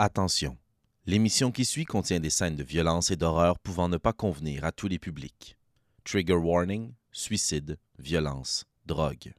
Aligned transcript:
Attention, 0.00 0.56
l'émission 1.06 1.50
qui 1.50 1.64
suit 1.64 1.84
contient 1.84 2.20
des 2.20 2.30
scènes 2.30 2.54
de 2.54 2.62
violence 2.62 3.10
et 3.10 3.16
d'horreur 3.16 3.58
pouvant 3.58 3.88
ne 3.88 3.96
pas 3.96 4.12
convenir 4.12 4.64
à 4.64 4.70
tous 4.70 4.86
les 4.86 5.00
publics. 5.00 5.58
Trigger 6.04 6.34
warning, 6.34 6.92
suicide, 7.10 7.80
violence, 7.98 8.64
drogue. 8.86 9.34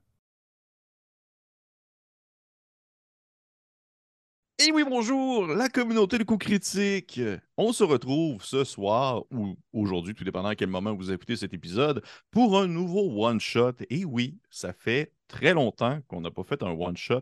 Et 4.58 4.74
oui, 4.74 4.84
bonjour, 4.84 5.48
la 5.48 5.70
communauté 5.70 6.18
de 6.18 6.26
coups 6.26 6.46
critiques. 6.46 7.22
On 7.56 7.72
se 7.72 7.86
retrouve 7.86 8.44
ce 8.44 8.66
soir 8.66 9.24
ou 9.32 9.56
aujourd'hui, 9.72 10.14
tout 10.14 10.26
dépendant 10.26 10.50
à 10.50 10.58
quel 10.58 10.68
moment 10.68 10.94
vous 10.94 11.10
écoutez 11.10 11.38
cet 11.38 11.54
épisode, 11.54 12.04
pour 12.32 12.60
un 12.60 12.68
nouveau 12.68 13.26
one-shot. 13.26 13.76
Et 13.90 14.04
oui, 14.04 14.38
ça 14.50 14.74
fait 14.74 15.14
très 15.30 15.54
longtemps 15.54 16.02
qu'on 16.08 16.20
n'a 16.20 16.32
pas 16.32 16.44
fait 16.44 16.62
un 16.64 16.72
one-shot. 16.72 17.22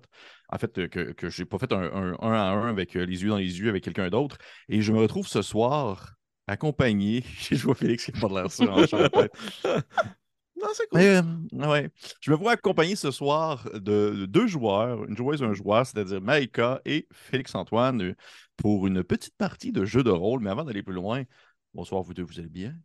En 0.50 0.58
fait, 0.58 0.88
que, 0.90 1.12
que 1.12 1.30
je 1.30 1.42
n'ai 1.42 1.46
pas 1.46 1.60
fait 1.60 1.72
un, 1.72 2.16
un, 2.20 2.34
à 2.34 2.52
un 2.52 2.70
avec 2.70 2.96
euh, 2.96 3.06
les 3.06 3.22
yeux 3.22 3.30
dans 3.30 3.38
les 3.38 3.60
yeux 3.60 3.70
avec 3.70 3.84
quelqu'un 3.84 4.10
d'autre. 4.10 4.38
Et 4.70 4.82
je 4.82 4.92
me 4.92 5.00
retrouve 5.00 5.28
ce 5.28 5.44
soir 5.44 6.16
accompagné. 6.48 7.24
Je 7.52 7.56
vois 7.58 7.76
Félix 7.76 8.06
qui 8.06 8.14
n'a 8.14 8.22
pas 8.22 8.30
de 8.30 8.34
l'air 8.34 8.52
sûr 8.52 8.74
en 8.74 9.10
tête. 9.10 9.32
Non, 10.60 10.70
c'est 10.74 10.88
cool. 10.90 11.02
Euh, 11.02 11.22
ouais. 11.54 11.90
Je 12.20 12.32
me 12.32 12.36
vois 12.36 12.54
accompagné 12.54 12.96
ce 12.96 13.12
soir 13.12 13.70
de, 13.76 14.26
deux 14.26 14.48
joueurs, 14.48 15.04
une 15.06 15.16
joueuse 15.16 15.44
et 15.44 15.46
un 15.46 15.54
joueur, 15.54 15.86
c'est-à-dire 15.86 16.20
Maïka 16.20 16.82
et 16.84 17.08
Félix-Antoine, 17.12 18.16
pour 18.56 18.88
une 18.88 19.04
petite 19.04 19.38
partie 19.38 19.72
de 19.72 19.86
jeu 19.86 20.04
de 20.04 20.10
rôle. 20.10 20.42
Mais 20.42 20.50
avant 20.50 20.64
d'aller 20.64 20.82
plus 20.82 20.96
loin, 20.96 21.24
bonsoir 21.76 22.02
vous 22.02 22.16
deux, 22.16 22.24
vous 22.24 22.40
allez 22.40 22.50
bien? 22.50 22.76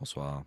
Bonsoir. 0.00 0.42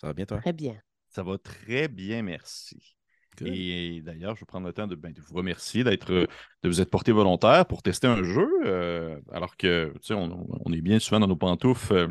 Ça 0.00 0.06
va 0.06 0.14
bien, 0.14 0.24
toi? 0.24 0.38
Très 0.38 0.54
bien. 0.54 0.80
Ça 1.08 1.22
va 1.22 1.36
très 1.36 1.88
bien, 1.88 2.22
merci. 2.22 2.97
Et 3.46 4.00
d'ailleurs, 4.02 4.34
je 4.34 4.40
vais 4.40 4.46
prendre 4.46 4.66
le 4.66 4.72
temps 4.72 4.86
de, 4.86 4.94
ben, 4.94 5.12
vous 5.16 5.34
remercier 5.34 5.84
d'être, 5.84 6.12
de 6.12 6.68
vous 6.68 6.80
être 6.80 6.90
porté 6.90 7.12
volontaire 7.12 7.66
pour 7.66 7.82
tester 7.82 8.06
un 8.06 8.22
jeu, 8.22 8.48
euh, 8.64 9.18
alors 9.32 9.56
que, 9.56 9.92
tu 10.00 10.08
sais, 10.08 10.14
on, 10.14 10.72
est 10.72 10.80
bien 10.80 10.98
souvent 10.98 11.20
dans 11.20 11.26
nos 11.28 11.36
pantoufles 11.36 12.08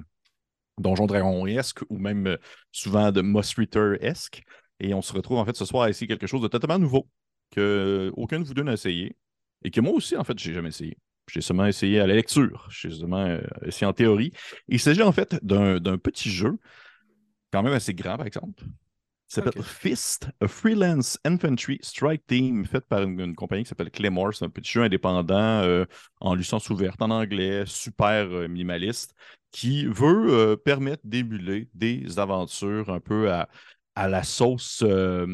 Donjon 0.78 1.08
Dragon-esque 1.08 1.82
ou 1.90 1.98
même 1.98 2.28
euh, 2.28 2.38
souvent 2.72 3.12
de 3.12 3.22
Moss 3.22 3.56
Ritter-esque. 3.56 4.44
Et 4.80 4.94
on 4.94 5.02
se 5.02 5.14
retrouve 5.14 5.38
en 5.38 5.46
fait 5.46 5.56
ce 5.56 5.66
soir 5.66 5.84
à 5.84 5.90
essayer 5.90 6.08
quelque 6.08 6.28
chose 6.28 6.42
de 6.42 6.48
totalement 6.48 6.80
nouveau 6.80 7.08
que 7.52 8.12
aucun 8.16 8.40
de 8.40 8.46
vous 8.46 8.54
deux 8.54 8.64
n'a 8.64 8.74
essayé 8.74 9.16
et 9.64 9.72
que 9.72 9.82
moi 9.82 9.94
aussi, 9.94 10.16
en 10.16 10.24
fait, 10.24 10.38
j'ai 10.38 10.54
jamais 10.54 10.70
essayé. 10.70 10.98
J'ai 11.30 11.42
seulement 11.42 11.66
essayé 11.66 12.00
à 12.00 12.08
la 12.08 12.16
lecture, 12.16 12.68
j'ai 12.70 12.90
seulement 12.90 13.26
euh, 13.26 13.42
essayé 13.66 13.86
en 13.86 13.94
théorie. 13.94 14.32
Il 14.70 14.80
s'agit 14.80 15.02
en 15.02 15.12
fait 15.12 15.38
d'un 15.44 15.98
petit 15.98 16.30
jeu, 16.30 16.58
quand 17.52 17.64
même 17.64 17.74
assez 17.74 17.94
grand 17.94 18.18
par 18.18 18.28
exemple. 18.28 18.64
Il 19.30 19.34
s'appelle 19.34 19.62
Fist, 19.62 20.30
a 20.40 20.48
freelance 20.48 21.20
infantry 21.26 21.80
strike 21.82 22.26
team 22.28 22.66
fait 22.66 22.80
par 22.80 23.02
une, 23.04 23.36
compagnie 23.36 23.64
qui 23.64 23.70
s'appelle 23.70 23.92
Claymore. 23.92 24.34
C'est 24.34 24.46
un 24.46 24.50
petit 24.50 24.72
jeu 24.72 24.84
indépendant 24.84 25.62
euh, 25.64 25.86
en 26.22 26.34
licence 26.34 26.70
ouverte 26.70 27.02
en 27.02 27.10
anglais, 27.10 27.64
super 27.66 28.28
minimaliste 28.48 29.14
qui 29.52 29.86
veut 29.86 30.28
euh, 30.30 30.56
permettre 30.56 31.02
d'émuler 31.06 31.68
des 31.74 32.20
aventures 32.20 32.90
un 32.90 33.00
peu 33.00 33.32
à, 33.32 33.50
à 33.98 34.08
la 34.08 34.22
sauce. 34.22 34.84
Euh, 34.84 35.26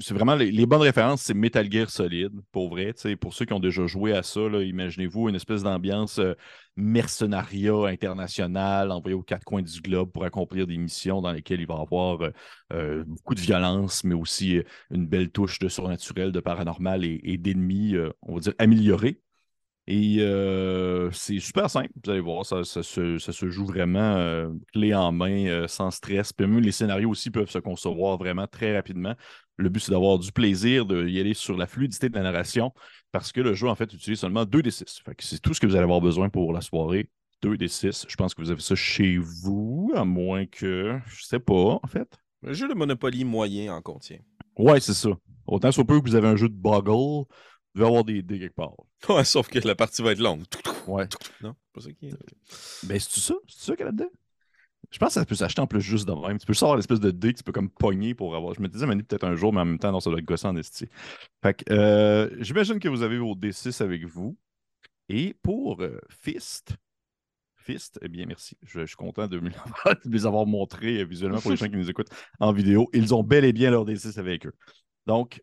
c'est 0.00 0.14
vraiment 0.14 0.34
les, 0.34 0.64
bonnes 0.64 0.80
références, 0.80 1.20
c'est 1.20 1.34
Metal 1.34 1.70
Gear 1.70 1.90
Solid, 1.90 2.32
pour 2.52 2.70
vrai. 2.70 2.94
Pour 3.20 3.34
ceux 3.34 3.44
qui 3.44 3.52
ont 3.52 3.60
déjà 3.60 3.86
joué 3.86 4.14
à 4.14 4.22
ça, 4.22 4.40
imaginez-vous 4.40 5.28
une 5.28 5.34
espèce 5.34 5.62
d'ambiance 5.62 6.18
euh, 6.18 6.32
mercenariat 6.76 7.84
international 7.88 8.92
envoyé 8.92 9.14
aux 9.14 9.22
quatre 9.22 9.44
coins 9.44 9.60
du 9.60 9.80
globe 9.82 10.10
pour 10.10 10.24
accomplir 10.24 10.66
des 10.66 10.78
missions 10.78 11.20
dans 11.20 11.32
lesquelles 11.32 11.60
il 11.60 11.66
va 11.66 11.74
y 11.74 11.80
avoir 11.80 12.30
beaucoup 12.70 13.34
de 13.34 13.40
violence, 13.40 14.04
mais 14.04 14.14
aussi 14.14 14.62
une 14.90 15.06
belle 15.06 15.30
touche 15.30 15.58
de 15.58 15.68
surnaturel, 15.68 16.32
de 16.32 16.40
paranormal 16.40 17.04
et, 17.04 17.20
et 17.24 17.36
d'ennemis, 17.36 17.94
on 18.22 18.36
va 18.36 18.40
dire, 18.40 18.54
améliorés. 18.58 19.20
Et 19.90 20.18
euh, 20.20 21.10
c'est 21.12 21.40
super 21.40 21.70
simple, 21.70 21.88
vous 22.04 22.10
allez 22.10 22.20
voir, 22.20 22.44
ça, 22.44 22.62
se, 22.62 23.48
joue 23.48 23.64
vraiment 23.64 24.16
euh, 24.16 24.50
clé 24.74 24.94
en 24.94 25.12
main, 25.12 25.46
euh, 25.46 25.66
sans 25.66 25.90
stress. 25.90 26.30
Puis 26.34 26.46
même 26.46 26.60
les 26.60 26.72
scénarios 26.72 27.08
aussi 27.08 27.30
peuvent 27.30 27.48
se 27.48 27.58
concevoir 27.58 28.18
vraiment 28.18 28.46
très 28.46 28.76
rapidement. 28.76 29.14
Le 29.56 29.70
but, 29.70 29.80
c'est 29.80 29.92
d'avoir 29.92 30.18
du 30.18 30.30
plaisir, 30.30 30.84
d'y 30.84 31.18
aller 31.18 31.32
sur 31.32 31.56
la 31.56 31.66
fluidité 31.66 32.10
de 32.10 32.14
la 32.14 32.22
narration, 32.22 32.70
parce 33.12 33.32
que 33.32 33.40
le 33.40 33.54
jeu, 33.54 33.66
en 33.66 33.74
fait, 33.74 33.90
utilise 33.94 34.20
seulement 34.20 34.44
2d6. 34.44 35.00
c'est 35.20 35.40
tout 35.40 35.54
ce 35.54 35.60
que 35.60 35.66
vous 35.66 35.74
allez 35.74 35.84
avoir 35.84 36.02
besoin 36.02 36.28
pour 36.28 36.52
la 36.52 36.60
soirée. 36.60 37.08
2d6. 37.42 38.04
Je 38.10 38.16
pense 38.16 38.34
que 38.34 38.42
vous 38.42 38.50
avez 38.50 38.60
ça 38.60 38.74
chez 38.74 39.16
vous, 39.16 39.90
à 39.96 40.04
moins 40.04 40.44
que. 40.44 40.98
Je 41.06 41.24
sais 41.24 41.40
pas, 41.40 41.80
en 41.82 41.88
fait. 41.88 42.14
Un 42.46 42.52
jeu 42.52 42.68
de 42.68 42.74
Monopoly 42.74 43.24
moyen 43.24 43.74
en 43.74 43.80
contient. 43.80 44.18
Ouais, 44.58 44.80
c'est 44.80 44.92
ça. 44.92 45.16
Autant 45.46 45.72
soit 45.72 45.86
peu 45.86 45.98
que 45.98 46.06
vous 46.06 46.14
avez 46.14 46.28
un 46.28 46.36
jeu 46.36 46.50
de 46.50 46.54
Boggle 46.54 47.26
va 47.74 47.84
y 47.84 47.88
avoir 47.88 48.04
des 48.04 48.22
dés 48.22 48.38
quelque 48.38 48.54
part. 48.54 48.74
Ouais, 49.08 49.24
sauf 49.24 49.48
que 49.48 49.58
la 49.60 49.74
partie 49.74 50.02
va 50.02 50.12
être 50.12 50.20
longue. 50.20 50.42
Ouais. 50.86 51.08
Non, 51.42 51.54
pas 51.72 51.80
ça 51.80 51.92
qui 51.92 52.06
est. 52.06 52.14
Ben, 52.82 52.98
c'est 52.98 53.20
ça? 53.20 53.34
C'est 53.46 53.66
ça 53.66 53.76
qu'elle 53.76 53.88
a 53.88 53.92
dedans? 53.92 54.10
Je 54.90 54.98
pense 54.98 55.08
que 55.08 55.14
ça 55.14 55.26
peut 55.26 55.34
s'acheter 55.34 55.60
en 55.60 55.66
plus 55.66 55.80
juste 55.80 56.08
de 56.08 56.12
même. 56.12 56.38
Tu 56.38 56.46
peux 56.46 56.54
avoir 56.60 56.76
l'espèce 56.76 57.00
de 57.00 57.10
dé 57.10 57.32
que 57.32 57.38
tu 57.38 57.44
peux 57.44 57.52
comme 57.52 57.68
pogner 57.68 58.14
pour 58.14 58.34
avoir. 58.34 58.54
Je 58.54 58.60
me 58.60 58.68
disais, 58.68 58.86
peut-être 58.86 59.24
un 59.24 59.36
jour, 59.36 59.52
mais 59.52 59.60
en 59.60 59.66
même 59.66 59.78
temps, 59.78 59.92
non, 59.92 60.00
ça 60.00 60.08
doit 60.08 60.18
être 60.18 60.24
gossant 60.24 60.50
en 60.50 60.56
esti. 60.56 60.88
Fait 61.42 61.54
que, 61.54 61.72
euh, 61.72 62.30
j'imagine 62.42 62.78
que 62.78 62.88
vous 62.88 63.02
avez 63.02 63.18
vos 63.18 63.34
D6 63.34 63.82
avec 63.82 64.04
vous. 64.04 64.36
Et 65.10 65.34
pour 65.42 65.82
euh, 65.82 66.00
Fist, 66.08 66.76
Fist, 67.56 67.98
eh 68.02 68.08
bien, 68.08 68.24
merci. 68.26 68.56
Je, 68.62 68.86
suis 68.86 68.96
content 68.96 69.26
de, 69.26 69.38
de 69.40 69.50
les 70.04 70.26
avoir 70.26 70.46
montrés 70.46 71.00
euh, 71.00 71.04
visuellement 71.04 71.40
pour 71.40 71.50
les 71.50 71.56
gens 71.56 71.68
qui 71.68 71.76
nous 71.76 71.90
écoutent 71.90 72.10
en 72.40 72.52
vidéo. 72.52 72.88
Ils 72.94 73.14
ont 73.14 73.22
bel 73.22 73.44
et 73.44 73.52
bien 73.52 73.70
leur 73.70 73.84
D6 73.84 74.18
avec 74.18 74.46
eux. 74.46 74.54
Donc, 75.06 75.42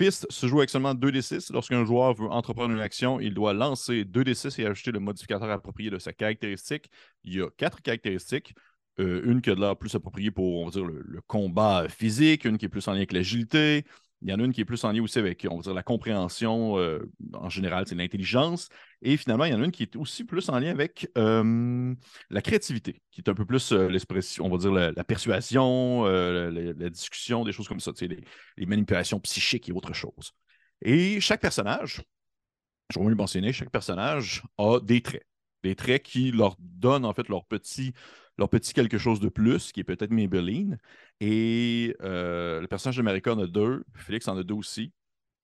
Piste 0.00 0.26
se 0.30 0.46
joue 0.46 0.60
avec 0.60 0.70
seulement 0.70 0.94
2d6. 0.94 1.52
Lorsqu'un 1.52 1.84
joueur 1.84 2.14
veut 2.14 2.26
entreprendre 2.30 2.72
une 2.72 2.80
action, 2.80 3.20
il 3.20 3.34
doit 3.34 3.52
lancer 3.52 4.04
2d6 4.04 4.58
et 4.58 4.64
ajouter 4.64 4.92
le 4.92 4.98
modificateur 4.98 5.50
approprié 5.50 5.90
de 5.90 5.98
sa 5.98 6.14
caractéristique. 6.14 6.90
Il 7.22 7.34
y 7.34 7.42
a 7.42 7.50
quatre 7.58 7.82
caractéristiques. 7.82 8.54
Euh, 8.98 9.20
une 9.26 9.42
qui 9.42 9.50
a 9.50 9.54
de 9.54 9.60
l'air 9.60 9.76
plus 9.76 9.94
appropriée 9.94 10.30
pour, 10.30 10.70
le, 10.70 11.20
combat 11.26 11.86
physique, 11.90 12.46
une 12.46 12.56
qui 12.56 12.64
est 12.64 12.70
plus 12.70 12.88
en 12.88 12.92
lien 12.92 13.00
avec 13.00 13.12
l'agilité, 13.12 13.84
il 14.22 14.28
y 14.28 14.34
en 14.34 14.38
a 14.38 14.44
une 14.44 14.52
qui 14.52 14.60
est 14.60 14.66
plus 14.66 14.84
en 14.84 14.92
lien 14.92 15.02
aussi 15.02 15.18
avec, 15.18 15.46
on 15.50 15.56
va 15.56 15.62
dire, 15.62 15.74
la 15.74 15.82
compréhension 15.82 16.78
euh, 16.78 17.10
en 17.32 17.48
général, 17.48 17.86
c'est 17.86 17.94
l'intelligence. 17.94 18.68
Et 19.00 19.16
finalement, 19.16 19.44
il 19.44 19.52
y 19.52 19.54
en 19.54 19.62
a 19.62 19.64
une 19.64 19.70
qui 19.70 19.82
est 19.82 19.96
aussi 19.96 20.24
plus 20.24 20.48
en 20.50 20.58
lien 20.58 20.70
avec 20.70 21.10
euh, 21.16 21.94
la 22.28 22.42
créativité, 22.42 23.00
qui 23.10 23.22
est 23.22 23.30
un 23.30 23.34
peu 23.34 23.46
plus 23.46 23.72
euh, 23.72 23.88
l'expression, 23.88 24.44
on 24.44 24.50
va 24.50 24.58
dire, 24.58 24.72
la, 24.72 25.04
persuasion, 25.04 26.04
la, 26.04 26.90
discussion, 26.90 27.44
des 27.44 27.52
choses 27.52 27.68
comme 27.68 27.80
ça, 27.80 27.92
les, 28.00 28.66
manipulations 28.66 29.18
psychiques 29.20 29.68
et 29.70 29.72
autre 29.72 29.94
chose. 29.94 30.32
Et 30.82 31.20
chaque 31.20 31.40
personnage, 31.40 32.02
je 32.92 32.98
vais 32.98 33.08
le 33.08 33.14
mentionner, 33.14 33.52
chaque 33.52 33.70
personnage 33.70 34.42
a 34.58 34.80
des 34.80 35.00
traits. 35.00 35.26
Des 35.62 35.74
traits 35.74 36.02
qui 36.02 36.30
leur 36.30 36.56
donnent 36.58 37.04
en 37.04 37.12
fait 37.12 37.28
leur 37.28 37.44
petit 37.44 37.92
leur 38.40 38.48
petit 38.48 38.72
quelque 38.72 38.98
chose 38.98 39.20
de 39.20 39.28
plus, 39.28 39.70
qui 39.70 39.80
est 39.80 39.84
peut-être 39.84 40.10
Maybelline. 40.10 40.78
Et 41.20 41.94
euh, 42.00 42.60
le 42.60 42.66
personnage 42.66 42.96
de 42.96 43.30
en 43.30 43.38
a 43.38 43.46
deux, 43.46 43.84
Félix 43.94 44.26
en 44.28 44.36
a 44.36 44.42
deux 44.42 44.54
aussi. 44.54 44.92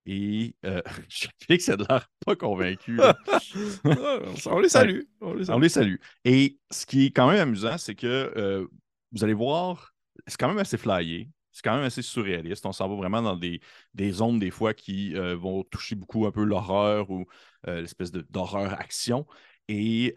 Et 0.06 0.54
euh, 0.64 0.80
Félix 1.46 1.68
a 1.68 1.76
l'air 1.76 2.08
pas 2.24 2.36
convaincu. 2.36 2.98
on 4.46 4.58
les 4.60 4.70
salue. 4.70 5.02
On 5.20 5.34
les 5.58 5.68
salue. 5.68 5.96
Et 6.24 6.58
ce 6.70 6.86
qui 6.86 7.06
est 7.06 7.10
quand 7.10 7.30
même 7.30 7.40
amusant, 7.40 7.76
c'est 7.76 7.94
que 7.94 8.32
euh, 8.36 8.66
vous 9.12 9.22
allez 9.22 9.34
voir, 9.34 9.94
c'est 10.26 10.38
quand 10.38 10.48
même 10.48 10.58
assez 10.58 10.78
flyé. 10.78 11.28
C'est 11.52 11.62
quand 11.62 11.76
même 11.76 11.84
assez 11.84 12.02
surréaliste. 12.02 12.64
On 12.64 12.72
s'en 12.72 12.88
va 12.88 12.96
vraiment 12.96 13.20
dans 13.22 13.36
des, 13.36 13.60
des 13.94 14.10
zones, 14.10 14.38
des 14.38 14.50
fois, 14.50 14.74
qui 14.74 15.14
vont 15.14 15.64
toucher 15.64 15.94
beaucoup 15.94 16.26
un 16.26 16.30
peu 16.30 16.44
l'horreur 16.44 17.10
ou 17.10 17.24
l'espèce 17.66 18.12
d'horreur-action. 18.12 19.26
Et 19.68 20.14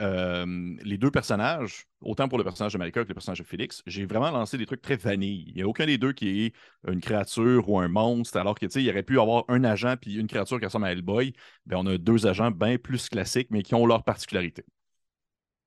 les 0.83 0.97
deux 0.97 1.09
personnages, 1.09 1.85
autant 2.01 2.27
pour 2.27 2.37
le 2.37 2.43
personnage 2.43 2.73
de 2.73 2.77
Marika 2.77 3.03
que 3.03 3.09
le 3.09 3.15
personnage 3.15 3.39
de 3.39 3.43
Félix, 3.43 3.81
j'ai 3.87 4.05
vraiment 4.05 4.29
lancé 4.29 4.57
des 4.57 4.65
trucs 4.67 4.81
très 4.81 4.95
vanille. 4.95 5.45
Il 5.47 5.55
n'y 5.55 5.61
a 5.63 5.67
aucun 5.67 5.87
des 5.87 5.97
deux 5.97 6.13
qui 6.13 6.45
est 6.45 6.53
une 6.87 7.01
créature 7.01 7.67
ou 7.67 7.79
un 7.79 7.87
monstre, 7.87 8.37
alors 8.37 8.57
que 8.59 8.65
il 8.79 8.89
aurait 8.89 9.03
pu 9.03 9.19
avoir 9.19 9.45
un 9.47 9.63
agent 9.63 9.97
puis 9.97 10.15
une 10.15 10.27
créature 10.27 10.59
qui 10.59 10.65
ressemble 10.65 10.85
à 10.85 10.91
Hellboy. 10.91 11.33
Ben, 11.65 11.77
on 11.77 11.87
a 11.87 11.97
deux 11.97 12.27
agents 12.27 12.51
bien 12.51 12.77
plus 12.77 13.09
classiques, 13.09 13.49
mais 13.49 13.63
qui 13.63 13.73
ont 13.73 13.85
leur 13.87 14.03
particularité. 14.03 14.63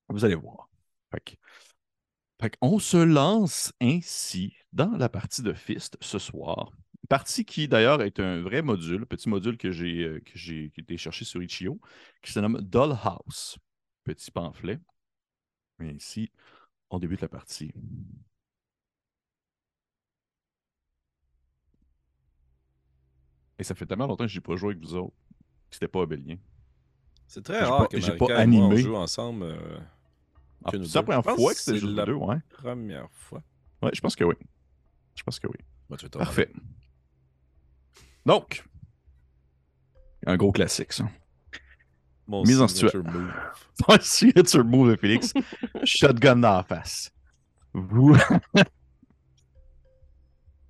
Vous 0.09 0.25
allez 0.25 0.35
voir. 0.37 0.69
on 2.61 2.79
se 2.79 2.97
lance 2.97 3.73
ainsi 3.81 4.55
dans 4.73 4.97
la 4.97 5.09
partie 5.09 5.43
de 5.43 5.53
Fist 5.53 5.97
ce 6.01 6.19
soir. 6.19 6.71
Partie 7.09 7.45
qui 7.45 7.67
d'ailleurs 7.67 8.01
est 8.01 8.21
un 8.21 8.43
vrai 8.43 8.63
module, 8.63 9.07
petit 9.07 9.29
module 9.29 9.59
que 9.59 9.73
j'ai 9.73 10.05
euh, 10.05 10.21
que 10.21 10.81
été 10.81 10.97
cherché 10.97 11.25
sur 11.25 11.43
Itch.io, 11.43 11.81
qui 12.23 12.33
se 12.33 12.39
nomme 12.39 12.61
Dollhouse 12.61 13.59
petit 14.05 14.31
pamphlet. 14.31 14.79
Et 15.81 15.91
ici, 15.91 16.31
on 16.91 16.99
débute 16.99 17.21
la 17.21 17.29
partie. 17.29 17.73
Et 23.59 23.65
ça 23.65 23.75
fait 23.75 23.87
tellement 23.87 24.07
longtemps 24.07 24.25
que 24.25 24.31
je 24.31 24.39
n'ai 24.39 24.43
pas 24.43 24.57
joué 24.57 24.71
avec 24.73 24.83
vous 24.83 24.95
autres 24.95 25.15
c'était 25.73 25.89
pas 25.89 26.03
abélien. 26.03 26.37
C'est 27.27 27.43
très 27.43 27.61
rare 27.61 27.89
que 27.89 27.99
j'ai 27.99 28.17
pas 28.17 28.37
animé. 28.37 28.63
on 28.63 28.77
joue 28.77 28.97
ensemble. 28.97 29.45
Euh, 29.45 29.79
ah, 30.65 30.71
c'est 30.73 30.95
la 30.95 31.03
première 31.03 31.25
fois 31.25 31.55
que 31.55 31.61
c'est 31.61 31.77
juste 31.77 31.97
la 31.97 32.05
deux, 32.05 32.13
ouais. 32.13 32.37
Première 32.51 33.11
fois. 33.11 33.43
Ouais, 33.81 33.91
je 33.93 34.01
pense 34.01 34.15
que 34.15 34.25
oui. 34.25 34.35
Je 35.15 35.23
pense 35.23 35.41
que 35.41 35.47
oui. 35.47 35.99
Parfait. 36.11 36.51
Donc, 38.25 38.65
un 40.27 40.37
gros 40.37 40.53
classique, 40.53 40.93
ça. 40.93 41.09
Mon 42.29 42.43
Mise 42.45 42.61
en 42.61 42.69
signature 42.69 43.03
situa- 43.03 43.13
move. 43.13 43.33
Ton 43.87 43.97
signature 44.01 44.65
move 44.65 44.91
de 44.93 44.97
Félix. 44.97 45.33
Shotgun 45.85 46.37
dans 46.37 46.57
la 46.57 46.63
face. 46.63 47.11
Vous. 47.75 48.17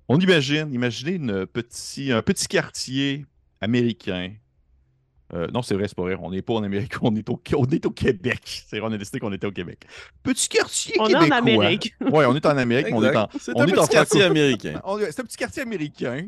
On 0.09 0.19
imagine, 0.19 0.73
imaginez 0.73 1.13
une 1.13 1.45
petit, 1.45 2.11
un 2.11 2.21
petit 2.21 2.47
quartier 2.47 3.25
américain. 3.61 4.33
Euh, 5.33 5.47
non, 5.47 5.61
c'est 5.61 5.73
vrai, 5.75 5.87
c'est 5.87 5.95
pas 5.95 6.03
vrai. 6.03 6.15
On 6.19 6.29
n'est 6.31 6.41
pas 6.41 6.53
en 6.53 6.63
Amérique, 6.63 6.93
on 7.01 7.15
est 7.15 7.27
au, 7.29 7.41
on 7.57 7.65
est 7.67 7.85
au 7.85 7.91
Québec. 7.91 8.63
C'est 8.67 8.79
vrai, 8.79 8.89
on 8.89 8.93
a 8.93 8.97
décidé 8.97 9.19
qu'on 9.19 9.31
était 9.31 9.47
au 9.47 9.51
Québec. 9.51 9.85
Petit 10.21 10.49
quartier 10.49 10.95
On 10.99 11.07
est 11.07 11.15
en 11.15 11.19
québécois. 11.19 11.37
Amérique. 11.37 11.95
Oui, 12.01 12.25
on 12.25 12.35
est 12.35 12.45
en 12.45 12.57
Amérique, 12.57 12.87
mais 12.87 12.93
on 12.93 13.03
est 13.03 13.15
en. 13.15 13.29
On 13.55 13.61
un 13.61 13.65
est 13.67 13.77
en 13.77 13.83
petit 13.85 13.93
quartier 13.95 14.19
franco- 14.19 14.31
américain. 14.31 14.81
on- 14.83 14.99
C'est 14.99 15.19
un 15.21 15.23
petit 15.23 15.37
quartier 15.37 15.61
américain, 15.63 16.27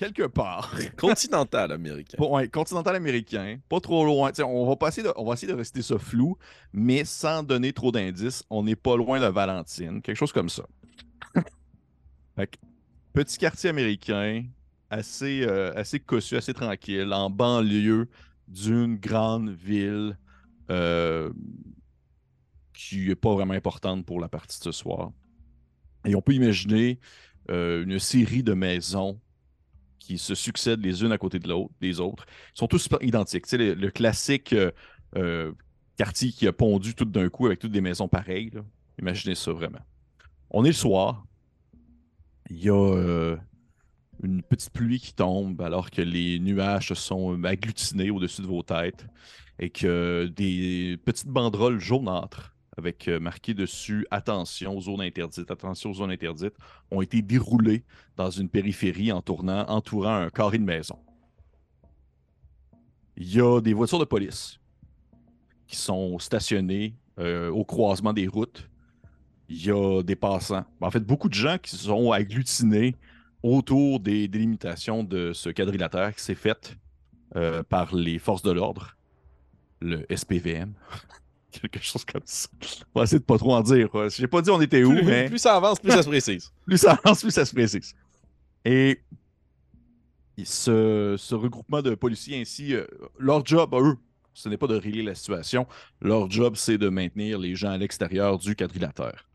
quelque 0.00 0.26
part. 0.26 0.74
Continental 0.96 1.70
américain. 1.72 2.16
Ouais, 2.18 2.48
continental 2.48 2.96
américain, 2.96 3.58
pas 3.68 3.80
trop 3.80 4.06
loin. 4.06 4.32
T'sais, 4.32 4.42
on 4.42 4.66
va, 4.66 4.74
pas 4.74 4.88
essayer 4.88 5.06
de, 5.06 5.12
on 5.14 5.26
va 5.26 5.34
essayer 5.34 5.52
de 5.52 5.56
rester 5.56 5.82
ça 5.82 5.98
flou, 5.98 6.38
mais 6.72 7.04
sans 7.04 7.42
donner 7.42 7.74
trop 7.74 7.92
d'indices. 7.92 8.42
On 8.48 8.62
n'est 8.62 8.76
pas 8.76 8.96
loin 8.96 9.20
de 9.20 9.26
Valentine, 9.26 10.00
quelque 10.00 10.16
chose 10.16 10.32
comme 10.32 10.48
ça. 10.48 10.64
Fait 12.34 12.46
que, 12.46 12.56
petit 13.12 13.36
quartier 13.36 13.68
américain, 13.68 14.44
assez, 14.88 15.42
euh, 15.42 15.70
assez 15.76 16.00
cossu, 16.00 16.36
assez 16.36 16.54
tranquille, 16.54 17.12
en 17.12 17.28
banlieue 17.28 18.08
d'une 18.48 18.96
grande 18.96 19.50
ville 19.50 20.16
euh, 20.70 21.30
qui 22.72 23.06
n'est 23.08 23.14
pas 23.14 23.34
vraiment 23.34 23.54
importante 23.54 24.06
pour 24.06 24.18
la 24.18 24.30
partie 24.30 24.58
de 24.58 24.64
ce 24.64 24.72
soir. 24.72 25.12
Et 26.06 26.14
on 26.14 26.22
peut 26.22 26.32
imaginer 26.32 26.98
euh, 27.50 27.84
une 27.84 27.98
série 27.98 28.42
de 28.42 28.54
maisons 28.54 29.20
qui 30.00 30.18
se 30.18 30.34
succèdent 30.34 30.84
les 30.84 31.04
unes 31.04 31.12
à 31.12 31.18
côté 31.18 31.38
de 31.38 31.48
l'autre, 31.48 31.72
des 31.80 32.00
autres. 32.00 32.26
Ils 32.56 32.58
sont 32.58 32.66
tous 32.66 32.88
identiques. 33.02 33.44
Tu 33.44 33.50
sais, 33.50 33.74
le, 33.74 33.90
classique 33.90 34.52
euh, 34.52 34.72
euh, 35.16 35.52
quartier 35.96 36.32
qui 36.32 36.48
a 36.48 36.52
pondu 36.52 36.94
tout 36.94 37.04
d'un 37.04 37.28
coup 37.28 37.46
avec 37.46 37.60
toutes 37.60 37.70
des 37.70 37.80
maisons 37.80 38.08
pareilles. 38.08 38.50
Imaginez 38.98 39.36
ça 39.36 39.52
vraiment. 39.52 39.78
On 40.50 40.64
est 40.64 40.68
le 40.68 40.74
soir. 40.74 41.24
Il 42.48 42.64
y 42.64 42.68
a 42.68 42.74
euh, 42.74 43.36
une 44.22 44.42
petite 44.42 44.72
pluie 44.72 44.98
qui 44.98 45.14
tombe 45.14 45.60
alors 45.62 45.90
que 45.90 46.02
les 46.02 46.40
nuages 46.40 46.88
se 46.88 46.94
sont 46.96 47.44
agglutinés 47.44 48.10
au-dessus 48.10 48.42
de 48.42 48.48
vos 48.48 48.62
têtes 48.62 49.06
et 49.60 49.70
que 49.70 50.26
des 50.34 50.98
petites 51.04 51.28
banderoles 51.28 51.78
jaunâtres 51.78 52.56
avec 52.76 53.08
euh, 53.08 53.20
marqué 53.20 53.54
dessus 53.54 54.06
Attention 54.10 54.76
aux 54.76 54.80
zones 54.80 55.00
interdites, 55.00 55.50
attention 55.50 55.90
aux 55.90 55.94
zones 55.94 56.10
interdites 56.10 56.54
ont 56.90 57.02
été 57.02 57.22
déroulées 57.22 57.84
dans 58.16 58.30
une 58.30 58.48
périphérie 58.48 59.12
en 59.12 59.22
tournant, 59.22 59.66
entourant 59.68 60.14
un 60.14 60.30
carré 60.30 60.58
de 60.58 60.64
maison. 60.64 60.98
Il 63.16 63.34
y 63.34 63.40
a 63.40 63.60
des 63.60 63.74
voitures 63.74 63.98
de 63.98 64.04
police 64.04 64.58
qui 65.66 65.76
sont 65.76 66.18
stationnées 66.18 66.96
euh, 67.18 67.50
au 67.50 67.64
croisement 67.64 68.12
des 68.12 68.26
routes. 68.26 68.68
Il 69.48 69.64
y 69.64 69.70
a 69.70 70.02
des 70.02 70.16
passants. 70.16 70.64
En 70.80 70.90
fait, 70.90 71.00
beaucoup 71.00 71.28
de 71.28 71.34
gens 71.34 71.58
qui 71.58 71.70
se 71.70 71.76
sont 71.76 72.12
agglutinés 72.12 72.96
autour 73.42 74.00
des 74.00 74.28
délimitations 74.28 75.02
de 75.04 75.32
ce 75.32 75.50
quadrilatère 75.50 76.14
qui 76.14 76.22
s'est 76.22 76.34
fait 76.34 76.76
euh, 77.36 77.62
par 77.62 77.94
les 77.94 78.18
forces 78.18 78.42
de 78.42 78.52
l'ordre, 78.52 78.96
le 79.80 80.06
SPVM. 80.14 80.74
Quelque 81.62 81.82
chose 81.82 82.04
comme 82.04 82.22
ça. 82.24 82.48
On 82.94 83.00
va 83.00 83.04
essayer 83.04 83.18
de 83.18 83.24
pas 83.24 83.38
trop 83.38 83.54
en 83.54 83.62
dire. 83.62 83.88
Je 83.92 84.20
n'ai 84.22 84.28
pas 84.28 84.42
dit 84.42 84.50
on 84.50 84.60
était 84.60 84.84
où, 84.84 84.94
Plus, 84.94 85.04
mais 85.04 85.28
plus 85.28 85.38
ça 85.38 85.56
avance, 85.56 85.78
plus 85.80 85.90
ça 85.90 86.02
se 86.02 86.08
précise. 86.08 86.50
plus 86.66 86.78
ça 86.78 86.92
avance, 86.92 87.20
plus 87.20 87.30
ça 87.30 87.44
se 87.44 87.52
précise. 87.52 87.94
Et 88.64 89.00
ce, 90.44 91.16
ce 91.18 91.34
regroupement 91.34 91.82
de 91.82 91.94
policiers 91.94 92.40
ainsi, 92.40 92.74
euh, 92.74 92.86
leur 93.18 93.44
job 93.44 93.74
à 93.74 93.80
eux, 93.80 93.96
ce 94.32 94.48
n'est 94.48 94.56
pas 94.56 94.66
de 94.66 94.76
régler 94.76 95.02
la 95.02 95.14
situation. 95.14 95.66
Leur 96.00 96.30
job, 96.30 96.54
c'est 96.56 96.78
de 96.78 96.88
maintenir 96.88 97.38
les 97.38 97.54
gens 97.54 97.70
à 97.70 97.78
l'extérieur 97.78 98.38
du 98.38 98.54
quadrilatère. 98.54 99.28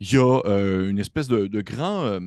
Il 0.00 0.12
y 0.12 0.16
a 0.16 0.40
euh, 0.46 0.88
une 0.88 0.98
espèce 0.98 1.28
de, 1.28 1.46
de 1.46 1.60
grand, 1.60 2.04
euh, 2.04 2.20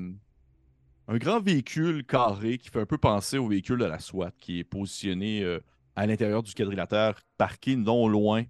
un 1.07 1.17
grand 1.17 1.41
véhicule 1.41 2.05
carré 2.05 2.57
qui 2.57 2.69
fait 2.69 2.81
un 2.81 2.85
peu 2.85 2.97
penser 2.97 3.37
au 3.37 3.47
véhicule 3.47 3.79
de 3.79 3.85
la 3.85 3.99
SWAT, 3.99 4.31
qui 4.39 4.59
est 4.59 4.63
positionné 4.63 5.59
à 5.95 6.05
l'intérieur 6.05 6.43
du 6.43 6.53
quadrilatère, 6.53 7.21
parqué 7.37 7.75
non 7.75 8.07
loin 8.07 8.43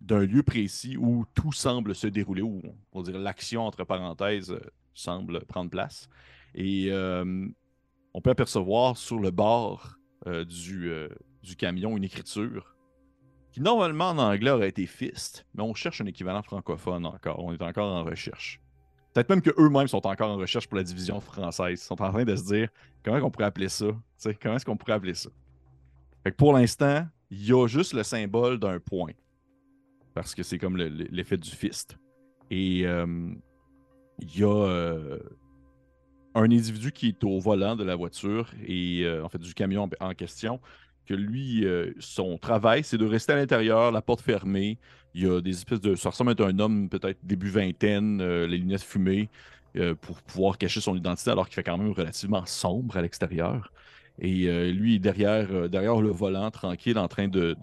d'un 0.00 0.24
lieu 0.24 0.42
précis 0.42 0.96
où 0.96 1.24
tout 1.34 1.52
semble 1.52 1.94
se 1.94 2.06
dérouler, 2.06 2.42
où 2.42 2.62
on 2.92 3.02
dire 3.02 3.18
l'action, 3.18 3.66
entre 3.66 3.84
parenthèses, 3.84 4.52
euh, 4.52 4.60
semble 4.94 5.44
prendre 5.46 5.70
place. 5.70 6.08
Et 6.54 6.88
euh, 6.90 7.46
on 8.14 8.20
peut 8.20 8.30
apercevoir 8.30 8.96
sur 8.96 9.18
le 9.18 9.30
bord 9.30 9.98
euh, 10.26 10.44
du, 10.44 10.90
camion 11.56 11.96
une 11.96 12.04
écriture 12.04 12.74
qui 13.52 13.60
normalement 13.60 14.10
en 14.10 14.18
anglais 14.18 14.50
aurait 14.50 14.68
été 14.68 14.86
fist, 14.86 15.46
mais 15.54 15.62
on 15.62 15.74
cherche 15.74 16.00
un 16.00 16.06
équivalent 16.06 16.42
francophone 16.42 17.06
encore. 17.06 17.42
On 17.42 17.52
est 17.52 17.62
encore 17.62 17.92
en 17.92 18.04
recherche. 18.04 18.60
Peut-être 19.14 19.30
même 19.30 19.40
qu'eux-mêmes 19.40 19.88
sont 19.88 20.06
encore 20.06 20.30
en 20.30 20.36
recherche 20.36 20.68
pour 20.68 20.76
la 20.76 20.84
division 20.84 21.20
française. 21.20 21.80
Ils 21.80 21.84
sont 21.84 22.00
en 22.02 22.10
train 22.12 22.24
de 22.24 22.36
se 22.36 22.44
dire 22.44 22.68
comment 23.02 23.18
on 23.24 23.30
pourrait 23.30 23.46
appeler 23.46 23.68
ça? 23.68 23.86
Comment 24.42 24.56
est-ce 24.56 24.64
qu'on 24.64 24.76
pourrait 24.76 24.92
appeler 24.92 25.14
ça? 25.14 25.30
Fait 26.22 26.30
que 26.30 26.36
pour 26.36 26.52
l'instant, 26.52 27.06
il 27.30 27.46
y 27.46 27.52
a 27.52 27.66
juste 27.66 27.94
le 27.94 28.02
symbole 28.02 28.58
d'un 28.58 28.78
point. 28.78 29.12
Parce 30.18 30.34
que 30.34 30.42
c'est 30.42 30.58
comme 30.58 30.76
le- 30.76 30.88
le- 30.88 31.06
l'effet 31.12 31.36
du 31.36 31.48
fist. 31.48 31.96
Et 32.50 32.84
euh, 32.88 33.06
il 34.20 34.36
y 34.36 34.42
a 34.42 34.48
euh, 34.48 35.20
un 36.34 36.42
individu 36.42 36.90
qui 36.90 37.06
est 37.10 37.22
au 37.22 37.38
volant 37.38 37.76
de 37.76 37.84
la 37.84 37.94
voiture 37.94 38.50
et 38.66 39.02
euh, 39.04 39.24
en 39.24 39.28
fait 39.28 39.38
du 39.38 39.54
camion 39.54 39.88
en, 40.00 40.14
question, 40.14 40.58
que 41.06 41.14
lui, 41.14 41.64
son 42.00 42.36
travail, 42.36 42.82
c'est 42.82 42.98
de 42.98 43.06
rester 43.06 43.32
à 43.32 43.36
l'intérieur, 43.36 43.92
la 43.92 44.02
porte 44.02 44.22
fermée. 44.22 44.76
Il 45.14 45.22
y 45.22 45.30
a 45.30 45.40
des 45.40 45.50
espèces 45.50 45.80
de. 45.80 45.94
Ça 45.94 46.10
ressemble 46.10 46.34
à 46.36 46.46
un 46.46 46.58
homme 46.58 46.88
peut-être 46.88 47.20
début 47.22 47.50
vingtaine, 47.50 48.20
les 48.20 48.58
lunettes 48.58 48.82
fumées, 48.82 49.30
pour 50.00 50.20
pouvoir 50.22 50.58
cacher 50.58 50.80
son 50.80 50.96
identité 50.96 51.30
alors 51.30 51.46
qu'il 51.46 51.54
fait 51.54 51.62
quand 51.62 51.78
même 51.78 51.92
relativement 51.92 52.44
sombre 52.44 52.96
à 52.96 53.02
l'extérieur. 53.02 53.72
Et 54.18 54.70
lui 54.72 54.98
derrière, 54.98 55.70
derrière 55.70 56.00
le 56.02 56.10
volant, 56.10 56.50
tranquille, 56.50 56.98
en 56.98 57.08
train 57.08 57.28
de, 57.28 57.56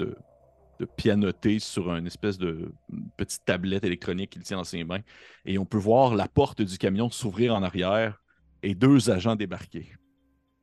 de 0.79 0.85
pianoter 0.85 1.59
sur 1.59 1.93
une 1.93 2.07
espèce 2.07 2.37
de 2.37 2.71
petite 3.17 3.45
tablette 3.45 3.83
électronique 3.83 4.31
qu'il 4.31 4.43
tient 4.43 4.57
dans 4.57 4.63
ses 4.63 4.83
mains. 4.83 5.01
Et 5.45 5.57
on 5.57 5.65
peut 5.65 5.77
voir 5.77 6.15
la 6.15 6.27
porte 6.27 6.61
du 6.61 6.77
camion 6.77 7.09
s'ouvrir 7.09 7.55
en 7.55 7.63
arrière 7.63 8.21
et 8.63 8.75
deux 8.75 9.09
agents 9.09 9.35
débarquer. 9.35 9.93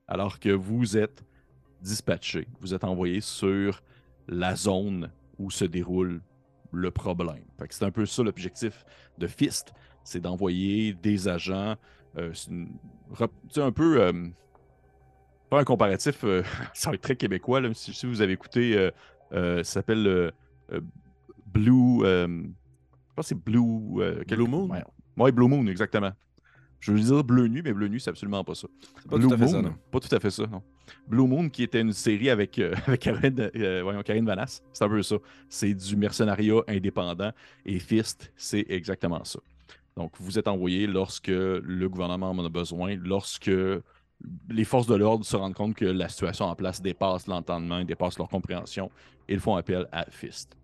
Alors 0.06 0.38
que 0.38 0.50
vous 0.50 0.96
êtes 0.96 1.24
dispatché, 1.80 2.46
vous 2.60 2.74
êtes 2.74 2.84
envoyé 2.84 3.20
sur 3.20 3.82
la 4.28 4.54
zone 4.54 5.10
où 5.38 5.50
se 5.50 5.64
déroule 5.64 6.22
le 6.72 6.90
problème. 6.90 7.44
C'est 7.70 7.84
un 7.84 7.90
peu 7.90 8.06
ça 8.06 8.22
l'objectif 8.22 8.84
de 9.18 9.26
Fist, 9.26 9.72
c'est 10.04 10.20
d'envoyer 10.20 10.94
des 10.94 11.28
agents. 11.28 11.76
euh, 12.16 12.32
un 13.56 13.72
peu. 13.72 14.00
euh, 14.02 14.12
faire 15.52 15.58
un 15.58 15.64
comparatif, 15.64 16.24
euh, 16.24 16.42
ça 16.74 16.90
va 16.90 16.94
être 16.94 17.02
très 17.02 17.16
québécois, 17.16 17.60
là, 17.60 17.68
si, 17.74 18.06
vous 18.06 18.22
avez 18.22 18.32
écouté, 18.32 18.76
euh, 18.76 18.90
ça 19.32 19.64
s'appelle 19.64 20.06
euh, 20.06 20.30
euh, 20.72 20.80
Blue. 21.46 22.04
euh, 22.04 22.26
je 22.28 23.14
pense 23.14 23.28
que 23.28 23.34
c'est 23.34 23.44
Blue. 23.44 24.00
euh, 24.02 24.22
Blue 24.26 24.46
Moon? 24.48 24.68
Ouais, 24.70 24.82
Ouais, 25.16 25.32
Blue 25.32 25.48
Moon, 25.48 25.66
exactement. 25.66 26.12
Je 26.80 26.92
veux 26.92 26.98
dire 27.00 27.22
Bleu 27.22 27.46
Nuit, 27.46 27.62
mais 27.62 27.72
Bleu 27.72 27.86
Nuit, 27.88 28.00
c'est 28.00 28.10
absolument 28.10 28.42
pas 28.42 28.54
ça. 28.56 28.66
Pas 29.08 29.16
Blue 29.16 29.28
tout 29.28 29.34
à 29.34 29.38
fait 29.38 29.46
ça, 29.46 29.52
Moon, 29.56 29.62
non. 29.62 29.74
Pas 29.90 30.00
tout 30.00 30.14
à 30.14 30.18
fait 30.18 30.30
ça, 30.30 30.46
non. 30.46 30.62
Blue 31.06 31.26
Moon, 31.28 31.48
qui 31.48 31.62
était 31.62 31.80
une 31.80 31.92
série 31.92 32.28
avec, 32.30 32.58
euh, 32.58 32.74
avec 32.86 33.00
Karine, 33.00 33.50
euh, 33.54 33.80
voyons, 33.84 34.02
Karine 34.02 34.26
Vanasse, 34.26 34.62
c'est 34.72 34.84
un 34.84 34.88
peu 34.88 35.02
ça. 35.02 35.16
C'est 35.48 35.74
du 35.74 35.96
mercenariat 35.96 36.62
indépendant 36.68 37.30
et 37.66 37.78
Fist, 37.78 38.32
c'est 38.36 38.66
exactement 38.68 39.22
ça. 39.24 39.38
Donc, 39.96 40.12
vous 40.18 40.38
êtes 40.38 40.48
envoyé 40.48 40.86
lorsque 40.86 41.28
le 41.28 41.86
gouvernement 41.88 42.30
en 42.30 42.44
a 42.44 42.48
besoin, 42.48 42.96
lorsque 42.96 43.50
les 44.48 44.64
forces 44.64 44.86
de 44.86 44.94
l'ordre 44.94 45.24
se 45.24 45.36
rendent 45.36 45.54
compte 45.54 45.74
que 45.74 45.84
la 45.84 46.08
situation 46.08 46.46
en 46.46 46.54
place 46.54 46.80
dépasse 46.80 47.26
l'entendement, 47.26 47.84
dépasse 47.84 48.18
leur 48.18 48.28
compréhension, 48.28 48.90
ils 49.28 49.40
font 49.40 49.56
appel 49.56 49.86
à 49.92 50.04
Fist. 50.10 50.56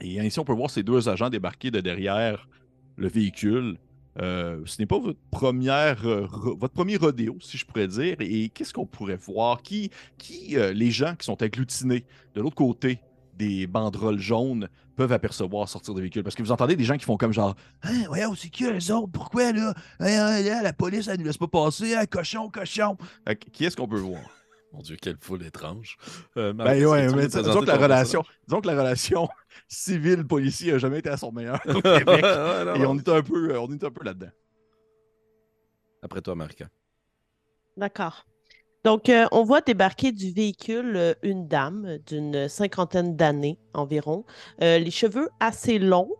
Et 0.00 0.18
ainsi, 0.20 0.38
on 0.40 0.44
peut 0.44 0.52
voir 0.52 0.70
ces 0.70 0.82
deux 0.82 1.08
agents 1.08 1.30
débarquer 1.30 1.70
de 1.70 1.80
derrière 1.80 2.48
le 2.96 3.08
véhicule. 3.08 3.78
Euh, 4.20 4.62
ce 4.64 4.80
n'est 4.80 4.86
pas 4.86 4.96
euh, 4.96 5.12
re- 5.32 6.58
votre 6.58 6.74
premier 6.74 6.96
rodéo, 6.96 7.36
si 7.40 7.58
je 7.58 7.64
pourrais 7.66 7.88
dire. 7.88 8.16
Et 8.20 8.48
qu'est-ce 8.48 8.72
qu'on 8.72 8.86
pourrait 8.86 9.16
voir? 9.16 9.62
Qui, 9.62 9.90
qui 10.18 10.56
euh, 10.56 10.72
les 10.72 10.90
gens 10.90 11.14
qui 11.16 11.24
sont 11.24 11.42
agglutinés 11.42 12.04
de 12.34 12.40
l'autre 12.40 12.54
côté 12.56 13.00
des 13.36 13.66
banderoles 13.66 14.20
jaunes 14.20 14.68
peuvent 14.94 15.12
apercevoir 15.12 15.68
sortir 15.68 15.94
de 15.94 16.00
véhicule? 16.00 16.22
Parce 16.22 16.34
que 16.36 16.42
vous 16.42 16.52
entendez 16.52 16.76
des 16.76 16.84
gens 16.84 16.96
qui 16.96 17.04
font 17.04 17.16
comme 17.16 17.32
genre 17.32 17.54
Hein, 17.82 18.04
voyons, 18.06 18.34
c'est 18.34 18.48
qui 18.48 18.64
les 18.70 18.90
autres? 18.90 19.10
Pourquoi 19.12 19.52
là? 19.52 19.74
Hein, 20.00 20.06
hein, 20.06 20.40
là, 20.42 20.62
la 20.62 20.72
police, 20.72 21.08
elle 21.08 21.18
nous 21.18 21.26
laisse 21.26 21.38
pas 21.38 21.48
passer. 21.48 21.94
Hein, 21.94 22.06
cochon, 22.06 22.48
cochon. 22.50 22.96
Fait 23.26 23.36
que 23.36 23.50
qui 23.50 23.64
est-ce 23.64 23.76
qu'on 23.76 23.88
peut 23.88 23.98
voir? 23.98 24.22
Mon 24.72 24.80
Dieu, 24.80 24.96
quelle 25.00 25.16
foule 25.20 25.44
étrange. 25.44 25.96
Euh, 26.36 26.52
Ben 26.52 26.84
ouais, 26.84 27.06
mais 27.14 27.28
disons 27.28 27.60
que, 27.60 27.66
la 27.66 27.76
relation, 27.76 28.24
disons 28.48 28.60
que 28.60 28.66
la 28.66 28.76
relation 28.76 29.28
civile-policier 29.68 30.72
a 30.72 30.78
jamais 30.78 30.98
été 30.98 31.10
à 31.10 31.16
son 31.16 31.30
meilleur 31.30 31.60
au? 31.68 31.80
Québec. 31.80 32.06
Ouais, 32.24 32.64
non, 32.64 32.74
Et 32.74 32.84
on 32.86 32.96
est 32.98 33.08
un 33.08 33.22
peu, 33.22 33.50
euh, 33.52 33.60
on 33.60 33.70
est 33.72 33.84
un 33.84 33.90
peu 33.90 34.04
là-dedans. 34.04 34.30
Après 36.02 36.20
toi, 36.20 36.34
Marca. 36.34 36.66
D'accord. 37.76 38.26
Donc, 38.84 39.08
euh, 39.08 39.26
on 39.32 39.44
voit 39.44 39.62
débarquer 39.62 40.12
du 40.12 40.30
véhicule 40.30 40.96
euh, 40.96 41.14
une 41.22 41.48
dame 41.48 41.98
d'une 42.06 42.48
cinquantaine 42.50 43.16
d'années 43.16 43.58
environ, 43.72 44.24
euh, 44.62 44.78
les 44.78 44.90
cheveux 44.90 45.30
assez 45.40 45.78
longs, 45.78 46.10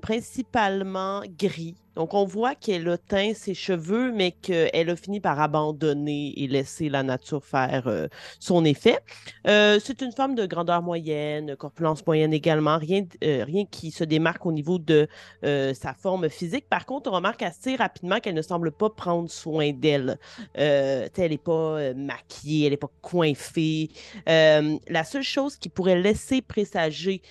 principalement 0.00 1.22
gris, 1.38 1.76
donc, 1.98 2.14
on 2.14 2.24
voit 2.24 2.54
qu'elle 2.54 2.88
a 2.88 2.96
teint 2.96 3.34
ses 3.34 3.54
cheveux, 3.54 4.12
mais 4.12 4.30
qu'elle 4.30 4.88
a 4.88 4.94
fini 4.94 5.18
par 5.18 5.40
abandonner 5.40 6.32
et 6.36 6.46
laisser 6.46 6.88
la 6.88 7.02
nature 7.02 7.44
faire 7.44 7.88
euh, 7.88 8.06
son 8.38 8.64
effet. 8.64 9.00
Euh, 9.48 9.80
c'est 9.82 10.00
une 10.00 10.12
femme 10.12 10.36
de 10.36 10.46
grandeur 10.46 10.80
moyenne, 10.80 11.56
corpulence 11.56 12.06
moyenne 12.06 12.32
également, 12.32 12.78
rien, 12.78 13.04
euh, 13.24 13.42
rien 13.44 13.64
qui 13.64 13.90
se 13.90 14.04
démarque 14.04 14.46
au 14.46 14.52
niveau 14.52 14.78
de 14.78 15.08
sa 15.42 15.92
forme 15.92 16.28
physique. 16.28 16.68
Par 16.70 16.86
contre, 16.86 17.10
on 17.10 17.14
remarque 17.16 17.42
assez 17.42 17.74
rapidement 17.74 18.20
qu'elle 18.20 18.36
ne 18.36 18.42
semble 18.42 18.70
pas 18.70 18.90
prendre 18.90 19.28
soin 19.28 19.72
d'elle. 19.72 20.20
elle 20.54 21.10
n'est 21.16 21.36
pas 21.36 21.94
maquillée, 21.94 22.66
elle 22.66 22.72
n'est 22.72 22.76
pas 22.76 22.92
coiffée. 23.02 23.90
la 24.24 25.04
seule 25.04 25.24
chose 25.24 25.56
qui 25.56 25.68
pourrait 25.68 26.00
laisser 26.00 26.42
présager 26.42 27.22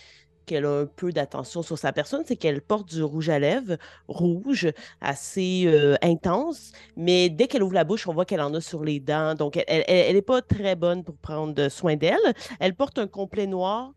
qu'elle 0.48 0.66
a 0.66 0.80
un 0.82 0.86
peu 0.88 1.12
d'attention 1.12 1.62
sur 1.62 1.78
sa 1.78 1.92
personne, 1.92 2.24
c'est 2.26 2.38
qu'elle 2.38 2.62
porte 2.62 2.90
du 2.90 3.04
rouge 3.04 3.30
à 3.30 3.38
lèvres 3.38 3.78
rouge, 4.08 4.72
assez 5.02 5.66
euh, 5.68 5.96
intense, 6.02 6.72
mais 6.96 7.30
dès 7.30 7.48
qu'elle 7.48 7.62
ouvre 7.62 7.74
la 7.74 7.84
bouche, 7.84 8.08
on 8.08 8.14
voit 8.14 8.26
qu'elle 8.26 8.42
en 8.42 8.54
a 8.54 8.62
sur 8.62 8.84
les 8.84 9.00
dents. 9.00 9.36
Donc, 9.36 9.64
elle 9.68 10.16
n'est 10.16 10.22
pas 10.22 10.42
très 10.42 10.76
bonne 10.76 11.04
pour 11.04 11.18
prendre 11.18 11.70
soin 11.70 11.96
d'elle. 11.96 12.18
Elle 12.60 12.74
porte 12.74 12.98
un 12.98 13.08
complet 13.08 13.46
noir 13.46 13.94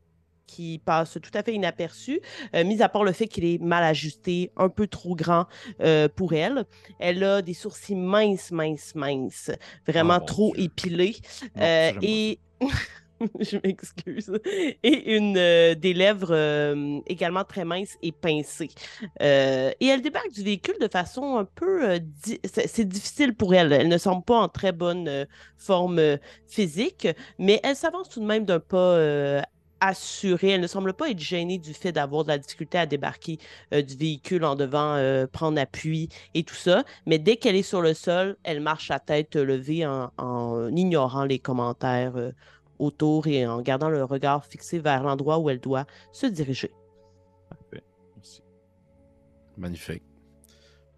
qui 0.47 0.81
passe 0.85 1.17
tout 1.23 1.31
à 1.35 1.45
fait 1.45 1.55
inaperçu, 1.55 2.21
euh, 2.57 2.65
mis 2.65 2.83
à 2.83 2.89
part 2.89 3.05
le 3.05 3.13
fait 3.13 3.29
qu'il 3.29 3.45
est 3.45 3.63
mal 3.63 3.85
ajusté, 3.85 4.51
un 4.57 4.69
peu 4.69 4.89
trop 4.89 5.15
grand 5.15 5.47
euh, 5.81 6.09
pour 6.09 6.33
elle. 6.33 6.65
Elle 6.99 7.23
a 7.23 7.41
des 7.41 7.55
sourcils 7.55 7.95
minces, 7.95 8.51
minces, 8.51 8.97
minces, 8.97 9.53
vraiment 9.87 10.15
ah, 10.15 10.21
trop 10.21 10.53
épilés. 10.57 11.15
et 11.57 12.41
je 13.41 13.59
m'excuse, 13.63 14.33
et 14.83 15.17
une, 15.17 15.37
euh, 15.37 15.75
des 15.75 15.93
lèvres 15.93 16.33
euh, 16.33 17.01
également 17.07 17.45
très 17.45 17.65
minces 17.65 17.97
et 18.03 18.13
pincées. 18.13 18.71
Euh, 19.21 19.71
et 19.79 19.87
elle 19.87 20.01
débarque 20.01 20.33
du 20.33 20.43
véhicule 20.43 20.77
de 20.81 20.89
façon 20.89 21.37
un 21.37 21.45
peu... 21.45 22.01
c'est 22.45 22.89
difficile 22.89 23.35
pour 23.35 23.55
elle. 23.55 23.73
Elle 23.73 23.89
ne 23.89 23.99
semble 23.99 24.25
pas 24.25 24.37
en 24.37 24.49
très 24.49 24.73
bonne 24.73 25.27
forme 25.59 26.01
physique, 26.47 27.09
mais 27.39 27.61
elle 27.63 27.77
s'avance 27.77 28.09
tout 28.09 28.21
de 28.21 28.27
même 28.27 28.45
d'un 28.45 28.61
pas 28.61 29.43
assurée. 29.81 30.51
Elle 30.51 30.61
ne 30.61 30.67
semble 30.67 30.93
pas 30.93 31.11
être 31.11 31.19
gênée 31.19 31.59
du 31.59 31.75
fait 31.75 31.93
d'avoir 31.93 32.25
de 32.25 32.29
la 32.29 32.39
difficulté 32.39 32.79
à 32.79 32.87
débarquer 32.87 33.39
du 33.73 33.97
véhicule 33.97 34.45
en 34.45 34.55
devant 34.55 34.97
prendre 35.33 35.61
appui 35.61 36.09
et 36.35 36.43
tout 36.43 36.55
ça. 36.55 36.85
Mais 37.07 37.19
dès 37.19 37.37
qu'elle 37.37 37.57
est 37.57 37.63
sur 37.63 37.83
le 37.83 37.95
sol, 37.95 38.37
elle 38.45 38.61
marche 38.61 38.91
à 38.91 38.99
tête 38.99 39.37
levée 39.37 39.87
en 39.87 40.69
ignorant 40.75 41.25
les 41.25 41.39
commentaires 41.39 42.15
autour 42.81 43.27
et 43.27 43.47
en 43.47 43.61
gardant 43.61 43.89
le 43.89 44.03
regard 44.03 44.45
fixé 44.45 44.79
vers 44.79 45.03
l'endroit 45.03 45.39
où 45.39 45.51
elle 45.51 45.61
doit 45.61 45.87
se 46.13 46.27
diriger. 46.27 46.73
Magnifique. 49.57 50.03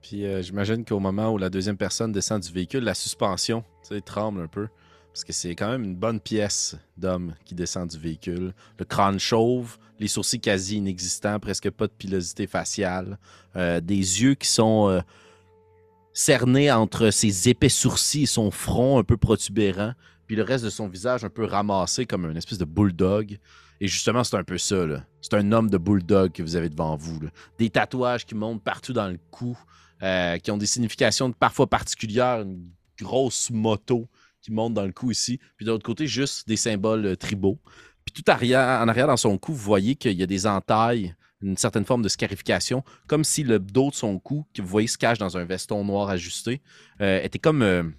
Puis 0.01 0.25
euh, 0.25 0.43
j'imagine 0.43 0.85
qu'au 0.85 1.01
moment 1.01 1.33
où 1.33 1.39
la 1.39 1.51
deuxième 1.51 1.77
personne 1.77 2.13
descend 2.13 2.43
du 2.43 2.53
véhicule, 2.53 2.85
la 2.85 2.95
suspension 2.95 3.65
tremble 4.05 4.41
un 4.41 4.47
peu. 4.47 4.69
Parce 5.13 5.25
que 5.25 5.33
c'est 5.33 5.55
quand 5.55 5.71
même 5.71 5.85
une 5.85 5.97
bonne 5.97 6.21
pièce 6.21 6.77
d'homme 6.97 7.35
qui 7.45 7.55
descend 7.55 7.89
du 7.91 7.99
véhicule. 7.99 8.55
Le 8.79 8.85
crâne 8.85 9.19
chauve, 9.19 9.77
les 9.99 10.09
sourcils 10.09 10.41
quasi 10.41 10.79
inexistants, 10.79 11.39
presque 11.39 11.71
pas 11.71 11.87
de 11.87 11.93
pilosité 11.93 12.47
faciale, 12.47 13.19
euh, 13.57 13.81
des 13.81 14.23
yeux 14.23 14.35
qui 14.35 14.49
sont 14.49 14.89
euh, 14.89 15.01
cernés 16.15 16.73
entre 16.73 17.11
ses 17.11 17.51
épais 17.51 17.69
sourcils 17.69 18.23
et 18.23 18.27
son 18.27 18.51
front 18.51 18.99
un 18.99 19.05
peu 19.05 19.19
protubérant 19.19 19.93
puis 20.33 20.39
le 20.39 20.45
reste 20.45 20.65
de 20.65 20.71
son 20.71 20.89
visage 20.89 21.25
un 21.25 21.29
peu 21.29 21.45
ramassé 21.45 22.07
comme 22.07 22.25
une 22.25 22.39
espèce 22.39 22.57
de 22.57 22.65
bulldog. 22.65 23.39
Et 23.83 23.87
justement, 23.87 24.25
c'est 24.25 24.35
un 24.39 24.45
peu 24.45 24.57
ça. 24.57 24.87
C'est 25.21 25.35
un 25.35 25.53
homme 25.53 25.69
de 25.69 25.77
bulldog 25.77 26.33
que 26.33 26.43
vous 26.43 26.57
avez 26.57 26.71
devant 26.71 26.97
vous. 26.97 27.21
Des 27.59 27.69
tatouages 27.69 28.25
qui 28.25 28.35
montent 28.35 28.65
partout 28.65 28.95
dans 28.95 29.09
le 29.09 29.19
cou, 29.31 29.59
euh, 30.03 30.39
qui 30.39 30.51
ont 30.51 30.57
des 30.57 30.65
significations 30.65 31.31
parfois 31.33 31.67
particulières. 31.67 32.41
Une 32.41 32.71
grosse 32.99 33.51
moto 33.51 34.09
qui 34.41 34.53
monte 34.53 34.73
dans 34.73 34.87
le 34.87 34.93
cou 34.93 35.11
ici. 35.11 35.39
Puis 35.59 35.67
de 35.67 35.71
l'autre 35.71 35.85
côté, 35.85 36.07
juste 36.07 36.49
des 36.49 36.57
symboles 36.57 37.05
euh, 37.05 37.15
tribaux. 37.15 37.61
Puis 38.07 38.15
tout 38.15 38.31
en 38.31 38.89
arrière 38.89 39.09
dans 39.09 39.19
son 39.19 39.37
cou, 39.37 39.53
vous 39.53 39.63
voyez 39.63 39.97
qu'il 39.97 40.19
y 40.19 40.23
a 40.23 40.27
des 40.27 40.47
entailles, 40.47 41.15
une 41.43 41.59
certaine 41.59 41.85
forme 41.85 42.01
de 42.01 42.09
scarification, 42.09 42.85
comme 43.07 43.23
si 43.23 43.43
le 43.43 43.59
dos 43.59 43.91
de 43.91 43.97
son 43.97 44.19
cou, 44.19 44.47
que 44.55 44.63
vous 44.63 44.69
voyez 44.69 44.89
se 44.89 44.97
cache 44.97 45.19
dans 45.19 45.37
un 45.37 45.45
veston 45.45 45.85
noir 45.85 46.09
ajusté, 46.09 46.63
euh, 47.03 47.21
était 47.23 47.39
comme 47.39 47.93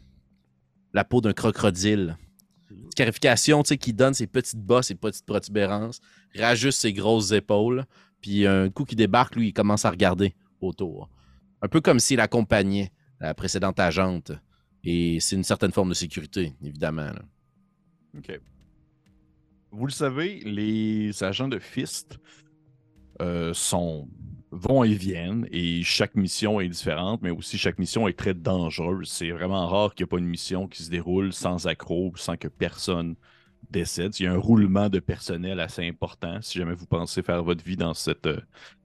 la 0.95 1.03
peau 1.03 1.21
d'un 1.21 1.33
crocodile. 1.33 2.17
Scarification, 2.93 3.63
qui 3.63 3.91
donne 3.91 4.13
ses 4.13 4.27
petites 4.27 4.59
bosses, 4.59 4.87
ses 4.87 4.95
petites 4.95 5.25
protubérances, 5.25 5.99
rajuste 6.35 6.79
ses 6.79 6.93
grosses 6.93 7.31
épaules, 7.31 7.85
puis 8.21 8.45
un 8.45 8.69
coup 8.69 8.85
qui 8.85 8.95
débarque, 8.95 9.35
lui, 9.35 9.47
il 9.47 9.53
commence 9.53 9.83
à 9.83 9.89
regarder 9.89 10.35
autour. 10.61 11.09
Un 11.63 11.67
peu 11.67 11.81
comme 11.81 11.99
s'il 11.99 12.19
accompagnait 12.19 12.91
la 13.19 13.33
précédente 13.33 13.79
agente. 13.79 14.31
Et 14.83 15.19
c'est 15.19 15.35
une 15.35 15.43
certaine 15.43 15.71
forme 15.71 15.89
de 15.89 15.95
sécurité, 15.95 16.53
évidemment. 16.63 17.09
OK. 18.15 18.39
Vous 19.71 19.87
le 19.87 19.91
savez, 19.91 20.41
les 20.45 21.23
agents 21.23 21.47
de 21.47 21.57
FIST 21.57 22.19
euh, 23.21 23.55
sont 23.55 24.07
vont 24.53 24.83
et 24.83 24.93
viennent 24.93 25.47
et 25.51 25.83
chaque 25.83 26.15
mission 26.15 26.61
est 26.61 26.69
différente, 26.69 27.21
mais 27.21 27.31
aussi 27.31 27.57
chaque 27.57 27.79
mission 27.79 28.07
est 28.07 28.17
très 28.17 28.33
dangereuse. 28.33 29.09
C'est 29.09 29.31
vraiment 29.31 29.67
rare 29.67 29.93
qu'il 29.93 30.03
n'y 30.03 30.07
ait 30.07 30.11
pas 30.11 30.17
une 30.19 30.27
mission 30.27 30.67
qui 30.67 30.83
se 30.83 30.89
déroule 30.89 31.33
sans 31.33 31.67
accroc, 31.67 32.13
sans 32.15 32.37
que 32.37 32.47
personne 32.47 33.15
décède. 33.69 34.17
Il 34.19 34.23
y 34.23 34.27
a 34.27 34.33
un 34.33 34.37
roulement 34.37 34.89
de 34.89 34.99
personnel 34.99 35.59
assez 35.59 35.87
important 35.87 36.39
si 36.41 36.59
jamais 36.59 36.75
vous 36.75 36.85
pensez 36.85 37.23
faire 37.23 37.43
votre 37.43 37.63
vie 37.63 37.77
dans, 37.77 37.93
cette, 37.93 38.29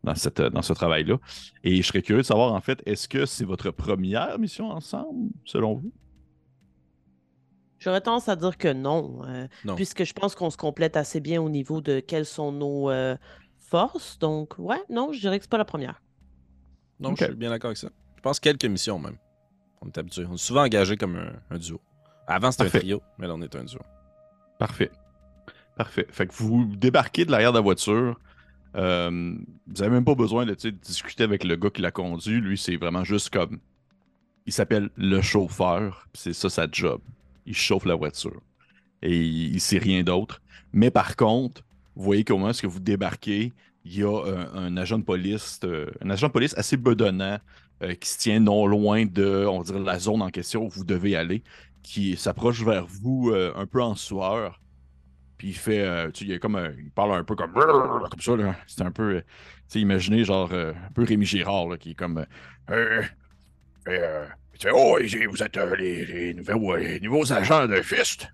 dans, 0.02 0.14
cette, 0.14 0.40
dans 0.40 0.62
ce 0.62 0.72
travail-là. 0.72 1.18
Et 1.62 1.76
je 1.76 1.86
serais 1.86 2.02
curieux 2.02 2.22
de 2.22 2.26
savoir, 2.26 2.54
en 2.54 2.60
fait, 2.60 2.82
est-ce 2.86 3.06
que 3.06 3.26
c'est 3.26 3.44
votre 3.44 3.70
première 3.70 4.38
mission 4.38 4.70
ensemble, 4.70 5.30
selon 5.44 5.74
vous? 5.74 5.92
J'aurais 7.78 8.00
tendance 8.00 8.28
à 8.28 8.34
dire 8.34 8.58
que 8.58 8.72
non, 8.72 9.20
euh, 9.28 9.46
puisque 9.76 10.02
je 10.02 10.12
pense 10.12 10.34
qu'on 10.34 10.50
se 10.50 10.56
complète 10.56 10.96
assez 10.96 11.20
bien 11.20 11.40
au 11.40 11.48
niveau 11.48 11.80
de 11.80 12.00
quels 12.00 12.26
sont 12.26 12.50
nos, 12.50 12.90
euh, 12.90 13.16
force. 13.68 14.18
Donc, 14.18 14.54
ouais, 14.58 14.82
non, 14.88 15.12
je 15.12 15.20
dirais 15.20 15.38
que 15.38 15.44
c'est 15.44 15.50
pas 15.50 15.58
la 15.58 15.64
première. 15.64 16.02
Non, 17.00 17.14
je 17.14 17.24
suis 17.24 17.34
bien 17.34 17.50
d'accord 17.50 17.68
avec 17.68 17.78
ça. 17.78 17.90
Je 18.16 18.22
pense 18.22 18.40
quelques 18.40 18.64
missions 18.64 18.98
même. 18.98 19.16
On 19.80 19.86
est 19.86 19.98
habitué. 19.98 20.24
On 20.28 20.34
est 20.34 20.38
souvent 20.38 20.62
engagé 20.64 20.96
comme 20.96 21.16
un, 21.50 21.58
duo. 21.58 21.80
Avant, 22.26 22.50
c'était 22.50 22.64
un 22.64 22.80
trio, 22.80 23.02
mais 23.18 23.26
là, 23.28 23.34
on 23.34 23.42
est 23.42 23.54
un 23.54 23.64
duo. 23.64 23.78
Parfait. 24.58 24.90
Parfait. 25.76 26.06
Fait 26.10 26.26
que 26.26 26.34
vous 26.34 26.64
débarquez 26.76 27.24
de 27.24 27.30
l'arrière 27.30 27.52
de 27.52 27.58
la 27.58 27.62
voiture. 27.62 28.18
Euh, 28.74 29.34
vous 29.66 29.82
avez 29.82 29.90
même 29.90 30.04
pas 30.04 30.16
besoin 30.16 30.44
de 30.44 30.54
discuter 30.54 31.22
avec 31.22 31.44
le 31.44 31.54
gars 31.56 31.70
qui 31.70 31.80
l'a 31.80 31.92
conduit. 31.92 32.40
Lui, 32.40 32.58
c'est 32.58 32.76
vraiment 32.76 33.04
juste 33.04 33.30
comme. 33.30 33.60
Il 34.46 34.52
s'appelle 34.52 34.90
le 34.96 35.20
chauffeur. 35.20 36.08
C'est 36.14 36.32
ça 36.32 36.50
sa 36.50 36.66
job. 36.70 37.00
Il 37.46 37.54
chauffe 37.54 37.84
la 37.84 37.94
voiture. 37.94 38.40
Et 39.02 39.16
il, 39.16 39.54
il 39.54 39.60
sait 39.60 39.78
rien 39.78 40.02
d'autre. 40.02 40.42
Mais 40.72 40.90
par 40.90 41.14
contre, 41.14 41.62
vous 41.98 42.04
voyez 42.04 42.22
comment 42.22 42.50
est-ce 42.50 42.62
que 42.62 42.68
vous 42.68 42.78
débarquez. 42.78 43.52
Il 43.84 43.98
y 43.98 44.04
a 44.04 44.22
un, 44.54 44.76
agent 44.76 44.98
de 44.98 45.04
police, 45.04 45.58
euh, 45.64 45.90
un 46.00 46.10
agent 46.10 46.28
de 46.28 46.32
police 46.32 46.56
assez 46.56 46.76
bedonnant 46.76 47.38
euh, 47.82 47.94
qui 47.94 48.08
se 48.08 48.18
tient 48.18 48.38
non 48.38 48.68
loin 48.68 49.04
de, 49.04 49.44
on 49.46 49.62
va 49.62 49.78
la 49.80 49.98
zone 49.98 50.22
en 50.22 50.30
question 50.30 50.66
où 50.66 50.68
vous 50.68 50.84
devez 50.84 51.16
aller, 51.16 51.42
qui 51.82 52.16
s'approche 52.16 52.62
vers 52.62 52.86
vous 52.86 53.30
euh, 53.30 53.52
un 53.56 53.66
peu 53.66 53.82
en 53.82 53.96
sueur. 53.96 54.60
Puis 55.38 55.48
il 55.48 55.56
fait, 55.56 56.12
tu 56.12 56.28
sais, 56.28 56.38
comme, 56.38 56.72
il 56.78 56.90
parle 56.92 57.14
un 57.14 57.24
peu 57.24 57.34
comme, 57.34 57.52
comme 57.52 58.20
ça, 58.20 58.36
C'est 58.68 58.82
un 58.82 58.92
peu, 58.92 59.20
tu 59.20 59.24
sais, 59.66 59.80
imaginez 59.80 60.24
genre 60.24 60.52
un 60.52 60.92
peu 60.94 61.02
Rémi 61.04 61.26
Girard, 61.26 61.78
qui 61.78 61.90
est 61.90 61.94
comme, 61.94 62.24
oh, 64.72 64.98
vous 65.30 65.42
êtes 65.42 65.56
les 65.78 66.34
nouveaux 66.34 67.32
agents 67.32 67.66
de 67.66 67.82
Fist. 67.82 68.28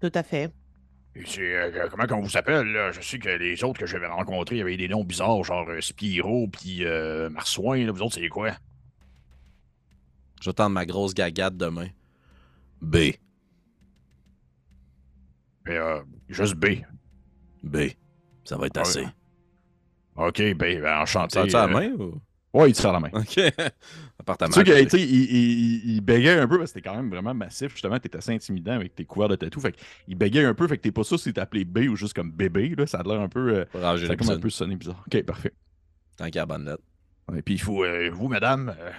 Tout 0.00 0.12
à 0.14 0.22
fait. 0.22 0.50
Euh, 1.38 1.88
comment 1.90 2.04
on 2.18 2.20
vous 2.20 2.36
appelle, 2.36 2.92
Je 2.92 3.00
sais 3.00 3.18
que 3.18 3.28
les 3.28 3.64
autres 3.64 3.80
que 3.80 3.86
j'avais 3.86 4.06
rencontrés, 4.06 4.56
il 4.56 4.58
y 4.58 4.62
avait 4.62 4.76
des 4.76 4.88
noms 4.88 5.04
bizarres, 5.04 5.42
genre 5.44 5.68
euh, 5.68 5.80
Spiro 5.80 6.48
puis 6.48 6.84
euh, 6.84 7.28
Marsouin. 7.30 7.90
Vous 7.90 8.02
autres, 8.02 8.14
c'est 8.14 8.28
quoi? 8.28 8.52
J'attends 10.40 10.68
ma 10.68 10.86
grosse 10.86 11.14
gagade 11.14 11.56
demain. 11.56 11.88
B. 12.80 12.96
Euh, 15.68 16.02
juste 16.28 16.54
B. 16.54 16.82
B. 17.62 17.76
Ça 18.44 18.56
va 18.56 18.66
être 18.66 18.78
assez. 18.78 19.06
Ok, 20.16 20.40
B, 20.54 20.80
ben, 20.80 21.00
enchanté. 21.00 21.48
Ça 21.50 21.66
la 21.66 21.72
main 21.72 21.90
ou? 21.92 22.20
Ouais, 22.54 22.70
il 22.70 22.72
te 22.72 22.80
sert 22.80 22.92
la 22.92 23.00
main. 23.00 23.10
OK. 23.12 23.38
Appartement. 24.18 24.50
Tu 24.50 24.64
sais 24.64 24.86
qu'il 24.86 25.00
il, 25.00 25.96
il, 25.96 26.00
bégayait 26.00 26.40
un 26.40 26.48
peu 26.48 26.58
parce 26.58 26.72
que 26.72 26.78
t'es 26.78 26.88
quand 26.88 26.96
même 26.96 27.10
vraiment 27.10 27.34
massif. 27.34 27.72
Justement, 27.72 27.98
t'es 27.98 28.16
assez 28.16 28.32
intimidant 28.32 28.72
avec 28.72 28.94
tes 28.94 29.04
couverts 29.04 29.28
de 29.28 29.36
tatou. 29.36 29.60
Fait 29.60 29.72
qu'il 29.72 30.16
bégaye 30.16 30.44
un 30.44 30.54
peu. 30.54 30.66
Fait 30.66 30.78
que 30.78 30.82
t'es 30.82 30.92
pas 30.92 31.04
sûr 31.04 31.20
si 31.20 31.32
t'es 31.32 31.40
appelé 31.40 31.64
B 31.64 31.80
ou 31.90 31.96
juste 31.96 32.14
comme 32.14 32.32
bébé. 32.32 32.74
Là. 32.76 32.86
Ça 32.86 33.00
a 33.00 33.02
l'air 33.02 33.20
un 33.20 33.28
peu. 33.28 33.58
Euh, 33.58 33.64
ça 33.72 34.12
a 34.12 34.16
comme 34.16 34.30
un 34.30 34.38
peu 34.38 34.50
sonné 34.50 34.76
bizarre. 34.76 35.04
OK, 35.06 35.22
parfait. 35.24 35.52
Tant 36.16 36.26
qu'il 36.26 36.36
y 36.36 36.38
a 36.38 36.46
bonne 36.46 36.64
lettre. 36.64 36.82
Et 37.36 37.42
puis 37.42 37.54
il 37.54 37.60
faut. 37.60 37.84
Euh, 37.84 38.10
vous, 38.10 38.28
madame. 38.28 38.74
Euh, 38.78 38.90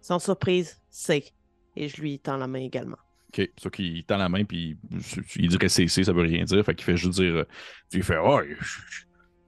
Sans 0.00 0.18
surprise, 0.18 0.80
c'est. 0.90 1.32
Et 1.76 1.88
je 1.88 2.00
lui 2.00 2.18
tends 2.18 2.38
la 2.38 2.48
main 2.48 2.60
également. 2.60 2.98
OK. 3.28 3.48
Ça 3.62 3.70
qu'il 3.70 4.02
tend 4.04 4.16
la 4.16 4.28
main, 4.28 4.44
puis 4.44 4.76
il 5.36 5.48
dirait 5.48 5.68
CC, 5.68 6.02
ça 6.02 6.12
veut 6.12 6.22
rien 6.22 6.44
dire. 6.44 6.64
Fait 6.64 6.74
qu'il 6.74 6.84
fait 6.84 6.96
juste 6.96 7.20
dire. 7.20 7.44
Il 7.92 8.02
fait 8.02 8.16
Ah, 8.16 8.40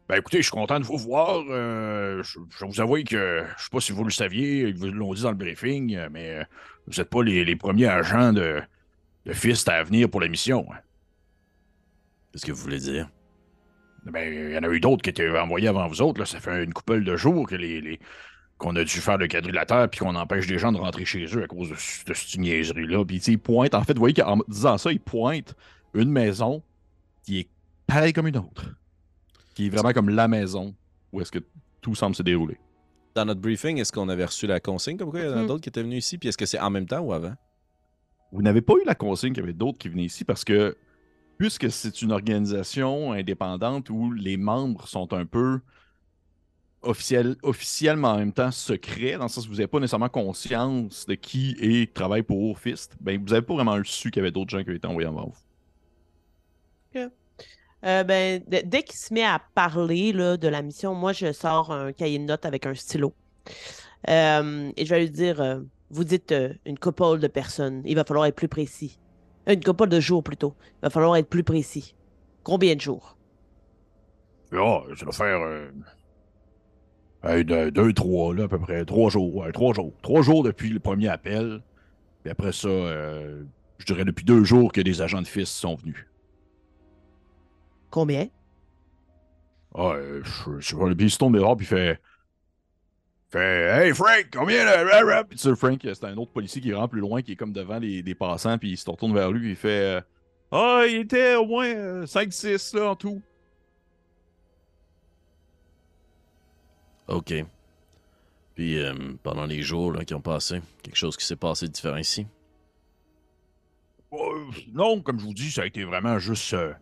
ben 0.09 0.17
écoutez, 0.17 0.39
je 0.39 0.43
suis 0.43 0.53
content 0.53 0.81
de 0.81 0.85
vous 0.85 0.97
voir. 0.97 1.45
Euh, 1.51 2.23
je, 2.23 2.39
je, 2.59 2.65
vous 2.65 2.81
avoue 2.81 3.03
que 3.05 3.45
je 3.57 3.63
sais 3.63 3.71
pas 3.71 3.81
si 3.81 3.93
vous 3.93 4.05
le 4.05 4.11
saviez, 4.11 4.69
ils 4.69 4.77
vous 4.77 4.87
l'ont 4.87 5.13
dit 5.13 5.23
dans 5.23 5.31
le 5.31 5.37
briefing, 5.37 5.99
mais 6.11 6.47
vous 6.87 6.95
n'êtes 6.97 7.11
pas 7.11 7.23
les, 7.23 7.45
les, 7.45 7.57
premiers 7.57 7.89
agents 7.89 8.33
de, 8.33 8.63
de 9.27 9.33
Fist 9.33 9.69
à 9.69 9.83
venir 9.83 10.09
pour 10.09 10.21
la 10.21 10.29
mission. 10.29 10.67
Qu'est-ce 12.33 12.47
que 12.47 12.53
vous 12.53 12.63
voulez 12.63 12.79
dire? 12.79 13.09
Ben, 14.05 14.33
il 14.33 14.55
y 14.55 14.59
en 14.59 14.63
a 14.63 14.69
eu 14.69 14.81
d'autres 14.81 15.03
qui 15.03 15.11
étaient 15.11 15.29
envoyés 15.39 15.69
avant 15.69 15.87
vous 15.87 16.01
autres. 16.01 16.21
Là. 16.21 16.27
Ça 16.27 16.41
fait 16.41 16.65
une 16.65 16.73
couple 16.73 17.05
de 17.05 17.17
jours 17.17 17.47
que 17.47 17.57
les, 17.57 17.81
les 17.81 18.01
qu'on 18.57 18.75
a 18.77 18.85
dû 18.85 19.01
faire 19.01 19.19
le 19.19 19.29
quadrilatère 19.29 19.89
puis 19.89 20.01
qu'on 20.01 20.15
empêche 20.15 20.47
des 20.47 20.59
gens 20.59 20.73
de 20.73 20.79
rentrer 20.79 21.05
chez 21.05 21.25
eux 21.37 21.45
à 21.45 21.47
cause 21.47 21.69
de, 21.69 21.75
de 21.75 22.15
cette 22.15 22.41
niaiserie-là. 22.41 23.05
Puis 23.05 23.19
il 23.19 23.39
pointe, 23.39 23.75
en 23.75 23.85
fait, 23.85 23.93
vous 23.93 24.01
voyez 24.01 24.15
qu'en 24.15 24.39
disant 24.49 24.79
ça, 24.79 24.91
il 24.91 25.01
pointe 25.01 25.55
une 25.95 26.11
maison 26.11 26.63
qui 27.23 27.41
est 27.41 27.49
pareille 27.87 28.13
comme 28.13 28.27
une 28.27 28.39
autre. 28.39 28.75
Qui 29.59 29.67
est 29.67 29.71
vraiment 29.71 29.93
comme 29.93 30.11
la 30.11 30.29
maison 30.29 30.73
où 31.13 31.21
est-ce 31.21 31.33
que 31.33 31.41
tout 31.81 31.97
semble 31.97 32.15
se 32.15 32.23
dérouler. 32.23 32.61
Dans 33.17 33.25
notre 33.25 33.41
briefing, 33.41 33.79
est-ce 33.79 33.91
qu'on 33.91 34.09
avait 34.09 34.25
reçu 34.25 34.47
la 34.47 34.61
consigne 34.61 34.97
comme 34.97 35.11
quoi 35.11 35.19
il 35.19 35.27
y 35.27 35.29
en 35.29 35.37
a 35.37 35.47
d'autres 35.47 35.63
qui 35.63 35.69
étaient 35.69 35.83
venus 35.83 36.07
ici? 36.07 36.17
Puis 36.17 36.29
est-ce 36.29 36.39
que 36.39 36.47
c'est 36.47 36.61
en 36.61 36.71
même 36.71 36.87
temps 36.87 37.01
ou 37.01 37.13
avant? 37.13 37.35
Vous 38.31 38.41
n'avez 38.41 38.61
pas 38.61 38.75
eu 38.75 38.85
la 38.87 38.95
consigne 38.95 39.33
qu'il 39.33 39.43
y 39.43 39.43
avait 39.43 39.53
d'autres 39.53 39.77
qui 39.77 39.89
venaient 39.89 40.05
ici 40.05 40.25
parce 40.25 40.45
que 40.45 40.77
puisque 41.39 41.73
c'est 41.73 42.03
une 42.03 42.13
organisation 42.13 43.11
indépendante 43.11 43.91
où 43.91 44.13
les 44.13 44.37
membres 44.37 44.87
sont 44.87 45.13
un 45.13 45.27
peu 45.27 45.59
officiel, 46.83 47.35
officiellement 47.43 48.13
en 48.13 48.19
même 48.19 48.33
temps 48.33 48.53
secrets, 48.53 49.17
dans 49.17 49.25
le 49.25 49.29
sens 49.29 49.45
où 49.47 49.49
vous 49.49 49.57
n'avez 49.57 49.67
pas 49.67 49.81
nécessairement 49.81 50.09
conscience 50.09 51.05
de 51.05 51.17
qui 51.17 51.57
est 51.59 51.93
travaille 51.93 52.23
pour 52.23 52.61
Fist, 52.61 52.97
ben 53.01 53.19
vous 53.19 53.31
n'avez 53.31 53.43
pas 53.43 53.55
vraiment 53.55 53.77
su 53.83 54.13
qu'il 54.13 54.21
y 54.21 54.23
avait 54.23 54.31
d'autres 54.31 54.51
gens 54.51 54.63
qui 54.63 54.69
avaient 54.69 54.77
été 54.77 54.87
envoyés 54.87 55.09
avant 55.09 55.25
vous. 55.25 55.48
Euh, 57.85 58.03
ben, 58.03 58.43
dès 58.47 58.83
qu'il 58.83 58.97
se 58.97 59.15
met 59.15 59.23
à 59.25 59.41
parler 59.55 60.13
là, 60.13 60.37
de 60.37 60.49
la 60.49 60.63
mission, 60.63 60.95
moi 60.95 61.13
je 61.13 61.33
sors 61.33 61.73
un 61.73 61.93
cahier 61.93 62.19
de 62.19 62.25
notes 62.25 62.45
avec 62.45 62.67
un 62.67 62.75
stylo. 62.75 63.15
Euh, 64.09 64.71
et 64.77 64.85
je 64.85 64.91
vais 64.95 65.01
lui 65.01 65.11
dire 65.11 65.41
euh, 65.41 65.61
Vous 65.91 66.05
dites 66.05 66.33
euh, 66.33 66.55
une 66.65 66.79
couple 66.79 67.19
de 67.19 67.27
personnes, 67.27 67.83
il 67.85 67.95
va 67.95 68.05
falloir 68.05 68.27
être 68.27 68.37
plus 68.37 68.49
précis. 68.49 68.99
Une 69.47 69.63
couple 69.63 69.89
de 69.89 70.01
jours 70.01 70.23
plutôt. 70.23 70.55
Il 70.77 70.83
va 70.83 70.91
falloir 70.91 71.17
être 71.17 71.29
plus 71.29 71.45
précis. 71.45 71.95
Combien 72.43 72.75
de 72.75 72.81
jours 72.81 73.17
Ah, 74.53 74.83
ça 74.97 75.05
doit 75.05 75.15
faire 75.15 75.41
euh, 77.25 77.71
deux, 77.71 77.93
trois, 77.93 78.35
là, 78.35 78.45
à 78.45 78.49
peu 78.49 78.59
près. 78.59 78.85
Trois 78.85 79.11
jours, 79.11 79.47
trois 79.53 79.73
jours. 79.73 79.93
Trois 80.03 80.23
jours 80.23 80.43
depuis 80.43 80.69
le 80.69 80.81
premier 80.81 81.09
appel. 81.09 81.63
Puis 82.23 82.31
après 82.31 82.53
ça, 82.53 82.69
je 82.69 83.85
dirais 83.87 84.05
depuis 84.05 84.25
deux 84.25 84.45
jours 84.45 84.71
que 84.71 84.81
des 84.83 85.01
agents 85.01 85.23
de 85.23 85.27
fils 85.27 85.49
sont 85.49 85.77
venus. 85.77 86.08
Combien? 87.91 88.29
Ah, 89.75 89.93
euh, 89.95 90.23
je, 90.25 90.59
je 90.61 90.77
vois 90.77 90.89
le 90.89 90.97
il 90.99 91.11
se 91.11 91.19
tourne 91.19 91.35
dehors, 91.35 91.57
puis 91.57 91.67
il 91.67 91.69
fait. 91.69 92.01
Fait 93.31 93.87
Hey 93.87 93.95
Frank, 93.95 94.29
combien 94.33 94.65
de. 94.65 95.23
Puis 95.25 95.39
tu 95.39 95.57
Frank, 95.57 95.81
c'est 95.83 96.05
un 96.05 96.17
autre 96.17 96.33
policier 96.33 96.63
qui 96.63 96.73
rentre 96.73 96.91
plus 96.91 97.01
loin, 97.01 97.23
qui 97.23 97.33
est 97.33 97.37
comme 97.37 97.53
devant 97.53 97.79
les, 97.79 98.03
les 98.03 98.15
passants, 98.15 98.59
puis 98.59 98.71
il 98.71 98.77
se 98.79 98.89
retourne 98.89 99.15
vers 99.15 99.31
lui, 99.31 99.41
puis 99.41 99.51
il 99.51 99.57
fait. 99.57 100.03
Ah, 100.51 100.85
il 100.89 100.97
était 100.97 101.35
au 101.35 101.47
moins 101.47 102.05
5-6 102.05 102.77
là 102.77 102.91
en 102.91 102.97
tout. 102.97 103.21
OK. 107.09 107.35
Puis, 108.55 108.79
euh, 108.79 108.95
pendant 109.23 109.47
les 109.47 109.63
jours 109.63 109.93
là, 109.93 110.05
qui 110.05 110.15
ont 110.15 110.21
passé, 110.21 110.61
quelque 110.83 110.97
chose 110.97 111.17
qui 111.17 111.25
s'est 111.25 111.37
passé 111.37 111.67
de 111.67 111.73
différent 111.73 111.97
ici? 111.97 112.27
Euh, 114.13 114.17
non, 114.73 115.01
comme 115.01 115.19
je 115.19 115.25
vous 115.25 115.35
dis, 115.35 115.51
ça 115.51 115.63
a 115.63 115.67
été 115.67 115.85
vraiment 115.85 116.19
juste. 116.19 116.55
Euh, 116.55 116.73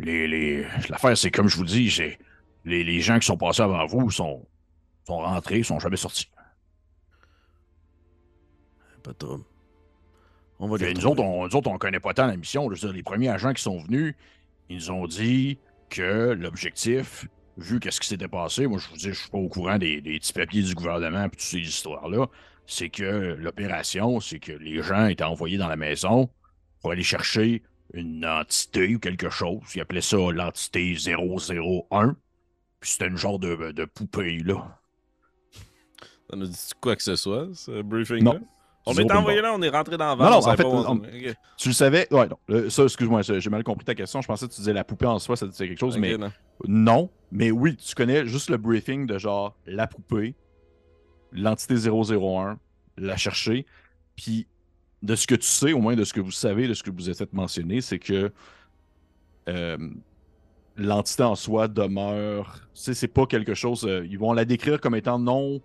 les, 0.00 0.28
les... 0.28 0.66
L'affaire, 0.88 1.16
c'est 1.16 1.30
comme 1.30 1.48
je 1.48 1.56
vous 1.56 1.64
dis, 1.64 1.90
c'est. 1.90 2.18
Les, 2.64 2.84
les, 2.84 3.00
gens 3.00 3.18
qui 3.18 3.26
sont 3.26 3.38
passés 3.38 3.62
avant 3.62 3.86
vous 3.86 4.10
sont, 4.10 4.46
sont 5.06 5.18
rentrés, 5.18 5.62
sont 5.62 5.78
jamais 5.78 5.96
sortis. 5.96 6.30
Pas 9.02 9.14
trop. 9.14 9.40
On 10.58 10.68
va 10.68 10.76
les 10.76 10.92
nous, 10.92 11.06
autres, 11.06 11.22
on, 11.22 11.46
nous 11.46 11.56
autres, 11.56 11.70
on 11.70 11.78
connaît 11.78 12.00
pas 12.00 12.12
tant 12.12 12.26
la 12.26 12.36
mission. 12.36 12.64
Je 12.64 12.74
veux 12.74 12.88
dire, 12.88 12.92
les 12.92 13.02
premiers 13.02 13.30
agents 13.30 13.54
qui 13.54 13.62
sont 13.62 13.78
venus, 13.78 14.14
ils 14.68 14.76
nous 14.76 14.90
ont 14.90 15.06
dit 15.06 15.58
que 15.88 16.32
l'objectif, 16.38 17.26
vu 17.56 17.80
qu'est-ce 17.80 17.98
qui 17.98 18.08
s'était 18.08 18.28
passé, 18.28 18.66
moi 18.66 18.78
je 18.78 18.88
vous 18.88 18.96
dis, 18.96 19.08
je 19.08 19.12
suis 19.12 19.30
pas 19.30 19.38
au 19.38 19.48
courant 19.48 19.78
des, 19.78 20.02
des 20.02 20.18
petits 20.18 20.34
papiers 20.34 20.62
du 20.62 20.74
gouvernement 20.74 21.24
et 21.24 21.30
toutes 21.30 21.40
ces 21.40 21.60
histoires-là, 21.60 22.26
c'est 22.66 22.90
que 22.90 23.36
l'opération, 23.38 24.20
c'est 24.20 24.38
que 24.38 24.52
les 24.52 24.82
gens 24.82 25.06
étaient 25.06 25.24
envoyés 25.24 25.56
dans 25.56 25.68
la 25.68 25.76
maison 25.76 26.28
pour 26.80 26.92
aller 26.92 27.02
chercher 27.02 27.62
une 27.94 28.24
entité 28.24 28.94
ou 28.94 28.98
quelque 28.98 29.30
chose. 29.30 29.60
Ils 29.74 29.80
appelaient 29.80 30.00
ça 30.00 30.16
l'entité 30.32 30.94
001. 30.94 32.16
Puis 32.80 32.90
c'était 32.90 33.08
une 33.08 33.16
genre 33.16 33.38
de, 33.38 33.72
de 33.72 33.84
poupée, 33.84 34.38
là. 34.38 34.78
Ça 36.30 36.36
nous 36.36 36.46
dit 36.46 36.70
quoi 36.80 36.94
que 36.96 37.02
ce 37.02 37.16
soit, 37.16 37.48
ce 37.54 37.82
briefing-là? 37.82 38.40
On 38.86 38.94
est 38.94 39.12
envoyé 39.12 39.42
là, 39.42 39.52
on 39.52 39.60
est 39.60 39.68
rentré 39.68 39.96
dans 39.96 40.16
vanne. 40.16 40.30
Non, 40.30 40.40
non, 40.40 40.48
en 40.48 40.56
fait, 40.56 40.64
on, 40.64 40.96
okay. 40.96 41.34
tu 41.58 41.68
le 41.68 41.74
savais? 41.74 42.08
Ouais, 42.12 42.28
non. 42.28 42.70
Ça, 42.70 42.84
excuse-moi, 42.84 43.20
j'ai 43.22 43.50
mal 43.50 43.62
compris 43.62 43.84
ta 43.84 43.94
question. 43.94 44.22
Je 44.22 44.26
pensais 44.26 44.46
que 44.46 44.52
tu 44.52 44.60
disais 44.60 44.72
la 44.72 44.84
poupée 44.84 45.06
en 45.06 45.18
soi, 45.18 45.36
ça 45.36 45.46
disait 45.46 45.68
quelque 45.68 45.78
chose, 45.78 45.98
okay, 45.98 46.00
mais 46.00 46.16
non. 46.16 46.32
non. 46.66 47.10
Mais 47.30 47.50
oui, 47.50 47.76
tu 47.76 47.94
connais 47.94 48.26
juste 48.26 48.48
le 48.48 48.56
briefing 48.56 49.06
de 49.06 49.18
genre 49.18 49.54
la 49.66 49.86
poupée, 49.86 50.34
l'entité 51.32 51.74
001, 51.74 52.58
la 52.96 53.16
chercher. 53.16 53.66
Puis 54.16 54.46
de 55.02 55.14
ce 55.14 55.26
que 55.26 55.34
tu 55.34 55.46
sais, 55.46 55.72
au 55.72 55.80
moins 55.80 55.96
de 55.96 56.04
ce 56.04 56.12
que 56.12 56.20
vous 56.20 56.30
savez, 56.30 56.68
de 56.68 56.74
ce 56.74 56.82
que 56.82 56.90
vous 56.90 57.08
êtes 57.08 57.18
fait 57.18 57.32
mentionner, 57.32 57.80
c'est 57.80 57.98
que 57.98 58.32
euh, 59.48 59.78
l'entité 60.76 61.22
en 61.22 61.34
soi 61.34 61.68
demeure. 61.68 62.68
C'est 62.74 63.08
pas 63.08 63.26
quelque 63.26 63.54
chose. 63.54 63.84
Euh, 63.86 64.06
ils 64.08 64.18
vont 64.18 64.32
la 64.32 64.44
décrire 64.44 64.80
comme 64.80 64.94
étant 64.94 65.18
non 65.18 65.60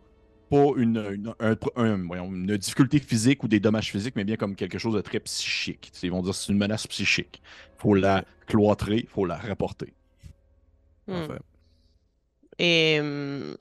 pas 0.50 0.72
une, 0.78 0.98
une, 1.12 1.34
un, 1.40 1.56
un, 1.76 2.06
voyons, 2.06 2.28
une, 2.28 2.56
difficulté 2.58 3.00
physique 3.00 3.44
ou 3.44 3.48
des 3.48 3.60
dommages 3.60 3.92
physiques, 3.92 4.16
mais 4.16 4.24
bien 4.24 4.36
comme 4.36 4.56
quelque 4.56 4.78
chose 4.78 4.94
de 4.94 5.02
très 5.02 5.20
psychique. 5.20 5.92
Ils 6.04 6.12
vont 6.12 6.22
dire 6.22 6.32
que 6.32 6.38
c'est 6.38 6.52
une 6.52 6.60
menace 6.60 6.86
psychique. 6.88 7.42
Il 7.78 7.82
faut 7.82 7.96
la 7.96 8.24
cloîtrer, 8.46 8.98
il 8.98 9.08
faut 9.08 9.26
la 9.26 9.38
rapporter. 9.38 9.94
Hmm. 11.08 11.14
Enfin. 11.14 11.40
Et 12.60 13.00
hum, 13.02 13.56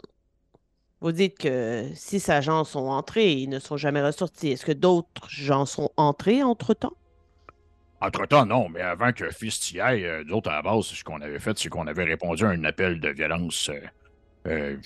vous 1.04 1.12
dites 1.12 1.36
que 1.36 1.84
six 1.94 2.30
agents 2.30 2.64
sont 2.64 2.86
entrés 2.86 3.32
et 3.32 3.32
ils 3.34 3.50
ne 3.50 3.58
sont 3.58 3.76
jamais 3.76 4.02
ressortis. 4.02 4.48
Est-ce 4.48 4.64
que 4.64 4.72
d'autres 4.72 5.28
gens 5.28 5.66
sont 5.66 5.90
entrés 5.98 6.42
entre-temps? 6.42 6.94
Entre-temps, 8.00 8.46
non, 8.46 8.70
mais 8.70 8.80
avant 8.80 9.12
que 9.12 9.30
Fist 9.30 9.70
y 9.72 9.80
aille, 9.80 10.06
euh, 10.06 10.24
d'autres 10.24 10.50
à 10.50 10.54
la 10.54 10.62
base, 10.62 10.86
ce 10.86 11.04
qu'on 11.04 11.20
avait 11.20 11.38
fait, 11.40 11.58
c'est 11.58 11.68
qu'on 11.68 11.86
avait 11.86 12.04
répondu 12.04 12.44
à 12.44 12.48
un 12.48 12.64
appel 12.64 13.00
de 13.00 13.10
violence. 13.10 13.68
Euh, 13.70 13.80
euh, 14.46 14.76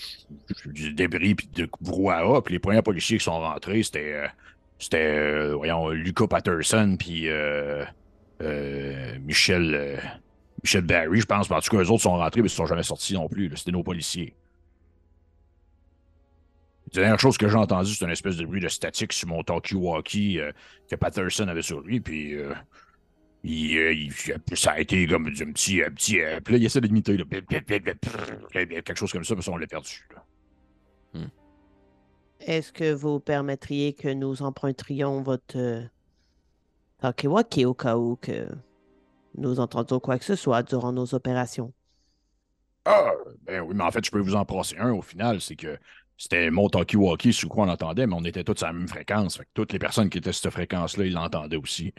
du 0.66 0.92
débris 0.92 1.34
puis 1.34 1.48
de 1.54 1.68
brouhaha. 1.80 2.42
Puis 2.42 2.54
les 2.54 2.60
premiers 2.60 2.82
policiers 2.82 3.18
qui 3.18 3.24
sont 3.24 3.38
rentrés, 3.38 3.82
c'était, 3.82 4.12
euh, 4.12 4.26
c'était 4.78 5.50
voyons, 5.52 5.90
Patterson 6.28 6.96
puis 6.98 7.28
Michel, 9.20 10.00
Michel 10.64 10.82
Barry, 10.82 11.20
je 11.20 11.26
pense. 11.26 11.50
En 11.50 11.60
tout 11.60 11.76
cas, 11.76 11.82
eux 11.82 11.90
autres 11.90 12.02
sont 12.02 12.16
rentrés, 12.16 12.40
mais 12.40 12.48
ils 12.48 12.52
ne 12.52 12.56
sont 12.56 12.66
jamais 12.66 12.82
sortis 12.82 13.14
non 13.14 13.28
plus. 13.28 13.50
C'était 13.56 13.72
nos 13.72 13.82
policiers. 13.82 14.34
La 16.94 17.02
dernière 17.02 17.20
chose 17.20 17.36
que 17.36 17.48
j'ai 17.48 17.56
entendue, 17.56 17.94
c'est 17.94 18.04
une 18.04 18.10
espèce 18.10 18.36
de 18.36 18.46
bruit 18.46 18.60
de 18.60 18.68
statique 18.68 19.12
sur 19.12 19.28
mon 19.28 19.42
talkie-walkie 19.42 20.40
que 20.90 20.96
Patterson 20.96 21.48
avait 21.48 21.62
sur 21.62 21.80
lui. 21.80 22.00
Puis 22.00 22.34
il, 23.44 23.72
il, 23.72 24.12
ça 24.56 24.72
a 24.72 24.80
été 24.80 25.06
comme 25.06 25.26
un 25.26 25.52
petit. 25.52 25.82
Un 25.82 25.90
petit 25.90 26.20
euh, 26.20 26.40
puis 26.40 26.54
là, 26.54 26.58
il 26.58 26.64
essaie 26.64 26.80
d'imiter. 26.80 27.16
Quelque 28.52 28.96
chose 28.96 29.12
comme 29.12 29.24
ça, 29.24 29.34
mais 29.34 29.42
ça, 29.42 29.52
on 29.52 29.56
l'a 29.56 29.66
perdu. 29.66 30.08
Hmm. 31.14 31.26
Est-ce 32.40 32.72
que 32.72 32.92
vous 32.92 33.20
permettriez 33.20 33.92
que 33.92 34.08
nous 34.08 34.42
emprunterions 34.42 35.22
votre 35.22 35.56
euh, 35.56 35.82
Takiwaki 36.98 37.64
au 37.64 37.74
cas 37.74 37.96
où 37.96 38.16
que 38.16 38.48
nous 39.36 39.60
entendions 39.60 40.00
quoi 40.00 40.18
que 40.18 40.24
ce 40.24 40.34
soit 40.34 40.62
durant 40.62 40.92
nos 40.92 41.14
opérations? 41.14 41.72
Ah, 42.84 43.12
ben 43.42 43.60
oui, 43.60 43.74
mais 43.74 43.84
en 43.84 43.90
fait, 43.90 44.04
je 44.04 44.10
peux 44.10 44.20
vous 44.20 44.34
en 44.34 44.44
passer 44.44 44.76
un 44.78 44.92
au 44.92 45.02
final. 45.02 45.40
C'est 45.40 45.56
que 45.56 45.78
c'était 46.18 46.50
mon 46.50 46.68
talkie-walkie 46.68 47.32
sur 47.32 47.48
quoi 47.48 47.64
on 47.64 47.68
entendait, 47.68 48.06
mais 48.06 48.14
on 48.14 48.24
était 48.24 48.42
tous 48.42 48.62
à 48.64 48.66
la 48.66 48.72
même 48.72 48.88
fréquence. 48.88 49.38
Fait 49.38 49.44
que 49.44 49.50
toutes 49.54 49.72
les 49.72 49.78
personnes 49.78 50.10
qui 50.10 50.18
étaient 50.18 50.30
à 50.30 50.32
cette 50.32 50.50
fréquence-là, 50.50 51.06
ils 51.06 51.12
l'entendaient 51.12 51.56
aussi. 51.56 51.94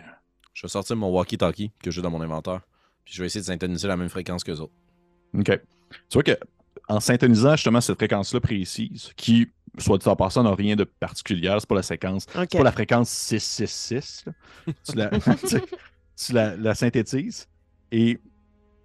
Je 0.53 0.63
vais 0.63 0.67
sortir 0.67 0.97
mon 0.97 1.10
walkie-talkie 1.10 1.71
que 1.82 1.89
j'ai 1.89 2.01
dans 2.01 2.12
mon 2.12 2.21
inventaire. 2.21 2.60
Puis 3.05 3.13
je 3.13 3.21
vais 3.21 3.27
essayer 3.27 3.39
de 3.39 3.45
synthétiser 3.45 3.88
la 3.88 3.95
même 3.95 4.10
fréquence 4.10 4.43
que 4.43 4.51
les 4.51 4.60
autres. 4.60 4.73
OK. 5.34 5.45
Tu 5.45 6.13
vois 6.13 6.23
que 6.23 6.38
en 6.89 6.99
syntonisant 6.99 7.55
justement 7.55 7.82
cette 7.82 7.95
fréquence-là 7.95 8.41
précise, 8.41 9.13
qui, 9.15 9.47
soit 9.77 9.97
dit 9.99 10.08
en 10.08 10.15
passant, 10.15 10.43
n'a 10.43 10.53
rien 10.53 10.75
de 10.75 10.84
particulier, 10.84 11.55
c'est 11.60 11.69
pas 11.69 11.75
la 11.75 11.84
séquence, 11.84 12.25
okay. 12.36 12.47
c'est 12.51 12.58
pas 12.58 12.63
la 12.63 12.71
fréquence 12.71 13.10
666. 13.10 14.25
tu, 14.84 14.95
la, 14.95 15.10
tu 15.10 16.34
la, 16.34 16.58
la, 16.58 16.75
synthétises 16.75 17.47
et 17.91 18.19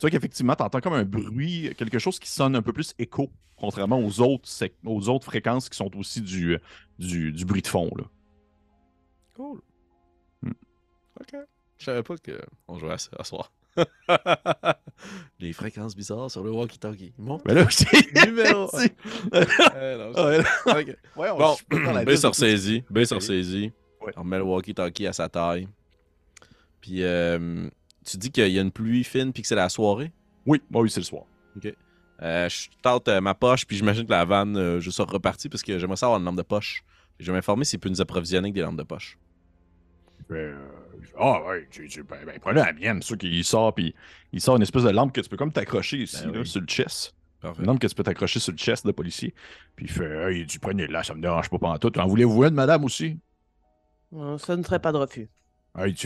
tu 0.04 0.10
vois 0.10 0.18
qu'effectivement, 0.18 0.54
tu 0.54 0.62
entends 0.62 0.80
comme 0.82 0.92
un 0.92 1.04
bruit, 1.04 1.72
quelque 1.78 1.98
chose 1.98 2.18
qui 2.18 2.28
sonne 2.28 2.54
un 2.54 2.60
peu 2.60 2.74
plus 2.74 2.92
écho, 2.98 3.30
contrairement 3.56 3.98
aux 3.98 4.20
autres, 4.20 4.46
aux 4.84 5.08
autres 5.08 5.24
fréquences 5.24 5.70
qui 5.70 5.78
sont 5.78 5.90
aussi 5.96 6.20
du, 6.20 6.58
du, 6.98 7.32
du 7.32 7.44
bruit 7.46 7.62
de 7.62 7.66
fond. 7.66 7.90
Là. 7.96 8.04
Cool. 9.34 9.62
Hmm. 10.42 10.52
Ok. 11.20 11.36
Je 11.78 11.84
savais 11.86 12.02
pas 12.02 12.16
qu'on 12.18 12.78
jouait 12.78 12.92
à 12.92 12.98
ça 12.98 13.12
à 13.18 13.24
soir. 13.24 13.50
Les 15.40 15.54
fréquences 15.54 15.96
bizarres 15.96 16.30
sur 16.30 16.44
le 16.44 16.50
walkie-talkie. 16.50 17.14
Mais 17.46 17.54
là, 17.54 17.66
je 17.70 18.26
numéro. 18.26 18.70
Bon, 21.16 21.56
B 22.04 22.14
se 22.14 22.26
ressaisit. 22.26 22.84
B 22.90 23.04
se 23.04 23.14
ressaisit. 23.14 23.72
On 24.16 24.20
remet 24.20 24.36
le 24.36 24.44
walkie-talkie 24.44 25.06
à 25.06 25.14
sa 25.14 25.30
taille. 25.30 25.66
Puis, 26.82 27.02
euh, 27.02 27.70
tu 28.04 28.16
dis 28.18 28.30
qu'il 28.30 28.48
y 28.48 28.58
a 28.58 28.62
une 28.62 28.70
pluie 28.72 29.04
fine 29.04 29.32
puis 29.32 29.42
que 29.42 29.48
c'est 29.48 29.54
la 29.54 29.68
soirée? 29.68 30.12
Oui, 30.46 30.60
bah 30.70 30.80
oui, 30.80 30.90
c'est 30.90 31.00
le 31.00 31.04
soir. 31.04 31.24
Euh, 32.22 32.48
je 32.48 32.68
tente 32.80 33.08
euh, 33.08 33.20
ma 33.20 33.34
poche, 33.34 33.66
puis 33.66 33.76
j'imagine 33.76 34.04
que 34.06 34.10
la 34.12 34.24
vanne, 34.24 34.56
euh, 34.56 34.80
je 34.80 34.90
sors 34.90 35.10
reparti 35.10 35.48
parce 35.48 35.62
que 35.62 35.78
j'aimerais 35.78 35.96
savoir 35.96 36.18
une 36.18 36.24
lampe 36.24 36.36
de 36.36 36.42
poche. 36.42 36.84
Je 37.18 37.26
vais 37.26 37.32
m'informer 37.32 37.64
s'il 37.64 37.80
peut 37.80 37.88
nous 37.88 38.00
approvisionner 38.00 38.46
avec 38.46 38.54
des 38.54 38.60
lampes 38.60 38.76
de 38.76 38.82
poche. 38.84 39.18
Euh, 40.30 40.54
Ah 41.18 41.42
ouais, 41.44 41.66
tu, 41.70 41.88
tu- 41.88 42.02
ben, 42.02 42.24
ben, 42.24 42.38
prenez 42.40 42.60
la 42.60 42.72
mienne, 42.72 43.02
sûr 43.02 43.18
qu'il 43.18 43.44
sort, 43.44 43.74
puis 43.74 43.94
il 44.32 44.40
sort 44.40 44.56
une 44.56 44.62
espèce 44.62 44.84
de 44.84 44.90
lampe 44.90 45.12
que 45.12 45.20
tu 45.20 45.28
peux 45.28 45.36
comme 45.36 45.52
t'accrocher 45.52 45.98
ici, 45.98 46.24
Ben 46.24 46.32
là, 46.32 46.40
oui. 46.40 46.46
sur 46.46 46.60
le 46.60 46.66
chest. 46.66 47.14
Parfait. 47.40 47.60
Une 47.60 47.66
lampe 47.66 47.78
que 47.80 47.86
tu 47.86 47.94
peux 47.94 48.04
t'accrocher 48.04 48.40
sur 48.40 48.52
le 48.52 48.58
chest 48.58 48.86
de 48.86 48.92
policier. 48.92 49.34
Puis 49.76 49.86
il 49.86 49.90
fait, 49.90 50.32
hey, 50.32 50.46
tu 50.46 50.58
prenez 50.60 50.86
là, 50.86 51.02
ça 51.02 51.14
me 51.14 51.20
dérange 51.20 51.50
pas 51.50 51.58
pendant 51.58 51.78
tout. 51.78 51.98
En 51.98 52.06
voulez-vous 52.06 52.44
une, 52.44 52.54
madame, 52.54 52.84
aussi? 52.84 53.18
Ça 54.38 54.56
ne 54.56 54.62
serait 54.62 54.78
pas 54.80 54.92
de 54.92 54.98
refus. 54.98 55.28
Puis 55.76 55.96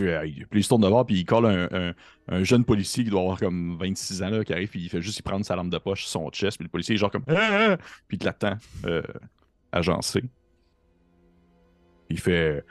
il 0.55 0.65
se 0.65 0.69
tourne 0.69 0.83
de 0.83 0.89
bord, 0.89 1.05
puis 1.05 1.17
il 1.21 1.25
colle 1.25 1.47
un, 1.47 1.69
un- 1.73 1.95
un 2.31 2.45
jeune 2.45 2.65
policier 2.65 3.05
qui 3.05 3.11
doit 3.11 3.21
avoir 3.21 3.39
comme 3.39 3.77
26 3.79 4.23
ans, 4.23 4.31
là, 4.31 4.45
qui 4.45 4.53
arrive, 4.53 4.69
puis 4.69 4.81
il 4.83 4.89
fait 4.89 5.03
juste 5.03 5.19
y 5.19 5.23
prendre 5.23 5.45
sa 5.45 5.57
lampe 5.57 5.71
de 5.71 5.79
poche 5.79 6.07
son 6.07 6.31
chest, 6.31 6.57
puis 6.59 6.65
le 6.65 6.71
policier 6.71 6.95
est 6.95 6.99
genre 6.99 7.11
comme, 7.11 7.25
Ah, 7.29 7.37
ah 7.73 7.77
puis 8.07 8.17
il 8.17 8.19
te 8.19 8.25
l'attend, 8.25 8.57
euh, 8.87 9.03
agencé. 9.73 10.23
Il 12.11 12.19
fait, 12.19 12.65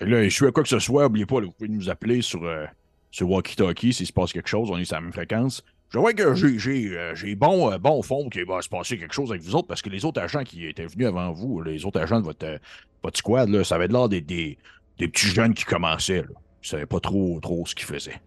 là, 0.00 0.24
je 0.24 0.28
suis 0.28 0.46
à 0.46 0.50
quoi 0.52 0.62
que 0.62 0.68
ce 0.68 0.78
soit, 0.78 1.06
oubliez 1.06 1.26
pas, 1.26 1.40
vous 1.40 1.52
pouvez 1.52 1.68
nous 1.68 1.88
appeler 1.88 2.22
sur, 2.22 2.42
euh, 2.44 2.66
sur 3.10 3.28
Walkie-Talkie 3.30 3.92
s'il 3.92 4.06
se 4.06 4.12
passe 4.12 4.32
quelque 4.32 4.48
chose, 4.48 4.70
on 4.70 4.78
est 4.78 4.84
sur 4.84 4.96
la 4.96 5.02
même 5.02 5.12
fréquence. 5.12 5.62
Je 5.92 5.98
vois 5.98 6.12
que 6.12 6.34
j'ai, 6.34 6.96
euh, 6.96 7.14
bon, 7.36 7.76
bon 7.78 8.02
fond 8.02 8.28
qu'il 8.28 8.44
va 8.46 8.62
se 8.62 8.68
passer 8.68 8.96
quelque 8.96 9.14
chose 9.14 9.30
avec 9.30 9.42
vous 9.42 9.54
autres, 9.56 9.66
parce 9.68 9.82
que 9.82 9.90
les 9.90 10.04
autres 10.04 10.20
agents 10.20 10.44
qui 10.44 10.66
étaient 10.66 10.86
venus 10.86 11.08
avant 11.08 11.32
vous, 11.32 11.62
les 11.62 11.84
autres 11.84 12.00
agents 12.00 12.20
de 12.20 12.24
votre, 12.24 12.60
votre 13.02 13.18
squad, 13.18 13.48
là, 13.48 13.64
ça 13.64 13.74
avait 13.76 13.88
l'air 13.88 14.08
des, 14.08 14.20
des, 14.20 14.56
des 15.00 15.08
petits 15.08 15.26
jeunes 15.28 15.54
qui 15.54 15.64
commençaient, 15.64 16.22
là. 16.22 16.28
Ils 16.62 16.68
savaient 16.68 16.86
pas 16.86 17.00
trop, 17.00 17.40
trop 17.40 17.64
ce 17.66 17.74
qu'ils 17.74 17.86
faisaient. 17.86 18.20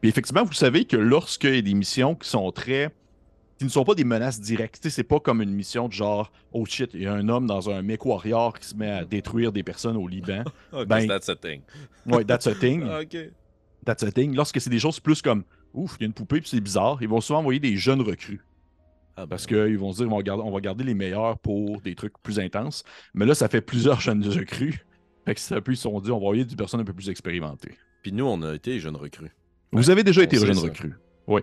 Puis 0.00 0.10
effectivement, 0.10 0.44
vous 0.44 0.52
savez 0.52 0.84
que 0.84 0.96
lorsqu'il 0.96 1.54
y 1.54 1.58
a 1.58 1.62
des 1.62 1.74
missions 1.74 2.14
qui 2.14 2.28
sont 2.28 2.52
très. 2.52 2.90
qui 3.58 3.64
ne 3.64 3.70
sont 3.70 3.82
pas 3.82 3.94
des 3.94 4.04
menaces 4.04 4.40
directes, 4.40 4.86
c'est 4.88 5.02
pas 5.02 5.18
comme 5.20 5.40
une 5.42 5.50
mission 5.50 5.88
de 5.88 5.92
genre, 5.94 6.30
oh 6.52 6.64
shit, 6.66 6.90
il 6.94 7.02
y 7.02 7.06
a 7.06 7.14
un 7.14 7.28
homme 7.28 7.46
dans 7.46 7.70
un 7.70 7.82
mech 7.82 8.04
warrior 8.04 8.58
qui 8.58 8.68
se 8.68 8.76
met 8.76 8.90
à 8.90 9.04
détruire 9.04 9.52
des 9.52 9.62
personnes 9.62 9.96
au 9.96 10.06
Liban. 10.06 10.44
Ok, 10.72 10.86
Ben- 10.86 11.08
that's 11.08 11.28
a 11.30 11.34
thing. 11.34 11.62
Ouais, 12.06 12.24
that's 12.24 12.46
a 12.46 12.54
thing. 12.54 12.84
That's 13.86 14.02
a 14.02 14.12
thing. 14.12 14.34
Lorsque 14.34 14.60
c'est 14.60 14.68
des 14.68 14.80
choses 14.80 15.00
plus 15.00 15.22
comme, 15.22 15.44
ouf, 15.72 15.96
il 15.98 16.02
y 16.02 16.04
a 16.04 16.08
une 16.08 16.12
poupée 16.12 16.40
puis 16.42 16.50
c'est 16.50 16.60
bizarre, 16.60 16.98
ils 17.00 17.08
vont 17.08 17.22
souvent 17.22 17.38
envoyer 17.38 17.58
des 17.60 17.76
jeunes 17.76 18.02
recrues. 18.02 18.44
Ah, 19.16 19.26
Parce 19.26 19.46
ben, 19.46 19.66
qu'ils 19.66 19.78
vont 19.78 19.92
se 19.92 20.02
dire, 20.02 20.12
on 20.12 20.16
va, 20.16 20.22
garder, 20.22 20.42
on 20.44 20.50
va 20.50 20.60
garder 20.60 20.84
les 20.84 20.94
meilleurs 20.94 21.38
pour 21.38 21.80
des 21.80 21.94
trucs 21.94 22.12
plus 22.22 22.38
intenses. 22.38 22.84
Mais 23.14 23.24
là, 23.24 23.34
ça 23.34 23.48
fait 23.48 23.62
plusieurs 23.62 24.00
jeunes 24.00 24.22
recrues. 24.28 24.84
Fait 25.28 25.34
que 25.34 25.40
c'est 25.42 25.54
un 25.56 25.60
peu, 25.60 25.72
ils 25.72 25.76
se 25.76 25.82
sont 25.82 26.00
dit, 26.00 26.10
on 26.10 26.18
va 26.18 26.24
envoyer 26.24 26.46
des 26.46 26.56
personnes 26.56 26.80
un 26.80 26.84
peu 26.84 26.94
plus 26.94 27.10
expérimentées. 27.10 27.76
Puis 28.00 28.12
nous, 28.12 28.24
on 28.24 28.40
a 28.40 28.54
été 28.54 28.80
jeunes 28.80 28.96
recrues. 28.96 29.30
Vous 29.72 29.90
avez 29.90 30.02
déjà 30.02 30.22
on 30.22 30.24
été 30.24 30.38
sait 30.38 30.46
jeune 30.46 30.54
ça. 30.54 30.62
recrue. 30.62 30.94
Oui. 31.26 31.42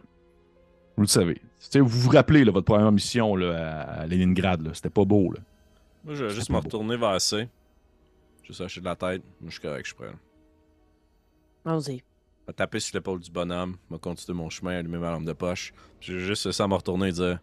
Vous 0.97 1.03
le 1.03 1.07
savez. 1.07 1.35
Tu 1.35 1.41
sais, 1.59 1.79
vous 1.79 1.87
vous 1.87 2.09
rappelez, 2.09 2.43
là, 2.43 2.51
votre 2.51 2.65
première 2.65 2.91
mission 2.91 3.35
là, 3.35 3.81
à 3.81 4.07
Leningrad. 4.07 4.61
là, 4.65 4.73
C'était 4.73 4.89
pas 4.89 5.05
beau. 5.05 5.31
Là. 5.31 5.39
Moi, 6.03 6.15
je 6.15 6.25
vais 6.25 6.33
juste 6.33 6.49
me 6.49 6.57
retourner 6.57 6.97
vers 6.97 7.21
C. 7.21 7.47
Juste 8.43 8.59
lâcher 8.59 8.79
de 8.79 8.85
la 8.85 8.95
tête. 8.95 9.21
Moi, 9.39 9.49
je 9.49 9.59
suis 9.59 9.61
correct, 9.61 9.85
je 9.85 9.89
suis 9.89 9.95
prêt. 9.95 10.11
Allons-y. 11.63 11.97
Je 11.97 12.47
vais 12.47 12.53
taper 12.53 12.79
sur 12.79 12.95
l'épaule 12.97 13.19
du 13.19 13.29
bonhomme, 13.29 13.75
je 13.89 13.95
vais 13.95 13.99
continuer 13.99 14.35
mon 14.37 14.49
chemin, 14.49 14.77
allumer 14.77 14.97
ma 14.97 15.11
lampe 15.11 15.25
de 15.25 15.33
poche. 15.33 15.73
Puis 15.99 16.13
J'ai 16.13 16.19
juste 16.19 16.51
ça 16.51 16.67
me 16.67 16.73
retourner 16.73 17.09
et 17.09 17.11
dire 17.11 17.39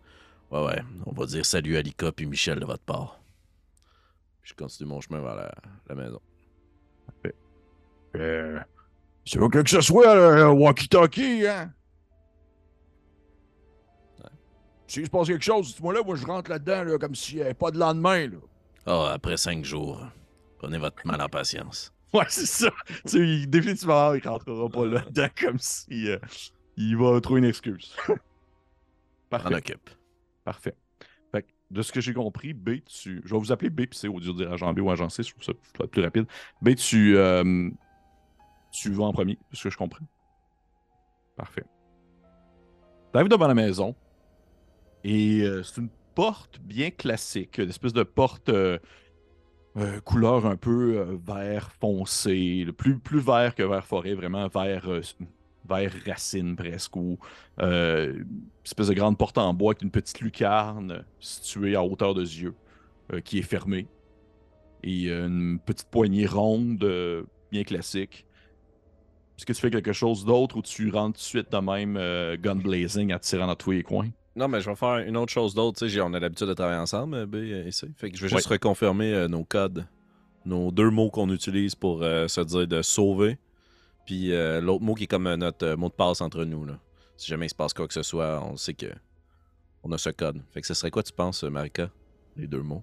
Ouais, 0.50 0.64
ouais, 0.64 0.82
on 1.06 1.12
va 1.12 1.26
dire 1.26 1.46
salut 1.46 1.76
à 1.76 1.82
Lika 1.82 2.10
puis 2.10 2.26
Michel 2.26 2.58
de 2.58 2.64
votre 2.64 2.82
part. 2.82 3.20
Puis 4.42 4.50
je 4.50 4.64
continue 4.64 4.88
mon 4.88 5.00
chemin 5.00 5.20
vers 5.20 5.36
la, 5.36 5.54
la 5.88 5.94
maison. 5.94 6.20
Euh, 8.16 8.60
c'est 9.24 9.38
pas 9.38 9.48
que 9.48 9.68
ce 9.70 9.80
soit, 9.80 10.14
le 10.14 10.48
walkie-talkie, 10.50 11.46
hein? 11.46 11.72
Ouais. 14.22 14.30
S'il 14.86 15.06
se 15.06 15.10
passe 15.10 15.28
quelque 15.28 15.44
chose, 15.44 15.74
dis-moi 15.74 15.94
là, 15.94 16.02
moi 16.04 16.16
je 16.16 16.26
rentre 16.26 16.50
là-dedans 16.50 16.84
là, 16.84 16.98
comme 16.98 17.14
s'il 17.14 17.36
n'y 17.36 17.42
avait 17.42 17.54
pas 17.54 17.70
de 17.70 17.78
lendemain. 17.78 18.26
Là. 18.28 18.36
Ah, 18.86 19.12
après 19.14 19.36
cinq 19.38 19.64
jours, 19.64 20.04
prenez 20.58 20.76
votre 20.78 21.06
mal 21.06 21.20
en 21.22 21.28
patience. 21.28 21.92
Ouais, 22.12 22.26
c'est 22.28 22.44
ça. 22.44 22.70
Tu 22.86 22.94
sais, 23.08 23.18
il- 23.20 23.48
définitivement, 23.48 24.12
il 24.12 24.28
rentrera 24.28 24.68
pas 24.68 24.84
là-dedans 24.84 25.28
comme 25.40 25.58
si 25.58 26.10
euh, 26.10 26.18
il 26.76 26.94
va 26.98 27.18
trouver 27.22 27.38
une 27.40 27.46
excuse. 27.46 27.96
On 29.32 29.52
occupe. 29.54 29.88
Parfait. 30.44 30.74
De 31.72 31.80
ce 31.80 31.90
que 31.90 32.02
j'ai 32.02 32.12
compris, 32.12 32.52
B, 32.52 32.84
tu. 32.84 33.22
Je 33.24 33.34
vais 33.34 33.40
vous 33.40 33.50
appeler 33.50 33.70
B 33.70 33.86
puis 33.86 33.98
C 33.98 34.06
au 34.06 34.18
lieu 34.18 34.26
de 34.26 34.32
dire 34.32 34.52
agent 34.52 34.70
B 34.74 34.80
ou 34.80 34.90
agent 34.90 35.08
C, 35.08 35.22
je 35.22 35.30
trouve 35.30 35.42
ça 35.42 35.86
plus 35.86 36.02
rapide. 36.02 36.26
B, 36.60 36.74
tu. 36.74 37.16
euh, 37.16 37.70
tu 38.70 38.90
vas 38.90 39.04
en 39.04 39.12
premier, 39.12 39.38
ce 39.52 39.64
que 39.64 39.70
je 39.70 39.78
comprends. 39.78 40.04
Parfait. 41.34 41.64
T'arrives 43.12 43.30
devant 43.30 43.46
la 43.46 43.54
maison 43.54 43.94
et 45.02 45.40
euh, 45.40 45.62
c'est 45.62 45.80
une 45.80 45.88
porte 46.14 46.60
bien 46.60 46.90
classique, 46.90 47.56
une 47.56 47.70
espèce 47.70 47.94
de 47.94 48.02
porte 48.02 48.50
euh, 48.50 48.78
couleur 50.04 50.44
un 50.44 50.56
peu 50.56 51.18
vert 51.26 51.72
foncé, 51.72 52.66
plus, 52.76 52.98
plus 52.98 53.20
vert 53.20 53.54
que 53.54 53.62
vert 53.62 53.86
forêt, 53.86 54.12
vraiment 54.12 54.46
vert, 54.48 54.88
euh, 55.70 55.74
vert 55.74 55.92
racine 56.06 56.56
presque, 56.56 56.96
ou 56.96 57.18
euh, 57.60 58.14
une 58.14 58.42
espèce 58.64 58.88
de 58.88 58.94
grande 58.94 59.18
porte 59.18 59.38
en 59.38 59.52
bois 59.54 59.72
avec 59.72 59.82
une 59.82 59.90
petite 59.90 60.20
lucarne 60.20 61.04
située 61.20 61.74
à 61.76 61.82
hauteur 61.82 62.14
de 62.14 62.22
yeux 62.22 62.54
euh, 63.12 63.20
qui 63.20 63.38
est 63.38 63.42
fermée. 63.42 63.86
Et 64.82 65.08
euh, 65.08 65.28
une 65.28 65.58
petite 65.58 65.88
poignée 65.90 66.26
ronde, 66.26 66.82
euh, 66.82 67.22
bien 67.50 67.64
classique. 67.64 68.26
Est-ce 69.38 69.46
que 69.46 69.52
tu 69.52 69.60
fais 69.60 69.70
quelque 69.70 69.92
chose 69.92 70.24
d'autre 70.24 70.56
ou 70.56 70.62
tu 70.62 70.90
rentres 70.90 71.18
tout 71.18 71.22
de 71.22 71.26
suite 71.26 71.50
de 71.50 71.58
même 71.58 71.96
euh, 71.96 72.36
gun 72.36 72.56
blazing 72.56 73.12
en 73.12 73.18
tirant 73.18 73.46
dans 73.46 73.56
tous 73.56 73.70
les 73.72 73.82
coins? 73.82 74.10
Non, 74.34 74.48
mais 74.48 74.60
je 74.60 74.70
vais 74.70 74.76
faire 74.76 74.98
une 74.98 75.16
autre 75.16 75.32
chose 75.32 75.54
d'autre. 75.54 75.84
On 76.00 76.14
a 76.14 76.20
l'habitude 76.20 76.46
de 76.46 76.54
travailler 76.54 76.80
ensemble, 76.80 77.16
euh, 77.16 77.26
B 77.26 77.34
et 77.36 77.70
C. 77.70 77.88
Fait 77.96 78.10
que 78.10 78.16
je 78.16 78.22
vais 78.22 78.28
juste 78.28 78.46
reconfirmer 78.46 79.12
euh, 79.12 79.28
nos 79.28 79.44
codes. 79.44 79.86
Nos 80.44 80.72
deux 80.72 80.90
mots 80.90 81.10
qu'on 81.10 81.30
utilise 81.30 81.74
pour 81.74 82.02
euh, 82.02 82.26
se 82.28 82.40
dire 82.40 82.66
de 82.66 82.82
sauver. 82.82 83.38
Puis 84.06 84.32
euh, 84.32 84.60
l'autre 84.60 84.82
mot 84.82 84.94
qui 84.94 85.04
est 85.04 85.08
comme 85.08 85.32
notre 85.34 85.66
euh, 85.66 85.76
mot 85.76 85.88
de 85.88 85.94
passe 85.94 86.20
entre 86.20 86.44
nous. 86.44 86.64
Là. 86.64 86.78
Si 87.16 87.28
jamais 87.28 87.46
il 87.46 87.50
se 87.50 87.54
passe 87.54 87.72
quoi 87.72 87.86
que 87.86 87.94
ce 87.94 88.02
soit, 88.02 88.42
on 88.44 88.56
sait 88.56 88.74
que 88.74 88.86
on 89.84 89.92
a 89.92 89.98
ce 89.98 90.10
code. 90.10 90.42
Fait 90.52 90.60
que 90.60 90.66
ce 90.66 90.74
serait 90.74 90.90
quoi, 90.90 91.02
tu 91.02 91.12
penses, 91.12 91.42
Marika? 91.44 91.90
Les 92.36 92.46
deux 92.46 92.62
mots? 92.62 92.82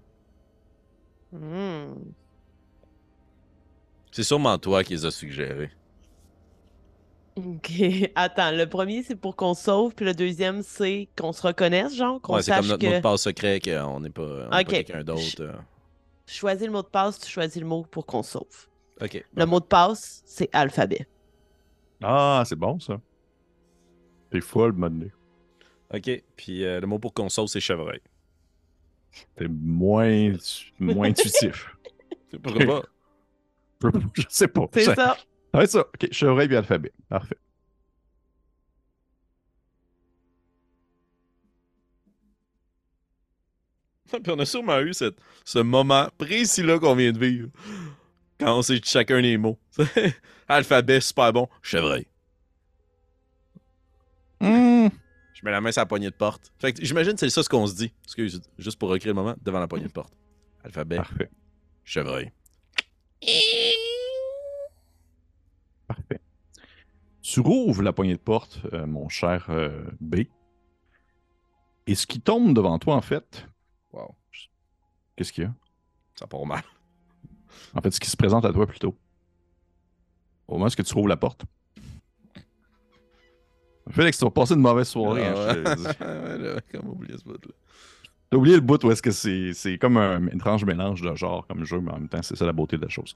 Hmm. 1.32 1.93
C'est 4.12 4.23
sûrement 4.23 4.58
toi 4.58 4.84
qui 4.84 4.93
les 4.93 5.05
as 5.05 5.12
suggérés. 5.12 5.71
OK. 7.36 7.71
Attends, 8.15 8.51
le 8.51 8.65
premier, 8.65 9.03
c'est 9.03 9.15
pour 9.15 9.36
qu'on 9.36 9.53
sauve, 9.53 9.93
puis 9.93 10.05
le 10.05 10.13
deuxième, 10.13 10.62
c'est 10.63 11.08
qu'on 11.17 11.32
se 11.32 11.41
reconnaisse, 11.41 11.95
genre, 11.95 12.19
qu'on 12.21 12.36
Ouais, 12.36 12.41
c'est 12.41 12.53
comme 12.55 12.67
notre 12.67 12.86
mot 12.86 12.93
de 12.93 12.99
passe 12.99 13.21
secret 13.21 13.60
qu'on 13.60 13.99
n'est 13.99 14.10
pas, 14.10 14.45
on 14.47 14.49
pas 14.49 14.63
quelqu'un 14.63 15.03
d'autre. 15.03 15.41
euh. 15.41 15.53
Choisis 16.25 16.65
le 16.65 16.71
mot 16.71 16.82
de 16.82 16.88
passe, 16.88 17.19
tu 17.19 17.29
choisis 17.29 17.62
le 17.62 17.67
mot 17.67 17.84
pour 17.89 18.05
qu'on 18.05 18.23
sauve. 18.23 18.67
Ok. 19.01 19.23
Le 19.35 19.45
mot 19.45 19.59
de 19.59 19.65
passe, 19.65 20.21
c'est 20.25 20.49
alphabet. 20.53 21.07
Ah, 22.03 22.43
c'est 22.45 22.55
bon 22.55 22.79
ça. 22.79 22.99
T'es 24.31 24.41
folle, 24.41 24.73
Monday. 24.73 25.12
Ok. 25.93 26.23
Puis 26.35 26.63
euh, 26.65 26.79
le 26.79 26.88
mot 26.88 26.99
pour 26.99 27.13
qu'on 27.13 27.29
sauve, 27.29 27.47
c'est 27.47 27.59
chevreuil. 27.59 28.01
T'es 29.35 29.47
moins, 29.47 30.33
moins 30.79 31.09
intuitif. 31.09 31.75
Pourquoi 32.43 32.83
pas? 33.81 33.91
Je 34.13 34.23
sais 34.29 34.47
pas. 34.47 34.67
C'est 34.73 34.83
Ça- 34.83 34.95
ça. 34.95 35.17
Être 35.62 35.69
ça. 35.71 35.79
Ok, 35.79 36.09
chevreuil 36.12 36.47
puis 36.47 36.57
alphabet. 36.57 36.91
Parfait. 37.07 37.38
Puis 44.12 44.31
on 44.31 44.39
a 44.39 44.45
sûrement 44.45 44.79
eu 44.79 44.93
cette- 44.93 45.17
ce 45.45 45.59
moment 45.59 46.07
précis-là 46.17 46.79
qu'on 46.79 46.95
vient 46.95 47.12
de 47.12 47.19
vivre. 47.19 47.49
Quand 48.39 48.58
on 48.58 48.62
sait 48.62 48.80
chacun 48.84 49.19
les 49.19 49.38
mots. 49.38 49.60
Alphabet, 50.47 51.02
super 51.02 51.34
bon. 51.34 51.47
Chevreuil. 51.62 52.08
Hmm. 54.41 54.88
Je 55.34 55.41
mets 55.43 55.52
la 55.52 55.62
main 55.62 55.71
sur 55.71 55.82
la 55.82 55.86
poignée 55.86 56.10
de 56.10 56.15
porte. 56.15 56.52
Fait 56.60 56.73
que 56.73 56.84
j'imagine 56.84 57.13
que 57.13 57.19
c'est 57.19 57.30
ça 57.30 57.43
ce 57.43 57.49
qu'on 57.49 57.67
se 57.67 57.75
dit. 57.75 57.93
Excuse, 58.06 58.41
juste 58.58 58.80
pour 58.80 58.89
recréer 58.89 59.10
le 59.10 59.15
moment, 59.15 59.36
devant 59.41 59.60
la 59.60 59.67
poignée 59.67 59.88
de 59.88 59.91
porte. 59.91 60.13
Alphabet, 60.63 60.97
Parfait. 60.97 61.30
chevreuil. 61.84 62.32
Parfait. 65.88 66.19
Tu 67.21 67.39
rouvres 67.41 67.82
la 67.84 67.93
poignée 67.93 68.13
de 68.15 68.19
porte, 68.19 68.60
euh, 68.73 68.86
mon 68.86 69.08
cher 69.10 69.45
euh, 69.49 69.84
B. 69.99 70.21
Et 71.88 71.95
ce 71.95 72.08
qui 72.08 72.21
tombe 72.21 72.54
devant 72.54 72.78
toi, 72.80 72.95
en 72.95 73.02
fait, 73.02 73.47
Wow, 73.91 74.15
qu'est-ce 75.15 75.34
qu'il 75.34 75.43
y 75.45 75.47
a? 75.47 75.54
ça 76.15 76.28
part 76.28 76.45
mal. 76.45 76.63
En 77.73 77.81
fait, 77.81 77.91
ce 77.91 77.99
qui 77.99 78.09
se 78.09 78.17
présente 78.17 78.45
à 78.45 78.53
toi 78.53 78.65
plutôt, 78.67 78.95
au 80.47 80.53
moment 80.53 80.65
où 80.65 80.69
tu 80.83 80.93
rouvres 80.93 81.07
la 81.07 81.17
porte. 81.17 81.43
Félix, 83.91 84.19
tu 84.19 84.25
vas 84.25 84.31
passer 84.31 84.53
une 84.53 84.59
mauvaise 84.62 84.88
soirée. 84.88 85.25
hein, 85.25 85.35
Ah 85.99 86.05
ouais, 86.05 86.79
oublier 86.83 87.17
ce 87.17 87.23
bout-là? 87.23 87.53
T'as 88.29 88.38
oublié 88.38 88.55
le 88.55 88.62
bout 88.62 88.83
où 88.83 88.91
est-ce 88.91 89.01
que 89.01 89.09
c'est 89.09 89.53
c'est 89.53 89.79
comme 89.79 89.97
un 89.97 90.27
étrange 90.27 90.63
mélange 90.63 91.01
de 91.01 91.15
genre 91.15 91.47
comme 91.47 91.65
jeu, 91.65 91.79
mais 91.81 91.91
en 91.91 91.97
même 91.99 92.07
temps, 92.09 92.21
c'est 92.21 92.35
ça 92.35 92.45
la 92.45 92.53
beauté 92.53 92.77
de 92.77 92.83
la 92.83 92.89
chose. 92.89 93.15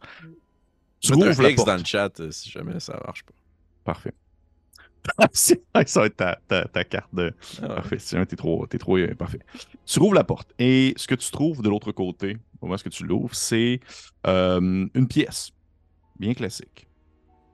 Tu 0.99 1.11
Mets 1.15 1.27
rouvres 1.27 1.39
un 1.41 1.43
la 1.43 1.49
X 1.51 1.55
porte. 1.57 1.67
dans 1.67 1.77
le 1.77 1.85
chat 1.85 2.19
euh, 2.19 2.31
si 2.31 2.49
jamais 2.49 2.79
ça 2.79 2.99
marche 3.05 3.23
pas. 3.23 3.33
Parfait. 3.83 4.13
Ça 5.33 5.55
va 5.99 6.05
être 6.05 6.15
ta, 6.15 6.39
ta- 6.47 6.65
ta 6.65 6.83
carte 6.83 7.13
de. 7.13 7.33
Ah 7.61 7.67
ouais. 7.67 7.75
Parfait. 7.75 7.99
Si 7.99 8.11
jamais 8.11 8.25
t'es 8.25 8.35
trop, 8.35 8.65
t'es 8.67 8.77
trop 8.77 8.97
euh, 8.97 9.13
parfait. 9.15 9.39
Tu 9.85 9.99
rouvres 9.99 10.13
la 10.13 10.23
porte 10.23 10.53
et 10.59 10.93
ce 10.97 11.07
que 11.07 11.15
tu 11.15 11.29
trouves 11.31 11.61
de 11.61 11.69
l'autre 11.69 11.91
côté, 11.91 12.37
au 12.61 12.67
moment 12.67 12.77
où 12.85 12.89
tu 12.89 13.05
l'ouvres, 13.05 13.35
c'est 13.35 13.79
euh, 14.27 14.87
une 14.93 15.07
pièce. 15.07 15.51
Bien 16.19 16.33
classique. 16.33 16.87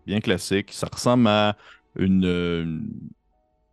Bien 0.05 0.19
classique. 0.19 0.71
Ça 0.73 0.87
ressemble 0.91 1.27
à 1.27 1.57
une, 1.95 2.25
euh, 2.25 2.79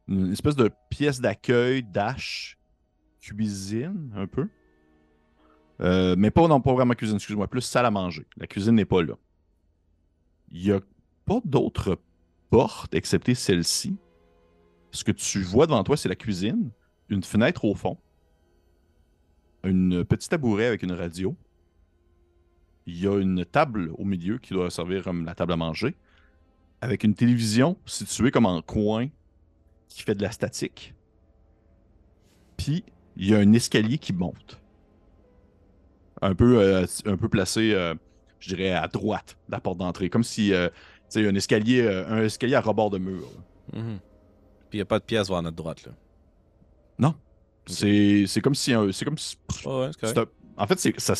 une 0.09 0.33
espèce 0.33 0.57
de 0.57 0.71
pièce 0.89 1.21
d'accueil, 1.21 1.83
dash, 1.83 2.57
cuisine, 3.21 4.11
un 4.17 4.27
peu. 4.27 4.49
Mais 5.81 6.31
pas, 6.31 6.49
non, 6.49 6.61
pas 6.63 6.73
vraiment 6.73 6.95
cuisine, 6.95 7.17
excuse-moi, 7.17 7.49
plus 7.49 7.61
salle 7.61 7.85
à 7.85 7.91
manger. 7.91 8.27
La 8.39 8.47
cuisine 8.47 8.77
n'est 8.77 8.87
pas 8.87 9.03
là. 9.03 9.15
Il 10.51 10.63
n'y 10.63 10.73
a 10.73 10.81
pas 11.27 11.41
d'autres 11.45 11.99
portes 12.51 12.95
excepté 12.95 13.35
celle-ci. 13.35 13.97
Ce 14.91 15.05
que 15.05 15.13
tu 15.13 15.43
vois 15.43 15.67
devant 15.67 15.85
toi, 15.85 15.97
c'est 15.97 16.09
la 16.09 16.17
cuisine, 16.17 16.71
une 17.09 17.23
fenêtre 17.23 17.65
au 17.65 17.75
fond, 17.75 17.99
une 19.65 20.05
petite 20.05 20.31
tabouret 20.31 20.67
avec 20.67 20.83
une 20.83 20.93
radio. 20.93 21.37
Il 22.87 22.99
y 22.99 23.07
a 23.07 23.19
une 23.19 23.45
table 23.45 23.91
au 23.99 24.05
milieu 24.05 24.39
qui 24.39 24.55
doit 24.55 24.71
servir 24.71 25.03
comme 25.03 25.25
la 25.25 25.35
table 25.35 25.53
à 25.53 25.57
manger, 25.57 25.97
avec 26.81 27.05
une 27.05 27.15
télévision 27.15 27.77
située 27.85 28.31
comme 28.31 28.47
en 28.47 28.63
coin 28.63 29.09
qui 29.89 30.03
fait 30.03 30.15
de 30.15 30.23
la 30.23 30.31
statique. 30.31 30.95
Puis 32.57 32.85
il 33.17 33.29
y 33.29 33.35
a 33.35 33.39
un 33.39 33.53
escalier 33.53 33.99
qui 33.99 34.13
monte. 34.13 34.61
Un 36.23 36.35
peu, 36.35 36.59
euh, 36.59 36.87
un 37.05 37.17
peu 37.17 37.29
placé, 37.29 37.73
euh, 37.75 37.95
je 38.41 38.55
dirais, 38.55 38.71
à 38.71 38.89
droite 38.89 39.37
de 39.49 39.53
la 39.53 39.61
porte 39.61 39.79
d'entrée. 39.79 40.09
Comme 40.09 40.25
si, 40.25 40.53
euh, 40.53 40.69
un 41.15 41.35
escalier, 41.35 41.83
euh, 41.83 42.07
un 42.09 42.25
escalier 42.25 42.55
à 42.55 42.61
rebord 42.61 42.91
de 42.91 42.99
mur. 42.99 43.29
Mhm. 43.73 43.99
Puis 44.71 44.75
il 44.75 44.77
n'y 44.79 44.83
a 44.83 44.87
pas 44.87 44.99
de 44.99 45.05
pièce 45.05 45.29
vers 45.29 45.43
notre 45.43 45.57
droite. 45.57 45.85
Là. 45.87 45.93
C'est 47.69 48.27
c'est 48.29 48.41
comme 48.41 48.55
si. 48.55 48.73
C'est 48.93 49.05
comme 49.05 49.19
si. 49.19 49.37
Oh, 49.65 49.81
ouais, 49.81 49.91
un- 50.03 50.25
en 50.57 50.67
fait, 50.69 50.79
ça 51.01 51.15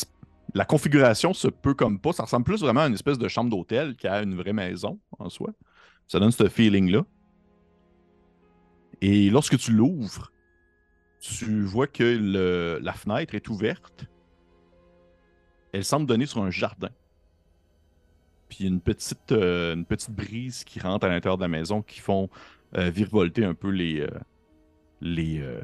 la 0.53 0.63
configuration 0.63 1.33
se 1.33 1.49
peut 1.49 1.73
comme 1.73 1.99
pas. 1.99 2.13
Ça 2.13 2.23
ressemble 2.23 2.45
plus 2.45 2.61
vraiment 2.61 2.79
à 2.81 2.87
une 2.87 2.93
espèce 2.93 3.17
de 3.17 3.27
chambre 3.27 3.49
d'hôtel 3.49 3.97
qu'à 3.97 4.23
une 4.23 4.33
vraie 4.33 4.53
maison 4.53 4.97
en 5.19 5.29
soi. 5.29 5.49
Ça 6.07 6.19
donne 6.21 6.31
ce 6.31 6.47
feeling-là. 6.47 7.03
Et 9.01 9.29
lorsque 9.29 9.57
tu 9.57 9.73
l'ouvres, 9.73 10.31
tu 11.19 11.63
vois 11.63 11.87
que 11.87 12.03
le- 12.03 12.79
la 12.81 12.93
fenêtre 12.93 13.35
est 13.35 13.49
ouverte. 13.49 14.05
Elle 15.73 15.83
semble 15.83 16.05
donner 16.05 16.25
sur 16.27 16.41
un 16.41 16.49
jardin. 16.49 16.89
Puis 18.49 18.65
une 18.65 18.79
petite, 18.81 19.31
euh, 19.31 19.73
une 19.75 19.85
petite 19.85 20.11
brise 20.11 20.63
qui 20.63 20.79
rentre 20.79 21.05
à 21.05 21.09
l'intérieur 21.09 21.37
de 21.37 21.41
la 21.43 21.47
maison 21.49 21.81
qui 21.81 21.99
font 21.99 22.29
euh, 22.77 22.89
virevolter 22.89 23.43
un 23.45 23.53
peu 23.53 23.69
les, 23.69 24.01
euh, 24.01 24.07
les, 25.01 25.39
euh, 25.41 25.61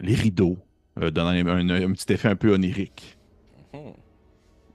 les 0.00 0.14
rideaux, 0.14 0.58
donnant 0.96 1.28
un, 1.30 1.46
un- 1.46 1.70
un 1.70 1.92
petit 1.92 2.12
effet 2.12 2.28
un 2.28 2.36
peu 2.36 2.52
onirique. 2.54 3.18
Mhm. 3.74 3.92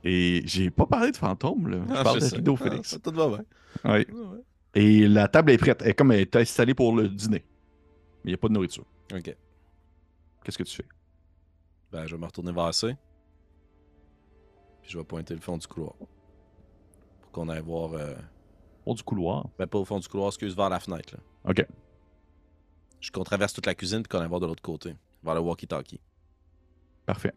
Et 0.03 0.41
j'ai 0.45 0.69
pas 0.69 0.85
parlé 0.85 1.11
de 1.11 1.17
fantômes, 1.17 1.67
là. 1.67 1.79
Je 1.89 1.93
Ah, 1.95 2.03
parle 2.03 2.21
je 2.21 2.29
de 2.29 2.35
rideaux, 2.35 2.55
Ah, 2.61 2.63
Félix. 2.69 2.89
ça, 2.89 2.99
tout 2.99 3.11
va 3.11 3.27
bien. 3.27 3.45
Ouais. 3.85 3.91
Ouais, 3.91 4.07
ouais. 4.11 4.39
Et 4.75 5.07
la 5.07 5.27
table 5.27 5.51
est 5.51 5.57
prête. 5.57 5.81
Elle 5.81 5.89
est 5.89 5.93
comme 5.93 6.11
elle 6.11 6.21
est 6.21 6.35
installée 6.35 6.73
pour 6.75 6.95
le 6.95 7.07
dîner. 7.09 7.43
Mais 8.23 8.25
il 8.25 8.27
n'y 8.29 8.33
a 8.35 8.37
pas 8.37 8.47
de 8.47 8.53
nourriture. 8.53 8.85
Ok. 9.13 9.35
Qu'est-ce 10.43 10.57
que 10.57 10.63
tu 10.63 10.75
fais? 10.75 10.85
Ben, 11.91 12.05
je 12.05 12.15
vais 12.15 12.21
me 12.21 12.25
retourner 12.25 12.51
vers 12.51 12.73
C. 12.73 12.95
Puis 14.81 14.91
je 14.91 14.97
vais 14.97 15.03
pointer 15.03 15.33
le 15.33 15.41
fond 15.41 15.57
du 15.57 15.67
couloir. 15.67 15.93
Qu'on 17.37 17.49
aille 17.49 17.61
voir. 17.61 17.93
euh, 17.93 18.15
Au 18.87 18.95
du 18.95 19.03
couloir. 19.03 19.45
Ben, 19.59 19.67
pas 19.67 19.77
au 19.77 19.85
fond 19.85 19.99
du 19.99 20.07
couloir, 20.07 20.29
excuse, 20.29 20.55
vers 20.55 20.69
la 20.69 20.79
fenêtre. 20.79 21.13
Là. 21.13 21.51
OK. 21.51 21.65
Je 22.99 23.11
qu'on 23.11 23.23
traverse 23.23 23.53
toute 23.53 23.67
la 23.67 23.75
cuisine 23.75 24.01
puis 24.01 24.09
qu'on 24.09 24.19
aille 24.23 24.27
voir 24.27 24.39
de 24.39 24.47
l'autre 24.47 24.63
côté. 24.63 24.95
Vers 25.23 25.35
le 25.35 25.41
walkie-talkie. 25.41 25.99
Parfait. 27.05 27.33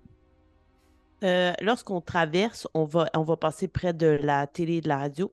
Euh, 1.23 1.53
Lorsqu'on 1.61 2.01
traverse, 2.01 2.67
on 2.73 2.85
va, 2.85 3.11
on 3.15 3.25
va 3.25 3.37
passer 3.37 3.69
près 3.69 3.93
de 3.93 4.07
la 4.23 4.47
télé 4.47 4.77
et 4.77 4.81
de 4.81 4.89
la 4.89 4.97
radio. 4.97 5.31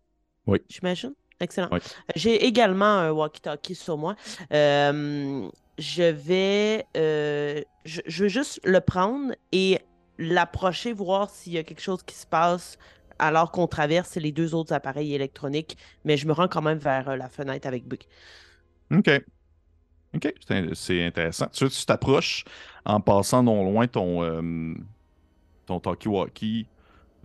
Oui. 0.47 0.59
J'imagine. 0.67 1.13
Excellent. 1.39 1.69
Oui. 1.71 1.79
J'ai 2.17 2.45
également 2.45 2.83
un 2.85 3.11
walkie-talkie 3.11 3.75
sur 3.75 3.97
moi. 3.97 4.15
Euh, 4.51 5.47
je 5.77 6.03
vais. 6.03 6.85
euh, 6.97 7.61
je, 7.85 8.01
je 8.05 8.23
veux 8.23 8.29
juste 8.29 8.59
le 8.65 8.81
prendre 8.81 9.33
et 9.53 9.79
l'approcher, 10.17 10.91
voir 10.91 11.29
s'il 11.29 11.53
y 11.53 11.57
a 11.57 11.63
quelque 11.63 11.79
chose 11.81 12.03
qui 12.03 12.15
se 12.15 12.25
passe 12.25 12.77
alors 13.19 13.51
qu'on 13.51 13.67
traverse 13.67 14.15
les 14.15 14.31
deux 14.31 14.55
autres 14.55 14.73
appareils 14.73 15.13
électroniques. 15.13 15.77
Mais 16.05 16.17
je 16.17 16.27
me 16.27 16.33
rends 16.33 16.47
quand 16.47 16.61
même 16.61 16.77
vers 16.79 17.09
euh, 17.09 17.15
la 17.15 17.29
fenêtre 17.29 17.67
avec 17.67 17.87
Buck. 17.87 18.07
OK. 18.91 19.09
OK. 20.15 20.33
C'est 20.47 20.53
in- 20.55 20.73
C'est 20.73 21.05
intéressant. 21.05 21.47
Tu 21.51 21.67
t'approches 21.85 22.43
en 22.85 23.01
passant 23.01 23.43
non 23.43 23.63
loin 23.69 23.87
ton, 23.87 24.23
euh, 24.23 24.73
ton 25.65 25.79
talkie-walkie 25.79 26.67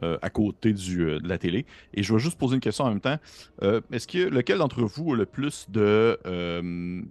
euh, 0.02 0.18
à 0.22 0.30
côté 0.30 0.72
du, 0.72 1.02
euh, 1.02 1.20
de 1.20 1.28
la 1.28 1.38
télé. 1.38 1.66
Et 1.94 2.02
je 2.02 2.12
vais 2.12 2.18
juste 2.18 2.38
poser 2.38 2.54
une 2.56 2.60
question 2.60 2.84
en 2.84 2.88
même 2.90 3.00
temps. 3.00 3.18
Euh, 3.62 3.80
Est-ce 3.92 4.08
que 4.08 4.18
lequel 4.18 4.58
d'entre 4.58 4.82
vous 4.82 5.12
a 5.12 5.16
le 5.16 5.26
plus 5.26 5.66
de, 5.70 6.18
euh, 6.26 7.02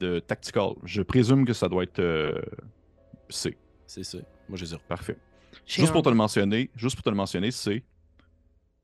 de 0.00 0.18
tactical? 0.20 0.70
Je 0.84 1.02
présume 1.02 1.44
que 1.46 1.52
ça 1.52 1.68
doit 1.68 1.84
être 1.84 2.00
euh, 2.00 2.40
C. 3.28 3.56
C'est 3.86 4.04
ça. 4.04 4.18
Moi, 4.48 4.58
j'ai 4.58 4.66
zéro. 4.66 4.82
Parfait. 4.88 5.16
Juste 5.66 5.90
un- 5.90 5.92
pour 5.92 6.02
te 6.02 6.08
le 6.08 6.14
mentionner, 6.14 6.70
juste 6.74 6.96
pour 6.96 7.02
te 7.04 7.10
le 7.10 7.16
mentionner, 7.16 7.50
c'est 7.50 7.84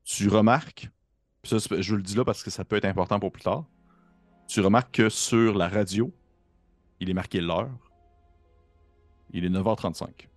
tu 0.03 0.27
remarques, 0.29 0.89
ça, 1.43 1.57
je 1.79 1.95
le 1.95 2.01
dis 2.01 2.15
là 2.15 2.23
parce 2.25 2.43
que 2.43 2.49
ça 2.49 2.65
peut 2.65 2.75
être 2.77 2.85
important 2.85 3.19
pour 3.19 3.31
plus 3.31 3.43
tard. 3.43 3.65
Tu 4.47 4.61
remarques 4.61 4.91
que 4.95 5.09
sur 5.09 5.55
la 5.55 5.67
radio, 5.69 6.11
il 6.99 7.09
est 7.09 7.13
marqué 7.13 7.39
l'heure. 7.41 7.69
Il 9.31 9.45
est 9.45 9.49
9h35. 9.49 10.27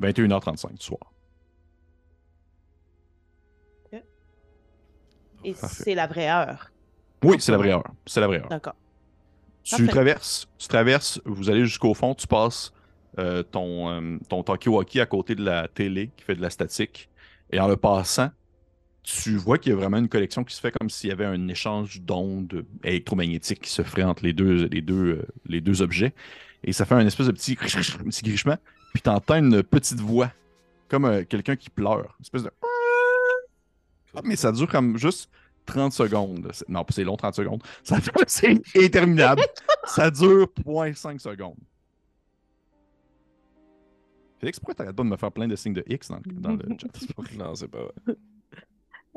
21h35 0.00 0.72
du 0.78 0.84
soir. 0.84 1.00
Et 5.44 5.54
Parfait. 5.54 5.82
c'est 5.84 5.94
la 5.94 6.06
vraie 6.06 6.28
heure. 6.28 6.70
Oui, 7.24 7.36
c'est 7.40 7.52
la 7.52 7.58
vraie 7.58 7.72
heure. 7.72 7.84
C'est 8.06 8.20
la 8.20 8.26
vraie 8.28 8.40
heure. 8.40 8.48
D'accord. 8.48 8.74
Tu 9.64 9.76
Parfait. 9.76 9.86
traverses, 9.92 10.48
tu 10.58 10.68
traverses, 10.68 11.20
vous 11.24 11.50
allez 11.50 11.64
jusqu'au 11.66 11.94
fond, 11.94 12.14
tu 12.14 12.26
passes 12.26 12.72
euh, 13.18 13.42
ton, 13.42 13.90
euh, 13.90 14.18
ton 14.28 14.42
à 14.42 15.06
côté 15.06 15.34
de 15.34 15.44
la 15.44 15.68
télé 15.68 16.10
qui 16.16 16.24
fait 16.24 16.34
de 16.34 16.42
la 16.42 16.50
statique. 16.50 17.10
Et 17.50 17.60
en 17.60 17.68
le 17.68 17.76
passant, 17.76 18.30
tu 19.02 19.36
vois 19.36 19.58
qu'il 19.58 19.72
y 19.72 19.74
a 19.74 19.76
vraiment 19.76 19.98
une 19.98 20.08
collection 20.08 20.44
qui 20.44 20.54
se 20.54 20.60
fait 20.60 20.70
comme 20.70 20.88
s'il 20.88 21.10
y 21.10 21.12
avait 21.12 21.24
un 21.26 21.48
échange 21.48 22.00
d'ondes 22.00 22.64
électromagnétiques 22.84 23.60
qui 23.60 23.70
se 23.70 23.82
ferait 23.82 24.04
entre 24.04 24.24
les 24.24 24.32
deux, 24.32 24.66
les 24.68 24.80
deux, 24.80 25.18
euh, 25.18 25.26
les 25.46 25.60
deux 25.60 25.82
objets. 25.82 26.14
Et 26.64 26.72
ça 26.72 26.86
fait 26.86 26.94
un 26.94 27.06
espèce 27.06 27.26
de 27.26 27.32
petit, 27.32 27.56
petit 27.56 28.22
grichement. 28.22 28.56
Puis 28.94 29.02
tu 29.02 29.10
entends 29.10 29.36
une 29.36 29.62
petite 29.62 30.00
voix, 30.00 30.30
comme 30.88 31.24
quelqu'un 31.26 31.56
qui 31.56 31.68
pleure. 31.70 32.16
Une 32.18 32.22
espèce 32.22 32.44
de. 32.44 32.50
Ah, 34.14 34.20
mais 34.24 34.36
ça 34.36 34.52
dure 34.52 34.68
comme 34.68 34.96
juste 34.98 35.30
30 35.66 35.92
secondes. 35.92 36.52
Non, 36.68 36.84
c'est 36.90 37.04
long, 37.04 37.16
30 37.16 37.34
secondes. 37.34 37.62
C'est 38.26 38.60
interminable. 38.76 39.42
ça 39.84 40.10
dure 40.10 40.48
0.5 40.64 41.18
secondes. 41.18 41.56
Félix, 44.42 44.58
pourquoi 44.58 44.74
t'arrêtes 44.74 44.96
pas 44.96 45.04
de 45.04 45.08
me 45.08 45.16
faire 45.16 45.30
plein 45.30 45.46
de 45.46 45.54
signes 45.54 45.72
de 45.72 45.84
X 45.86 46.08
dans, 46.08 46.16
le- 46.16 46.22
dans 46.32 46.50
le 46.50 46.76
chat? 46.80 46.88
Non, 47.38 47.54
c'est 47.54 47.68
pas 47.68 47.78
vrai. 47.84 47.92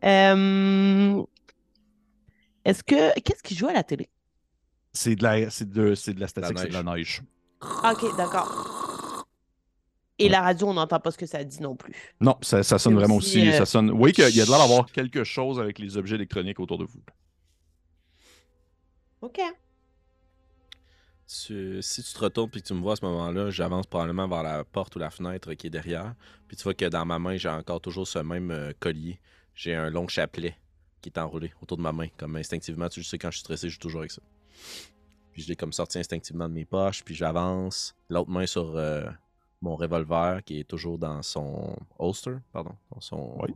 Euh, 0.04 1.24
Est-ce 2.66 2.84
que. 2.84 3.18
Qu'est-ce 3.22 3.42
qui 3.42 3.56
joue 3.56 3.68
à 3.68 3.74
la 3.74 3.82
télé? 3.84 4.10
C'est 4.92 5.16
de 5.16 5.24
la, 5.24 5.50
c'est 5.50 5.70
de, 5.70 5.96
c'est 5.96 6.14
de 6.14 6.20
la 6.20 6.28
statique, 6.28 6.60
c'est 6.60 6.68
de 6.68 6.74
la 6.74 6.84
neige. 6.84 7.24
Ok, 7.62 8.16
d'accord. 8.18 9.26
Et 10.20 10.28
la 10.28 10.42
radio, 10.42 10.68
on 10.68 10.74
n'entend 10.74 11.00
pas 11.00 11.12
ce 11.12 11.18
que 11.18 11.26
ça 11.26 11.44
dit 11.46 11.62
non 11.62 11.78
plus. 11.78 11.94
Non, 12.20 12.38
ça, 12.42 12.62
ça 12.62 12.78
sonne 12.78 12.96
vraiment 12.96 13.16
aussi, 13.16 13.40
aussi. 13.40 13.50
euh, 13.50 13.58
Ça 13.58 13.66
sonne. 13.66 13.90
Oui, 13.92 14.12
qu'il 14.12 14.24
y 14.26 14.42
a 14.42 14.46
de 14.46 14.50
l'air 14.50 14.60
d'avoir 14.60 14.92
quelque 14.92 15.24
chose 15.24 15.60
avec 15.62 15.80
les 15.80 15.96
objets 15.98 16.16
électroniques 16.16 16.60
autour 16.60 16.78
de 16.78 16.84
vous. 16.86 17.02
OK. 19.22 19.40
Tu- 21.28 21.82
si 21.82 22.04
tu 22.04 22.14
te 22.14 22.20
retournes 22.20 22.50
puis 22.50 22.62
que 22.62 22.68
tu 22.68 22.74
me 22.76 22.82
vois 22.82 22.94
à 22.94 22.96
ce 22.98 23.06
moment-là, 23.06 23.50
j'avance 23.50 23.88
probablement 23.88 24.28
vers 24.28 24.44
la 24.44 24.64
porte 24.64 24.96
ou 24.96 25.00
la 25.00 25.10
fenêtre 25.10 25.54
qui 25.56 25.68
est 25.68 25.72
derrière. 25.72 26.14
Puis 26.48 26.56
tu 26.56 26.64
vois 26.64 26.74
que 26.76 26.86
dans 26.86 27.06
ma 27.06 27.18
main, 27.18 27.36
j'ai 27.38 27.50
encore 27.50 27.82
toujours 27.82 28.08
ce 28.08 28.20
même 28.20 28.52
euh, 28.52 28.74
collier. 28.80 29.20
J'ai 29.56 29.74
un 29.74 29.90
long 29.90 30.08
chapelet 30.08 30.56
qui 31.02 31.10
est 31.10 31.18
enroulé 31.18 31.52
autour 31.62 31.78
de 31.78 31.82
ma 31.82 31.92
main. 31.92 32.08
Comme 32.18 32.36
instinctivement, 32.36 32.90
tu 32.90 33.00
le 33.00 33.06
sais, 33.06 33.18
quand 33.18 33.32
je 33.32 33.38
suis 33.38 33.44
stressé, 33.44 33.68
je 33.68 33.74
suis 33.74 33.80
toujours 33.80 34.02
avec 34.02 34.12
ça. 34.12 34.22
Puis 35.32 35.42
je 35.42 35.48
l'ai 35.48 35.56
comme 35.56 35.74
sorti 35.74 35.98
instinctivement 35.98 36.48
de 36.48 36.54
mes 36.54 36.66
poches, 36.66 37.04
puis 37.04 37.16
j'avance. 37.16 37.96
L'autre 38.10 38.30
main 38.30 38.46
sur 38.46 38.76
euh, 38.76 39.06
mon 39.62 39.76
revolver 39.76 40.44
qui 40.44 40.60
est 40.60 40.64
toujours 40.64 40.98
dans 41.00 41.22
son 41.24 41.76
holster, 41.98 42.36
pardon. 42.54 42.76
Dans 42.94 43.02
son... 43.02 43.36
Oui. 43.42 43.54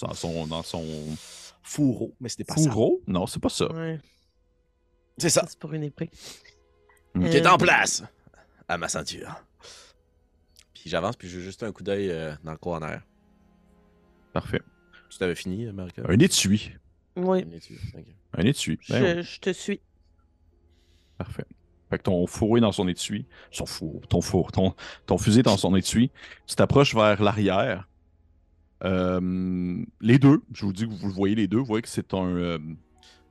Dans 0.00 0.14
son, 0.14 0.46
dans 0.46 0.62
son 0.62 0.84
fourreau, 1.62 2.14
mais 2.20 2.30
c'était 2.30 2.44
pas 2.44 2.56
ça. 2.56 2.70
Fourreau? 2.70 3.02
Non, 3.06 3.26
c'est 3.26 3.40
pas 3.40 3.50
ça. 3.50 3.70
Ouais, 3.70 4.00
C'est 5.18 5.28
ça. 5.28 5.44
c'est 5.46 5.58
pour 5.58 5.74
une 5.74 5.82
épée. 5.82 6.10
Mm. 7.14 7.28
Qui 7.30 7.36
est 7.36 7.46
Euh, 7.46 7.50
en 7.50 7.58
place 7.58 8.02
à 8.68 8.78
ma 8.78 8.88
ceinture. 8.88 9.34
Puis 10.74 10.88
j'avance, 10.88 11.16
puis 11.16 11.28
j'ai 11.28 11.40
juste 11.40 11.62
un 11.62 11.72
coup 11.72 11.82
d'œil 11.82 12.10
euh, 12.10 12.32
dans 12.44 12.52
le 12.52 12.58
corner. 12.58 13.02
Parfait. 14.32 14.62
Tu 15.10 15.18
t'avais 15.18 15.34
fini, 15.34 15.66
America? 15.66 16.02
Un 16.08 16.18
étui. 16.18 16.72
Oui, 17.16 17.44
Un 17.46 17.52
étui, 17.52 17.76
ok. 17.94 18.04
Un 18.34 18.42
étui. 18.44 18.78
Ben 18.88 19.16
oui, 19.18 19.22
je, 19.24 19.40
te 19.40 19.52
suis. 19.52 19.80
Parfait. 21.18 21.44
Fait 21.90 21.98
que 21.98 22.04
ton 22.04 22.24
fourreau 22.28 22.56
est 22.56 22.60
dans 22.60 22.70
son 22.70 22.86
étui. 22.86 23.26
Son 23.50 23.66
four, 23.66 24.06
ton 24.08 24.20
four, 24.20 24.52
ton, 24.52 24.74
ton 25.06 25.18
fusil 25.18 25.40
est 25.40 25.42
dans 25.42 25.56
son 25.56 25.74
étui. 25.74 26.12
Tu 26.46 26.54
t'approches 26.54 26.94
vers 26.94 27.20
l'arrière. 27.20 27.88
Euh, 28.84 29.84
les 30.00 30.18
deux, 30.20 30.40
je 30.54 30.64
vous 30.64 30.72
dis 30.72 30.86
que 30.86 30.92
vous 30.94 31.08
le 31.08 31.12
voyez 31.12 31.34
les 31.34 31.48
deux, 31.48 31.58
vous 31.58 31.64
voyez 31.66 31.82
que 31.82 31.88
c'est 31.88 32.14
un. 32.14 32.24
euh, 32.36 32.58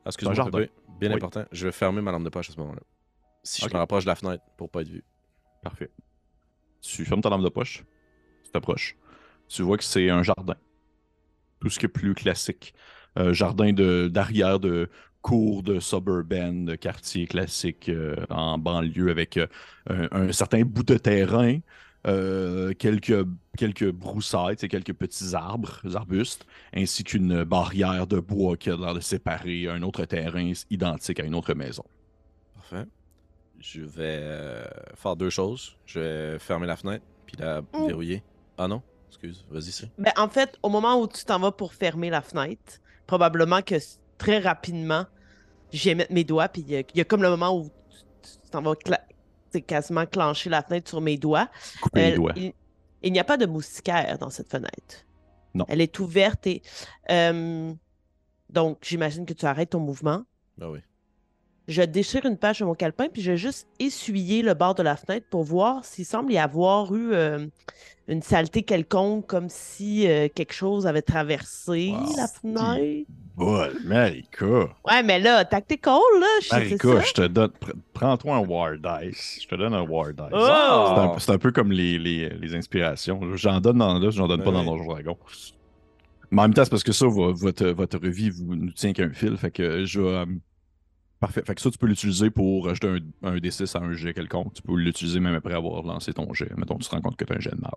Ah, 0.04 0.08
Excuse-moi, 0.08 0.32
un 0.32 0.36
jardin. 0.36 0.58
Pépé. 0.58 0.72
bien 1.00 1.08
Oui. 1.10 1.16
important. 1.16 1.44
Je 1.50 1.66
vais 1.66 1.72
fermer 1.72 2.02
ma 2.02 2.12
lampe 2.12 2.24
de 2.24 2.28
poche 2.28 2.50
à 2.50 2.52
ce 2.52 2.58
moment-là. 2.60 2.82
Si 3.42 3.62
je 3.62 3.68
me 3.72 3.78
rapproche 3.78 4.04
de 4.04 4.10
la 4.10 4.14
fenêtre 4.14 4.44
pour 4.56 4.70
pas 4.70 4.82
être 4.82 4.88
vu. 4.88 5.04
Parfait. 5.62 5.90
Tu 6.80 7.04
fermes 7.04 7.22
ta 7.22 7.30
lampe 7.30 7.44
de 7.44 7.48
poche. 7.48 7.84
Tu 8.44 8.50
t'approches. 8.52 8.96
Tu 9.48 9.62
vois 9.62 9.78
que 9.78 9.84
c'est 9.84 10.10
un 10.10 10.22
jardin. 10.22 10.56
Tout 11.60 11.68
ce 11.70 11.78
qui 11.78 11.86
est 11.86 11.88
plus 11.88 12.14
classique. 12.14 12.74
Euh, 13.18 13.32
jardin 13.34 13.72
de- 13.72 14.08
d'arrière 14.10 14.60
de, 14.60 14.88
cours 15.22 15.62
de 15.62 15.80
suburban, 15.80 16.64
de 16.64 16.74
quartier 16.76 17.26
classique 17.26 17.88
euh, 17.90 18.16
en 18.30 18.56
banlieue 18.58 19.10
avec 19.10 19.36
euh, 19.36 19.46
un, 19.90 20.08
un 20.12 20.32
certain 20.32 20.62
bout 20.62 20.82
de 20.84 20.96
terrain, 20.96 21.58
euh, 22.06 22.72
quelques, 22.74 23.26
quelques 23.58 23.90
broussailles, 23.90 24.56
quelques 24.56 24.94
petits 24.94 25.34
arbres, 25.34 25.80
arbustes, 25.94 26.46
ainsi 26.74 27.04
qu'une 27.04 27.44
barrière 27.44 28.06
de 28.06 28.20
bois 28.20 28.56
qui 28.56 28.70
a 28.70 28.76
l'air 28.76 28.94
de 28.94 29.00
séparer 29.00 29.68
un 29.68 29.82
autre 29.82 30.04
terrain 30.06 30.52
identique 30.70 31.20
à 31.20 31.24
une 31.24 31.34
autre 31.34 31.52
maison. 31.54 31.84
Parfait. 32.54 32.86
Je 33.60 33.82
vais 33.82 34.18
euh, 34.22 34.64
faire 34.94 35.16
deux 35.16 35.30
choses. 35.30 35.76
Je 35.86 36.00
vais 36.00 36.38
fermer 36.38 36.66
la 36.66 36.76
fenêtre, 36.76 37.04
puis 37.26 37.36
la 37.38 37.62
Oh. 37.72 37.86
verrouiller. 37.86 38.22
Ah 38.58 38.68
non, 38.68 38.82
excuse, 39.08 39.44
vas-y, 39.50 39.70
c'est. 39.72 39.90
Ben, 39.98 40.12
en 40.16 40.28
fait, 40.28 40.58
au 40.62 40.68
moment 40.68 40.98
où 41.00 41.06
tu 41.06 41.24
t'en 41.24 41.38
vas 41.38 41.52
pour 41.52 41.74
fermer 41.74 42.10
la 42.10 42.22
fenêtre, 42.22 42.80
probablement 43.06 43.60
que 43.62 43.74
très 44.18 44.38
rapidement, 44.38 45.04
je 45.72 45.84
vais 45.90 45.94
mettre 45.94 46.12
mes 46.12 46.24
doigts, 46.24 46.48
puis 46.48 46.62
il 46.62 46.70
y, 46.70 46.76
a- 46.76 46.80
il 46.80 46.96
y 46.96 47.00
a 47.00 47.04
comme 47.04 47.22
le 47.22 47.30
moment 47.30 47.56
où 47.56 47.68
tu 48.22 48.50
t'en 48.50 48.62
vas 48.62 48.74
quasiment 49.66 50.06
clencher 50.06 50.48
la 50.50 50.62
fenêtre 50.62 50.88
sur 50.88 51.00
mes 51.00 51.16
doigts. 51.18 51.48
Couper 51.82 52.06
les 52.06 52.12
Euh, 52.12 52.16
doigts. 52.16 52.32
Il, 52.36 52.52
il 53.02 53.12
n'y 53.12 53.18
a 53.20 53.24
pas 53.24 53.36
de 53.36 53.46
moustiquaire 53.46 54.18
dans 54.18 54.30
cette 54.30 54.48
fenêtre. 54.50 55.04
Non. 55.54 55.64
Elle 55.68 55.80
est 55.80 55.98
ouverte 55.98 56.46
et. 56.46 56.62
euh, 57.10 57.72
donc, 58.48 58.78
j'imagine 58.82 59.26
que 59.26 59.32
tu 59.32 59.46
arrêtes 59.46 59.70
ton 59.70 59.80
mouvement. 59.80 60.24
Ah 60.60 60.70
oui. 60.70 60.80
Je 61.68 61.82
déchire 61.82 62.26
une 62.26 62.36
page 62.36 62.58
de 62.60 62.64
mon 62.64 62.74
calepin, 62.74 63.06
puis 63.12 63.22
je 63.22 63.32
vais 63.32 63.36
juste 63.36 63.68
essuyer 63.78 64.42
le 64.42 64.54
bord 64.54 64.74
de 64.74 64.82
la 64.82 64.96
fenêtre 64.96 65.26
pour 65.30 65.44
voir 65.44 65.84
s'il 65.84 66.04
semble 66.04 66.32
y 66.32 66.38
avoir 66.38 66.92
eu 66.94 67.12
euh, 67.12 67.46
une 68.08 68.22
saleté 68.22 68.62
quelconque, 68.64 69.26
comme 69.28 69.48
si 69.48 70.08
euh, 70.08 70.26
quelque 70.34 70.52
chose 70.52 70.86
avait 70.86 71.02
traversé 71.02 71.92
Wow. 71.92 72.16
la 72.16 72.26
fenêtre. 72.26 73.06
Bol, 73.36 73.72
Marika. 73.84 74.46
Ouais, 74.84 75.02
mais 75.04 75.20
là, 75.20 75.44
tactical, 75.44 75.94
là, 76.20 76.26
je 76.42 76.48
Marika, 76.54 76.88
ça. 76.88 77.00
je 77.00 77.12
te 77.12 77.26
donne. 77.28 77.50
pr- 77.60 77.72
Prends-toi 77.92 78.34
un 78.36 78.40
War 78.40 78.72
Dice. 78.76 79.38
Je 79.40 79.46
te 79.46 79.54
donne 79.54 79.72
un 79.72 79.82
War 79.82 80.08
Dice. 80.12 80.26
Oh! 80.32 81.14
C'est 81.18 81.30
un, 81.30 81.38
peu 81.38 81.52
comme 81.52 81.70
les, 81.70 81.98
les, 81.98 82.30
les 82.30 82.54
inspirations. 82.56 83.20
J'en 83.36 83.60
donne 83.60 83.78
dans 83.78 83.96
là, 83.98 84.10
j'en 84.10 84.26
donne 84.26 84.42
pas 84.42 84.50
dans 84.50 84.64
Donjon 84.64 84.86
Dragon. 84.86 85.16
Mais 86.32 86.40
en 86.40 86.44
même 86.44 86.54
temps, 86.54 86.64
c'est 86.64 86.70
parce 86.70 86.82
que 86.82 86.92
ça, 86.92 87.06
vo- 87.06 87.32
votre, 87.32 87.66
votre 87.68 87.98
vie 88.08 88.30
vous, 88.30 88.56
nous 88.56 88.72
tient 88.72 88.92
qu'un 88.92 89.10
fil. 89.12 89.36
Fait 89.36 89.50
que 89.52 89.84
je 89.84 90.00
vais. 90.00 90.24
Euh, 91.22 91.26
Parfait. 91.26 91.42
Fait 91.46 91.54
que 91.54 91.60
ça, 91.60 91.70
tu 91.70 91.78
peux 91.78 91.86
l'utiliser 91.86 92.30
pour 92.30 92.68
ajouter 92.68 92.88
un, 93.22 93.28
un 93.28 93.36
D6 93.36 93.76
à 93.76 93.80
un 93.80 93.92
jet 93.92 94.14
quelconque. 94.14 94.54
Tu 94.54 94.62
peux 94.62 94.74
l'utiliser 94.74 95.20
même 95.20 95.34
après 95.34 95.54
avoir 95.54 95.82
lancé 95.82 96.12
ton 96.12 96.32
jet. 96.32 96.50
Mettons, 96.56 96.78
tu 96.78 96.88
te 96.88 96.94
rends 96.94 97.00
compte 97.02 97.16
que 97.16 97.24
tu 97.24 97.32
as 97.32 97.36
un 97.36 97.40
jet 97.40 97.50
de 97.54 97.60
mal. 97.60 97.72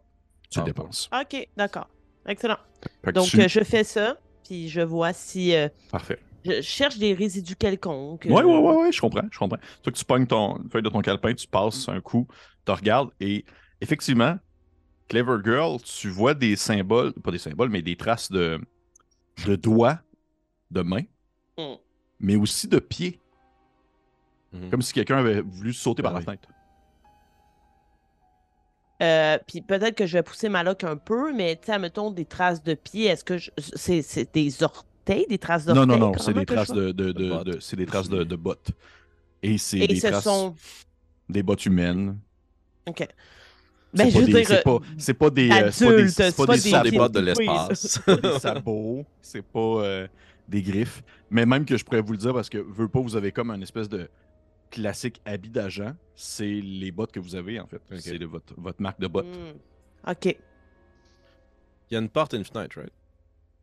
Tu 0.50 0.60
le 0.60 0.64
Ah, 0.64 0.66
dépenses. 0.66 1.10
Ok, 1.14 1.48
d'accord. 1.58 1.88
Excellent. 2.26 2.58
Donc, 3.14 3.28
tu- 3.28 3.42
euh, 3.42 3.48
je 3.48 3.60
fais 3.64 3.84
ça, 3.84 4.18
puis 4.46 4.70
je 4.70 4.82
vois 4.82 5.12
si. 5.14 5.54
euh, 5.56 5.68
Parfait. 5.92 6.20
je 6.46 6.62
cherche 6.62 6.98
des 6.98 7.14
résidus 7.14 7.56
quelconques. 7.58 8.26
Ouais, 8.30 8.42
euh, 8.42 8.46
ouais, 8.46 8.58
ouais, 8.60 8.76
ouais, 8.84 8.92
je 8.94 9.02
comprends, 9.02 9.28
je 9.30 9.38
comprends. 9.38 9.58
Toi 9.82 9.92
que 9.92 9.98
tu 9.98 10.06
pognes 10.06 10.26
ton 10.28 10.58
une 10.64 10.70
feuille 10.70 10.84
de 10.84 10.90
ton 10.90 11.02
calepin, 11.02 11.34
tu 11.34 11.48
passes 11.48 11.90
un 11.90 12.00
coup, 12.00 12.28
tu 12.66 12.72
regardes 12.72 13.10
et 13.20 13.44
effectivement, 13.82 14.38
Clever 15.10 15.38
Girl, 15.44 15.82
tu 15.82 16.10
vois 16.10 16.34
des 16.34 16.56
symboles, 16.56 17.12
pas 17.14 17.32
des 17.32 17.38
symboles, 17.38 17.70
mais 17.70 17.82
des 17.82 17.98
traces 17.98 18.32
de, 18.32 18.58
de 19.46 19.56
doigts, 19.58 20.00
de 20.72 20.82
mains, 20.82 21.04
Mm. 21.58 21.76
mais 22.22 22.36
aussi 22.38 22.68
de 22.70 22.80
pieds, 22.80 23.20
Mhm. 24.54 24.70
comme 24.70 24.82
si 24.82 24.94
quelqu'un 24.94 25.18
avait 25.18 25.42
voulu 25.42 25.74
sauter 25.74 26.02
par 26.04 26.14
la 26.14 26.20
oui. 26.20 26.26
fenêtre. 26.26 26.48
Euh, 29.02 29.38
puis 29.48 29.62
peut-être 29.62 29.96
que 29.96 30.06
je 30.06 30.14
vais 30.18 30.24
pousser 30.24 30.48
ma 30.50 30.64
loque 30.64 30.84
un 30.84 30.96
peu, 30.96 31.34
mais 31.34 31.56
tu 31.58 31.72
sais, 31.72 31.80
mettons 31.80 32.12
des 32.12 32.26
traces 32.26 32.64
de 32.64 32.74
pieds. 32.74 33.06
Est-ce 33.08 33.24
que 33.26 33.38
je- 33.38 33.52
c'est 33.58 34.32
des 34.34 34.64
orteils, 34.64 35.26
des 35.28 35.38
traces 35.38 35.66
Non, 35.68 35.74
d'orteils? 35.74 35.88
non, 36.00 36.06
non, 36.08 36.12
comment 36.14 36.24
c'est 36.24 36.34
des 36.34 36.46
traces 36.46 36.72
de, 36.72 36.92
de, 36.92 37.12
de- 37.12 37.12
De 37.12 37.30
bottes. 37.30 37.48
de- 37.48 37.60
c'est 37.60 37.76
des 37.76 37.86
traces 37.86 38.10
de, 38.10 38.24
de 38.24 38.36
bottes. 38.36 38.72
Et 39.42 39.58
c'est 39.58 39.86
des 39.88 40.00
ce 40.00 40.08
traces 40.08 40.24
sont. 40.24 40.56
des 41.28 41.44
bottes 41.44 41.66
humaines. 41.66 42.18
Ok. 42.88 43.06
Ben, 43.94 44.10
je 44.10 44.20
des- 44.22 44.26
dire. 44.34 44.48
c'est 44.48 44.64
pas, 44.64 44.80
c'est 44.98 45.14
pas 45.14 45.30
des, 45.30 45.52
euh, 45.52 45.70
c'est 45.72 45.86
pas 45.86 45.92
des, 45.92 45.98
adultes, 46.00 46.10
c'est 46.12 46.36
pas 46.36 46.46
des, 46.46 46.58
Ce 46.60 46.70
sont 46.70 46.82
des 46.82 46.90
pieds 46.90 46.98
bottes 47.00 47.12
de 47.12 47.20
l'espace. 47.20 47.88
c'est 47.88 48.04
pas 48.06 48.16
des 48.16 48.40
sabots, 48.40 49.06
c'est 49.22 49.42
pas 49.44 49.60
euh, 49.60 50.08
des 50.48 50.62
griffes. 50.64 51.04
Mais 51.30 51.46
même 51.46 51.66
que 51.66 51.78
je 51.78 51.84
pourrais 51.84 52.02
vous 52.02 52.14
le 52.14 52.18
dire 52.18 52.34
parce 52.34 52.50
que 52.50 52.58
veux 52.58 52.88
pas, 52.88 53.02
vous 53.02 53.16
avez 53.16 53.32
comme 53.32 53.52
un 53.52 53.62
espèce 53.62 53.90
de 53.90 54.10
classique 54.74 55.22
habit 55.26 55.50
d'agent. 55.50 55.96
C'est 56.16 56.46
les 56.62 56.92
bottes 56.92 57.12
que 57.12 57.20
vous 57.20 57.36
avez 57.36 57.60
en 57.60 57.68
fait. 57.68 57.82
C'est 58.00 58.22
votre, 58.24 58.54
votre 58.60 58.82
marque 58.82 59.00
de 59.00 59.08
bottes. 59.08 59.28
Hmm. 59.28 60.10
Ok. 60.12 60.26
Il 60.26 61.94
y 61.94 61.96
a 61.96 62.00
une 62.00 62.10
porte 62.10 62.34
et 62.34 62.38
une 62.38 62.44
fenêtre, 62.46 62.78
right? 62.80 62.94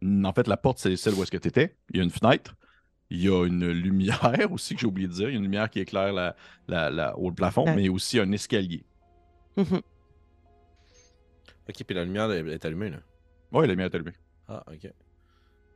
Mm, 0.02 0.24
En 0.24 0.32
fait, 0.32 0.46
la 0.46 0.56
porte, 0.56 0.78
c'est 0.78 0.94
celle 0.96 1.14
où 1.14 1.22
est-ce 1.22 1.30
que 1.30 1.36
tu 1.36 1.48
étais. 1.48 1.76
Il 1.90 1.96
y 1.98 2.00
a 2.00 2.04
une 2.04 2.10
fenêtre. 2.10 2.54
Il 3.10 3.20
y 3.22 3.28
a 3.28 3.44
une 3.44 3.68
lumière 3.70 4.20
aussi 4.52 4.74
que 4.74 4.80
j'ai 4.80 4.86
oublié 4.86 5.08
de 5.08 5.12
dire. 5.12 5.28
Il 5.28 5.32
y 5.32 5.34
a 5.34 5.38
une 5.38 5.42
lumière 5.44 5.68
qui 5.68 5.80
éclaire 5.80 6.12
la, 6.12 6.36
la, 6.68 6.90
la- 6.90 7.18
au 7.18 7.32
plafond, 7.32 7.64
Ouais. 7.64 7.74
mais 7.76 7.88
aussi 7.88 8.18
un 8.20 8.30
escalier. 8.32 8.84
Mhm. 9.56 9.80
Ok, 11.68 11.84
puis 11.84 11.94
la 11.94 12.04
lumière 12.04 12.30
est 12.32 12.46
est 12.46 12.64
allumée, 12.64 12.90
là. 12.90 12.98
Oui, 13.52 13.66
la 13.66 13.72
lumière 13.72 13.86
est 13.86 13.94
allumée. 13.94 14.14
Ah, 14.48 14.64
ok. 14.72 14.92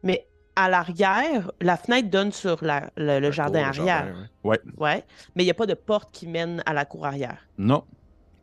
Mais 0.02 0.26
à 0.56 0.68
l'arrière, 0.68 1.50
la 1.60 1.76
fenêtre 1.76 2.10
donne 2.10 2.30
sur 2.32 2.62
la- 2.64 2.90
le, 2.96 3.14
le 3.18 3.20
La 3.20 3.30
jardin 3.30 3.70
cour, 3.72 3.82
le 3.84 3.88
arrière. 3.90 4.06
jardin, 4.06 4.28
Ouais. 4.44 4.60
Ouais. 4.76 5.04
Mais 5.34 5.42
il 5.42 5.46
n'y 5.46 5.50
a 5.50 5.54
pas 5.54 5.66
de 5.66 5.74
porte 5.74 6.12
qui 6.12 6.26
mène 6.26 6.62
à 6.66 6.72
la 6.72 6.84
cour 6.84 7.06
arrière. 7.06 7.46
Non. 7.58 7.84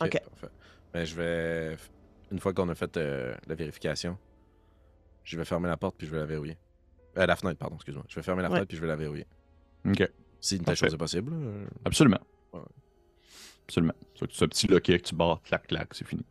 Ok. 0.01 0.19
parfait. 0.29 0.53
Ben, 0.93 1.05
je 1.05 1.15
vais. 1.15 1.77
Une 2.31 2.39
fois 2.39 2.53
qu'on 2.53 2.67
a 2.69 2.75
fait 2.75 2.97
euh, 2.97 3.33
la 3.47 3.55
vérification, 3.55 4.17
je 5.23 5.37
vais 5.37 5.45
fermer 5.45 5.67
la 5.69 5.77
porte 5.77 5.95
puis 5.97 6.07
je 6.07 6.11
vais 6.11 6.19
la 6.19 6.25
verrouiller. 6.25 6.57
Euh, 7.17 7.25
la 7.25 7.35
fenêtre, 7.35 7.59
pardon, 7.59 7.75
excuse-moi. 7.75 8.03
Je 8.07 8.15
vais 8.15 8.21
fermer 8.23 8.41
la 8.41 8.49
Ouais. 8.49 8.55
fenêtre 8.55 8.67
puis 8.69 8.77
je 8.77 8.81
vais 8.81 8.87
la 8.87 8.95
verrouiller. 8.95 9.27
OK. 9.85 10.09
Si 10.39 10.57
une 10.57 10.63
telle 10.63 10.75
chose 10.75 10.93
est 10.93 10.97
possible. 10.97 11.31
euh, 11.33 11.65
Absolument. 11.85 12.19
Ouais. 12.53 12.61
Absolument. 13.67 13.93
C'est 14.19 14.31
ce 14.31 14.45
petit 14.45 14.67
loquet 14.67 14.97
que 14.99 15.07
tu 15.07 15.15
barres, 15.15 15.41
clac, 15.43 15.67
clac, 15.67 15.93
c'est 15.93 16.05
fini. 16.07 16.25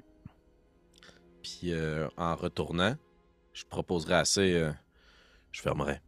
Puis 1.43 1.73
euh, 1.73 2.09
en 2.16 2.35
retournant, 2.35 2.95
je 3.53 3.64
proposerai 3.64 4.14
assez. 4.14 4.53
Euh, 5.51 5.53
je 5.53 5.61
fermerai. 5.63 6.01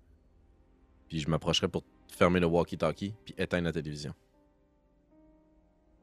Puis 1.08 1.20
je 1.20 1.28
m'approcherai 1.28 1.68
pour 1.68 1.84
fermer 2.08 2.40
le 2.40 2.46
walkie-talkie 2.46 3.14
puis 3.24 3.34
éteindre 3.38 3.64
la 3.64 3.72
télévision. 3.72 4.14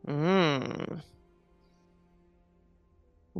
Hmm. 0.07 0.59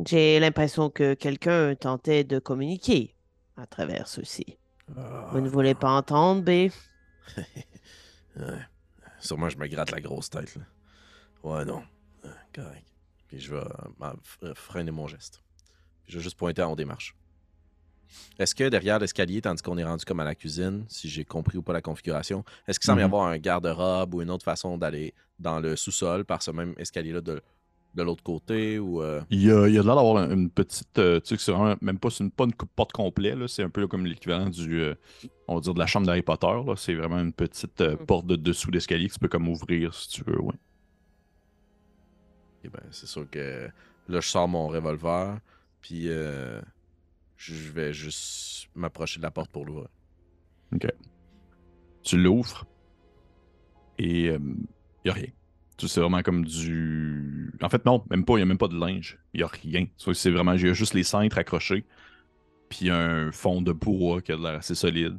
J'ai 0.06 0.38
l'impression 0.40 0.90
que 0.90 1.14
quelqu'un 1.14 1.74
tentait 1.74 2.24
de 2.24 2.38
communiquer 2.38 3.14
à 3.56 3.66
travers 3.66 4.08
ceci. 4.08 4.58
Vous 5.32 5.40
ne 5.40 5.48
voulez 5.48 5.74
pas 5.74 5.90
entendre, 5.92 6.42
B? 6.42 6.70
Ouais. 8.36 8.60
Sûrement, 9.18 9.48
je 9.48 9.58
me 9.58 9.66
gratte 9.66 9.90
la 9.90 10.00
grosse 10.00 10.30
tête. 10.30 10.54
Là. 10.54 10.62
Ouais, 11.42 11.64
non. 11.64 11.82
Correct. 12.54 12.86
Puis 13.26 13.40
je 13.40 13.54
vais 13.54 13.60
euh, 13.60 14.12
f- 14.42 14.54
freiner 14.54 14.92
mon 14.92 15.08
geste. 15.08 15.42
Puis 16.04 16.12
je 16.12 16.18
vais 16.18 16.22
juste 16.22 16.38
pointer 16.38 16.62
en 16.62 16.76
marches. 16.86 17.14
Est-ce 18.38 18.54
que 18.54 18.68
derrière 18.68 18.98
l'escalier, 18.98 19.40
tandis 19.42 19.62
qu'on 19.62 19.76
est 19.78 19.84
rendu 19.84 20.04
comme 20.04 20.20
à 20.20 20.24
la 20.24 20.34
cuisine, 20.34 20.84
si 20.88 21.08
j'ai 21.08 21.24
compris 21.24 21.58
ou 21.58 21.62
pas 21.62 21.72
la 21.72 21.82
configuration, 21.82 22.44
est-ce 22.66 22.78
qu'il 22.80 22.86
semble 22.86 23.00
y 23.00 23.04
Mhm. 23.04 23.10
avoir 23.10 23.26
un 23.28 23.38
garde-robe 23.38 24.14
ou 24.14 24.22
une 24.22 24.30
autre 24.30 24.44
façon 24.44 24.78
d'aller 24.78 25.14
dans 25.38 25.60
le 25.60 25.76
sous-sol 25.76 26.24
par 26.24 26.42
ce 26.42 26.50
même 26.50 26.74
escalier-là 26.78 27.20
de, 27.20 27.40
de 27.94 28.02
l'autre 28.02 28.22
côté 28.22 28.78
ou 28.78 29.02
euh, 29.02 29.20
Il 29.30 29.42
y 29.42 29.50
a, 29.50 29.66
il 29.68 29.74
y 29.74 29.78
a 29.78 29.82
l'air 29.82 29.96
d'avoir 29.96 30.18
un- 30.18 30.30
une 30.30 30.48
petite. 30.50 30.98
euh, 30.98 31.18
tu 31.20 31.28
sais, 31.30 31.36
que 31.36 31.42
c'est 31.42 31.52
vraiment 31.52 31.74
même 31.80 31.98
pas, 31.98 32.08
une, 32.20 32.30
pas 32.30 32.44
une 32.44 32.52
porte 32.54 32.92
complète, 32.92 33.36
là. 33.36 33.48
C'est 33.48 33.62
un 33.62 33.70
peu 33.70 33.86
comme 33.88 34.06
l'équivalent 34.06 34.48
du. 34.48 34.80
euh, 34.80 34.94
on 35.48 35.56
va 35.56 35.60
dire 35.60 35.74
de 35.74 35.78
la 35.80 35.86
chambre 35.86 36.06
d'Harry 36.06 36.22
Potter, 36.22 36.46
là. 36.46 36.74
C'est 36.76 36.94
vraiment 36.94 37.18
une 37.18 37.32
petite 37.32 37.80
euh, 37.80 37.96
Mhm. 37.98 38.06
porte 38.06 38.26
de 38.26 38.36
dessous 38.36 38.70
d'escalier 38.70 39.08
que 39.08 39.14
tu 39.14 39.18
peux 39.18 39.28
comme 39.28 39.48
ouvrir 39.48 39.92
si 39.94 40.08
tu 40.08 40.22
veux, 40.24 40.40
ouais. 40.40 40.54
Eh 42.64 42.68
ben, 42.68 42.80
c'est 42.90 43.06
sûr 43.06 43.28
que 43.30 43.68
là, 44.08 44.20
je 44.20 44.28
sors 44.28 44.46
mon 44.48 44.68
revolver, 44.68 45.38
puis 45.80 46.04
euh, 46.08 46.60
je 47.40 47.54
vais 47.54 47.92
juste 47.94 48.68
m'approcher 48.74 49.18
de 49.18 49.22
la 49.22 49.30
porte 49.30 49.50
pour 49.50 49.64
l'ouvrir. 49.64 49.88
Ok. 50.74 50.86
Tu 52.02 52.18
l'ouvres 52.18 52.66
et 53.98 54.26
il 54.26 54.40
n'y 55.04 55.10
a 55.10 55.14
rien. 55.14 55.28
C'est 55.78 56.00
vraiment 56.00 56.22
comme 56.22 56.44
du. 56.44 57.52
En 57.62 57.70
fait, 57.70 57.86
non, 57.86 58.04
même 58.10 58.26
pas. 58.26 58.34
Il 58.34 58.36
n'y 58.36 58.42
a 58.42 58.46
même 58.46 58.58
pas 58.58 58.68
de 58.68 58.78
linge. 58.78 59.18
Il 59.32 59.38
n'y 59.38 59.44
a 59.44 59.46
rien. 59.46 59.86
C'est 59.96 60.30
vraiment. 60.30 60.52
Il 60.52 60.66
y 60.66 60.68
a 60.68 60.74
juste 60.74 60.92
les 60.92 61.02
cintres 61.02 61.38
accrochés. 61.38 61.86
Puis 62.68 62.90
un 62.90 63.32
fond 63.32 63.62
de 63.62 63.72
bois 63.72 64.20
qui 64.20 64.32
a 64.32 64.36
l'air 64.36 64.56
assez 64.56 64.74
solide. 64.74 65.18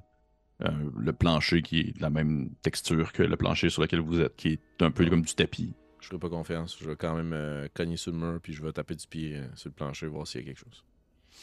Euh, 0.64 0.70
le 0.96 1.12
plancher 1.12 1.64
qui 1.64 1.80
est 1.80 1.98
de 1.98 2.02
la 2.04 2.12
même 2.12 2.52
texture 2.62 3.12
que 3.14 3.24
le 3.24 3.36
plancher 3.36 3.72
sur 3.72 3.82
lequel 3.82 4.00
vous 4.00 4.22
êtes, 4.22 4.36
qui 4.36 4.50
est 4.50 4.84
un 4.84 4.92
peu 4.92 5.10
comme 5.10 5.24
du 5.24 5.34
tapis. 5.34 5.74
Je 6.00 6.08
ferai 6.08 6.20
pas 6.20 6.30
confiance. 6.30 6.78
Je 6.80 6.88
vais 6.88 6.96
quand 6.96 7.16
même 7.16 7.34
euh, 7.34 7.68
cogner 7.74 7.98
sur 7.98 8.12
le 8.12 8.20
mur, 8.20 8.40
puis 8.40 8.54
je 8.54 8.62
vais 8.62 8.72
taper 8.72 8.94
du 8.94 9.08
pied 9.08 9.38
euh, 9.38 9.48
sur 9.56 9.70
le 9.70 9.74
plancher, 9.74 10.06
voir 10.06 10.28
s'il 10.28 10.42
y 10.42 10.44
a 10.44 10.48
quelque 10.48 10.60
chose. 10.60 10.86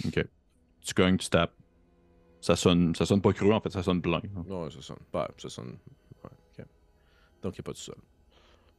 Ok. 0.07 0.24
Tu 0.89 0.95
cognes, 0.95 1.18
tu 1.18 1.28
tapes. 1.28 1.53
Ça 2.41 2.57
sonne, 2.57 2.95
ça 2.95 3.05
sonne 3.05 3.20
pas 3.20 3.34
creux, 3.34 3.53
en 3.53 3.61
fait, 3.61 3.68
ça 3.68 3.82
sonne 3.82 4.01
plein. 4.01 4.22
Ouais, 4.47 4.70
ça 4.70 4.80
sonne. 4.80 4.97
Pas, 5.12 5.28
ça 5.36 5.51
sonne. 5.51 5.76
Ouais, 6.24 6.64
Donc, 7.43 7.59
il 7.59 7.61
n'y 7.61 7.61
a 7.61 7.62
pas 7.62 7.72
de 7.72 7.76
sol. 7.76 7.97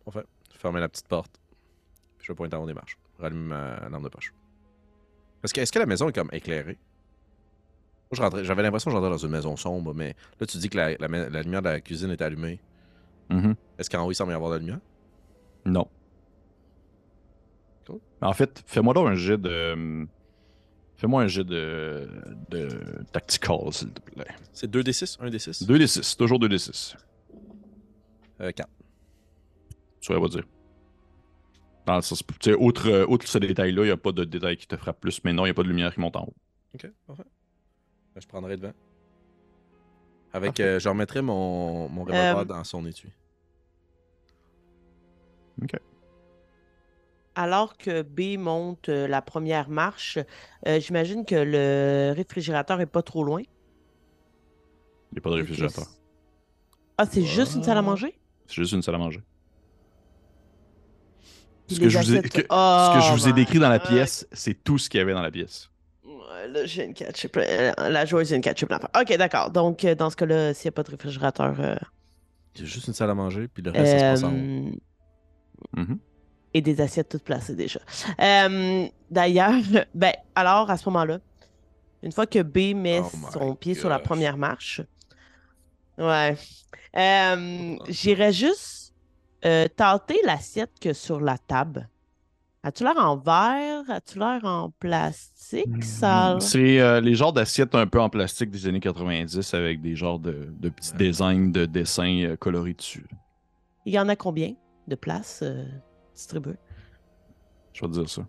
Parfait. 0.03 0.25
Fermer 0.55 0.79
la 0.79 0.89
petite 0.89 1.07
porte. 1.07 1.39
je 2.19 2.31
vais 2.31 2.35
pointer 2.35 2.55
en 2.55 2.63
haut 2.63 2.65
des 2.65 2.73
marches. 2.73 2.97
Rallumer 3.19 3.45
ma 3.47 3.89
lampe 3.89 4.05
de 4.05 4.09
poche. 4.09 4.33
Est-ce 5.43 5.53
que, 5.53 5.61
est 5.61 5.71
que 5.71 5.77
la 5.77 5.85
maison 5.85 6.09
est 6.09 6.13
comme 6.13 6.31
éclairée? 6.31 6.79
J'avais 8.11 8.63
l'impression 8.63 8.89
que 8.89 8.95
j'entrais 8.95 9.11
dans 9.11 9.17
une 9.17 9.29
maison 9.29 9.55
sombre, 9.55 9.93
mais 9.93 10.15
là, 10.39 10.47
tu 10.47 10.57
dis 10.57 10.67
que 10.67 10.77
la, 10.77 10.97
la, 10.97 11.43
lumière 11.43 11.61
de 11.61 11.69
la 11.69 11.79
cuisine 11.79 12.09
est 12.09 12.23
allumée. 12.23 12.59
Mm-hmm. 13.29 13.55
Est-ce 13.77 13.87
qu'en 13.87 14.03
haut, 14.03 14.11
il 14.11 14.15
semble 14.15 14.31
y 14.31 14.35
avoir 14.35 14.49
de 14.49 14.55
la 14.55 14.59
lumière? 14.61 14.79
Non. 15.63 15.87
En 18.21 18.33
fait, 18.33 18.63
fais-moi 18.65 18.95
donc 18.95 19.07
un 19.07 19.15
jet 19.15 19.37
de. 19.37 20.07
Fais-moi 20.99 21.23
un 21.23 21.27
jet 21.27 21.45
de. 21.45 22.09
de 22.49 22.67
tactical, 23.13 23.71
s'il 23.71 23.93
te 23.93 24.01
plaît. 24.01 24.27
C'est 24.51 24.69
2d6 24.69 25.17
1d6 25.21 25.65
2d6, 25.65 26.17
toujours 26.17 26.39
2d6. 26.39 26.97
Euh, 28.41 28.51
4. 28.51 28.69
Tu 30.01 30.13
pas 30.13 30.27
dire. 30.27 30.43
Dans 31.85 31.95
le 31.95 32.01
sens, 32.01 32.21
outre, 32.59 32.89
euh, 32.89 33.05
outre 33.07 33.25
ce 33.29 33.37
détail-là, 33.37 33.83
il 33.83 33.85
n'y 33.85 33.91
a 33.91 33.97
pas 33.97 34.11
de 34.11 34.25
détail 34.25 34.57
qui 34.57 34.67
te 34.67 34.75
frappe 34.75 34.99
plus, 34.99 35.23
mais 35.23 35.31
non, 35.31 35.43
il 35.45 35.47
n'y 35.47 35.51
a 35.51 35.53
pas 35.53 35.63
de 35.63 35.69
lumière 35.69 35.93
qui 35.93 36.01
monte 36.01 36.17
en 36.17 36.25
haut. 36.25 36.35
Ok, 36.75 36.91
parfait. 37.07 37.23
Je 38.17 38.27
prendrai 38.27 38.57
devant. 38.57 38.73
Avec, 40.33 40.59
euh, 40.59 40.79
je 40.79 40.89
remettrai 40.89 41.21
mon, 41.21 41.87
mon 41.87 42.03
revolver 42.03 42.39
euh, 42.39 42.43
dans 42.43 42.63
son 42.65 42.85
étui. 42.85 43.09
Ok. 45.63 45.79
Alors 47.41 47.77
que 47.77 48.01
B 48.01 48.37
monte 48.37 48.89
euh, 48.89 49.07
la 49.07 49.21
première 49.21 49.69
marche, 49.69 50.19
j'imagine 50.65 51.23
que 51.23 51.35
le 51.35 52.13
réfrigérateur 52.13 52.81
est 52.81 52.85
pas 52.85 53.01
trop 53.01 53.23
loin. 53.23 53.41
Il 55.11 55.13
n'y 55.13 55.19
a 55.19 55.21
pas 55.21 55.29
de 55.29 55.35
réfrigérateur. 55.35 55.85
Ah, 56.97 57.05
c'est 57.05 57.23
juste 57.23 57.55
une 57.55 57.63
salle 57.63 57.77
à 57.77 57.81
manger? 57.81 58.19
C'est 58.45 58.55
juste 58.55 58.73
une 58.73 58.81
salle 58.81 58.95
à 58.95 58.97
manger. 58.97 59.21
Ce 61.69 61.79
que, 61.79 61.87
je 61.87 61.97
vous 61.99 62.15
ai, 62.15 62.17
ce 62.17 62.29
que 62.29 63.01
je 63.01 63.13
vous 63.13 63.29
ai 63.29 63.33
décrit 63.33 63.59
dans 63.59 63.69
la 63.69 63.79
pièce, 63.79 64.27
c'est 64.31 64.63
tout 64.63 64.77
ce 64.77 64.89
qu'il 64.89 64.97
y 64.97 65.01
avait 65.01 65.13
dans 65.13 65.21
la 65.21 65.31
pièce 65.31 65.69
là, 66.47 66.65
j'ai 66.65 66.85
une 66.85 66.93
ketchup. 66.93 67.37
Euh, 67.37 67.71
la 67.77 68.05
joueuse, 68.05 68.33
a 68.33 68.35
une 68.35 68.41
ketchup. 68.41 68.71
Ok, 68.99 69.17
d'accord. 69.17 69.51
Donc, 69.51 69.83
euh, 69.83 69.95
dans 69.95 70.09
ce 70.09 70.15
cas-là, 70.15 70.53
s'il 70.53 70.67
n'y 70.67 70.69
a 70.69 70.71
pas 70.73 70.83
de 70.83 70.91
réfrigérateur. 70.91 71.55
Euh... 71.59 71.75
Il 72.55 72.61
y 72.61 72.63
a 72.63 72.67
juste 72.67 72.87
une 72.87 72.93
salle 72.93 73.09
à 73.09 73.15
manger, 73.15 73.47
puis 73.47 73.63
le 73.63 73.71
reste, 73.71 73.91
ça 73.91 74.15
se 74.15 74.21
passe 74.21 74.23
en 74.23 74.33
haut. 74.33 74.71
Mm-hmm. 75.77 75.97
Et 76.53 76.61
des 76.61 76.81
assiettes 76.81 77.09
toutes 77.09 77.23
placées 77.23 77.55
déjà. 77.55 77.79
D'ailleurs, 79.11 79.61
ben, 79.93 80.13
alors, 80.35 80.69
à 80.69 80.77
ce 80.77 80.89
moment-là, 80.89 81.19
une 82.01 82.11
fois 82.11 82.25
que 82.25 82.41
B 82.41 82.75
met 82.75 83.01
oh 83.01 83.11
son 83.31 83.55
pied 83.55 83.75
sur 83.75 83.89
la 83.89 83.99
première 83.99 84.37
marche, 84.37 84.81
ouais, 85.97 86.35
j'irais 87.89 88.33
juste 88.33 88.93
tenter 89.75 90.19
l'assiette 90.25 90.71
que 90.79 90.93
sur 90.93 91.19
la 91.19 91.37
table. 91.37 91.87
As-tu 92.61 92.83
l'air 92.83 92.97
en 92.97 93.15
verre? 93.15 93.89
As-tu 93.89 94.19
l'air 94.19 94.43
en 94.43 94.69
plastique, 94.69 95.81
ça? 95.81 96.35
Mm, 96.35 96.39
c'est 96.41 96.79
euh, 96.79 96.99
les 96.99 97.15
genres 97.15 97.31
d'assiettes 97.31 97.73
un 97.73 97.87
peu 97.87 98.01
en 98.01 98.09
plastique 98.09 98.51
des 98.51 98.67
années 98.67 98.81
90 98.81 99.53
avec 99.53 99.81
des 99.81 99.95
genres 99.95 100.19
de, 100.19 100.53
petits 100.61 100.93
designs 100.97 101.51
de 101.51 101.65
dessins 101.65 102.23
euh, 102.23 102.35
colorés 102.35 102.73
dessus. 102.73 103.05
Il 103.85 103.93
y 103.93 103.99
en 103.99 104.09
a 104.09 104.17
combien 104.17 104.55
de 104.89 104.95
places 104.95 105.41
euh, 106.19 106.39
distribuées? 106.39 106.57
Je 107.73 107.81
vais 107.81 107.87
te 107.87 107.93
dire 107.93 108.09
ça. 108.09 108.25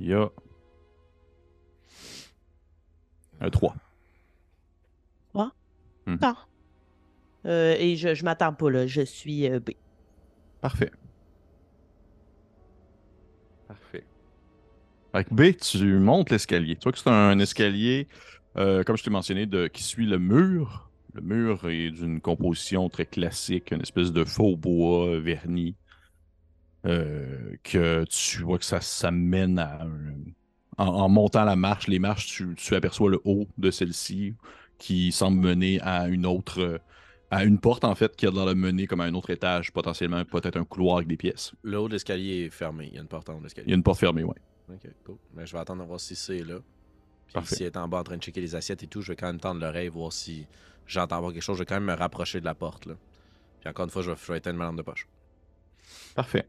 Il 0.00 0.06
y 0.06 0.14
a. 0.14 0.28
Un 3.40 3.50
3. 3.50 3.74
3? 5.32 5.52
Hmm. 6.06 6.16
et 7.44 7.96
je, 7.96 8.14
je 8.14 8.24
m'attends 8.24 8.52
pas, 8.52 8.70
là. 8.70 8.86
Je 8.86 9.02
suis 9.02 9.48
B. 9.48 9.70
Parfait. 10.60 10.90
Parfait. 13.68 14.04
Avec 15.12 15.32
B, 15.32 15.56
tu 15.56 15.98
montes 15.98 16.30
l'escalier. 16.30 16.76
Tu 16.76 16.82
vois 16.84 16.92
que 16.92 16.98
c'est 16.98 17.08
un 17.08 17.38
escalier, 17.38 18.08
euh, 18.56 18.84
comme 18.84 18.96
je 18.96 19.04
t'ai 19.04 19.10
mentionné, 19.10 19.46
de, 19.46 19.66
qui 19.66 19.82
suit 19.82 20.06
le 20.06 20.18
mur. 20.18 20.89
Le 21.12 21.20
mur 21.22 21.68
est 21.68 21.90
d'une 21.90 22.20
composition 22.20 22.88
très 22.88 23.06
classique, 23.06 23.70
une 23.72 23.80
espèce 23.80 24.12
de 24.12 24.24
faux 24.24 24.56
bois 24.56 25.18
verni. 25.20 25.74
Euh, 26.86 27.56
que 27.62 28.04
tu 28.04 28.42
vois 28.42 28.58
que 28.58 28.64
ça, 28.64 28.80
ça 28.80 29.10
mène 29.10 29.58
à 29.58 29.86
en, 30.78 31.08
montant 31.10 31.44
la 31.44 31.56
marche, 31.56 31.88
les 31.88 31.98
marches, 31.98 32.26
tu, 32.26 32.54
tu 32.56 32.74
aperçois 32.74 33.10
le 33.10 33.20
haut 33.24 33.46
de 33.58 33.70
celle-ci 33.70 34.34
qui 34.78 35.12
semble 35.12 35.38
mener 35.40 35.78
à 35.82 36.08
une 36.08 36.24
autre 36.24 36.80
à 37.30 37.44
une 37.44 37.58
porte, 37.58 37.84
en 37.84 37.94
fait, 37.94 38.16
qui 38.16 38.26
a 38.26 38.30
le 38.30 38.54
mener 38.54 38.86
comme 38.86 39.00
à 39.00 39.04
un 39.04 39.14
autre 39.14 39.30
étage, 39.30 39.72
potentiellement, 39.72 40.24
peut-être 40.24 40.56
un 40.56 40.64
couloir 40.64 40.96
avec 40.96 41.08
des 41.08 41.16
pièces. 41.16 41.52
Le 41.62 41.78
haut 41.78 41.86
de 41.86 41.92
l'escalier 41.92 42.46
est 42.46 42.50
fermé. 42.50 42.88
Il 42.88 42.94
y 42.96 42.98
a 42.98 43.02
une 43.02 43.08
porte 43.08 43.28
en 43.28 43.34
haut 43.34 43.38
de 43.38 43.44
l'escalier. 43.44 43.68
Il 43.68 43.70
y 43.70 43.74
a 43.74 43.76
une 43.76 43.84
porte 43.84 44.00
fermée, 44.00 44.24
oui. 44.24 44.34
Ok, 44.68 44.90
cool. 45.04 45.16
Mais 45.34 45.46
je 45.46 45.52
vais 45.52 45.60
attendre 45.60 45.82
de 45.82 45.86
voir 45.86 46.00
si 46.00 46.16
c'est 46.16 46.42
là. 46.42 46.56
Puis 47.32 47.46
si 47.46 47.62
elle 47.62 47.68
est 47.68 47.76
en 47.76 47.86
bas 47.86 47.98
en 47.98 48.02
train 48.02 48.16
de 48.16 48.22
checker 48.22 48.40
les 48.40 48.56
assiettes 48.56 48.82
et 48.82 48.88
tout, 48.88 49.00
je 49.00 49.12
vais 49.12 49.16
quand 49.16 49.28
même 49.28 49.38
tendre 49.38 49.60
l'oreille, 49.60 49.88
voir 49.88 50.12
si 50.12 50.46
j'entends 50.90 51.20
voir 51.20 51.32
quelque 51.32 51.42
chose. 51.42 51.56
Je 51.56 51.62
vais 51.62 51.66
quand 51.66 51.76
même 51.76 51.84
me 51.84 51.94
rapprocher 51.94 52.40
de 52.40 52.44
la 52.44 52.54
porte, 52.54 52.86
là. 52.86 52.94
Puis 53.60 53.68
encore 53.68 53.84
une 53.84 53.90
fois, 53.90 54.02
je 54.02 54.10
vais, 54.10 54.38
éteindre 54.38 54.58
ma 54.58 54.64
lampe 54.64 54.76
de 54.76 54.82
poche. 54.82 55.06
Parfait. 56.14 56.46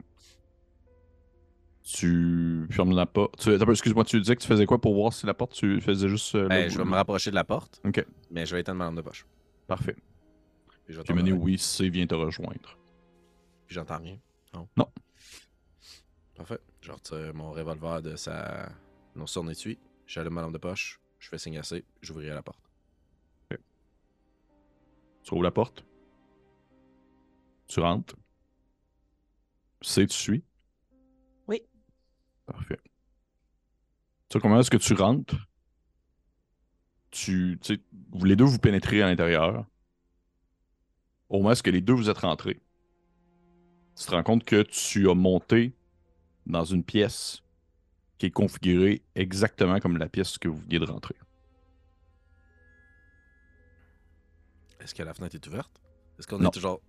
Tu 1.84 2.68
fermes 2.72 2.96
la 2.96 3.06
porte. 3.06 3.48
Excuse-moi, 3.48 4.06
tu 4.06 4.20
disais 4.20 4.36
que 4.36 4.42
tu 4.42 4.48
faisais 4.48 4.66
quoi 4.66 4.80
pour 4.80 4.94
voir 4.94 5.12
si 5.12 5.26
la 5.26 5.34
porte, 5.34 5.54
tu 5.54 5.82
faisais 5.82 6.08
juste. 6.08 6.36
Euh, 6.36 6.48
ben, 6.48 6.70
je 6.70 6.78
vais 6.78 6.86
me 6.86 6.94
rapprocher 6.94 7.32
de 7.32 7.36
la 7.36 7.44
porte. 7.44 7.82
OK. 7.86 8.06
Mais 8.30 8.46
je 8.46 8.56
vais 8.56 8.62
éteindre 8.62 8.80
ma 8.80 8.86
lampe 8.86 8.96
de 8.96 9.02
poche. 9.02 9.26
Parfait. 9.68 9.96
Puis 10.86 11.14
mené 11.14 11.32
oui, 11.32 11.58
C 11.58 11.90
vient 11.90 12.08
te 12.08 12.16
rejoindre. 12.16 12.78
Puis 13.68 13.76
j'entends 13.76 13.98
rien. 13.98 14.18
Non. 14.54 14.68
Non. 14.78 14.88
Parfait. 16.36 16.60
Je 16.82 16.92
retire 16.92 17.34
mon 17.34 17.52
revolver 17.52 18.02
de 18.02 18.16
sa. 18.16 18.70
Non, 19.16 19.28
son 19.28 19.48
étui. 19.50 19.78
J'allume 20.06 20.34
ma 20.34 20.42
lampe 20.42 20.54
de 20.54 20.58
poche. 20.58 21.00
Je 21.20 21.30
fais 21.30 21.38
signe 21.38 21.62
C. 21.64 21.84
J'ouvrirai 22.02 22.34
la 22.34 22.42
porte. 22.42 22.61
Tu 25.24 25.34
ouvres 25.34 25.44
la 25.44 25.52
porte. 25.52 25.86
Tu 27.68 27.80
rentres. 27.80 28.16
C, 29.82 30.06
tu 30.08 30.16
suis. 30.16 30.44
Oui. 31.48 31.62
Parfait. 32.46 32.80
Tu 32.84 34.34
sais 34.34 34.40
comment 34.40 34.60
est-ce 34.60 34.72
que 34.72 34.78
tu 34.78 34.94
rentres? 34.94 35.36
Tu, 37.12 37.60
tu 37.62 37.76
sais, 37.76 37.82
les 38.24 38.36
deux 38.36 38.46
vous 38.46 38.60
pénétrez 38.60 39.02
à 39.02 39.08
l'intérieur 39.08 39.66
au 41.32 41.38
moment 41.38 41.54
où 41.54 41.70
les 41.70 41.82
deux 41.82 41.94
vous 41.94 42.10
êtes 42.10 42.18
rentrés, 42.20 42.60
tu 43.96 44.06
te 44.06 44.12
rends 44.12 44.24
compte 44.24 44.44
que 44.44 44.64
tu 44.64 45.10
as 45.10 45.16
monté 45.16 45.74
dans 46.46 46.66
une 46.66 46.84
pièce 46.84 47.42
qui 48.18 48.26
est 48.26 48.32
configurée 48.32 49.02
exactement 49.16 49.80
comme 49.80 49.98
la 49.98 50.10
pièce 50.10 50.38
que 50.38 50.50
vous 50.50 50.58
veniez 50.58 50.80
de 50.80 50.86
rentrer. 50.86 51.16
Est-ce 54.82 54.96
que 54.96 55.04
la 55.04 55.14
fenêtre 55.14 55.36
est 55.36 55.48
ouverte? 55.48 55.72
Est-ce 56.18 56.28
qu'on 56.28 56.44
est 56.44 56.52
toujours. 56.52 56.82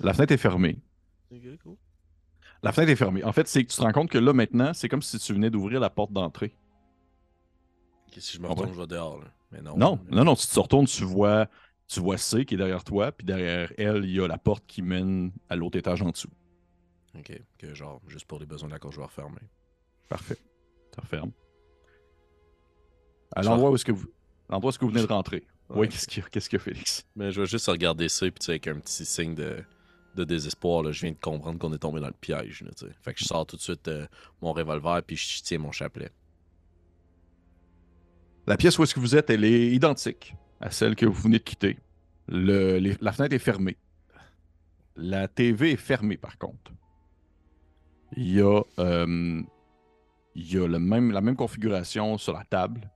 la 0.00 0.14
fenêtre 0.14 0.32
est 0.32 0.38
fermée. 0.38 0.78
La 2.62 2.72
fenêtre 2.72 2.92
est 2.92 2.96
fermée. 2.96 3.24
En 3.24 3.32
fait, 3.32 3.46
c'est 3.48 3.64
que 3.64 3.70
tu 3.70 3.76
te 3.76 3.82
rends 3.82 3.92
compte 3.92 4.10
que 4.10 4.18
là, 4.18 4.32
maintenant, 4.32 4.72
c'est 4.72 4.88
comme 4.88 5.02
si 5.02 5.18
tu 5.18 5.32
venais 5.32 5.50
d'ouvrir 5.50 5.80
la 5.80 5.90
porte 5.90 6.12
d'entrée. 6.12 6.56
si 8.16 8.36
je 8.36 8.40
me 8.40 8.48
retourne, 8.48 8.72
je 8.72 8.80
vais 8.80 8.86
dehors. 8.86 9.20
Là 9.20 9.28
non. 9.62 9.76
Non, 10.10 10.24
non, 10.24 10.34
Si 10.34 10.48
tu 10.48 10.54
te 10.54 10.60
retournes, 10.60 10.86
tu 10.86 11.04
vois, 11.04 11.48
tu 11.86 12.00
vois 12.00 12.18
C 12.18 12.44
qui 12.44 12.54
est 12.54 12.58
derrière 12.58 12.84
toi, 12.84 13.12
puis 13.12 13.26
derrière 13.26 13.72
elle, 13.78 14.04
il 14.04 14.14
y 14.14 14.20
a 14.20 14.26
la 14.26 14.38
porte 14.38 14.64
qui 14.66 14.82
mène 14.82 15.32
à 15.48 15.56
l'autre 15.56 15.78
étage 15.78 16.02
en 16.02 16.10
dessous. 16.10 16.30
Ok, 17.16 17.40
que 17.58 17.74
genre, 17.74 18.00
juste 18.08 18.26
pour 18.26 18.40
les 18.40 18.46
besoins 18.46 18.68
de 18.68 18.72
la 18.72 18.80
cour, 18.80 18.90
je 18.90 18.98
vais 18.98 19.04
refermer. 19.04 19.42
Parfait. 20.08 20.38
Tu 20.92 21.00
refermes. 21.00 21.32
À 23.36 23.42
l'endroit 23.42 23.70
où 23.70 23.74
est-ce 23.74 23.84
que 23.84 23.92
vous. 23.92 24.08
L'endroit 24.48 24.68
où 24.68 24.70
est-ce 24.70 24.78
que 24.78 24.84
vous 24.84 24.90
venez 24.90 25.06
de 25.06 25.12
rentrer. 25.12 25.44
Oui, 25.70 25.88
qu'est-ce 25.88 26.06
qu'il 26.06 26.22
y, 26.22 26.26
a, 26.26 26.28
qu'est-ce 26.28 26.48
qu'il 26.50 26.58
y 26.58 26.60
a, 26.60 26.64
Félix? 26.64 27.06
Mais 27.16 27.32
je 27.32 27.40
vais 27.40 27.46
juste 27.46 27.66
regarder 27.68 28.08
ça, 28.08 28.26
puis 28.26 28.34
tu 28.38 28.44
sais, 28.46 28.52
avec 28.52 28.66
un 28.68 28.78
petit 28.78 29.04
signe 29.06 29.34
de, 29.34 29.64
de 30.14 30.24
désespoir, 30.24 30.82
là, 30.82 30.92
je 30.92 31.00
viens 31.00 31.12
de 31.12 31.16
comprendre 31.20 31.58
qu'on 31.58 31.72
est 31.72 31.78
tombé 31.78 32.00
dans 32.00 32.06
le 32.08 32.12
piège. 32.12 32.62
Là, 32.62 32.70
fait 33.02 33.14
que 33.14 33.20
je 33.20 33.24
sors 33.24 33.46
tout 33.46 33.56
de 33.56 33.62
suite 33.62 33.88
euh, 33.88 34.06
mon 34.42 34.52
revolver, 34.52 35.02
puis 35.02 35.16
je 35.16 35.42
tiens 35.42 35.58
mon 35.58 35.72
chapelet. 35.72 36.10
La 38.46 38.56
pièce 38.58 38.78
où 38.78 38.82
est-ce 38.82 38.94
que 38.94 39.00
vous 39.00 39.16
êtes, 39.16 39.30
elle 39.30 39.44
est 39.44 39.68
identique 39.70 40.34
à 40.60 40.70
celle 40.70 40.94
que 40.96 41.06
vous 41.06 41.14
venez 41.22 41.38
de 41.38 41.42
quitter. 41.44 41.78
Le- 42.28 42.78
les- 42.78 42.96
la 43.00 43.12
fenêtre 43.12 43.34
est 43.34 43.38
fermée. 43.38 43.76
La 44.96 45.28
TV 45.28 45.72
est 45.72 45.76
fermée, 45.76 46.16
par 46.18 46.36
contre. 46.38 46.72
Il 48.16 48.30
y 48.32 48.40
a, 48.42 48.62
euh, 48.78 49.42
il 50.34 50.52
y 50.54 50.58
a 50.58 50.66
le 50.68 50.78
même, 50.78 51.10
la 51.10 51.20
même 51.22 51.36
configuration 51.36 52.16
sur 52.18 52.32
la 52.34 52.44
table. 52.44 52.90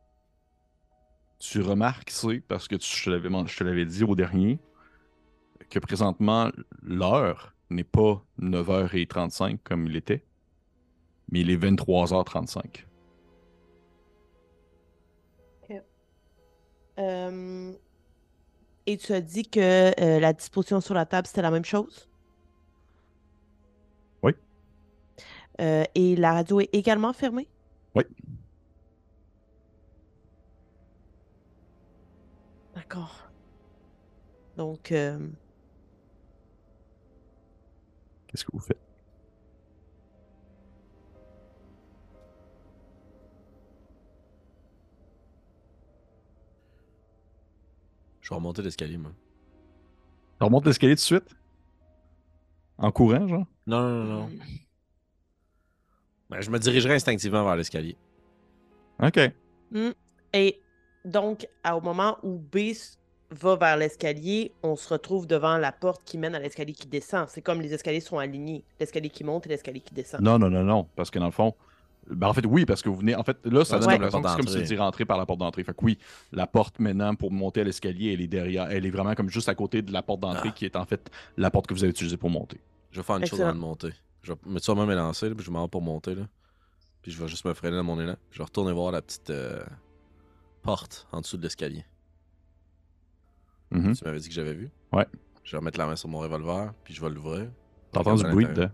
Tu 1.39 1.61
remarques, 1.61 2.11
c'est 2.11 2.41
parce 2.41 2.67
que 2.67 2.77
tu- 2.77 3.11
je 3.11 3.57
te 3.57 3.65
l'avais 3.65 3.85
dit 3.87 4.05
au 4.05 4.17
dernier, 4.17 4.59
que 5.71 5.79
présentement, 5.79 6.51
l'heure 6.83 7.55
n'est 7.71 7.85
pas 7.85 8.25
9h35 8.39 9.61
comme 9.63 9.87
il 9.87 9.97
était, 9.97 10.25
mais 11.31 11.41
il 11.41 11.51
est 11.51 11.57
23h35. 11.57 12.87
Euh, 16.99 17.73
Et 18.87 18.97
tu 18.97 19.13
as 19.13 19.21
dit 19.21 19.49
que 19.49 19.93
euh, 20.01 20.19
la 20.19 20.33
disposition 20.33 20.81
sur 20.81 20.95
la 20.95 21.07
table, 21.07 21.27
c'était 21.29 21.43
la 21.43 21.51
même 21.51 21.65
chose? 21.65 22.09
Oui. 24.23 24.33
Euh, 25.61 25.85
et 25.95 26.17
la 26.17 26.33
radio 26.33 26.61
est 26.61 26.71
également 26.73 27.13
fermée? 27.13 27.47
Oui. 27.95 28.05
D'accord. 32.89 33.31
Donc, 34.57 34.93
euh, 34.93 35.19
Qu'est-ce 38.27 38.45
que 38.47 38.51
vous 38.53 38.61
faites? 38.61 38.81
Je 48.23 48.31
vais 48.31 48.35
remonter 48.37 48.63
l'escalier, 48.63 48.97
moi. 48.97 49.13
Tu 50.39 50.45
remontes 50.45 50.65
l'escalier 50.65 50.95
tout 50.95 51.01
de 51.01 51.01
suite? 51.01 51.37
En 52.79 52.91
courant, 52.91 53.29
genre? 53.29 53.47
Non, 53.67 53.83
non, 53.83 54.05
non, 54.05 54.21
non. 54.21 54.31
Ben, 56.31 56.41
je 56.41 56.51
me 56.51 56.59
dirigerai 56.59 56.95
instinctivement 56.95 57.45
vers 57.45 57.57
l'escalier. 57.57 57.99
OK. 59.03 59.19
Et 60.33 60.63
donc, 61.05 61.47
à- 61.65 61.77
au 61.77 61.81
moment 61.81 62.19
où 62.23 62.39
B 62.39 62.59
va 63.31 63.57
vers 63.57 63.77
l'escalier, 63.77 64.53
on 64.63 64.75
se 64.77 64.89
retrouve 64.89 65.27
devant 65.27 65.59
la 65.59 65.71
porte 65.73 66.03
qui 66.05 66.17
mène 66.19 66.35
à 66.35 66.39
l'escalier 66.39 66.73
qui 66.73 66.87
descend. 66.87 67.27
C'est 67.29 67.43
comme 67.43 67.61
les 67.61 67.73
escaliers 67.75 68.01
sont 68.01 68.19
alignés. 68.19 68.65
L'escalier 68.81 69.11
qui 69.11 69.23
monte 69.25 69.47
et 69.47 69.51
l'escalier 69.51 69.81
qui 69.81 69.93
descend. 69.95 70.21
Non, 70.23 70.39
non, 70.39 70.49
non, 70.49 70.65
non. 70.65 70.87
Parce 70.97 71.11
que 71.11 71.19
dans 71.19 71.27
le 71.27 71.31
fond, 71.33 71.55
ben 72.11 72.29
en 72.29 72.33
fait, 72.33 72.47
oui, 72.47 72.65
parce 72.65 72.81
que 72.81 72.89
vous 72.89 72.97
venez. 72.97 73.15
En 73.15 73.23
fait, 73.23 73.37
là, 73.45 73.67
ça 73.67 73.75
Ouais, 73.77 73.81
donne 73.83 73.91
l'impression 73.91 74.23
comme 74.23 74.25
la 74.25 74.29
que 74.31 74.37
c'est 74.37 74.45
comme 74.47 74.49
si 74.53 74.57
vous 74.57 74.63
étiez 74.65 74.79
rentré 74.79 75.05
par 75.05 75.19
la 75.19 75.27
porte 75.27 75.41
d'entrée. 75.41 75.63
Fait 75.63 75.73
que 75.75 75.85
oui, 75.85 75.99
la 76.33 76.47
porte 76.47 76.79
maintenant 76.79 77.15
pour 77.15 77.31
monter 77.31 77.61
à 77.61 77.65
l'escalier, 77.65 78.15
elle 78.15 78.23
est 78.23 78.27
derrière. 78.29 78.71
Elle 78.71 78.87
est 78.87 78.91
vraiment 78.91 79.15
comme 79.15 79.29
juste 79.29 79.51
à 79.51 79.55
côté 79.55 79.83
de 79.83 79.93
la 79.93 80.01
porte 80.03 80.21
d'entrée 80.21 80.49
Ah. 80.51 80.55
qui 80.57 80.65
est 80.65 80.75
en 80.77 80.87
fait 80.87 81.11
la 81.37 81.51
porte 81.51 81.67
que 81.67 81.75
vous 81.75 81.85
avez 81.85 81.91
utilisée 81.91 82.17
pour 82.17 82.31
monter. 82.31 82.59
Je 82.93 83.01
vais 83.01 83.05
faire 83.05 83.17
une 83.19 83.27
chose 83.27 83.43
avant 83.43 83.53
de 83.53 83.59
monter. 83.59 83.91
Je 84.23 84.33
vais 84.33 84.39
me 84.47 84.59
sûrement 84.59 84.87
m'élancer, 84.87 85.29
puis 85.35 85.45
je 85.45 85.51
m'en 85.51 85.65
vais 85.65 85.69
pour 85.69 85.83
monter. 85.83 86.15
Là. 86.15 86.23
Puis 87.03 87.13
je 87.13 87.21
vais 87.21 87.29
juste 87.29 87.45
me 87.45 87.53
freiner 87.53 87.77
dans 87.77 87.85
mon 87.85 88.01
élan. 88.01 88.17
Je 88.31 88.39
vais 88.39 88.45
retourner 88.45 88.73
voir 88.73 88.91
la 88.91 89.03
petite 89.03 89.29
euh, 89.29 89.63
porte 90.63 91.07
en 91.13 91.21
dessous 91.21 91.37
de 91.37 91.43
l'escalier. 91.43 91.85
Mhm. 93.71 93.95
Tu 93.95 94.05
m'avais 94.05 94.19
dit 94.19 94.29
que 94.29 94.35
j'avais 94.35 94.55
vu? 94.55 94.71
Ouais. 94.93 95.07
Je 95.45 95.53
vais 95.53 95.59
remettre 95.59 95.79
la 95.79 95.87
main 95.87 95.97
sur 95.97 96.09
mon 96.09 96.19
revolver, 96.19 96.73
puis 96.85 96.95
je 96.95 97.01
vais 97.01 97.11
l'ouvrir. 97.11 97.51
T'entends 97.93 98.15
du 98.17 98.25
bruit 98.25 98.47
dedans. 98.47 98.71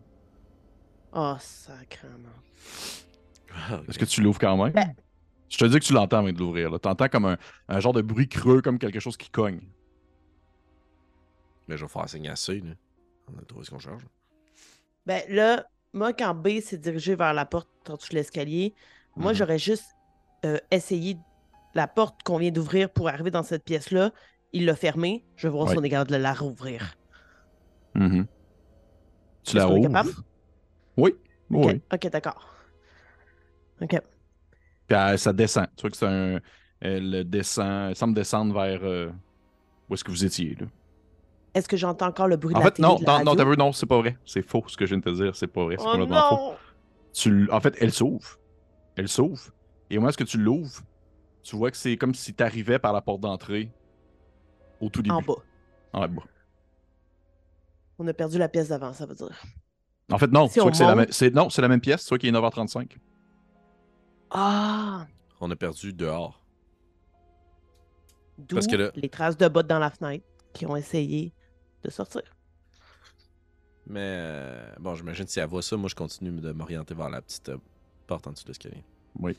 Oh, 1.12 1.37
sacrément. 1.39 2.28
Ah. 3.55 3.80
Est-ce 3.89 3.99
que 3.99 4.05
tu 4.05 4.20
l'ouvres 4.22 4.41
quand 4.41 4.57
même? 4.57 4.72
Ben- 4.72 4.95
Je 5.49 5.59
te 5.59 5.64
dis 5.66 5.78
que 5.78 5.85
tu 5.85 5.93
l'entends 5.93 6.18
avant 6.18 6.32
de 6.32 6.39
l'ouvrir. 6.39 6.70
là. 6.70 6.78
T'entends 6.80 7.09
comme 7.09 7.26
un, 7.26 7.39
un 7.68 7.78
genre 7.80 7.93
de 7.93 8.03
bruit 8.03 8.28
creux, 8.28 8.61
comme 8.61 8.78
quelque 8.78 8.99
chose 8.99 9.16
qui 9.16 9.30
cogne. 9.30 9.61
Mais 11.68 11.76
je 11.76 11.85
vais 11.85 11.89
faire 11.89 12.09
signe 12.09 12.28
à 12.28 12.37
C, 12.37 12.61
là. 12.61 12.72
On 13.32 13.39
a 13.39 13.43
trouvé 13.45 13.64
ce 13.64 13.70
qu'on 13.70 13.78
charge. 13.78 14.03
Ben 15.07 15.22
là, 15.28 15.64
moi, 15.93 16.12
quand 16.12 16.35
B 16.35 16.61
s'est 16.61 16.78
dirigé 16.78 17.14
vers 17.14 17.32
la 17.32 17.47
porte 17.47 17.68
en 17.89 17.95
dessous 17.95 18.11
de 18.11 18.16
l'escalier, 18.16 18.74
moi, 19.16 19.32
Mhm. 19.32 19.39
j'aurais 19.39 19.59
juste 19.59 19.87
euh, 20.45 20.59
essayé 20.70 21.16
la 21.75 21.87
porte 21.89 22.22
qu'on 22.22 22.39
vient 22.39 22.51
d'ouvrir 22.51 22.91
pour 22.91 23.09
arriver 23.09 23.31
dans 23.31 23.43
cette 23.43 23.64
pièce-là. 23.64 24.12
Il 24.53 24.64
l'a 24.66 24.77
fermée. 24.77 25.25
Je 25.37 25.49
vais 25.49 25.53
voir 25.53 25.68
si 25.70 25.77
on 25.79 25.83
est 25.83 25.89
capable 25.91 26.11
de 26.11 26.16
la 26.16 26.33
rouvrir. 26.33 26.95
Mhm. 27.95 28.27
Tu 29.43 29.57
la 29.57 29.66
rouvres? 29.66 30.22
Oui. 30.97 31.14
Ok, 31.51 31.64
Oui. 31.66 32.11
d'accord. 32.11 32.55
Ok. 33.83 34.01
Puis 34.87 34.97
elle- 34.99 35.18
ça 35.18 35.33
descend. 35.33 35.66
Tu 35.77 35.83
vois 35.83 35.91
que 35.91 35.97
c'est 35.97 36.07
un. 36.07 36.41
Elle 36.81 37.29
descend. 37.29 37.91
Elle 37.91 37.97
semble 37.97 38.14
descendre 38.14 38.55
vers 38.55 38.81
euh, 38.85 39.11
où 39.89 39.95
est-ce 39.95 40.05
que 40.05 40.11
vous 40.11 40.25
étiez. 40.25 40.55
Là. 40.61 40.66
Est-ce 41.55 41.68
que 41.68 41.77
j'entends 41.77 42.07
encore 42.09 42.29
le 42.29 42.37
bruit 42.37 42.55
En 42.55 42.59
de 42.59 42.64
la 42.64 42.70
fait, 42.70 42.77
télé 42.77 42.89
non, 42.89 42.97
de 42.99 43.05
la 43.05 43.22
non, 43.25 43.37
t'as 43.37 43.45
vu, 43.45 43.57
non, 43.57 43.72
c'est 43.72 43.87
pas 43.87 43.99
vrai. 43.99 44.16
C'est 44.25 44.43
faux 44.43 44.64
ce 44.66 44.77
que 44.77 44.87
je 44.87 44.91
viens 44.95 44.99
de 44.99 45.05
te 45.05 45.11
dire. 45.22 45.35
C'est 45.37 45.47
pas 45.47 45.64
vrai. 45.64 45.77
C'est 45.79 45.85
Oh 45.87 45.93
complètement 45.93 46.29
faux. 46.29 46.37
non! 46.37 46.55
Tu, 47.12 47.29
l- 47.29 47.49
en 47.53 47.61
fait, 47.61 47.77
elle 47.81 47.93
s'ouvre. 47.93 48.39
Elle 48.97 49.09
s'ouvre. 49.09 49.43
Et 49.91 49.99
moi, 49.99 50.09
est-ce 50.11 50.18
que 50.18 50.25
tu 50.25 50.39
l'ouvres? 50.39 50.81
Tu 51.45 51.55
vois 51.57 51.71
que 51.71 51.77
c'est 51.77 51.97
comme 51.97 52.15
si 52.15 52.35
tu 52.35 52.43
arrivais 52.43 52.79
par 52.81 52.93
la 52.93 53.01
porte 53.03 53.21
d'entrée 53.21 53.71
au 54.81 54.89
tout 54.89 55.03
début. 55.03 55.15
En 55.15 55.23
bas. 55.23 55.35
En 55.93 56.09
bas. 56.09 56.23
On 57.99 58.09
a 58.09 58.13
perdu 58.15 58.39
la 58.39 58.49
pièce 58.49 58.69
d'avant, 58.69 58.93
ça 58.93 59.07
veut 59.07 59.15
dire. 59.15 59.31
En 60.11 60.19
fait, 60.19 60.27
non. 60.33 60.49
Si 60.49 60.55
tu 60.55 60.61
vois 60.61 60.69
on 60.69 60.71
que 60.73 60.77
c'est 60.77 60.85
la, 60.85 60.91
monte- 60.91 60.99
même- 60.99 61.13
c'est- 61.13 61.31
non, 61.31 61.49
c'est 61.51 61.63
la 61.63 61.69
même 61.69 61.81
pièce. 61.81 62.03
Tu 62.03 62.09
vois 62.09 62.19
qu'il 62.19 62.29
est 62.29 62.33
9h35. 62.33 62.97
Ah! 64.31 65.07
On 65.41 65.51
a 65.51 65.57
perdu 65.57 65.93
dehors. 65.93 66.43
D'où 68.39 68.57
Parce 68.57 68.67
que 68.67 68.77
là- 68.77 68.91
les 68.97 69.09
traces 69.09 69.37
de 69.37 69.47
bottes 69.47 69.69
dans 69.69 69.79
la 69.79 69.91
fenêtre 69.91 70.25
qui 70.53 70.67
ont 70.67 70.75
essayé 70.77 71.33
de 71.85 71.91
sortir. 71.91 72.23
Mais 73.87 74.01
euh, 74.01 74.75
bon, 74.81 74.95
j'imagine 74.95 75.27
si 75.27 75.39
elle 75.39 75.47
voit 75.49 75.63
ça, 75.63 75.77
moi 75.77 75.89
je 75.89 75.95
continue 75.95 76.31
de 76.41 76.53
m'orienter 76.53 76.95
vers 76.95 77.11
la 77.11 77.21
petite 77.21 77.51
euh, 77.51 77.59
porte 78.07 78.27
en 78.27 78.33
dessous 78.33 78.45
de 78.45 78.49
l'escalier. 78.49 78.83
Oui. 79.19 79.37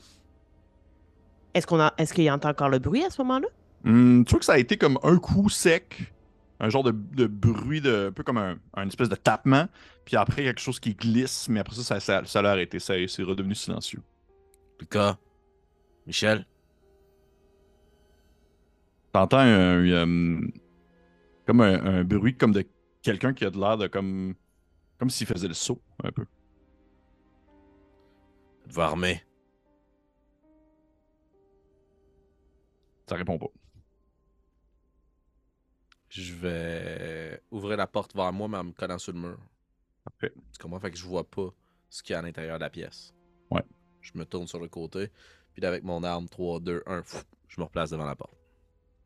Est-ce 1.56 1.66
qu'on 1.66 1.80
a 1.80 1.94
est-ce 1.98 2.12
qu'il 2.12 2.30
entend 2.30 2.50
encore 2.50 2.68
le 2.68 2.78
bruit 2.78 3.02
à 3.04 3.10
ce 3.10 3.20
moment-là? 3.22 3.48
Hum, 3.84 4.24
tu 4.24 4.30
vois 4.30 4.38
que 4.40 4.44
ça 4.44 4.52
a 4.52 4.58
été 4.58 4.76
comme 4.76 4.98
un 5.02 5.16
coup 5.18 5.48
sec. 5.48 6.12
Un 6.60 6.70
genre 6.70 6.82
de, 6.82 6.90
de 6.92 7.26
bruit, 7.26 7.80
de, 7.80 8.08
un 8.08 8.12
peu 8.12 8.22
comme 8.22 8.38
un, 8.38 8.56
un 8.74 8.86
espèce 8.86 9.08
de 9.08 9.14
tapement. 9.14 9.66
Puis 10.04 10.16
après, 10.16 10.42
quelque 10.42 10.60
chose 10.60 10.80
qui 10.80 10.94
glisse. 10.94 11.48
Mais 11.48 11.60
après 11.60 11.74
ça, 11.76 11.82
ça, 11.82 12.00
ça, 12.00 12.22
ça 12.24 12.40
a 12.40 12.50
arrêté. 12.50 12.78
Ça 12.78 12.94
c'est 13.08 13.22
redevenu 13.22 13.54
silencieux. 13.54 14.02
Lucas, 14.80 15.16
Michel, 16.06 16.46
T'entends 19.12 19.38
un, 19.38 19.86
un- 19.92 20.40
comme 21.46 21.62
un, 21.62 21.84
un 21.84 22.04
bruit 22.04 22.36
comme 22.36 22.52
de 22.52 22.66
quelqu'un 23.02 23.32
qui 23.32 23.46
a 23.46 23.50
de 23.50 23.58
l'air 23.58 23.78
de 23.78 23.86
comme 23.86 24.34
comme 24.98 25.08
s'il 25.10 25.26
faisait 25.26 25.48
le 25.48 25.54
saut 25.54 25.80
un 26.04 26.10
peu. 26.12 26.26
êtes-vous 28.66 28.80
armé? 28.80 29.22
Ça 33.08 33.16
répond 33.16 33.38
pas. 33.38 33.50
Je 36.08 36.34
vais 36.34 37.42
ouvrir 37.50 37.76
la 37.76 37.86
porte 37.86 38.14
vers 38.14 38.32
moi, 38.32 38.48
mais 38.48 38.58
en 38.58 38.64
me 38.64 38.72
collant 38.72 38.98
sur 38.98 39.12
le 39.12 39.20
mur. 39.20 39.38
Parfait. 40.04 40.32
Tu 40.52 40.58
comprends? 40.58 40.80
Fait 40.80 40.90
que 40.90 40.96
je 40.96 41.04
vois 41.04 41.28
pas 41.28 41.48
ce 41.90 42.02
qu'il 42.02 42.12
y 42.12 42.16
a 42.16 42.20
à 42.20 42.22
l'intérieur 42.22 42.58
de 42.58 42.64
la 42.64 42.70
pièce. 42.70 43.14
Ouais. 43.50 43.64
Je 44.00 44.12
me 44.14 44.24
tourne 44.24 44.46
sur 44.46 44.60
le 44.60 44.68
côté, 44.68 45.10
puis 45.52 45.62
là, 45.62 45.68
avec 45.68 45.82
mon 45.82 46.02
arme 46.04 46.28
3, 46.28 46.60
2, 46.60 46.82
1, 46.86 47.02
pff, 47.02 47.24
je 47.48 47.60
me 47.60 47.64
replace 47.64 47.90
devant 47.90 48.04
la 48.06 48.16
porte. 48.16 48.36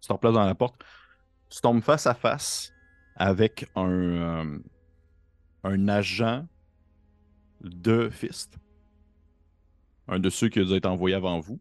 Tu 0.01 0.09
te 0.09 0.13
replaces 0.13 0.35
dans 0.35 0.45
la 0.45 0.55
porte. 0.55 0.83
Tu 1.49 1.61
tombes 1.61 1.83
face 1.83 2.07
à 2.07 2.15
face 2.15 2.73
avec 3.17 3.69
un, 3.75 3.91
euh, 3.91 4.59
un 5.65 5.89
agent 5.89 6.47
de 7.61 8.09
Fist. 8.09 8.57
Un 10.09 10.19
de 10.19 10.31
ceux 10.31 10.49
qui 10.49 10.61
a 10.61 10.65
dû 10.65 10.75
être 10.75 10.87
envoyé 10.87 11.15
avant 11.15 11.41
vous. 11.41 11.61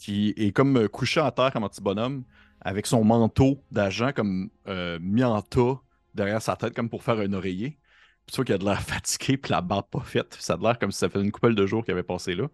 Qui 0.00 0.32
est 0.36 0.52
comme 0.52 0.76
euh, 0.78 0.88
couché 0.88 1.20
à 1.20 1.30
terre 1.30 1.52
comme 1.52 1.64
un 1.64 1.68
petit 1.68 1.82
bonhomme, 1.82 2.24
avec 2.62 2.86
son 2.86 3.04
manteau 3.04 3.62
d'agent 3.70 4.12
comme 4.12 4.48
euh, 4.66 4.98
mis 5.00 5.22
en 5.22 5.42
tas 5.42 5.78
derrière 6.14 6.40
sa 6.40 6.56
tête, 6.56 6.74
comme 6.74 6.88
pour 6.88 7.02
faire 7.02 7.18
un 7.18 7.32
oreiller. 7.34 7.78
Puis 8.26 8.32
tu 8.32 8.36
vois 8.36 8.44
qu'il 8.46 8.54
a 8.54 8.58
de 8.58 8.64
l'air 8.64 8.80
fatigué, 8.94 9.36
puis 9.36 9.50
la 9.52 9.60
barbe 9.60 9.86
pas 9.90 10.00
faite. 10.00 10.36
Ça 10.40 10.54
a 10.54 10.56
de 10.56 10.62
l'air 10.62 10.78
comme 10.78 10.90
si 10.90 10.98
ça 10.98 11.08
faisait 11.10 11.24
une 11.24 11.30
couple 11.32 11.54
de 11.54 11.66
jours 11.66 11.84
qu'il 11.84 11.92
avait 11.92 12.02
passé 12.02 12.34
là. 12.34 12.48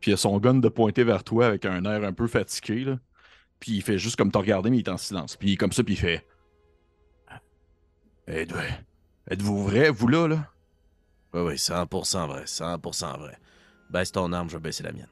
Puis 0.00 0.10
il 0.10 0.14
a 0.14 0.16
son 0.18 0.36
gun 0.38 0.54
de 0.54 0.68
pointer 0.68 1.04
vers 1.04 1.24
toi 1.24 1.46
avec 1.46 1.64
un 1.64 1.82
air 1.84 2.04
un 2.04 2.12
peu 2.12 2.26
fatigué. 2.26 2.84
Là. 2.84 2.98
Puis 3.58 3.72
il 3.72 3.82
fait 3.82 3.96
juste 3.98 4.16
comme 4.16 4.30
te 4.30 4.38
regarder, 4.38 4.68
mais 4.68 4.76
il 4.78 4.80
est 4.80 4.90
en 4.90 4.96
silence. 4.98 5.36
Puis 5.36 5.56
comme 5.56 5.72
ça, 5.72 5.82
puis 5.82 5.94
il 5.94 5.98
fait. 5.98 6.26
Êtes- 8.26 8.52
Êtes-vous 9.30 9.64
vrai, 9.64 9.90
vous 9.90 10.08
là, 10.08 10.26
là? 10.28 10.48
Oui, 11.32 11.40
oui, 11.42 11.54
100% 11.58 12.26
vrai, 12.26 12.44
100% 12.46 13.18
vrai. 13.18 13.38
Baisse 13.90 14.12
ton 14.12 14.32
arme, 14.32 14.48
je 14.50 14.56
vais 14.56 14.60
baisser 14.62 14.82
la 14.82 14.92
mienne. 14.92 15.08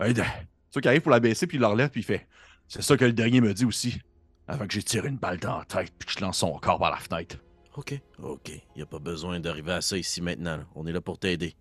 Aide. 0.00 0.22
C'est 0.70 0.80
qui 0.80 0.88
arrive 0.88 1.02
pour 1.02 1.10
la 1.10 1.20
baisser, 1.20 1.46
puis 1.46 1.58
il 1.58 1.64
relève, 1.64 1.90
puis 1.90 2.00
il 2.00 2.04
fait. 2.04 2.26
C'est 2.68 2.82
ça 2.82 2.96
que 2.96 3.04
le 3.04 3.12
dernier 3.12 3.40
me 3.40 3.52
dit 3.52 3.64
aussi. 3.64 4.00
Avant 4.46 4.66
que 4.66 4.72
j'ai 4.72 4.82
tiré 4.82 5.08
une 5.08 5.16
balle 5.16 5.38
dans 5.38 5.58
la 5.58 5.64
tête, 5.64 5.92
puis 5.98 6.06
que 6.06 6.12
je 6.12 6.20
lance 6.24 6.38
son 6.38 6.56
corps 6.58 6.78
par 6.78 6.90
la 6.90 6.96
fenêtre. 6.96 7.36
Ok, 7.76 8.00
ok. 8.22 8.50
Y 8.76 8.82
a 8.82 8.86
pas 8.86 8.98
besoin 8.98 9.40
d'arriver 9.40 9.72
à 9.72 9.80
ça 9.80 9.96
ici 9.96 10.20
maintenant. 10.20 10.56
là. 10.56 10.64
On 10.74 10.86
est 10.86 10.92
là 10.92 11.00
pour 11.00 11.18
t'aider. 11.18 11.54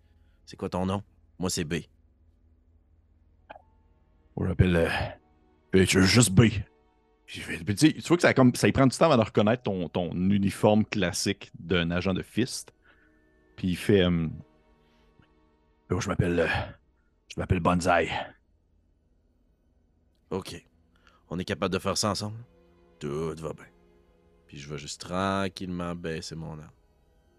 C'est 0.45 0.57
quoi 0.57 0.70
ton 0.70 0.86
nom? 0.86 1.03
Moi, 1.38 1.49
c'est 1.49 1.64
B. 1.64 1.76
On 4.36 4.43
l'appelle. 4.43 4.89
Euh, 5.76 5.86
juste 5.86 6.32
B. 6.32 6.45
tu 7.28 7.41
vois 7.41 8.18
que 8.18 8.22
ça, 8.22 8.34
comme, 8.34 8.55
ça 8.55 8.68
y 8.68 8.72
prend 8.72 8.88
du 8.88 8.97
temps 8.97 9.05
avant 9.05 9.18
de 9.18 9.26
reconnaître 9.26 9.64
ton, 9.64 9.88
ton 9.89 10.12
uniforme 10.12 10.84
classique 10.86 11.51
d'un 11.60 11.91
agent 11.91 12.14
de 12.14 12.24
Fist. 12.24 12.74
Puis 13.55 13.70
il 13.70 13.76
fait. 13.76 14.03
Euh, 14.03 14.28
oh, 15.91 15.99
je 15.99 16.07
m'appelle. 16.10 16.39
Euh, 16.39 16.47
je 17.28 17.39
m'appelle 17.39 17.60
Bonzai. 17.60 18.10
Ok. 20.30 20.63
On 21.30 21.39
est 21.39 21.45
capable 21.45 21.73
de 21.73 21.80
faire 21.80 21.97
ça 21.97 22.09
ensemble? 22.09 22.38
Tout 22.99 23.36
va 23.38 23.53
bien. 23.53 23.65
Puis 24.47 24.57
je 24.57 24.69
vais 24.69 24.77
juste 24.77 25.01
tranquillement 25.01 25.95
baisser 25.95 26.36
mon 26.36 26.53
arme. 26.53 26.71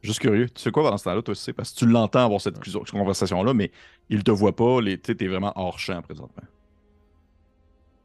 Juste 0.03 0.21
curieux. 0.21 0.49
Tu 0.49 0.63
sais 0.63 0.71
quoi 0.71 0.83
pendant 0.83 0.97
ce 0.97 1.05
temps-là, 1.05 1.23
toi 1.23 1.33
aussi? 1.33 1.53
Parce 1.53 1.73
que 1.73 1.79
tu 1.79 1.87
l'entends 1.87 2.25
avoir 2.25 2.41
cette 2.41 2.59
conversation-là, 2.91 3.53
mais 3.53 3.71
il 4.09 4.25
te 4.25 4.31
voit 4.31 4.57
pas. 4.57 4.79
Tu 4.81 5.17
es 5.19 5.29
vraiment 5.29 5.53
hors 5.57 5.79
champ 5.79 6.01
présentement. 6.01 6.45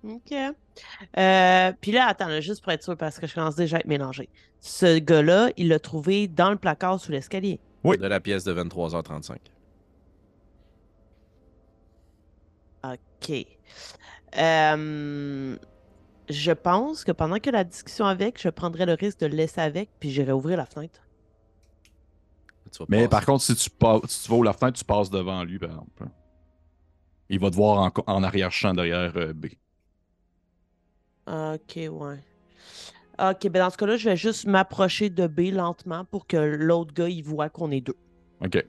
OK. 0.03 0.33
Euh, 1.17 1.71
puis 1.79 1.91
là, 1.91 2.07
attends, 2.07 2.41
juste 2.41 2.61
pour 2.61 2.71
être 2.73 2.83
sûr, 2.83 2.97
parce 2.97 3.17
que 3.17 3.27
je 3.27 3.33
commence 3.33 3.55
déjà 3.55 3.77
à 3.77 3.79
être 3.79 3.87
mélangé. 3.87 4.29
Ce 4.59 4.99
gars-là, 4.99 5.51
il 5.57 5.69
l'a 5.69 5.79
trouvé 5.79 6.27
dans 6.27 6.51
le 6.51 6.57
placard 6.57 6.99
sous 6.99 7.11
l'escalier. 7.11 7.59
Oui. 7.83 7.97
De 7.97 8.07
la 8.07 8.19
pièce 8.19 8.43
de 8.43 8.53
23h35. 8.53 9.37
OK. 12.83 13.54
Euh, 14.37 15.57
je 16.29 16.51
pense 16.51 17.03
que 17.03 17.11
pendant 17.11 17.39
que 17.39 17.49
la 17.49 17.63
discussion 17.63 18.05
avec, 18.05 18.41
je 18.41 18.49
prendrais 18.49 18.85
le 18.85 18.93
risque 18.93 19.19
de 19.19 19.27
le 19.27 19.35
laisser 19.35 19.61
avec, 19.61 19.89
puis 19.99 20.09
j'irai 20.11 20.31
ouvrir 20.31 20.57
la 20.57 20.65
fenêtre. 20.65 21.01
Mais 22.89 23.07
par 23.07 23.25
contre, 23.25 23.43
si 23.43 23.55
tu, 23.55 23.69
vas 23.79 24.01
ouvrir 24.29 24.43
la 24.43 24.53
fenêtre, 24.53 24.77
tu 24.77 24.85
passes 24.85 25.09
devant 25.09 25.43
lui, 25.43 25.59
par 25.59 25.69
exemple. 25.69 26.07
Il 27.29 27.39
va 27.39 27.49
te 27.49 27.55
voir 27.55 27.91
en, 28.07 28.23
arrière-champ 28.23 28.73
derrière 28.73 29.13
euh, 29.15 29.33
B. 29.33 29.47
Ok, 31.27 31.75
ouais. 31.75 32.19
Ok, 33.17 33.47
ben 33.47 33.59
dans 33.59 33.69
ce 33.69 33.77
cas-là, 33.77 33.97
je 33.97 34.09
vais 34.09 34.17
juste 34.17 34.45
m'approcher 34.45 35.09
de 35.09 35.25
B 35.25 35.51
lentement 35.53 36.05
pour 36.05 36.27
que 36.27 36.37
l'autre 36.37 36.93
gars, 36.93 37.07
il 37.07 37.23
voit 37.23 37.49
qu'on 37.49 37.71
est 37.71 37.81
deux. 37.81 37.95
Ok. 38.43 38.63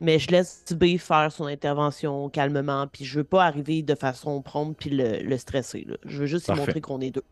Mais 0.00 0.18
je 0.18 0.30
laisse 0.30 0.64
B 0.72 0.96
faire 0.98 1.30
son 1.30 1.46
intervention 1.46 2.28
calmement, 2.28 2.86
puis 2.86 3.04
je 3.04 3.18
veux 3.18 3.24
pas 3.24 3.44
arriver 3.44 3.82
de 3.82 3.94
façon 3.94 4.42
prompte 4.42 4.78
puis 4.78 4.90
le, 4.90 5.36
stresser. 5.36 5.86
Je 6.04 6.18
veux 6.18 6.26
juste 6.26 6.48
lui 6.50 6.58
montrer 6.58 6.80
qu'on 6.80 7.00
est 7.00 7.10
deux. 7.10 7.24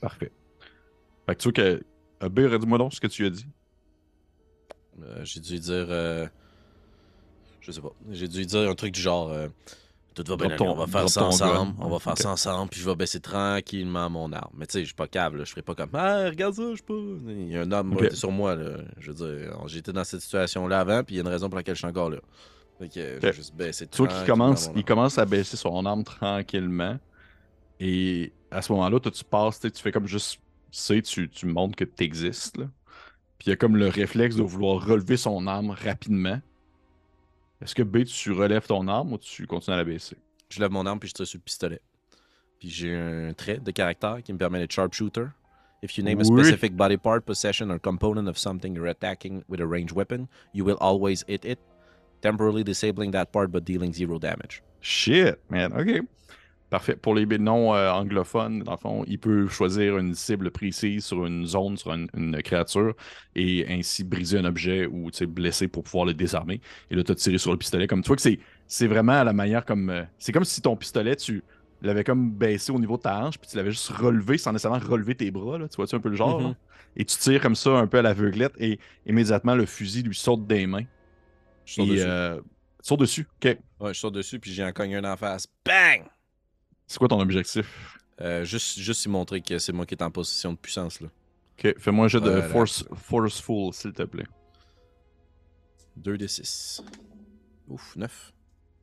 Parfait. 0.00 0.32
Fait 1.26 1.34
que 1.34 1.40
tu 1.40 1.48
vois 1.48 1.52
que. 1.52 1.84
Euh, 2.22 2.28
B, 2.28 2.40
redis-moi 2.40 2.78
donc 2.78 2.94
ce 2.94 3.00
que 3.00 3.06
tu 3.06 3.26
as 3.26 3.30
dit. 3.30 3.46
Euh, 5.02 5.24
j'ai 5.24 5.40
dû 5.40 5.58
dire. 5.58 5.86
Euh, 5.88 6.26
je 7.60 7.72
sais 7.72 7.80
pas. 7.80 7.92
J'ai 8.10 8.28
dû 8.28 8.44
dire 8.44 8.68
un 8.68 8.74
truc 8.74 8.92
du 8.92 9.00
genre. 9.00 9.32
Tout 10.14 10.24
va 10.28 10.36
bien, 10.36 10.56
on 10.60 10.74
va 10.74 10.86
faire 10.86 11.08
ça 11.08 11.24
ensemble. 11.24 11.74
On 11.78 11.88
va 11.88 11.98
faire 11.98 12.16
ça 12.16 12.30
ensemble, 12.30 12.70
puis 12.70 12.80
je 12.80 12.88
vais 12.88 12.94
baisser 12.94 13.20
tranquillement 13.20 14.08
mon 14.08 14.32
arme. 14.32 14.52
Mais 14.56 14.66
tu 14.66 14.74
sais, 14.74 14.80
je 14.80 14.86
suis 14.86 14.94
pas 14.94 15.08
câble, 15.08 15.44
je 15.44 15.50
ferai 15.50 15.62
pas 15.62 15.74
comme 15.74 15.90
Ah, 15.94 16.26
regarde 16.26 16.54
ça, 16.54 16.62
je 16.70 16.76
sais 16.76 16.82
pas. 16.82 16.94
Il 16.94 17.48
y 17.48 17.56
a 17.56 17.62
un 17.62 17.72
homme 17.72 17.98
sur 18.12 18.30
moi, 18.30 18.54
là. 18.54 18.78
Je 18.98 19.10
veux 19.10 19.16
dire, 19.16 19.56
j'étais 19.66 19.92
dans 19.92 20.04
cette 20.04 20.20
situation-là 20.20 20.80
avant, 20.80 21.02
puis 21.02 21.16
il 21.16 21.18
y 21.18 21.20
a 21.20 21.22
une 21.22 21.28
raison 21.28 21.48
pour 21.48 21.56
laquelle 21.56 21.74
je 21.74 21.80
suis 21.80 21.88
encore 21.88 22.10
là. 22.10 22.18
Fait 22.78 22.88
que 22.88 23.18
je 23.20 23.26
vais 23.26 23.32
juste 23.32 23.54
baisser 23.54 23.86
Tu 23.86 23.98
vois 23.98 24.08
qu'il 24.08 24.26
commence, 24.26 24.70
il 24.74 24.84
commence 24.84 25.18
à 25.18 25.24
baisser 25.24 25.56
son 25.56 25.84
arme 25.86 26.04
tranquillement. 26.04 26.98
Et 27.80 28.32
à 28.50 28.62
ce 28.62 28.72
moment-là, 28.72 29.00
toi, 29.00 29.10
tu 29.10 29.24
passes, 29.24 29.60
tu 29.60 29.70
fais 29.74 29.92
comme 29.92 30.06
juste, 30.06 30.40
tu 30.70 31.02
tu, 31.02 31.28
tu 31.28 31.46
montres 31.46 31.76
que 31.76 31.84
tu 31.84 32.04
existes. 32.04 32.56
Puis 33.38 33.46
il 33.46 33.50
y 33.50 33.52
a 33.52 33.56
comme 33.56 33.76
le 33.76 33.88
réflexe 33.88 34.36
de 34.36 34.42
vouloir 34.42 34.84
relever 34.84 35.16
son 35.16 35.46
arme 35.46 35.70
rapidement. 35.70 36.40
Est-ce 37.64 37.74
que 37.74 37.82
B, 37.82 38.04
tu 38.04 38.30
relèves 38.32 38.66
ton 38.66 38.86
arme 38.88 39.14
ou 39.14 39.18
tu 39.18 39.46
continues 39.46 39.74
à 39.74 39.78
la 39.78 39.84
baisser? 39.84 40.16
Je 40.50 40.60
lève 40.60 40.70
mon 40.70 40.84
arme 40.84 40.98
puis 41.00 41.08
je 41.08 41.14
tire 41.14 41.26
sur 41.26 41.38
le 41.38 41.42
pistolet. 41.42 41.80
Puis 42.58 42.68
j'ai 42.68 42.94
un 42.94 43.32
trait 43.32 43.56
de 43.56 43.70
caractère 43.70 44.22
qui 44.22 44.34
me 44.34 44.38
permet 44.38 44.58
d'être 44.58 44.72
sharpshooter. 44.72 45.28
If 45.82 45.96
you 45.96 46.04
name 46.04 46.20
a 46.20 46.24
specific 46.24 46.76
body 46.76 46.96
part, 46.96 47.22
possession, 47.22 47.70
or 47.70 47.78
component 47.78 48.28
of 48.28 48.38
something 48.38 48.74
you're 48.74 48.88
attacking 48.88 49.44
with 49.48 49.60
a 49.60 49.66
ranged 49.66 49.92
weapon, 49.92 50.28
you 50.52 50.64
will 50.64 50.78
always 50.80 51.24
hit 51.26 51.44
it, 51.44 51.58
temporarily 52.22 52.64
disabling 52.64 53.10
that 53.12 53.32
part 53.32 53.50
but 53.50 53.64
dealing 53.64 53.92
zero 53.92 54.18
damage. 54.18 54.62
Shit, 54.80 55.40
man. 55.50 55.72
OK. 55.72 56.06
Parfait. 56.74 56.96
Pour 56.96 57.14
les 57.14 57.24
non 57.38 57.72
euh, 57.72 57.88
anglophones, 57.92 58.64
dans 58.64 58.72
le 58.72 58.76
fond, 58.76 59.04
il 59.06 59.20
peut 59.20 59.46
choisir 59.46 59.96
une 59.96 60.12
cible 60.12 60.50
précise 60.50 61.04
sur 61.04 61.24
une 61.24 61.46
zone, 61.46 61.76
sur 61.76 61.92
une, 61.92 62.42
créature, 62.42 62.94
et 63.36 63.64
ainsi 63.68 64.02
briser 64.02 64.38
un 64.38 64.44
objet 64.44 64.84
ou 64.84 65.08
blesser 65.28 65.68
pour 65.68 65.84
pouvoir 65.84 66.04
le 66.04 66.14
désarmer. 66.14 66.60
Et 66.90 66.96
là, 66.96 67.04
tu 67.04 67.12
as 67.12 67.14
tiré 67.14 67.38
sur 67.38 67.52
le 67.52 67.58
pistolet. 67.58 67.86
Comme 67.86 68.02
tu 68.02 68.08
vois 68.08 68.16
que 68.16 68.28
c'est 68.66 68.86
vraiment 68.88 69.12
à 69.12 69.22
la 69.22 69.32
manière 69.32 69.64
comme. 69.64 69.88
Euh, 69.88 70.02
c'est 70.18 70.32
comme 70.32 70.44
si 70.44 70.60
ton 70.62 70.74
pistolet, 70.74 71.14
tu 71.14 71.44
l'avais 71.80 72.02
comme 72.02 72.32
baissé 72.32 72.72
au 72.72 72.80
niveau 72.80 72.96
de 72.96 73.02
ta 73.02 73.24
hanche, 73.24 73.38
puis 73.38 73.48
tu 73.48 73.56
l'avais 73.56 73.70
juste 73.70 73.90
relevé 73.90 74.36
sans 74.36 74.50
nécessairement 74.50 74.84
relever 74.84 75.14
tes 75.14 75.30
bras. 75.30 75.58
Là. 75.58 75.68
Tu 75.68 75.76
vois-tu 75.76 75.94
un 75.94 76.00
peu 76.00 76.08
le 76.08 76.16
genre? 76.16 76.42
Mm-hmm. 76.42 76.54
Et 76.96 77.04
tu 77.04 77.16
tires 77.18 77.40
comme 77.40 77.54
ça 77.54 77.70
un 77.70 77.86
peu 77.86 77.98
à 77.98 78.02
l'aveuglette, 78.02 78.54
et 78.58 78.80
immédiatement, 79.06 79.54
le 79.54 79.64
fusil 79.64 80.02
lui 80.02 80.16
saute 80.16 80.44
des 80.48 80.66
mains. 80.66 80.86
Je 81.66 81.74
sors 81.74 81.86
dessus. 81.86 82.04
Euh, 82.04 82.40
sors 82.82 82.98
dessus, 82.98 83.28
ok. 83.40 83.58
Ouais, 83.78 83.94
je 83.94 84.00
sors 84.00 84.10
dessus, 84.10 84.40
puis 84.40 84.52
j'ai 84.52 84.64
un 84.64 84.72
cogne 84.72 84.96
un 84.96 85.04
en 85.04 85.16
face. 85.16 85.46
Bang! 85.64 86.02
C'est 86.86 86.98
quoi 86.98 87.08
ton 87.08 87.20
objectif? 87.20 87.98
Euh, 88.20 88.44
juste, 88.44 88.78
juste 88.78 89.04
y 89.04 89.08
montrer 89.08 89.40
que 89.40 89.58
c'est 89.58 89.72
moi 89.72 89.86
qui 89.86 89.94
est 89.94 90.02
en 90.02 90.10
position 90.10 90.52
de 90.52 90.58
puissance. 90.58 91.00
Là. 91.00 91.08
Ok, 91.58 91.74
fais-moi 91.78 92.06
un 92.06 92.08
jeu 92.08 92.20
de 92.20 92.40
force, 92.42 92.84
Forceful, 92.94 93.72
s'il 93.72 93.92
te 93.92 94.02
plaît. 94.02 94.26
2 95.96 96.18
d 96.18 96.28
6. 96.28 96.82
Ouf, 97.68 97.96
9. 97.96 98.32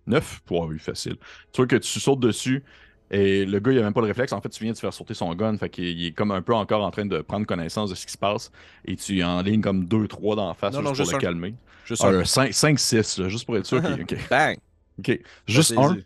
9? 0.08 0.42
Ouais, 0.50 0.60
oui, 0.70 0.80
facile. 0.80 1.16
Tu 1.52 1.58
vois 1.58 1.68
que 1.68 1.76
tu 1.76 2.00
sautes 2.00 2.20
dessus 2.20 2.64
et 3.14 3.46
le 3.46 3.60
gars, 3.60 3.74
il 3.74 3.80
a 3.80 3.82
même 3.82 3.94
pas 3.94 4.00
le 4.00 4.08
réflexe. 4.08 4.32
En 4.32 4.40
fait, 4.40 4.50
tu 4.50 4.64
viens 4.64 4.72
de 4.72 4.78
faire 4.78 4.94
sauter 4.94 5.14
son 5.14 5.36
gun. 5.36 5.58
Fait 5.58 5.70
qu'il 5.70 6.06
est 6.06 6.14
comme 6.14 6.32
un 6.32 6.42
peu 6.42 6.54
encore 6.54 6.82
en 6.82 6.92
train 6.92 7.06
de 7.06 7.20
prendre 7.20 7.46
connaissance 7.46 7.90
de 7.90 7.96
ce 7.96 8.06
qui 8.06 8.14
se 8.14 8.18
passe. 8.18 8.52
Et 8.86 8.96
tu 8.96 9.22
en 9.22 9.42
ligne 9.42 9.60
comme 9.60 9.84
2-3 9.84 10.38
dans 10.38 10.48
la 10.48 10.54
face 10.54 10.74
juste 10.74 10.96
pour 10.96 11.12
le 11.12 11.18
calmer. 11.20 11.54
Juste 11.84 12.06
un. 12.06 12.22
5-6, 12.22 13.28
juste 13.28 13.46
pour 13.46 13.58
être 13.58 13.66
sûr. 13.66 13.82
ok. 14.02 14.16
Bang! 14.30 14.58
Ok. 14.98 15.20
Juste 15.46 15.78
un. 15.78 15.98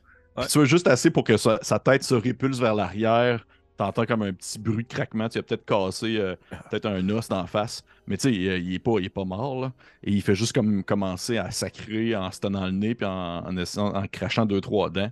Tu 0.43 0.57
vois 0.57 0.65
juste 0.65 0.87
assez 0.87 1.11
pour 1.11 1.23
que 1.23 1.37
sa, 1.37 1.79
tête 1.79 2.03
se 2.03 2.13
répulse 2.13 2.59
vers 2.59 2.75
l'arrière. 2.75 3.45
T'entends 3.77 4.05
comme 4.05 4.21
un 4.21 4.33
petit 4.33 4.57
bruit 4.59 4.83
de 4.83 4.89
craquement. 4.89 5.27
Tu 5.27 5.37
as 5.37 5.43
peut-être 5.43 5.65
cassé 5.65 6.17
euh, 6.17 6.35
peut-être 6.69 6.85
un 6.85 7.09
os 7.09 7.27
d'en 7.27 7.45
face. 7.45 7.83
Mais 8.07 8.17
tu 8.17 8.29
sais, 8.29 8.33
il, 8.33 8.73
est 8.73 8.79
pas, 8.79 8.99
il 8.99 9.05
est 9.05 9.09
pas 9.09 9.25
mort. 9.25 9.61
Là. 9.61 9.73
Et 10.03 10.11
il 10.11 10.21
fait 10.21 10.35
juste 10.35 10.53
comme 10.53 10.83
commencer 10.83 11.37
à 11.37 11.51
sacrer 11.51 12.15
en 12.15 12.31
se 12.31 12.39
tenant 12.39 12.65
le 12.65 12.71
nez 12.71 12.95
puis 12.95 13.05
en, 13.05 13.43
en, 13.45 14.07
crachant 14.07 14.45
deux, 14.45 14.61
trois 14.61 14.89
dents. 14.89 15.11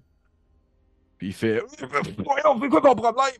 Puis 1.18 1.28
il 1.28 1.34
fait 1.34 1.62
Voyons, 2.18 2.60
c'est 2.62 2.70
quoi 2.70 2.82
ton 2.82 2.96
problème? 2.96 3.34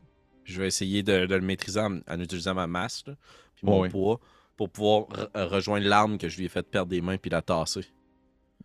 Je 0.44 0.60
vais 0.60 0.66
essayer 0.66 1.02
de, 1.02 1.26
le 1.26 1.40
maîtriser 1.40 1.80
en, 1.80 2.20
utilisant 2.20 2.54
ma 2.54 2.66
masse, 2.66 3.02
puis 3.02 3.14
mon 3.62 3.88
poids, 3.88 4.20
pour 4.58 4.68
pouvoir 4.68 5.06
rejoindre 5.34 5.86
l'arme 5.86 6.18
que 6.18 6.28
je 6.28 6.36
lui 6.36 6.44
ai 6.44 6.48
fait 6.48 6.62
perdre 6.62 6.90
des 6.90 7.00
mains 7.00 7.16
puis 7.16 7.30
la 7.30 7.40
tasser. 7.40 7.86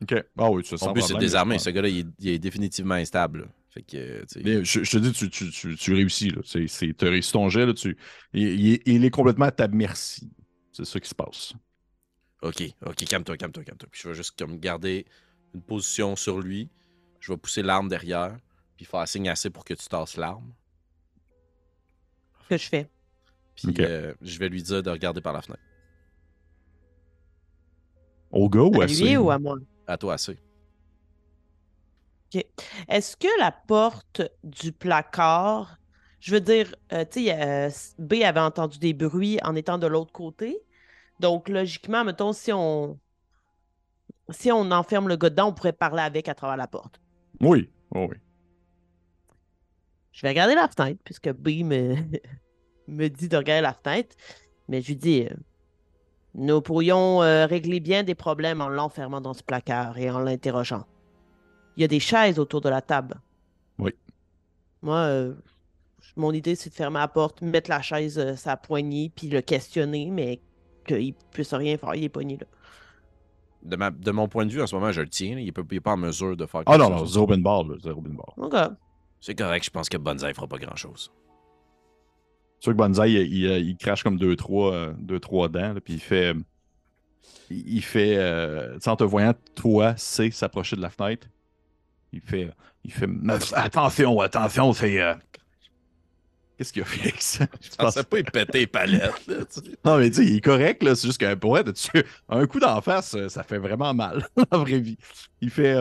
Ok. 0.01 0.15
Ah 0.37 0.49
oui, 0.49 0.63
tu 0.63 0.75
En 0.81 0.93
plus, 0.93 1.01
c'est 1.01 1.17
désarmé. 1.17 1.59
Ce 1.59 1.69
gars-là, 1.69 1.89
il, 1.89 2.07
est 2.25 2.39
définitivement 2.39 2.95
instable. 2.95 3.49
Fait 3.69 3.83
que, 3.83 4.25
je, 4.63 4.79
te 4.79 4.97
dis, 4.97 5.11
tu, 5.11 5.29
tu, 5.29 5.51
tu, 5.51 5.75
tu 5.75 5.93
réussis. 5.93 6.31
Tu 6.43 6.95
as 7.01 7.09
réussi 7.09 7.31
ton 7.31 7.49
jet. 7.49 7.65
Là, 7.65 7.73
tu, 7.73 7.97
il, 8.33 8.81
il, 8.85 9.05
est 9.05 9.09
complètement 9.09 9.45
à 9.45 9.51
ta 9.51 9.67
merci. 9.67 10.31
C'est 10.71 10.85
ça 10.85 10.99
qui 10.99 11.09
se 11.09 11.15
passe. 11.15 11.53
Ok, 12.41 12.63
ok, 12.85 13.05
calme-toi, 13.05 13.37
calme-toi, 13.37 13.63
calme-toi. 13.65 13.89
Puis 13.91 14.01
je 14.01 14.07
vais 14.07 14.15
juste 14.15 14.37
comme 14.39 14.57
garder 14.59 15.05
une 15.53 15.61
position 15.61 16.15
sur 16.15 16.39
lui. 16.39 16.69
Je 17.19 17.33
vais 17.33 17.37
pousser 17.37 17.61
l'arme 17.61 17.89
derrière. 17.89 18.37
Puis 18.77 18.85
faire 18.85 19.05
signe 19.07 19.27
assez 19.27 19.49
pour 19.49 19.65
que 19.65 19.73
tu 19.73 19.85
tasses 19.87 20.15
l'arme. 20.15 20.53
Ce 22.43 22.47
que 22.47 22.57
je 22.57 22.69
fais. 22.69 22.89
Puis 23.55 23.73
euh, 23.79 24.13
je 24.21 24.39
vais 24.39 24.47
lui 24.47 24.63
dire 24.63 24.81
de 24.81 24.89
regarder 24.89 25.19
par 25.19 25.33
la 25.33 25.41
fenêtre. 25.41 25.61
Au 28.31 28.47
gars 28.47 28.61
ou 28.61 28.81
à, 28.81 28.85
lui 28.85 29.17
ou 29.17 29.31
à 29.31 29.39
moi? 29.39 29.57
À 29.89 29.97
toi, 29.97 30.13
assez. 30.13 30.37
OK. 32.33 32.45
Est-ce 32.87 33.17
que 33.17 33.27
la 33.39 33.51
porte 33.51 34.21
du 34.43 34.71
placard, 34.71 35.79
je 36.19 36.31
veux 36.31 36.41
dire, 36.41 36.75
euh, 36.93 37.03
tu 37.11 37.25
sais, 37.25 37.41
euh, 37.41 37.69
B 37.97 38.21
avait 38.23 38.39
entendu 38.39 38.77
des 38.77 38.93
bruits 38.93 39.39
en 39.43 39.55
étant 39.55 39.79
de 39.79 39.87
l'autre 39.87 40.11
côté. 40.11 40.59
Donc, 41.19 41.49
logiquement, 41.49 42.03
mettons, 42.03 42.33
si 42.33 42.53
on 42.53 42.99
si 44.29 44.51
on 44.51 44.69
enferme 44.69 45.07
le 45.07 45.15
gars 45.15 45.31
dedans, 45.31 45.47
on 45.47 45.53
pourrait 45.53 45.73
parler 45.73 46.03
avec 46.03 46.29
à 46.29 46.35
travers 46.35 46.55
la 46.55 46.67
porte. 46.67 47.01
Oui, 47.41 47.67
oui. 47.95 48.15
Je 50.11 50.21
vais 50.21 50.29
regarder 50.29 50.53
la 50.53 50.67
fenêtre, 50.67 51.01
puisque 51.03 51.31
B 51.31 51.63
me, 51.63 51.95
me 52.87 53.07
dit 53.07 53.27
de 53.27 53.37
regarder 53.37 53.63
la 53.63 53.73
fenêtre. 53.73 54.15
Mais 54.67 54.83
je 54.83 54.89
lui 54.89 54.97
dis, 54.97 55.23
euh, 55.23 55.33
nous 56.35 56.61
pourrions 56.61 57.23
euh, 57.23 57.45
régler 57.45 57.79
bien 57.79 58.03
des 58.03 58.15
problèmes 58.15 58.61
en 58.61 58.69
l'enfermant 58.69 59.21
dans 59.21 59.33
ce 59.33 59.43
placard 59.43 59.97
et 59.97 60.09
en 60.09 60.19
l'interrogeant. 60.19 60.85
Il 61.75 61.81
y 61.81 61.83
a 61.83 61.87
des 61.87 61.99
chaises 61.99 62.39
autour 62.39 62.61
de 62.61 62.69
la 62.69 62.81
table. 62.81 63.15
Oui. 63.77 63.91
Moi, 64.81 64.97
euh, 64.97 65.33
mon 66.15 66.31
idée, 66.31 66.55
c'est 66.55 66.69
de 66.69 66.75
fermer 66.75 66.99
la 66.99 67.07
porte, 67.07 67.41
mettre 67.41 67.69
la 67.69 67.81
chaise 67.81 68.19
à 68.19 68.35
sa 68.35 68.57
poignée, 68.57 69.11
puis 69.15 69.27
le 69.27 69.41
questionner, 69.41 70.09
mais 70.11 70.39
qu'il 70.85 71.13
puisse 71.31 71.53
rien 71.53 71.77
faire, 71.77 71.95
il 71.95 72.03
est 72.03 72.09
poigné 72.09 72.37
là. 72.37 72.45
De, 73.61 73.75
de, 73.75 74.11
mon 74.11 74.29
point 74.29 74.45
de 74.45 74.51
vue, 74.51 74.61
en 74.61 74.67
ce 74.67 74.75
moment, 74.75 74.91
je 74.93 75.01
le 75.01 75.09
tiens. 75.09 75.37
Il 75.37 75.53
n'est 75.71 75.79
pas 75.81 75.91
en 75.91 75.97
mesure 75.97 76.37
de 76.37 76.45
faire 76.45 76.63
Ah 76.65 76.77
non, 76.77 76.89
non, 76.89 77.05
zéro 77.05 77.27
bin 77.27 77.39
bar, 77.39 77.65
zéro 77.83 77.99
bin 77.99 78.13
bar. 78.13 78.33
OK. 78.37 78.55
C'est 79.19 79.35
correct, 79.35 79.65
je 79.65 79.69
pense 79.69 79.89
que 79.89 79.97
Bonzai 79.97 80.33
fera 80.33 80.47
pas 80.47 80.57
grand-chose. 80.57 81.11
Sûr 82.59 82.73
que 82.73 82.77
Bonzai, 82.77 83.11
il, 83.11 83.45
il, 83.45 83.77
crache 83.77 84.03
comme 84.03 84.17
deux, 84.17 84.35
trois, 84.35 84.73
euh, 84.73 84.93
deux, 84.97 85.19
trois 85.19 85.47
dents, 85.47 85.73
puis 85.83 85.93
il 85.93 85.99
fait. 85.99 86.33
Il, 87.49 87.81
fait. 87.81 88.15
Euh, 88.17 88.77
en 88.85 88.95
te 88.95 89.03
voyant, 89.03 89.33
toi, 89.55 89.93
c'est 89.97 90.29
s'approcher 90.31 90.75
de 90.75 90.81
la 90.81 90.89
fenêtre. 90.89 91.27
Il 92.11 92.21
fait. 92.21 92.51
Il 92.83 92.91
fait. 92.91 93.07
Attention, 93.53 94.19
attention, 94.19 94.73
c'est. 94.73 95.01
Euh, 95.01 95.15
qu'est-ce 96.57 96.73
qu'il 96.73 96.81
a 96.81 96.85
fait 96.85 97.01
avec 97.01 97.21
ça? 97.21 97.45
Je 97.61 97.75
pensais 97.77 98.03
pas 98.03 98.19
il 98.19 98.25
pétait 98.25 98.59
les 98.59 98.67
palettes. 98.67 99.27
Là, 99.27 99.35
non, 99.85 99.97
mais 99.97 100.09
tu 100.09 100.17
sais, 100.17 100.25
il 100.25 100.35
est 100.35 100.41
correct, 100.41 100.83
là. 100.83 100.95
C'est 100.95 101.07
juste 101.07 101.19
qu'un 101.19 101.37
pour 101.37 101.57
être 101.57 101.71
un 102.27 102.45
coup 102.45 102.59
d'en 102.59 102.81
face, 102.81 103.15
ça 103.29 103.43
fait 103.43 103.57
vraiment 103.57 103.93
mal, 103.93 104.27
la 104.51 104.57
vraie 104.57 104.79
vie. 104.79 104.97
Il 105.39 105.49
fait. 105.49 105.77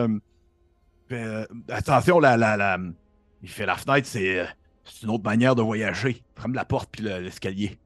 fait 1.09 1.45
attention, 1.67 2.21
la, 2.21 2.37
la, 2.37 2.55
la, 2.55 2.77
il 3.43 3.49
fait 3.49 3.65
la 3.65 3.75
fenêtre, 3.75 4.07
c'est 4.07 4.47
une 5.03 5.09
autre 5.09 5.23
manière 5.23 5.55
de 5.55 5.61
voyager. 5.61 6.23
Ferme 6.35 6.53
la 6.53 6.65
porte 6.65 6.89
puis 6.91 7.03
l'escalier. 7.03 7.77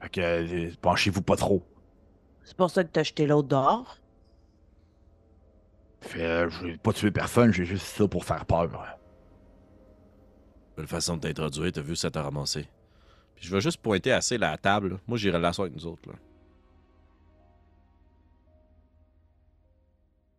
Fait 0.00 0.08
que 0.08 0.20
euh, 0.20 0.70
penchez-vous 0.80 1.22
pas 1.22 1.36
trop. 1.36 1.62
C'est 2.44 2.56
pour 2.56 2.70
ça 2.70 2.84
que 2.84 2.88
t'as 2.90 3.02
jeté 3.02 3.26
l'autre 3.26 3.48
dehors? 3.48 3.98
Fait, 6.00 6.24
euh, 6.24 6.50
je 6.50 6.66
vais 6.66 6.76
pas 6.78 6.92
tuer 6.92 7.10
personne, 7.10 7.52
j'ai 7.52 7.66
juste 7.66 7.86
ça 7.86 8.08
pour 8.08 8.24
faire 8.24 8.46
peur. 8.46 8.98
Belle 10.76 10.86
façon 10.86 11.16
de 11.16 11.22
t'introduire, 11.22 11.72
t'as 11.72 11.82
vu 11.82 11.94
ça 11.94 12.10
t'a 12.10 12.22
ramassé. 12.22 12.66
Puis 13.34 13.46
je 13.46 13.54
vais 13.54 13.60
juste 13.60 13.82
pointer 13.82 14.12
assez 14.12 14.38
la 14.38 14.56
table. 14.56 14.98
Moi, 15.06 15.18
j'irai 15.18 15.38
l'asseoir 15.38 15.66
avec 15.66 15.76
nous 15.76 15.86
autres. 15.86 16.08
Là. 16.08 16.14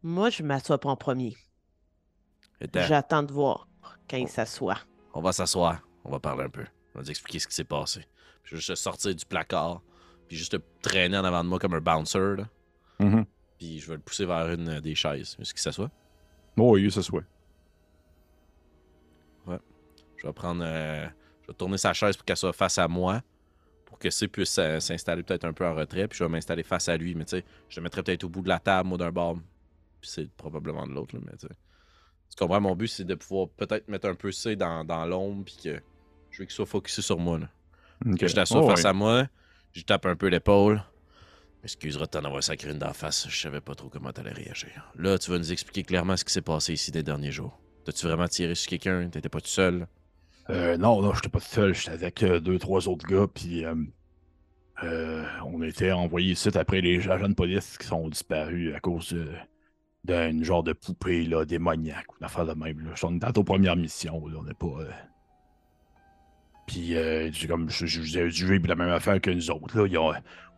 Moi, 0.03 0.31
je 0.31 0.41
m'assois 0.41 0.79
pas 0.79 0.89
en 0.89 0.95
premier. 0.95 1.37
J'attends 2.73 3.23
de 3.23 3.31
voir 3.31 3.67
quand 4.09 4.17
il 4.17 4.27
s'assoit. 4.27 4.77
On 5.13 5.21
va 5.21 5.31
s'asseoir. 5.31 5.81
On 6.03 6.11
va 6.11 6.19
parler 6.19 6.43
un 6.43 6.49
peu. 6.49 6.65
On 6.95 7.01
va 7.01 7.09
expliquer 7.09 7.39
ce 7.39 7.47
qui 7.47 7.55
s'est 7.55 7.63
passé. 7.63 8.05
je 8.43 8.55
vais 8.55 8.61
juste 8.61 8.81
sortir 8.81 9.13
du 9.15 9.25
placard. 9.25 9.81
Puis 10.27 10.37
juste 10.37 10.53
te 10.53 10.63
traîner 10.81 11.17
en 11.17 11.25
avant 11.25 11.43
de 11.43 11.49
moi 11.49 11.59
comme 11.59 11.73
un 11.73 11.81
bouncer. 11.81 12.37
Là. 12.37 12.47
Mm-hmm. 12.99 13.25
Puis 13.57 13.79
je 13.79 13.87
vais 13.87 13.95
le 13.95 14.01
pousser 14.01 14.25
vers 14.25 14.49
une 14.49 14.79
des 14.79 14.95
chaises. 14.95 15.35
Est-ce 15.39 15.53
qu'il 15.53 15.61
s'assoit? 15.61 15.89
Oh, 16.57 16.73
oui, 16.75 16.83
il 16.83 16.91
s'assoit. 16.91 17.23
Ouais. 19.45 19.59
Je 20.17 20.27
vais 20.27 20.33
prendre. 20.33 20.63
Euh, 20.65 21.07
je 21.41 21.47
vais 21.47 21.53
tourner 21.53 21.77
sa 21.77 21.93
chaise 21.93 22.15
pour 22.15 22.25
qu'elle 22.25 22.37
soit 22.37 22.53
face 22.53 22.77
à 22.77 22.87
moi. 22.87 23.21
Pour 23.85 23.99
que 23.99 24.09
C 24.09 24.27
puisse 24.27 24.57
euh, 24.57 24.79
s'installer 24.79 25.23
peut-être 25.23 25.45
un 25.45 25.53
peu 25.53 25.65
en 25.65 25.75
retrait. 25.75 26.07
Puis 26.07 26.19
je 26.19 26.23
vais 26.23 26.29
m'installer 26.29 26.63
face 26.63 26.87
à 26.87 26.95
lui. 26.95 27.13
Mais 27.15 27.25
tu 27.25 27.37
sais, 27.37 27.45
je 27.67 27.79
le 27.79 27.83
mettrai 27.83 28.03
peut-être 28.03 28.23
au 28.23 28.29
bout 28.29 28.41
de 28.41 28.49
la 28.49 28.59
table, 28.59 28.87
moi, 28.87 28.97
d'un 28.97 29.11
bord 29.11 29.37
puis 30.01 30.09
c'est 30.09 30.29
probablement 30.31 30.85
de 30.87 30.93
l'autre. 30.93 31.15
Mais 31.23 31.37
tu 31.37 31.47
comprends, 32.37 32.61
mon 32.61 32.75
but, 32.75 32.87
c'est 32.87 33.03
de 33.03 33.15
pouvoir 33.15 33.49
peut-être 33.49 33.87
mettre 33.87 34.07
un 34.07 34.15
peu 34.15 34.31
C 34.31 34.55
dans, 34.55 34.83
dans 34.83 35.05
l'ombre, 35.05 35.43
puis 35.45 35.57
que 35.63 35.81
je 36.31 36.39
veux 36.39 36.45
qu'il 36.45 36.53
soit 36.53 36.65
focusé 36.65 37.01
sur 37.01 37.17
moi. 37.17 37.39
Là. 37.39 37.49
Que 38.17 38.27
je 38.27 38.33
t'assure 38.33 38.63
oh, 38.63 38.69
face 38.69 38.85
à 38.85 38.93
moi, 38.93 39.27
je 39.73 39.83
tape 39.83 40.05
un 40.05 40.15
peu 40.15 40.27
l'épaule. 40.27 40.83
Excuse-moi 41.63 42.07
de 42.07 42.11
t'en 42.11 42.25
avoir 42.25 42.41
sacré 42.41 42.71
une 42.71 42.79
d'en 42.79 42.93
face, 42.93 43.27
je 43.29 43.39
savais 43.39 43.61
pas 43.61 43.75
trop 43.75 43.89
comment 43.89 44.11
t'allais 44.11 44.31
réagir. 44.31 44.91
Là, 44.97 45.19
tu 45.19 45.29
vas 45.29 45.37
nous 45.37 45.51
expliquer 45.51 45.83
clairement 45.83 46.17
ce 46.17 46.25
qui 46.25 46.33
s'est 46.33 46.41
passé 46.41 46.73
ici 46.73 46.91
des 46.91 47.03
derniers 47.03 47.31
jours. 47.31 47.59
T'as-tu 47.85 48.07
vraiment 48.07 48.27
tiré 48.27 48.55
sur 48.55 48.69
quelqu'un? 48.69 49.07
T'étais 49.09 49.29
pas 49.29 49.41
tout 49.41 49.47
seul? 49.47 49.87
Euh, 50.49 50.77
non, 50.77 51.01
non, 51.01 51.13
j'étais 51.13 51.29
pas 51.29 51.39
tout 51.39 51.45
seul. 51.45 51.75
J'étais 51.75 51.91
avec 51.91 52.23
euh, 52.23 52.39
deux, 52.39 52.57
trois 52.57 52.87
autres 52.87 53.05
gars, 53.05 53.27
puis 53.31 53.63
euh, 53.63 53.75
euh, 54.83 55.23
on 55.45 55.61
était 55.61 55.91
envoyés 55.91 56.31
ici 56.31 56.49
après 56.55 56.81
les 56.81 57.07
agents 57.07 57.29
de 57.29 57.35
police 57.35 57.77
qui 57.77 57.85
sont 57.85 58.07
disparus 58.09 58.73
à 58.75 58.79
cause 58.79 59.13
de, 59.13 59.27
d'un 60.03 60.43
genre 60.43 60.63
de 60.63 60.73
poupée 60.73 61.25
là, 61.25 61.45
démoniaque 61.45 62.11
ou 62.11 62.15
une 62.19 62.25
affaire 62.25 62.45
de 62.45 62.53
même. 62.53 62.79
Là. 62.79 62.91
On 63.03 63.15
est 63.15 63.19
dans 63.19 63.31
nos 63.35 63.43
premières 63.43 63.75
missions, 63.75 64.23
on 64.23 64.43
n'est 64.43 64.53
pas. 64.53 64.65
Euh... 64.79 64.91
Puis, 66.67 66.95
euh, 66.95 67.29
comme 67.47 67.69
je, 67.69 67.85
je, 67.85 68.01
je, 68.01 68.29
je 68.29 68.67
la 68.67 68.75
même 68.75 68.89
affaire 68.89 69.19
que 69.19 69.29
nous 69.29 69.51
autres. 69.51 69.77
Là. 69.77 69.87
Ils 69.87 69.97
ont, 69.97 70.13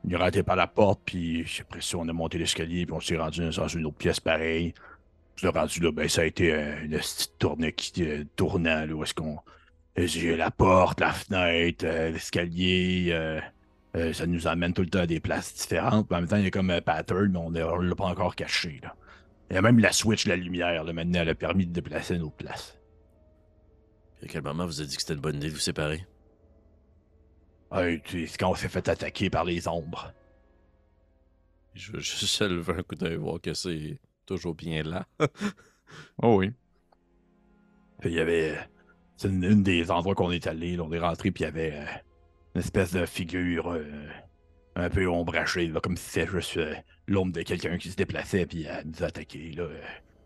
on 0.06 0.10
est 0.10 0.16
rentré 0.16 0.44
par 0.44 0.56
la 0.56 0.68
porte, 0.68 1.02
puis 1.06 1.46
après 1.62 1.82
ça, 1.82 1.98
on 1.98 2.08
a 2.08 2.14
monté 2.14 2.38
l'escalier, 2.38 2.86
puis 2.86 2.94
on 2.94 3.00
s'est 3.00 3.18
rendu 3.18 3.42
dans 3.50 3.68
une 3.68 3.86
autre 3.86 3.98
pièce 3.98 4.20
pareille. 4.20 4.74
Puis 5.36 5.48
rendu 5.48 5.80
là, 5.80 5.92
ben, 5.92 6.08
ça 6.08 6.22
a 6.22 6.26
été 6.26 6.54
une 6.84 6.92
petite 6.98 7.38
tournée 7.40 7.74
qui 7.74 8.04
euh, 8.04 8.24
tournant, 8.36 8.86
là, 8.86 8.94
où 8.94 9.04
est-ce 9.04 9.14
qu'on. 9.14 9.40
J'ai 9.96 10.36
la 10.36 10.50
porte, 10.52 11.00
la 11.00 11.12
fenêtre, 11.12 11.86
euh, 11.86 12.12
l'escalier. 12.12 13.10
Euh, 13.12 13.40
euh, 13.96 14.12
ça 14.12 14.26
nous 14.26 14.48
amène 14.48 14.74
tout 14.74 14.82
le 14.82 14.90
temps 14.90 15.00
à 15.02 15.08
des 15.08 15.20
places 15.20 15.54
différentes. 15.54 16.12
en 16.12 16.16
même 16.16 16.28
temps, 16.28 16.38
il 16.38 16.46
y 16.46 16.48
a 16.48 16.52
comme 16.52 16.72
un 16.72 16.82
pattern, 16.82 17.32
mais 17.52 17.62
on 17.64 17.82
ne 17.82 17.90
l'a 17.90 17.96
pas 17.96 18.06
encore 18.06 18.36
caché. 18.36 18.80
Là. 18.82 18.96
Il 19.50 19.56
y 19.56 19.58
a 19.58 19.62
même 19.62 19.80
la 19.80 19.92
switch, 19.92 20.26
la 20.26 20.36
lumière, 20.36 20.84
là, 20.84 20.94
maintenant, 20.94 21.22
elle 21.22 21.30
a 21.30 21.36
permis 21.36 21.66
de 21.66 21.74
déplacer 21.74 22.18
nos 22.18 22.30
places. 22.30 22.80
à 24.22 24.28
quel 24.28 24.42
moment 24.42 24.66
vous 24.66 24.80
avez 24.80 24.90
dit 24.90 24.96
que 24.96 25.02
c'était 25.02 25.14
une 25.14 25.20
bonne 25.20 25.36
idée 25.36 25.50
de 25.50 25.54
vous 25.54 25.60
séparer? 25.60 26.06
Ah, 27.70 27.84
c'est 28.06 28.38
quand 28.38 28.52
on 28.52 28.56
s'est 28.56 28.70
fait 28.70 28.88
attaquer 28.88 29.30
par 29.30 29.46
les 29.46 29.68
ombres. 29.68 30.14
Je 31.74 31.92
veux 31.92 32.00
juste 32.00 32.42
lever 32.42 32.74
un 32.74 32.84
coup 32.84 32.96
d'œil 32.96 33.16
voir 33.16 33.42
que 33.42 33.54
c'est 33.54 34.00
toujours 34.26 34.54
bien 34.54 34.84
là. 34.84 35.08
oh 36.22 36.38
oui. 36.38 36.52
Il 38.06 38.12
y 38.12 38.20
avait. 38.20 38.58
C'est 39.18 39.30
une, 39.30 39.64
des 39.64 39.90
endroits 39.90 40.14
qu'on 40.14 40.32
est 40.32 40.46
allé. 40.46 40.80
on 40.80 40.92
est 40.92 41.00
rentré, 41.00 41.32
puis 41.32 41.44
il 41.44 41.48
y 41.48 41.50
avait 41.50 41.74
euh, 41.74 41.86
une 42.56 42.62
espèce 42.62 42.92
de 42.92 43.06
figure. 43.06 43.72
Euh, 43.72 44.08
un 44.76 44.90
peu 44.90 45.08
ombragé, 45.08 45.68
là, 45.68 45.80
comme 45.80 45.98
si 45.98 46.10
c'était 46.10 46.32
juste 46.32 46.58
euh, 46.58 46.76
l'ombre 47.08 47.34
de 47.34 47.42
quelqu'un 47.42 47.78
qui 47.78 47.90
se 47.90 47.96
déplaçait 47.96 48.46
puis 48.46 48.64
elle 48.64 48.88
nous 48.88 49.04
attaquait. 49.04 49.52
Là. 49.56 49.68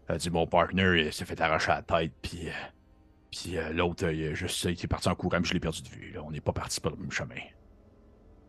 Elle 0.08 0.18
dit 0.18 0.30
mon 0.30 0.48
partner 0.48 1.12
s'est 1.12 1.26
fait 1.26 1.40
arracher 1.42 1.70
la 1.70 1.82
tête, 1.82 2.14
puis, 2.22 2.48
euh, 2.48 2.52
puis 3.32 3.58
euh, 3.58 3.74
l'autre, 3.74 4.10
il, 4.10 4.34
juste, 4.36 4.64
il 4.64 4.72
est 4.72 4.88
parti 4.88 5.10
en 5.10 5.16
courant, 5.16 5.40
mais 5.40 5.46
je 5.46 5.54
l'ai 5.54 5.60
perdu 5.60 5.82
de 5.82 5.90
vue. 5.90 6.12
Là. 6.14 6.22
On 6.26 6.32
n'est 6.32 6.42
pas 6.42 6.54
parti 6.54 6.80
par 6.80 6.92
le 6.92 6.98
même 6.98 7.12
chemin. 7.12 7.36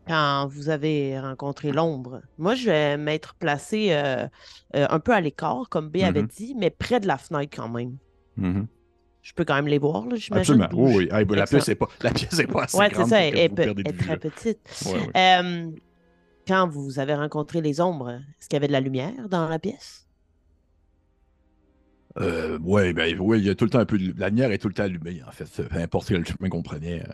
Quand 0.07 0.47
vous 0.47 0.69
avez 0.69 1.19
rencontré 1.19 1.71
l'ombre, 1.71 2.21
moi, 2.37 2.55
je 2.55 2.65
vais 2.65 2.97
m'être 2.97 3.35
placé 3.35 3.91
un 4.73 4.99
peu 4.99 5.11
à 5.11 5.21
l'écart, 5.21 5.69
comme 5.69 5.89
B 5.89 5.97
avait 5.97 6.23
mm-hmm. 6.23 6.37
dit, 6.37 6.55
mais 6.57 6.71
près 6.71 6.99
de 6.99 7.05
la 7.05 7.19
fenêtre 7.19 7.55
quand 7.55 7.69
même. 7.69 7.97
Mm-hmm. 8.39 8.65
Je 9.21 9.33
peux 9.33 9.45
quand 9.45 9.55
même 9.55 9.67
les 9.67 9.77
voir, 9.77 10.07
là, 10.07 10.15
j'imagine? 10.15 10.61
Absolument. 10.63 10.91
Oui, 10.95 11.09
oui. 11.11 11.35
La, 11.35 11.45
pièce 11.45 11.67
n'est 11.67 11.75
pas, 11.75 11.87
la 12.01 12.11
pièce 12.11 12.39
est 12.39 12.47
pas 12.47 12.63
assez 12.63 12.77
ouais, 12.77 12.89
grande. 12.89 13.05
c'est 13.05 13.09
ça, 13.11 13.21
elle, 13.21 13.37
est 13.37 13.97
très 13.97 14.17
petite. 14.17 14.59
Ouais, 14.87 15.73
quand 16.49 16.67
vous 16.67 16.97
avez 16.97 17.13
rencontré 17.13 17.61
les 17.61 17.79
ombres, 17.79 18.09
est-ce 18.09 18.49
qu'il 18.49 18.55
y 18.55 18.57
avait 18.57 18.67
de 18.67 18.71
la 18.71 18.79
lumière 18.79 19.29
dans 19.29 19.47
la 19.47 19.59
pièce? 19.59 20.07
Euh, 22.17 22.57
oui, 22.63 22.91
ben, 22.91 23.19
oui, 23.19 23.37
il 23.37 23.45
y 23.45 23.51
a 23.51 23.55
tout 23.55 23.65
le 23.65 23.69
temps 23.69 23.79
un 23.79 23.85
peu 23.85 23.99
de... 23.99 24.19
La 24.19 24.29
lumière 24.29 24.51
est 24.51 24.57
tout 24.57 24.67
le 24.67 24.73
temps 24.73 24.83
allumée, 24.83 25.21
en 25.27 25.31
fait. 25.31 25.45
Peu 25.45 25.77
importe 25.77 26.07
quel 26.07 26.25
chemin 26.25 26.49
qu'on 26.49 26.63
prenait. 26.63 27.03
Euh. 27.03 27.13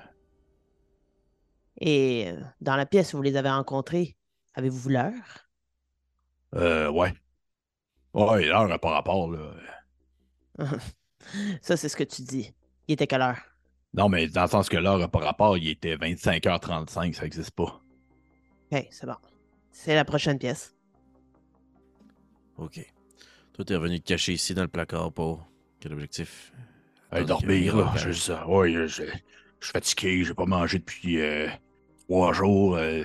Et 1.82 2.30
euh, 2.30 2.40
dans 2.62 2.78
la 2.78 2.86
pièce 2.86 3.14
où 3.14 3.18
vous 3.18 3.24
les 3.24 3.36
avez 3.36 3.50
rencontrés, 3.50 4.16
avez-vous 4.54 4.88
vu 4.88 4.94
l'heure? 4.94 5.50
Euh, 6.56 6.90
ouais. 6.90 7.14
Ouais, 8.14 8.46
l'heure 8.46 8.70
n'a 8.70 8.80
pas 8.80 8.92
rapport, 8.92 9.30
là. 9.30 9.52
Ça, 11.62 11.76
c'est 11.76 11.90
ce 11.90 11.98
que 11.98 12.06
tu 12.06 12.22
dis. 12.22 12.54
Il 12.88 12.94
était 12.94 13.08
quelle 13.08 13.22
heure? 13.22 13.42
Non, 13.94 14.08
mais 14.08 14.30
dans 14.30 14.44
le 14.44 14.48
sens 14.48 14.70
que 14.70 14.78
l'heure 14.78 15.12
pas 15.12 15.20
rapport, 15.20 15.58
il 15.58 15.68
était 15.68 15.98
25h35, 15.98 17.14
ça 17.14 17.24
n'existe 17.24 17.52
pas. 17.52 17.82
Ok, 18.72 18.88
c'est 18.92 19.06
bon. 19.06 19.16
C'est 19.72 19.96
la 19.96 20.06
prochaine 20.06 20.40
pièce. 20.40 20.74
Ok. 22.58 22.80
Toi, 23.54 23.66
t'es 23.66 23.76
revenu 23.76 24.00
te 24.00 24.08
cacher 24.08 24.34
ici 24.34 24.54
dans 24.54 24.64
le 24.64 24.68
placard 24.68 25.12
pour 25.12 25.48
quel 25.80 25.94
objectif? 25.94 26.54
Hey, 27.12 27.26
dormir, 27.26 27.76
là. 27.76 27.94
Je, 27.96 28.12
ça. 28.12 28.48
Ouais, 28.48 28.72
je, 28.72 28.88
je, 28.88 29.04
suis 29.04 29.72
fatigué, 29.72 30.24
j'ai 30.24 30.34
pas 30.34 30.46
mangé 30.46 30.80
depuis 30.80 31.22
euh, 31.22 31.48
trois 32.08 32.34
jours. 32.34 32.76
Euh, 32.76 33.04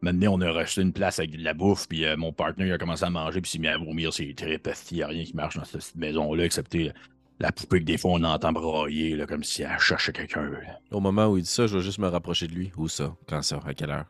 maintenant, 0.00 0.34
on 0.34 0.40
a 0.40 0.50
reçu 0.52 0.80
une 0.80 0.92
place 0.92 1.18
avec 1.18 1.32
de 1.32 1.42
la 1.42 1.54
bouffe, 1.54 1.88
puis 1.88 2.04
euh, 2.04 2.16
mon 2.16 2.32
partenaire 2.32 2.74
a 2.74 2.78
commencé 2.78 3.04
à 3.04 3.10
manger, 3.10 3.40
puis 3.40 3.50
s'est 3.50 3.58
mis 3.58 3.68
à 3.68 3.76
vomir 3.76 4.12
c'est 4.12 4.32
très 4.34 4.60
Il 4.90 4.96
n'y 4.96 5.02
a 5.02 5.08
rien 5.08 5.24
qui 5.24 5.34
marche 5.34 5.56
dans 5.56 5.64
cette 5.64 5.96
maison-là, 5.96 6.44
excepté 6.44 6.92
la 7.40 7.52
poupée 7.52 7.80
que 7.80 7.84
des 7.84 7.98
fois 7.98 8.12
on 8.12 8.22
entend 8.22 8.52
brailler, 8.52 9.16
là, 9.16 9.26
comme 9.26 9.42
si 9.42 9.62
elle 9.62 9.78
cherchait 9.78 10.12
quelqu'un. 10.12 10.50
Au 10.90 11.00
moment 11.00 11.26
où 11.26 11.36
il 11.36 11.42
dit 11.42 11.50
ça, 11.50 11.66
je 11.66 11.76
vais 11.76 11.82
juste 11.82 11.98
me 11.98 12.08
rapprocher 12.08 12.46
de 12.46 12.52
lui. 12.52 12.70
Où 12.76 12.88
ça? 12.88 13.16
Quand 13.26 13.42
ça? 13.42 13.60
À 13.66 13.74
quelle 13.74 13.90
heure? 13.90 14.06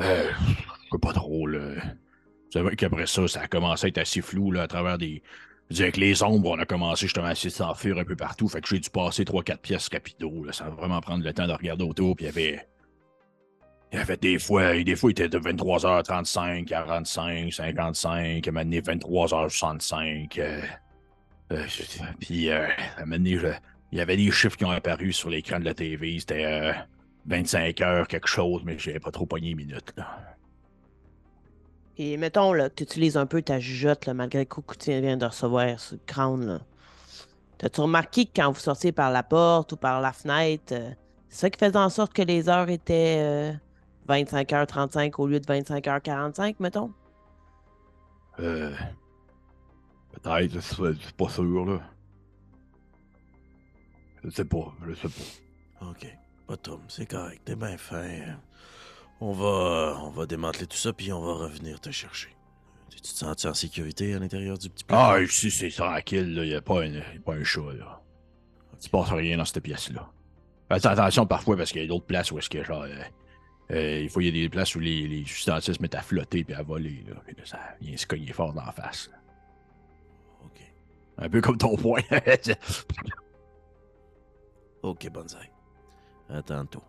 Euh, 0.00 0.30
pas 1.00 1.12
trop, 1.12 1.46
là. 1.46 1.74
C'est 2.50 2.60
vrai 2.60 2.76
qu'après 2.76 3.06
ça, 3.06 3.26
ça 3.28 3.40
a 3.42 3.46
commencé 3.48 3.86
à 3.86 3.88
être 3.88 3.98
assez 3.98 4.22
flou, 4.22 4.50
là, 4.50 4.62
à 4.62 4.66
travers 4.68 4.98
des. 4.98 5.22
Je 5.68 5.84
les 5.84 6.22
ombres, 6.22 6.50
on 6.50 6.58
a 6.58 6.64
commencé 6.64 7.06
justement 7.06 7.26
à 7.26 7.32
essayer 7.32 7.50
s'enfuir 7.50 7.98
un 7.98 8.04
peu 8.04 8.14
partout. 8.14 8.48
Fait 8.48 8.60
que 8.60 8.68
j'ai 8.68 8.78
dû 8.78 8.88
passer 8.88 9.24
3-4 9.24 9.58
pièces 9.58 9.88
rapido, 9.92 10.44
là. 10.44 10.52
Va 10.60 10.70
vraiment 10.70 11.00
prendre 11.00 11.24
le 11.24 11.32
temps 11.32 11.46
de 11.46 11.52
regarder 11.52 11.84
autour, 11.84 12.14
puis 12.14 12.26
il 12.26 12.28
y 12.28 12.30
avait. 12.30 12.66
Il 13.92 13.98
y 13.98 14.02
avait 14.02 14.16
des 14.16 14.38
fois, 14.38 14.82
des 14.82 14.96
fois, 14.96 15.10
il 15.10 15.12
était 15.12 15.28
de 15.28 15.38
23h35, 15.38 16.64
45, 16.64 17.52
55, 17.52 18.48
à 18.48 18.52
moment 18.52 18.70
23h65. 18.70 20.38
Euh, 20.38 20.60
euh, 21.52 21.64
puis, 22.20 22.50
euh, 22.50 22.66
à 22.96 23.02
un 23.02 23.06
moment 23.06 23.24
il 23.92 23.98
y 23.98 24.00
avait 24.00 24.16
des 24.16 24.30
chiffres 24.30 24.56
qui 24.56 24.64
ont 24.64 24.70
apparu 24.70 25.12
sur 25.12 25.30
l'écran 25.30 25.60
de 25.60 25.64
la 25.64 25.74
TV. 25.74 26.18
C'était 26.18 26.44
euh, 26.44 26.72
25 27.26 27.80
heures, 27.80 28.08
quelque 28.08 28.28
chose, 28.28 28.62
mais 28.64 28.78
j'avais 28.78 29.00
pas 29.00 29.10
trop 29.10 29.26
pogné 29.26 29.48
les 29.48 29.54
minutes. 29.54 29.92
Là. 29.96 30.18
Et 31.98 32.16
mettons 32.16 32.52
là, 32.52 32.68
que 32.68 32.74
tu 32.76 32.82
utilises 32.84 33.16
un 33.16 33.26
peu 33.26 33.42
ta 33.42 33.58
jugeote, 33.58 34.06
là, 34.06 34.14
malgré 34.14 34.40
le 34.40 34.44
coup 34.44 34.62
que 34.62 34.76
tu 34.76 34.90
viens 35.00 35.16
de 35.16 35.26
recevoir 35.26 35.80
sur 35.80 35.96
le 35.96 36.00
crâne. 36.06 36.46
Là. 36.46 36.60
T'as-tu 37.58 37.80
remarqué 37.80 38.26
que 38.26 38.32
quand 38.36 38.52
vous 38.52 38.60
sortiez 38.60 38.92
par 38.92 39.10
la 39.10 39.22
porte 39.22 39.72
ou 39.72 39.76
par 39.76 40.00
la 40.00 40.12
fenêtre, 40.12 40.72
euh, 40.72 40.90
c'est 41.28 41.40
ça 41.40 41.50
qui 41.50 41.58
faisait 41.58 41.76
en 41.76 41.88
sorte 41.88 42.12
que 42.12 42.22
les 42.22 42.48
heures 42.48 42.68
étaient 42.68 43.52
25h35 44.08 45.14
au 45.18 45.26
lieu 45.26 45.40
de 45.40 45.46
25h45, 45.46 46.56
mettons? 46.60 46.92
Euh. 48.38 48.74
Peut-être, 50.12 50.60
c'est 50.60 51.16
pas 51.16 51.28
sûr, 51.28 51.64
là. 51.64 51.80
Je 54.22 54.30
sais 54.30 54.44
pas, 54.44 54.74
je 54.86 54.94
sais 54.94 55.08
pas. 55.08 55.86
Ok, 55.88 56.06
pas 56.46 56.56
Tom, 56.56 56.80
c'est 56.88 57.06
correct, 57.06 57.42
t'es 57.44 57.56
bien 57.56 57.76
fin. 57.76 58.08
On 59.20 59.32
va, 59.32 59.98
on 60.02 60.10
va 60.10 60.26
démanteler 60.26 60.66
tout 60.66 60.76
ça, 60.76 60.92
puis 60.92 61.12
on 61.12 61.20
va 61.20 61.44
revenir 61.44 61.80
te 61.80 61.90
chercher. 61.90 62.36
Tu 62.90 63.00
te 63.00 63.08
sens 63.08 63.44
en 63.44 63.54
sécurité 63.54 64.14
à 64.14 64.18
l'intérieur 64.18 64.58
du 64.58 64.68
petit 64.68 64.84
placard? 64.84 65.12
Ah, 65.12 65.20
ici, 65.20 65.50
c'est 65.50 65.70
tranquille, 65.70 66.34
là. 66.34 66.44
Il 66.44 66.48
n'y 66.48 66.54
a, 66.54 66.60
pas 66.60 66.82
un, 66.82 67.00
pas 67.24 67.34
un 67.34 67.44
chat, 67.44 67.72
là. 67.78 68.00
Il 68.78 68.84
se 68.84 68.88
passe 68.88 69.10
rien 69.10 69.38
dans 69.38 69.44
cette 69.44 69.62
pièce-là. 69.62 70.10
Faites 70.68 70.86
attention 70.86 71.26
parfois 71.26 71.56
parce 71.56 71.72
qu'il 71.72 71.82
y 71.82 71.84
a 71.84 71.88
d'autres 71.88 72.06
places 72.06 72.30
où 72.32 72.38
est-ce 72.38 72.50
que, 72.50 72.62
genre, 72.62 72.82
euh, 72.82 73.02
euh, 73.70 74.00
il 74.00 74.10
faut 74.10 74.20
y 74.20 74.28
a 74.28 74.32
des 74.32 74.48
places 74.48 74.74
où 74.74 74.80
les, 74.80 75.06
les 75.06 75.24
substances 75.24 75.70
se 75.70 75.80
mettent 75.80 75.94
à 75.94 76.02
flotter 76.02 76.44
puis 76.44 76.54
à 76.54 76.62
voler, 76.62 77.04
là. 77.08 77.14
Puis 77.26 77.36
là, 77.36 77.44
ça 77.44 77.58
vient 77.80 77.96
se 77.96 78.06
cogner 78.06 78.32
fort 78.32 78.52
dans 78.52 78.64
la 78.64 78.72
face. 78.72 79.10
Ok. 80.44 80.60
Un 81.18 81.28
peu 81.28 81.40
comme 81.40 81.58
ton 81.58 81.76
point. 81.76 82.02
ok, 84.82 85.10
bonsaï. 85.10 85.50
À 86.28 86.42
tantôt. 86.42 86.82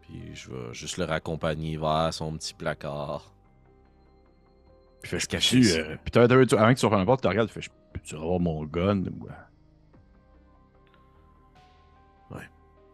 Puis 0.00 0.34
je 0.34 0.50
vais 0.50 0.74
juste 0.74 0.98
le 0.98 1.04
raccompagner 1.04 1.76
vers 1.76 2.12
son 2.12 2.36
petit 2.36 2.54
placard. 2.54 3.32
Puis 5.00 5.10
fais, 5.10 5.18
je 5.18 5.26
cache 5.26 5.54
euh, 5.54 5.96
Puis 6.04 6.20
avant 6.20 6.28
que 6.36 6.72
tu 6.72 6.80
sois 6.80 6.98
la 6.98 7.04
porte, 7.04 7.22
tu 7.22 7.28
regardes, 7.28 7.48
tu 7.48 7.60
fais, 7.60 7.68
peux-tu 7.92 8.16
avoir 8.16 8.40
mon 8.40 8.64
gun? 8.64 9.02
Ouais. 9.04 9.30
ouais. 12.30 12.48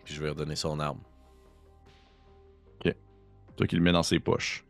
Puis 0.04 0.14
je 0.14 0.20
vais 0.20 0.26
lui 0.26 0.32
redonner 0.32 0.56
son 0.56 0.78
arme. 0.80 1.00
Ok. 2.84 2.94
Toi 3.56 3.66
qui 3.66 3.76
le 3.76 3.82
mets 3.82 3.92
dans 3.92 4.02
ses 4.02 4.20
poches. 4.20 4.64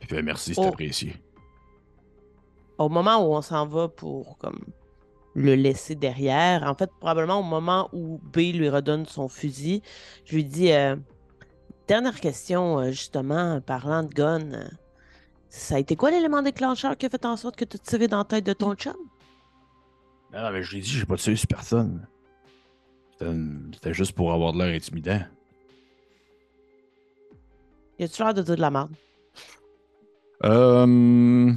Puis 0.00 0.08
fais 0.08 0.22
merci, 0.22 0.54
c'est 0.54 0.60
oh. 0.60 0.68
apprécié. 0.68 1.16
Au 2.78 2.90
moment 2.90 3.26
où 3.26 3.34
on 3.34 3.40
s'en 3.40 3.66
va 3.66 3.88
pour 3.88 4.36
comme 4.36 4.60
le 5.36 5.54
laisser 5.54 5.94
derrière, 5.94 6.62
en 6.64 6.74
fait, 6.74 6.90
probablement 6.98 7.38
au 7.40 7.42
moment 7.42 7.90
où 7.92 8.18
B 8.32 8.38
lui 8.54 8.70
redonne 8.70 9.04
son 9.04 9.28
fusil, 9.28 9.82
je 10.24 10.34
lui 10.34 10.44
dis 10.44 10.72
euh, 10.72 10.96
Dernière 11.86 12.18
question, 12.18 12.80
euh, 12.80 12.90
justement, 12.90 13.60
parlant 13.60 14.02
de 14.02 14.08
gun. 14.08 14.68
Ça 15.50 15.76
a 15.76 15.78
été 15.78 15.94
quoi 15.94 16.10
l'élément 16.10 16.42
déclencheur 16.42 16.96
qui 16.96 17.06
a 17.06 17.10
fait 17.10 17.24
en 17.26 17.36
sorte 17.36 17.54
que 17.54 17.64
tu 17.64 17.78
te 17.78 17.84
tiré 17.84 18.08
dans 18.08 18.18
la 18.18 18.24
tête 18.24 18.46
de 18.46 18.54
ton 18.54 18.74
chum? 18.74 18.96
Non, 20.32 20.50
mais 20.50 20.62
je 20.62 20.74
l'ai 20.74 20.80
dit, 20.80 20.88
j'ai 20.88 21.06
pas 21.06 21.16
tiré 21.16 21.36
sur 21.36 21.46
personne. 21.46 22.06
C'était 23.20 23.94
juste 23.94 24.12
pour 24.12 24.32
avoir 24.32 24.52
de 24.52 24.58
l'air 24.58 24.74
intimidant. 24.74 25.20
Y 27.98 28.04
a-tu 28.04 28.22
l'air 28.22 28.34
de 28.34 28.42
dire 28.42 28.56
de 28.56 28.60
la 28.60 28.70
merde? 28.70 28.90
Euh. 30.44 31.52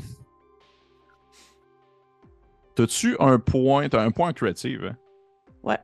T'as-tu 2.79 3.17
un 3.19 3.39
point. 3.39 3.89
T'as 3.89 4.01
un 4.01 4.11
point 4.11 4.31
créatif, 4.31 4.79
hein? 4.81 4.95
Ouais. 5.63 5.77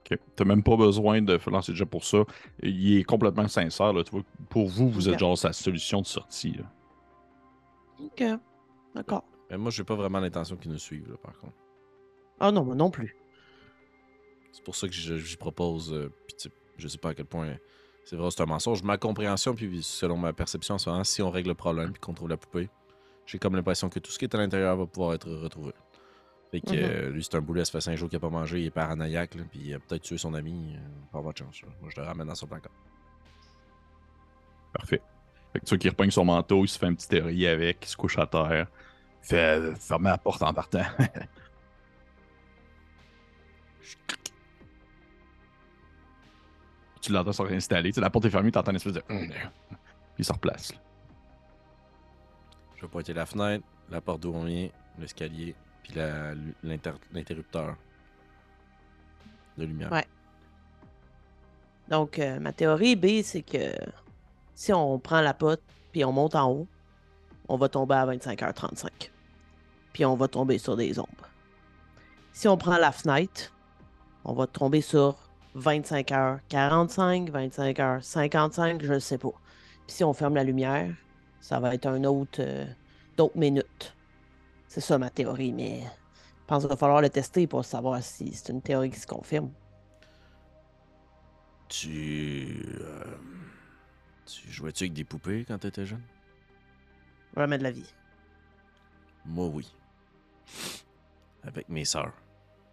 Ok. 0.00 0.18
T'as 0.36 0.44
même 0.44 0.62
pas 0.62 0.76
besoin 0.76 1.22
de 1.22 1.40
lancer 1.50 1.72
déjà 1.72 1.86
pour 1.86 2.04
ça. 2.04 2.24
Il 2.62 2.98
est 2.98 3.04
complètement 3.04 3.48
sincère, 3.48 3.94
là. 3.94 4.04
Tu 4.04 4.10
vois, 4.10 4.20
pour 4.50 4.68
vous, 4.68 4.90
vous 4.90 5.08
êtes 5.08 5.18
genre 5.18 5.38
sa 5.38 5.54
solution 5.54 6.02
de 6.02 6.06
sortie, 6.06 6.52
là. 6.52 6.64
Ok. 8.04 8.22
D'accord. 8.94 9.24
Mais 9.50 9.56
moi, 9.56 9.70
j'ai 9.70 9.82
pas 9.82 9.94
vraiment 9.94 10.20
l'intention 10.20 10.56
qu'ils 10.56 10.72
nous 10.72 10.78
suivent, 10.78 11.08
là, 11.08 11.16
par 11.22 11.38
contre. 11.38 11.54
Ah 12.38 12.52
non, 12.52 12.64
moi 12.64 12.74
non 12.74 12.90
plus. 12.90 13.16
C'est 14.52 14.62
pour 14.62 14.76
ça 14.76 14.88
que 14.88 14.92
j'y 14.92 15.36
propose. 15.38 15.90
Euh, 15.94 16.12
je 16.76 16.86
sais 16.86 16.98
pas 16.98 17.10
à 17.10 17.14
quel 17.14 17.24
point 17.24 17.54
c'est 18.04 18.16
vrai, 18.16 18.28
c'est 18.30 18.42
un 18.42 18.46
mensonge. 18.46 18.82
Ma 18.82 18.98
compréhension, 18.98 19.54
puis 19.54 19.82
selon 19.82 20.18
ma 20.18 20.34
perception, 20.34 20.76
c'est 20.76 20.90
si 21.04 21.22
on 21.22 21.30
règle 21.30 21.48
le 21.48 21.54
problème 21.54 21.92
puis 21.92 22.00
qu'on 22.00 22.12
trouve 22.12 22.28
la 22.28 22.36
poupée, 22.36 22.68
j'ai 23.24 23.38
comme 23.38 23.56
l'impression 23.56 23.88
que 23.88 24.00
tout 24.00 24.10
ce 24.10 24.18
qui 24.18 24.26
est 24.26 24.34
à 24.34 24.38
l'intérieur 24.38 24.76
va 24.76 24.84
pouvoir 24.84 25.14
être 25.14 25.30
retrouvé. 25.30 25.72
Fait 26.52 26.60
que 26.60 26.70
mhm. 26.70 26.78
euh, 26.78 27.10
lui, 27.10 27.24
c'est 27.24 27.34
un 27.34 27.40
boulet, 27.40 27.64
ça 27.64 27.72
fait 27.72 27.80
5 27.80 27.96
jours 27.96 28.10
qu'il 28.10 28.18
a 28.18 28.20
pas 28.20 28.28
mangé, 28.28 28.60
il 28.60 28.66
est 28.66 28.70
paranoïaque, 28.70 29.36
là, 29.36 29.44
puis 29.50 29.60
il 29.64 29.74
a 29.74 29.78
peut-être 29.78 30.02
tué 30.02 30.18
son 30.18 30.34
ami. 30.34 30.74
Euh, 30.76 30.80
pas 31.10 31.22
votre 31.22 31.38
chance. 31.38 31.62
Moi, 31.80 31.90
je 31.94 31.98
le 31.98 32.06
ramène 32.06 32.26
dans 32.26 32.34
son 32.34 32.46
placard. 32.46 32.72
Parfait. 34.74 35.00
Fait 35.54 35.60
que 35.60 35.64
tu 35.64 35.70
vois 35.70 35.78
qu'il 35.78 35.88
repogne 35.90 36.10
son 36.10 36.26
manteau, 36.26 36.62
il 36.62 36.68
se 36.68 36.78
fait 36.78 36.84
un 36.86 36.92
petit 36.94 37.08
théorie 37.08 37.46
avec, 37.46 37.78
il 37.82 37.88
se 37.88 37.96
couche 37.96 38.18
à 38.18 38.26
terre. 38.26 38.66
Il 39.22 39.28
fait 39.28 39.60
euh, 39.60 39.74
fermer 39.76 40.10
la 40.10 40.18
porte 40.18 40.42
en 40.42 40.52
partant. 40.52 40.84
tu 47.00 47.12
l'entends 47.12 47.32
se 47.32 47.40
réinstaller. 47.42 47.92
Tu 47.92 48.00
la 48.00 48.10
porte 48.10 48.26
est 48.26 48.30
fermée, 48.30 48.52
tu 48.52 48.58
entends 48.58 48.72
une 48.72 48.76
espèce 48.76 48.92
de. 48.92 49.00
Puis 49.00 49.30
il 50.18 50.24
se 50.24 50.32
replace. 50.34 50.74
Je 52.76 52.82
vais 52.82 52.88
pointer 52.88 53.14
la 53.14 53.24
fenêtre, 53.24 53.64
la 53.88 54.02
porte 54.02 54.20
d'où 54.20 54.34
on 54.34 54.44
vient, 54.44 54.68
l'escalier, 54.98 55.54
puis 55.82 55.94
l'interrupteur 56.62 57.76
de 59.58 59.64
lumière. 59.64 59.92
Ouais. 59.92 60.06
Donc, 61.88 62.18
euh, 62.18 62.38
ma 62.40 62.52
théorie 62.52 62.96
B, 62.96 63.22
c'est 63.22 63.42
que 63.42 63.72
si 64.54 64.72
on 64.72 64.98
prend 64.98 65.20
la 65.20 65.34
pote 65.34 65.62
puis 65.92 66.04
on 66.04 66.12
monte 66.12 66.34
en 66.34 66.50
haut, 66.50 66.66
on 67.48 67.56
va 67.56 67.68
tomber 67.68 67.96
à 67.96 68.06
25h35. 68.06 69.10
Puis 69.92 70.04
on 70.04 70.16
va 70.16 70.28
tomber 70.28 70.58
sur 70.58 70.76
des 70.76 70.98
ombres. 70.98 71.28
Si 72.32 72.48
on 72.48 72.56
prend 72.56 72.78
la 72.78 72.92
fenêtre, 72.92 73.52
on 74.24 74.32
va 74.32 74.46
tomber 74.46 74.80
sur 74.80 75.16
25h45, 75.56 77.30
25h55, 77.30 78.82
je 78.82 78.94
ne 78.94 78.98
sais 78.98 79.18
pas. 79.18 79.32
Puis 79.86 79.96
si 79.96 80.04
on 80.04 80.14
ferme 80.14 80.36
la 80.36 80.44
lumière, 80.44 80.94
ça 81.40 81.60
va 81.60 81.74
être 81.74 81.86
un 81.86 82.04
autre 82.04 82.38
euh, 82.40 82.64
d'autres 83.16 83.36
minutes. 83.36 83.94
C'est 84.72 84.80
ça 84.80 84.96
ma 84.96 85.10
théorie, 85.10 85.52
mais 85.52 85.82
je 85.82 86.46
pense 86.46 86.62
qu'il 86.62 86.70
va 86.70 86.78
falloir 86.78 87.02
le 87.02 87.10
tester 87.10 87.46
pour 87.46 87.62
savoir 87.62 88.02
si 88.02 88.32
c'est 88.32 88.50
une 88.50 88.62
théorie 88.62 88.88
qui 88.88 88.98
se 88.98 89.06
confirme. 89.06 89.52
Tu. 91.68 92.74
Euh, 92.80 93.04
tu 94.24 94.50
jouais-tu 94.50 94.84
avec 94.84 94.94
des 94.94 95.04
poupées 95.04 95.44
quand 95.46 95.58
tu 95.58 95.66
étais 95.66 95.84
jeune? 95.84 96.00
Jamais 97.36 97.58
de 97.58 97.64
la 97.64 97.70
vie. 97.70 97.92
Moi, 99.26 99.48
oui. 99.48 99.70
Avec 101.42 101.68
mes 101.68 101.84
sœurs. 101.84 102.14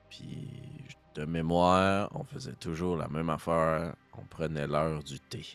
Puis, 0.09 0.87
de 1.15 1.25
mémoire, 1.25 2.07
on 2.15 2.23
faisait 2.23 2.53
toujours 2.53 2.95
la 2.95 3.09
même 3.09 3.29
affaire. 3.29 3.93
On 4.17 4.23
prenait 4.23 4.67
l'heure 4.67 5.03
du 5.03 5.19
thé. 5.19 5.45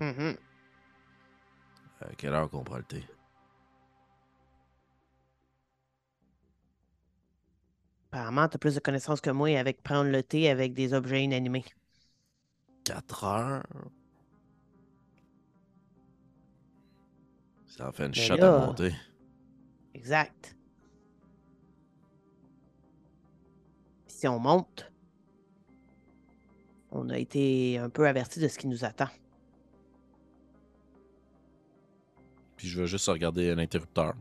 Mm 0.00 0.32
À 2.00 2.14
quelle 2.16 2.34
heure 2.34 2.50
qu'on 2.50 2.64
prend 2.64 2.78
le 2.78 2.82
thé? 2.82 3.04
Apparemment, 8.10 8.48
t'as 8.48 8.58
plus 8.58 8.74
de 8.74 8.80
connaissances 8.80 9.20
que 9.20 9.30
moi 9.30 9.58
avec 9.58 9.82
prendre 9.82 10.10
le 10.10 10.22
thé 10.22 10.48
avec 10.50 10.72
des 10.72 10.94
objets 10.94 11.24
inanimés. 11.24 11.64
4 12.84 13.24
heures? 13.24 13.62
Ça 17.66 17.88
en 17.88 17.92
fait 17.92 18.06
une 18.06 18.14
shot 18.14 18.42
à 18.42 18.66
monter. 18.66 18.94
Exact. 19.94 20.56
si 24.18 24.26
on 24.26 24.40
monte, 24.40 24.90
on 26.90 27.08
a 27.08 27.18
été 27.18 27.78
un 27.78 27.88
peu 27.88 28.08
averti 28.08 28.40
de 28.40 28.48
ce 28.48 28.58
qui 28.58 28.66
nous 28.66 28.84
attend. 28.84 29.06
Puis 32.56 32.66
je 32.66 32.80
vais 32.80 32.88
juste 32.88 33.06
regarder 33.06 33.54
l'interrupteur. 33.54 34.14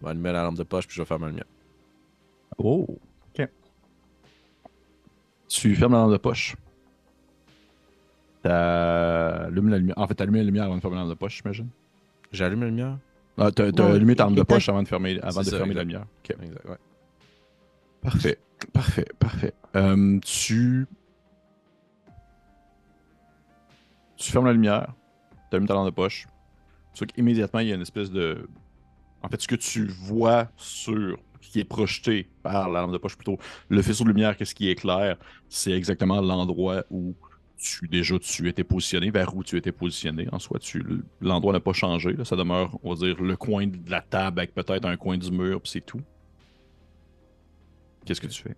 Je 0.00 0.04
vais 0.06 0.10
allumer 0.10 0.32
la 0.32 0.42
lampe 0.42 0.56
de 0.56 0.62
poche 0.62 0.86
puis 0.86 0.96
je 0.96 1.02
vais 1.02 1.06
fermer 1.06 1.26
le 1.26 1.32
mien. 1.32 1.44
Oh, 2.58 2.86
ok. 3.28 3.48
Tu 5.48 5.74
fermes 5.76 5.92
la 5.92 5.98
lampe 5.98 6.12
de 6.12 6.16
poche. 6.16 6.56
T'allumes 8.42 9.68
la 9.68 9.78
lumière. 9.78 9.98
En 9.98 10.06
fait, 10.06 10.14
t'allumes 10.14 10.36
la 10.36 10.42
lumière 10.42 10.64
avant 10.64 10.76
de 10.76 10.80
fermer 10.80 10.96
la 10.96 11.02
lampe 11.02 11.10
de 11.10 11.18
poche, 11.18 11.40
j'imagine. 11.42 11.68
J'allume 12.32 12.60
la 12.60 12.66
lumière? 12.66 12.98
Ah, 13.36 13.50
t'as, 13.50 13.64
allumé 13.64 14.16
ta 14.16 14.24
lampe 14.24 14.36
de 14.36 14.42
poche 14.42 14.68
avant 14.68 14.82
de 14.82 14.88
fermer, 14.88 15.20
avant 15.22 15.42
de 15.42 15.50
fermer 15.50 15.74
la 15.74 15.82
lumière. 15.82 16.06
Ok. 16.24 16.36
Exact, 16.42 16.64
ouais. 16.68 16.78
Parfait. 18.02 18.38
Parfait, 18.72 19.06
parfait. 19.18 19.54
Euh, 19.76 20.18
tu. 20.20 20.86
Tu 24.16 24.30
fermes 24.30 24.46
la 24.46 24.52
lumière, 24.52 24.92
tu 25.50 25.56
allumes 25.56 25.66
ta 25.66 25.74
lampe 25.74 25.86
de 25.86 25.94
poche. 25.94 26.26
Tu 26.92 27.06
qu'immédiatement, 27.06 27.60
il 27.60 27.68
y 27.68 27.72
a 27.72 27.74
une 27.74 27.80
espèce 27.82 28.10
de. 28.10 28.48
En 29.22 29.28
fait, 29.28 29.40
ce 29.40 29.48
que 29.48 29.56
tu 29.56 29.86
vois 29.86 30.50
sur. 30.56 31.18
qui 31.40 31.60
est 31.60 31.64
projeté 31.64 32.28
par 32.42 32.68
la 32.70 32.82
lampe 32.82 32.92
de 32.92 32.98
poche 32.98 33.16
plutôt, 33.16 33.38
le 33.68 33.82
faisceau 33.82 34.04
de 34.04 34.08
lumière, 34.10 34.36
qu'est-ce 34.36 34.54
qui 34.54 34.70
est 34.70 34.76
clair, 34.76 35.16
c'est 35.48 35.72
exactement 35.72 36.20
l'endroit 36.20 36.84
où 36.90 37.14
tu 37.56 37.88
déjà 37.88 38.18
tu 38.18 38.48
étais 38.48 38.64
positionné, 38.64 39.10
vers 39.10 39.36
où 39.36 39.44
tu 39.44 39.56
étais 39.56 39.72
positionné. 39.72 40.28
En 40.32 40.38
soi, 40.38 40.58
tu, 40.58 40.82
l'endroit 41.20 41.52
n'a 41.52 41.60
pas 41.60 41.72
changé. 41.74 42.16
Ça 42.24 42.36
demeure, 42.36 42.78
on 42.82 42.94
va 42.94 43.06
dire, 43.06 43.20
le 43.20 43.36
coin 43.36 43.66
de 43.66 43.90
la 43.90 44.00
table 44.00 44.40
avec 44.40 44.54
peut-être 44.54 44.86
un 44.86 44.96
coin 44.96 45.18
du 45.18 45.30
mur, 45.30 45.60
puis 45.60 45.70
c'est 45.70 45.84
tout. 45.84 46.00
Qu'est-ce 48.04 48.20
que 48.20 48.26
tu 48.26 48.42
fais? 48.42 48.56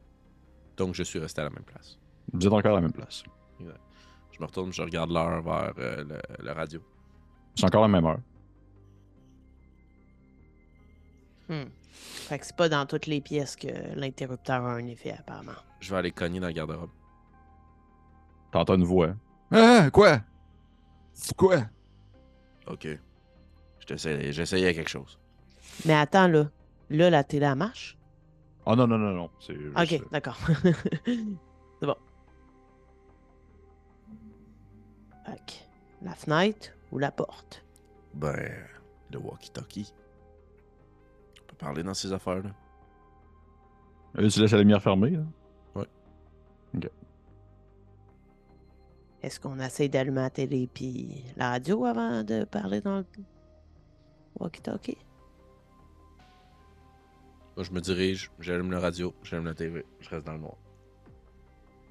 Donc, 0.77 0.95
je 0.95 1.03
suis 1.03 1.19
resté 1.19 1.41
à 1.41 1.45
la 1.45 1.51
même 1.51 1.65
place. 1.65 1.99
Vous 2.33 2.47
êtes 2.47 2.53
encore 2.53 2.73
à 2.73 2.77
la 2.77 2.81
même 2.81 2.93
place. 2.93 3.25
Je 3.59 4.41
me 4.41 4.47
retourne, 4.47 4.73
je 4.73 4.83
regarde 4.83 5.11
l'heure 5.11 5.43
vers 5.43 5.73
euh, 5.79 6.05
le, 6.05 6.45
le 6.45 6.53
radio. 6.53 6.81
C'est 7.57 7.67
encore 7.67 7.83
la 7.83 7.89
même 7.89 8.05
heure. 8.07 8.21
Hmm. 11.53 11.69
Fait 11.91 12.39
que 12.39 12.47
c'est 12.47 12.57
pas 12.57 12.71
dans 12.71 12.87
toutes 12.87 13.07
les 13.07 13.21
pièces 13.21 13.57
que 13.57 13.69
l'interrupteur 13.95 14.65
a 14.65 14.73
un 14.73 14.87
effet, 14.87 15.15
apparemment. 15.19 15.53
Je 15.81 15.91
vais 15.91 15.99
aller 15.99 16.11
cogner 16.11 16.41
dans 16.41 16.47
le 16.47 16.55
garde-robe. 16.55 16.89
T'entends 18.53 18.77
une 18.77 18.85
voix. 18.85 19.15
Ah, 19.51 19.91
quoi? 19.93 20.21
C'est 21.13 21.37
quoi? 21.37 21.65
Ok. 22.67 22.89
J'essayais 23.87 24.73
quelque 24.73 24.89
chose. 24.89 25.19
Mais 25.85 25.95
attends, 25.95 26.27
là. 26.27 26.49
Là, 26.89 27.11
la 27.11 27.23
télé, 27.23 27.45
elle 27.45 27.55
marche? 27.55 27.99
Oh 28.65 28.75
non, 28.75 28.87
non, 28.87 28.97
non, 28.97 29.13
non. 29.13 29.31
C'est 29.41 29.55
juste, 29.55 29.77
Ok, 29.79 29.93
euh, 29.93 30.09
d'accord. 30.11 30.39
c'est 31.05 31.87
bon. 31.87 31.97
Ok. 35.29 35.67
La 36.01 36.15
fenêtre 36.15 36.71
ou 36.93 36.99
la 36.99 37.11
porte? 37.11 37.65
Ben, 38.15 38.67
le 39.11 39.19
walkie-talkie. 39.19 39.93
Parler 41.63 41.83
dans 41.83 41.95
ces 41.95 42.13
affaires-là. 42.13 42.51
Là, 44.15 44.29
tu 44.29 44.41
laisses 44.41 44.51
la 44.51 44.59
lumière 44.59 44.83
fermée. 44.83 45.11
là? 45.11 45.23
Est-ce 49.23 49.39
qu'on 49.39 49.61
essaie 49.61 49.89
d'allumer 49.89 50.23
la 50.23 50.31
télé 50.31 50.69
puis 50.73 51.25
la 51.37 51.51
radio 51.51 51.85
avant 51.85 52.25
de 52.25 52.43
parler 52.45 52.81
dans 52.81 52.99
le 52.99 53.05
walkie-talkie? 54.41 54.99
Moi, 57.57 57.65
je 57.65 57.71
me 57.71 57.81
dirige, 57.81 58.33
j'allume 58.41 58.73
le 58.73 58.79
radio, 58.79 59.15
j'allume 59.23 59.47
la 59.47 59.55
TV, 59.55 59.85
je 60.01 60.09
reste 60.09 60.27
dans 60.27 60.33
le 60.33 60.41
noir. 60.41 60.57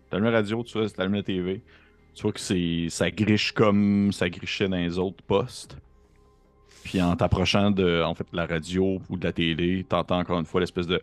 T'allumes 0.09 0.25
la 0.25 0.31
radio, 0.31 0.61
tu 0.63 0.77
vois, 0.77 0.89
t'allumes 0.89 1.15
la 1.15 1.23
TV. 1.23 1.63
Tu 2.13 2.23
vois 2.23 2.33
que 2.33 2.39
c'est 2.41 2.87
ça 2.89 3.09
griche 3.09 3.53
comme 3.53 4.11
ça 4.11 4.29
grichait 4.29 4.67
dans 4.67 4.75
les 4.75 4.97
autres 4.99 5.23
postes. 5.23 5.77
Puis 6.83 7.01
en 7.01 7.15
t'approchant 7.15 7.71
de 7.71 8.03
en 8.03 8.15
fait, 8.15 8.27
la 8.33 8.45
radio 8.45 8.99
ou 9.09 9.17
de 9.17 9.23
la 9.23 9.31
télé, 9.33 9.85
t'entends 9.87 10.19
encore 10.19 10.39
une 10.39 10.45
fois 10.45 10.59
l'espèce 10.61 10.87
de. 10.87 11.01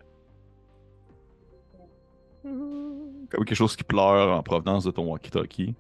Comme 2.42 3.44
quelque 3.44 3.54
chose 3.54 3.76
qui 3.76 3.84
pleure 3.84 4.36
en 4.36 4.42
provenance 4.42 4.84
de 4.84 4.90
ton 4.90 5.04
walkie-talkie. 5.06 5.74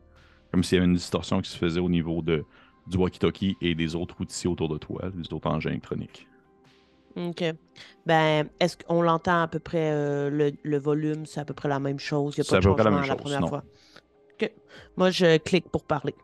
Comme 0.52 0.62
s'il 0.62 0.76
y 0.76 0.78
avait 0.78 0.86
une 0.86 0.94
distorsion 0.94 1.40
qui 1.40 1.50
se 1.50 1.56
faisait 1.56 1.80
au 1.80 1.88
niveau 1.88 2.22
de, 2.22 2.44
du 2.86 2.96
walkie-talkie 2.96 3.56
et 3.60 3.74
des 3.74 3.94
autres 3.94 4.20
outils 4.20 4.48
autour 4.48 4.68
de 4.68 4.78
toi, 4.78 5.10
des 5.14 5.32
autres 5.32 5.48
engins 5.48 5.70
électroniques. 5.70 6.26
OK. 7.16 7.44
Ben, 8.06 8.48
est-ce 8.60 8.76
qu'on 8.76 9.02
l'entend 9.02 9.42
à 9.42 9.48
peu 9.48 9.58
près, 9.58 9.90
euh, 9.90 10.30
le, 10.30 10.52
le 10.62 10.78
volume, 10.78 11.26
c'est 11.26 11.40
à 11.40 11.44
peu 11.44 11.54
près 11.54 11.68
la 11.68 11.80
même 11.80 11.98
chose? 11.98 12.34
Il 12.36 12.40
n'y 12.40 12.42
a 12.42 12.44
C'est 12.44 12.56
pas 12.56 12.60
de 12.60 12.66
à 12.66 12.70
peu 12.70 12.74
près 12.76 12.84
la 12.84 12.90
même 12.90 13.00
la 13.00 13.06
chose, 13.06 13.16
première 13.16 13.40
non. 13.40 13.48
fois. 13.48 13.64
OK. 14.40 14.52
Moi, 14.96 15.10
je 15.10 15.38
clique 15.38 15.68
pour 15.70 15.84
parler. 15.84 16.14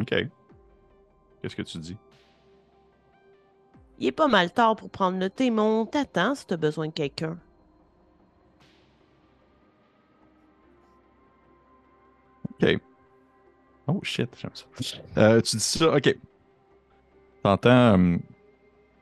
Ok. 0.00 0.14
Qu'est-ce 1.42 1.56
que 1.56 1.62
tu 1.62 1.78
dis? 1.78 1.96
Il 3.98 4.06
est 4.06 4.12
pas 4.12 4.28
mal 4.28 4.50
tard 4.50 4.76
pour 4.76 4.88
prendre 4.88 5.18
le 5.18 5.28
thé, 5.28 5.50
mais 5.50 5.60
on 5.60 5.84
t'attend 5.84 6.34
si 6.34 6.46
t'as 6.46 6.56
besoin 6.56 6.86
de 6.86 6.92
quelqu'un. 6.92 7.38
Ok. 12.44 12.80
Oh 13.86 14.00
shit, 14.02 14.28
j'aime 14.40 14.50
ça. 14.54 14.64
Euh, 15.16 15.40
tu 15.40 15.56
dis 15.56 15.62
ça, 15.62 15.90
ok. 15.96 16.14
T'entends 17.42 18.18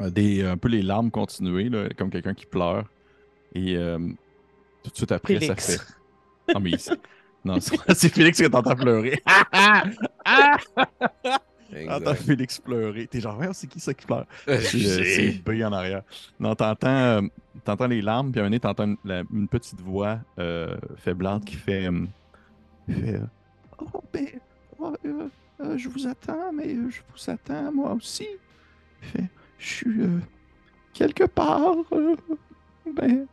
euh, 0.01 0.11
des, 0.11 0.45
un 0.45 0.57
peu 0.57 0.69
les 0.69 0.83
larmes 0.83 1.11
continuer, 1.11 1.69
là, 1.69 1.89
comme 1.97 2.11
quelqu'un 2.11 2.35
qui 2.35 2.47
pleure. 2.47 2.85
Et 3.55 3.77
euh, 3.77 3.99
tout 4.83 4.91
de 4.91 4.97
suite 4.97 5.13
après, 5.13 5.39
Félix. 5.41 5.65
ça 5.67 5.79
fait. 5.79 5.85
Non, 6.55 6.61
mais 6.61 6.79
c'est- 6.79 7.01
non, 7.45 7.61
c'est 7.61 7.77
c'est 7.95 8.11
Félix 8.15 8.41
que 8.41 8.47
t'entends 8.49 8.77
pleurer. 8.77 9.23
T'entends. 11.85 12.15
Félix 12.15 12.59
pleurer. 12.61 13.07
T'es 13.07 13.21
genre, 13.21 13.41
c'est 13.53 13.67
qui 13.67 13.81
ça 13.81 13.93
qui 13.93 14.07
pleure? 14.07 14.27
C'est 14.47 14.53
euh, 14.55 14.59
Je 14.61 15.05
c'est. 15.05 15.43
B 15.45 15.63
en 15.63 15.73
arrière. 15.73 16.03
Non, 16.41 16.55
t'entends, 16.55 16.89
euh, 16.89 17.21
t'entends 17.65 17.87
les 17.89 18.01
larmes, 18.01 18.31
puis 18.33 18.41
à 18.41 18.45
un 18.45 18.49
moment 18.49 18.59
t'entends 18.61 18.85
une, 18.85 18.97
la- 19.05 19.23
une 19.33 19.49
petite 19.49 19.81
voix 19.81 20.19
euh, 20.39 20.77
faiblante 20.97 21.45
qui 21.45 21.57
fait, 21.57 21.87
euh, 21.87 22.07
fait, 22.89 23.15
euh, 23.15 23.21
Oh, 23.79 24.03
ben, 24.13 24.27
oh, 24.79 24.95
euh, 25.05 25.29
euh, 25.61 25.77
je 25.77 25.89
vous 25.91 26.07
attends, 26.07 26.53
mais 26.53 26.75
euh, 26.75 26.89
je 26.89 27.01
vous 27.13 27.31
attends 27.31 27.71
moi 27.73 27.93
aussi. 27.93 28.27
Fait, 29.03 29.25
je 29.59 29.67
suis 29.67 30.01
euh, 30.03 30.19
quelque 30.95 31.25
part. 31.25 31.75
euh, 31.93 32.17
ben. 32.95 33.27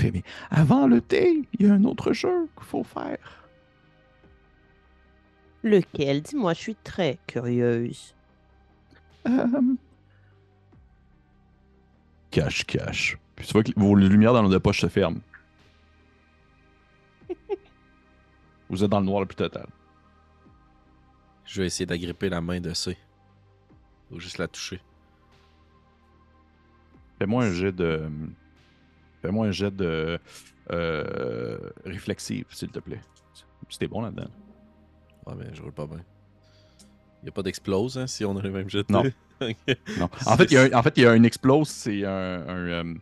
Fait, 0.00 0.10
mais 0.10 0.22
avant 0.50 0.86
le 0.86 1.00
thé, 1.00 1.48
il 1.58 1.66
y 1.66 1.70
a 1.70 1.74
un 1.74 1.84
autre 1.84 2.12
jeu 2.12 2.48
qu'il 2.56 2.66
faut 2.66 2.84
faire. 2.84 3.18
Lequel? 5.62 6.22
Dis-moi, 6.22 6.54
je 6.54 6.58
suis 6.58 6.74
très 6.76 7.18
curieuse. 7.26 8.14
Euh, 9.28 9.74
Cache, 12.30 12.64
cache. 12.64 13.18
Puis 13.34 13.46
tu 13.46 13.52
vois 13.52 13.62
que 13.62 13.72
vos 13.76 13.94
lumières 13.94 14.32
dans 14.32 14.42
nos 14.42 14.60
poches 14.60 14.80
se 14.80 14.88
ferment. 14.88 15.20
Vous 18.68 18.84
êtes 18.84 18.90
dans 18.90 19.00
le 19.00 19.06
noir 19.06 19.20
le 19.20 19.26
plus 19.26 19.36
total. 19.36 19.66
Je 21.44 21.60
vais 21.60 21.66
essayer 21.66 21.86
d'agripper 21.86 22.28
la 22.28 22.40
main 22.40 22.60
de 22.60 22.72
C. 22.72 22.96
Ou 24.12 24.20
juste 24.20 24.38
la 24.38 24.46
toucher. 24.46 24.80
Fais-moi 27.18 27.44
un 27.44 27.52
jet 27.52 27.72
de. 27.72 28.08
Fais-moi 29.22 29.46
un 29.46 29.50
jet 29.52 29.74
de. 29.74 30.18
Euh, 30.72 31.58
réflexive, 31.84 32.44
s'il 32.50 32.68
te 32.70 32.78
plaît. 32.78 33.00
C'était 33.68 33.88
bon 33.88 34.02
là-dedans. 34.02 34.28
Ouais, 35.26 35.34
mais 35.36 35.46
je 35.52 35.62
roule 35.62 35.72
pas 35.72 35.86
bien. 35.86 36.04
Y 37.24 37.28
a 37.28 37.32
pas 37.32 37.42
d'explose, 37.42 37.98
hein, 37.98 38.06
si 38.06 38.24
on 38.24 38.36
a 38.36 38.42
les 38.42 38.50
mêmes 38.50 38.68
jets 38.70 38.84
de 38.84 38.92
Non. 38.92 39.02
Non. 39.98 40.10
En 40.26 40.36
fait, 40.36 40.44
il 40.44 40.52
y 40.54 40.56
a 40.58 40.62
un, 40.64 40.72
en 40.78 40.82
fait, 40.82 40.92
il 40.98 41.02
y 41.02 41.06
a 41.06 41.12
un 41.12 41.22
explose, 41.22 41.68
c'est 41.68 42.04
un. 42.04 42.10
un, 42.46 42.56
euh, 42.68 42.94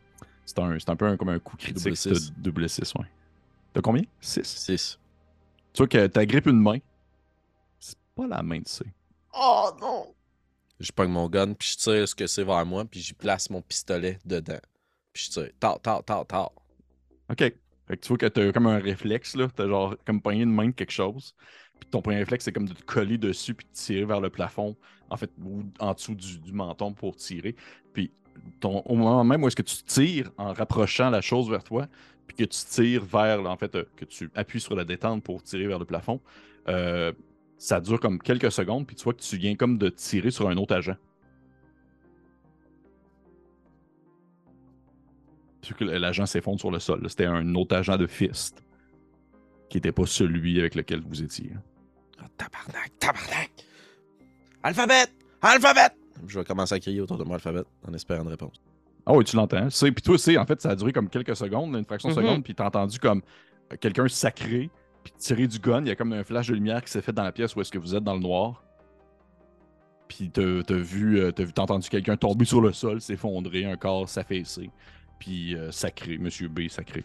c'est 0.47 0.59
un, 0.61 0.79
c'est 0.79 0.89
un 0.89 0.95
peu 0.97 1.07
un- 1.07 1.17
comme 1.17 1.31
un 1.31 1.39
coup 1.41 1.57
critique. 1.57 1.97
Six. 1.97 2.33
double 2.37 2.69
6, 2.69 2.95
ouais. 2.95 3.07
T'as 3.73 3.81
combien? 3.81 4.03
6. 4.21 4.45
6. 4.47 4.99
Tu 5.73 5.79
vois 5.79 5.89
que 5.89 6.07
t'agrippes 6.07 6.47
une 6.47 6.61
main. 6.61 6.79
C'est 7.81 7.97
pas 8.15 8.27
la 8.29 8.41
main 8.43 8.61
de 8.61 8.69
C. 8.69 8.85
Oh 9.35 9.71
non! 9.81 10.15
Je 10.81 10.93
pogne 10.93 11.11
mon 11.11 11.29
gun, 11.29 11.55
puis 11.55 11.71
je 11.73 11.77
tire 11.77 12.09
ce 12.09 12.15
que 12.15 12.27
c'est 12.29 12.45
vers 12.45 12.65
moi, 12.65 12.85
puis 12.85 13.01
j'y 13.01 13.15
place 13.15 13.51
mon 13.51 13.61
pistolet 13.61 14.19
dedans. 14.25 14.61
Je 15.19 15.31
tire. 15.31 15.51
Tard, 15.59 15.81
tard, 15.81 16.05
tard, 16.05 16.27
tard. 16.27 16.53
OK. 17.31 17.39
Fait 17.39 17.97
que 17.97 18.01
tu 18.03 18.09
vois 18.09 18.19
que 18.19 18.27
t'as 18.27 18.53
comme 18.53 18.67
un 18.67 18.79
réflexe, 18.79 19.35
là. 19.35 19.49
T'as 19.55 19.67
genre 19.67 19.97
comme 20.07 20.21
pogné 20.21 20.43
une 20.43 20.55
main 20.55 20.67
de 20.67 20.73
quelque 20.73 20.93
chose. 20.93 21.35
Puis 21.81 21.89
ton 21.91 22.03
premier 22.03 22.19
réflexe, 22.19 22.45
c'est 22.45 22.53
comme 22.53 22.69
de 22.69 22.75
te 22.75 22.85
coller 22.85 23.19
dessus 23.19 23.55
puis 23.55 23.67
de 23.67 23.73
tirer 23.73 24.05
vers 24.05 24.21
le 24.21 24.31
plafond. 24.31 24.77
En 25.11 25.17
fait, 25.17 25.31
ou 25.43 25.65
en 25.81 25.95
dessous 25.95 26.15
du, 26.15 26.53
menton 26.53 26.93
pour 26.93 27.17
tirer. 27.17 27.57
Puis 27.93 28.13
au 28.63 28.95
moment 28.95 29.25
même 29.25 29.43
où 29.43 29.49
est-ce 29.49 29.57
que 29.57 29.63
tu 29.63 29.83
tires 29.83 30.31
en 30.37 30.53
rapprochant 30.53 31.11
la 31.11 31.21
chose 31.21 31.51
vers 31.51 31.65
toi, 31.65 31.89
puis 32.27 32.37
que 32.37 32.45
tu 32.45 32.65
tires 32.71 33.05
vers, 33.05 33.45
en 33.47 33.57
fait, 33.57 33.75
euh, 33.75 33.85
que 33.97 34.05
tu 34.05 34.31
appuies 34.37 34.61
sur 34.61 34.77
la 34.77 34.85
détente 34.85 35.25
pour 35.25 35.43
tirer 35.43 35.67
vers 35.67 35.79
le 35.79 35.85
plafond, 35.85 36.21
euh, 36.69 37.13
ça 37.57 37.81
dure 37.81 37.99
comme 37.99 38.21
quelques 38.21 38.53
secondes, 38.53 38.87
puis 38.87 38.95
tu 38.95 39.03
vois 39.03 39.15
que 39.15 39.23
tu 39.23 39.37
viens 39.37 39.57
comme 39.57 39.79
de 39.79 39.89
tirer 39.89 40.31
sur 40.31 40.49
un 40.49 40.57
autre 40.57 40.77
agent. 40.77 40.95
Vois 45.67 45.77
que 45.77 45.85
l'agent 45.85 46.27
s'effondre 46.27 46.61
sur 46.61 46.71
le 46.71 46.79
sol. 46.79 47.03
là. 47.03 47.09
C'était 47.09 47.27
un 47.27 47.55
autre 47.55 47.77
agent 47.77 47.97
de 47.97 48.07
Fist 48.07 48.63
qui 49.69 49.77
n'était 49.77 49.93
pas 49.93 50.07
celui 50.07 50.59
avec 50.61 50.75
lequel 50.75 51.03
vous 51.07 51.23
étiez. 51.23 51.53
Ah, 52.19 52.27
tabarnak, 52.37 52.93
tabarnak! 52.99 53.51
Alphabet! 54.63 55.07
Alphabet! 55.43 55.95
Je 56.27 56.39
vais 56.39 56.45
commencer 56.45 56.75
à 56.75 56.81
crier 56.81 57.01
autour 57.01 57.19
de 57.19 57.25
moi 57.25 57.35
alphabet 57.37 57.63
en 57.87 57.93
espérant 57.95 58.23
une 58.23 58.29
réponse. 58.29 58.57
Ah 59.07 59.13
oui, 59.15 59.25
tu 59.25 59.37
l'entends. 59.37 59.69
C'est- 59.71 59.93
Puis 59.93 60.03
toi, 60.03 60.19
c'est 60.19 60.37
en 60.37 60.47
fait, 60.47 60.61
ça 60.61 60.71
a 60.71 60.75
duré 60.77 60.93
comme 60.93 61.09
quelques 61.09 61.37
secondes, 61.37 61.75
une 61.75 61.85
fraction 61.85 62.09
de 62.11 62.15
Mhm. 62.15 62.23
seconde, 62.23 62.45
puis 62.45 62.55
t'as 62.55 62.67
entendu 62.67 62.99
comme 62.99 63.23
quelqu'un 63.81 64.09
sacré, 64.09 64.71
puis 65.05 65.13
tirer 65.19 65.47
du 65.47 65.59
gun. 65.59 65.83
Il 65.83 65.89
y 65.89 65.91
a 65.91 65.97
comme 65.97 66.13
un 66.13 66.25
flash 66.25 66.49
de 66.49 66.55
lumière 66.55 66.83
qui 66.85 66.91
s'est 66.91 67.03
fait 67.03 67.13
dans 67.13 67.23
la 67.25 67.33
pièce 67.33 67.55
où 67.55 67.61
est-ce 67.61 67.71
que 67.71 67.79
vous 67.79 67.95
êtes 67.95 68.05
dans 68.05 68.15
le 68.15 68.21
noir. 68.21 68.65
Puis 70.09 70.31
t'as 70.31 70.63
t'as 70.63 70.75
vu, 70.75 71.21
euh, 71.21 71.31
t'as 71.33 71.45
vu, 71.45 71.53
t'as 71.53 71.63
entendu 71.63 71.89
quelqu'un 71.89 72.17
tomber 72.17 72.45
sur 72.47 72.61
le 72.61 72.73
sol, 72.73 73.01
s'effondrer, 73.01 73.65
un 73.67 73.77
corps 73.77 74.09
s'affaisser. 74.09 74.71
Puis 75.19 75.57
euh, 75.57 75.71
sacré, 75.73 76.19
Monsieur 76.19 76.49
B 76.49 76.69
sacré. 76.69 77.05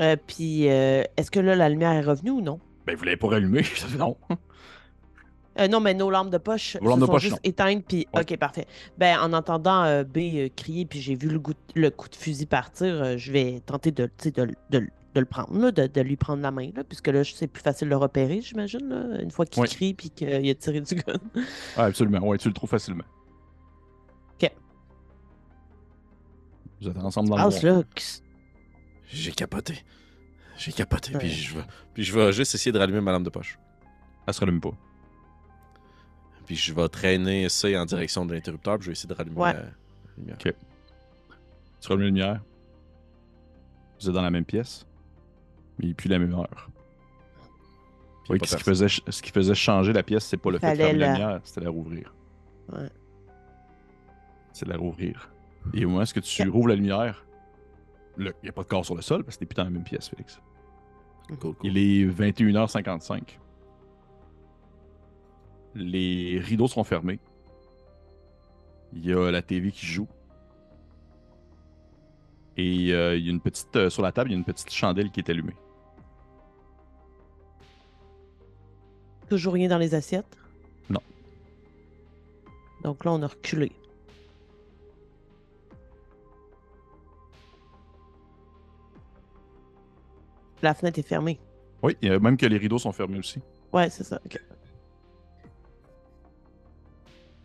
Euh, 0.00 0.16
Puis, 0.26 0.68
euh, 0.68 1.02
est-ce 1.16 1.30
que 1.30 1.38
là, 1.40 1.54
la 1.54 1.68
lumière 1.68 1.92
est 1.92 2.00
revenue 2.00 2.30
ou 2.30 2.40
non? 2.40 2.58
Ben, 2.86 2.96
vous 2.96 3.04
l'avez 3.04 3.16
pas 3.16 3.28
rallumé, 3.28 3.62
non. 3.98 4.16
Euh, 5.60 5.68
non, 5.68 5.80
mais 5.80 5.92
nos 5.92 6.10
lampes 6.10 6.30
de 6.30 6.38
poche 6.38 6.78
lampes 6.80 6.98
de 7.00 7.04
sont 7.04 7.12
poche, 7.12 7.22
juste 7.22 7.34
non. 7.34 7.40
éteintes, 7.44 7.84
puis 7.86 8.06
Ouais. 8.14 8.22
ok, 8.22 8.36
parfait. 8.38 8.66
Ben, 8.98 9.18
en 9.20 9.32
entendant 9.34 10.02
B 10.02 10.48
crier, 10.56 10.86
puis 10.86 11.00
j'ai 11.00 11.14
vu 11.14 11.28
le, 11.28 11.38
goût- 11.38 11.52
le 11.74 11.90
coup 11.90 12.08
de 12.08 12.16
fusil 12.16 12.46
partir, 12.46 13.18
je 13.18 13.30
vais 13.32 13.60
tenter 13.66 13.90
de, 13.92 14.08
de, 14.24 14.30
de- 14.70 14.88
de 15.14 15.20
le 15.20 15.26
prendre, 15.26 15.56
là, 15.60 15.70
de, 15.70 15.86
de 15.86 16.00
lui 16.00 16.16
prendre 16.16 16.40
la 16.42 16.50
main, 16.50 16.70
là, 16.74 16.82
puisque 16.84 17.08
là, 17.08 17.22
c'est 17.22 17.46
plus 17.46 17.62
facile 17.62 17.88
de 17.88 17.90
le 17.90 17.98
repérer, 17.98 18.40
j'imagine, 18.40 19.18
une 19.22 19.30
fois 19.30 19.44
qu'il 19.44 19.60
Oui. 19.62 19.68
crie 19.68 19.92
puis 19.92 20.08
qu'il 20.08 20.48
a 20.48 20.54
tiré 20.54 20.80
du 20.80 20.94
gun. 20.94 21.12
Ah, 21.76 21.84
absolument. 21.84 22.26
Ouais, 22.26 22.38
tu 22.38 22.48
le 22.48 22.54
trouves 22.54 22.70
facilement. 22.70 23.04
Vous 26.82 26.88
êtes 26.88 26.98
ensemble 26.98 27.28
dans 27.30 27.36
le 27.36 27.42
noir. 27.42 27.62
là. 27.62 27.82
J'ai 29.08 29.32
capoté. 29.32 29.84
J'ai 30.58 30.72
capoté. 30.72 31.12
Puis 31.18 31.28
Ouais. 31.28 31.34
je 31.34 31.54
vais, 31.56 31.64
puis 31.94 32.02
je 32.04 32.12
vais 32.18 32.32
juste 32.32 32.54
essayer 32.54 32.72
de 32.72 32.78
rallumer 32.78 33.00
ma 33.00 33.12
lampe 33.12 33.24
de 33.24 33.30
poche. 33.30 33.58
Elle 34.26 34.34
se 34.34 34.40
rallume 34.40 34.60
pas. 34.60 34.72
Puis 36.46 36.56
je 36.56 36.72
vais 36.74 36.88
traîner 36.88 37.48
ça 37.48 37.68
en 37.80 37.84
direction 37.84 38.26
de 38.26 38.34
l'interrupteur. 38.34 38.76
Puis 38.78 38.84
je 38.84 38.90
vais 38.90 38.92
essayer 38.92 39.08
de 39.08 39.14
rallumer 39.14 39.36
Ouais. 39.38 39.52
la 39.52 39.62
lumière. 40.18 40.36
Ok. 40.44 40.54
Tu 41.80 41.88
rallumes 41.88 42.00
la 42.02 42.06
lumière. 42.06 42.42
Vous 44.00 44.08
êtes 44.08 44.14
dans 44.14 44.22
la 44.22 44.30
même 44.30 44.44
pièce. 44.44 44.86
Mais 45.78 45.84
il 45.84 45.88
n'y 45.88 45.92
a 45.92 45.94
plus 45.94 46.08
la 46.08 46.18
même 46.18 46.34
heure. 46.34 46.68
Puis 48.24 48.34
Oui, 48.34 48.38
ce 48.44 48.56
qui, 48.56 48.62
faisait, 48.62 48.88
ce 48.88 49.22
qui 49.22 49.30
faisait 49.30 49.54
changer 49.54 49.92
la 49.92 50.02
pièce, 50.02 50.24
c'est 50.26 50.36
pas 50.36 50.50
le 50.50 50.58
fait 50.58 50.72
de 50.72 50.76
fermer 50.76 50.98
la 50.98 51.06
la- 51.06 51.12
lumière, 51.18 51.40
c'était 51.44 51.60
la 51.62 51.70
rouvrir. 51.70 52.14
Ouais. 52.72 52.88
C'est 54.52 54.64
de 54.66 54.70
la 54.70 54.76
rouvrir. 54.76 55.31
Et 55.74 55.84
au 55.84 55.88
moment 55.88 56.02
où 56.02 56.20
tu 56.20 56.48
rouvres 56.48 56.68
la 56.68 56.74
lumière, 56.74 57.24
il 58.18 58.32
n'y 58.42 58.48
a 58.48 58.52
pas 58.52 58.62
de 58.62 58.68
corps 58.68 58.84
sur 58.84 58.94
le 58.94 59.02
sol 59.02 59.24
parce 59.24 59.36
que 59.36 59.40
t'es 59.40 59.46
plus 59.46 59.54
dans 59.56 59.64
la 59.64 59.70
même 59.70 59.84
pièce, 59.84 60.08
Félix. 60.08 60.40
Cool, 61.28 61.38
cool. 61.38 61.56
Il 61.62 61.78
est 61.78 62.04
21h55. 62.06 63.38
Les 65.74 66.38
rideaux 66.38 66.68
sont 66.68 66.84
fermés. 66.84 67.18
Il 68.92 69.06
y 69.06 69.12
a 69.12 69.30
la 69.30 69.40
TV 69.40 69.72
qui 69.72 69.86
joue. 69.86 70.08
Et 72.58 72.92
euh, 72.92 73.16
il 73.16 73.24
y 73.24 73.28
a 73.28 73.30
une 73.30 73.40
petite. 73.40 73.74
euh, 73.76 73.88
sur 73.88 74.02
la 74.02 74.12
table, 74.12 74.28
il 74.30 74.32
y 74.32 74.36
a 74.36 74.38
une 74.38 74.44
petite 74.44 74.70
chandelle 74.70 75.10
qui 75.10 75.20
est 75.20 75.30
allumée. 75.30 75.56
Toujours 79.30 79.54
rien 79.54 79.68
dans 79.68 79.78
les 79.78 79.94
assiettes? 79.94 80.36
Non. 80.90 81.00
Donc 82.82 83.06
là, 83.06 83.12
on 83.12 83.22
a 83.22 83.26
reculé. 83.26 83.72
La 90.62 90.74
fenêtre 90.74 90.98
est 90.98 91.02
fermée. 91.06 91.40
Oui, 91.82 91.96
même 92.02 92.36
que 92.36 92.46
les 92.46 92.56
rideaux 92.58 92.78
sont 92.78 92.92
fermés 92.92 93.18
aussi. 93.18 93.40
Ouais, 93.72 93.90
c'est 93.90 94.04
ça. 94.04 94.20
ok. 94.24 94.38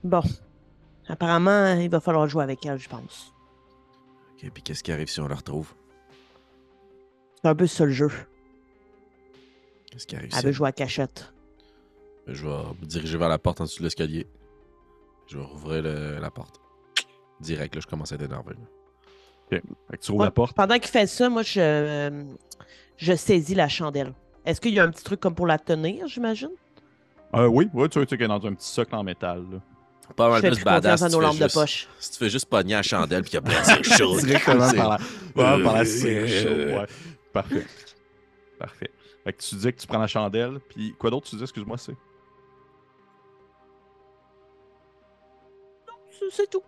Bon. 0.04 0.22
Apparemment, 1.08 1.74
il 1.74 1.90
va 1.90 2.00
falloir 2.00 2.28
jouer 2.28 2.44
avec 2.44 2.66
elle, 2.66 2.78
je 2.78 2.90
pense. 2.90 3.34
Ok, 4.34 4.50
puis 4.54 4.62
qu'est-ce 4.64 4.84
qui 4.84 4.92
arrive 4.92 5.08
si 5.10 5.20
on 5.20 5.28
la 5.28 5.36
retrouve? 5.36 5.74
C'est 7.42 7.48
un 7.48 7.56
peu 7.56 7.66
ça 7.68 7.86
le 7.86 7.92
jeu. 7.92 8.12
Qu'est-ce 9.92 10.06
qui 10.06 10.16
arrive 10.16 10.30
Elle 10.34 10.40
si 10.40 10.46
veut 10.46 10.52
jouer 10.52 10.68
à 10.70 10.72
cachette. 10.72 11.34
Je 12.28 12.44
vais 12.46 12.50
me 12.82 12.86
diriger 12.86 13.18
vers 13.18 13.30
la 13.30 13.40
porte 13.40 13.62
en 13.62 13.64
dessous 13.64 13.80
de 13.80 13.86
l'escalier. 13.86 14.28
Je 15.28 15.38
vais 15.38 15.44
rouvrir 15.46 15.82
le- 15.82 16.20
la 16.20 16.30
porte. 16.30 16.60
Direct, 17.40 17.74
là, 17.76 17.82
je 17.82 17.88
commence 17.88 18.12
à 18.12 18.16
être 18.16 18.24
énervé. 18.24 18.54
là. 18.54 19.60
Fait 19.90 19.98
que 19.98 20.04
tu 20.04 20.12
ouvres 20.12 20.20
Ouais, 20.22 20.26
la 20.28 20.32
porte. 20.32 20.56
Pendant 20.56 20.76
qu'il 20.76 20.90
fait 20.92 21.08
ça, 21.08 21.30
moi, 21.30 21.42
je, 21.42 21.60
euh, 21.62 22.24
je 22.98 23.14
saisis 23.16 23.56
la 23.56 23.68
chandelle. 23.70 24.14
Est-ce 24.46 24.60
qu'il 24.62 24.74
y 24.74 24.80
a 24.80 24.84
un 24.84 24.90
petit 24.92 25.04
truc 25.04 25.20
comme 25.20 25.36
pour 25.36 25.48
la 25.48 25.58
tenir, 25.60 26.08
j'imagine? 26.08 26.50
Euh, 27.36 27.46
oui, 27.48 27.70
oui, 27.74 27.90
tu 27.90 27.98
vois, 28.00 28.06
tu 28.06 28.10
sais 28.10 28.18
qu'elle 28.18 28.26
est 28.32 28.40
dans 28.40 28.46
un 28.46 28.54
petit 28.54 28.68
socle 28.70 28.96
en 28.96 29.04
métal. 29.04 29.44
là. 29.52 29.60
Pas 30.16 30.30
mal 30.30 30.42
plus 30.42 30.64
badass. 30.64 31.02
à 31.02 31.10
si 31.10 31.16
nos 31.16 31.20
tu 31.20 31.26
fais 31.26 31.28
lampes 31.28 31.38
de 31.38 31.44
juste- 31.44 31.54
poche. 31.56 31.88
Si 32.00 32.12
tu 32.12 32.18
fais 32.18 32.30
juste 32.30 32.46
pogner 32.50 32.74
à 32.76 32.78
la 32.78 32.84
chandelle 32.84 33.22
puis 33.24 33.32
qu'il 33.32 33.42
y 33.42 33.44
a 33.56 33.62
plein 33.64 33.78
de 33.78 33.84
chaud. 33.98 34.18
Directement 34.22 34.72
par 34.74 34.90
la, 34.90 34.96
ouais, 35.58 35.64
par 35.64 35.74
la 35.74 35.82
Euh, 35.82 35.86
cire 35.86 36.28
chaude, 36.28 36.58
ouais. 36.58 36.86
Parfait. 37.34 37.66
Parfait. 38.58 38.92
Fait 39.26 39.34
que 39.34 39.42
tu 39.42 39.56
disais 39.56 39.74
que 39.74 39.82
tu 39.82 39.88
prends 39.88 40.00
la 40.00 40.08
chandelle, 40.08 40.60
puis 40.70 40.96
quoi 40.98 41.10
d'autre 41.10 41.26
tu 41.28 41.36
disais, 41.36 41.44
excuse-moi, 41.44 41.78
c'est? 41.78 41.96
C'est- 46.12 46.26
C'est 46.32 46.50
tout. 46.50 46.64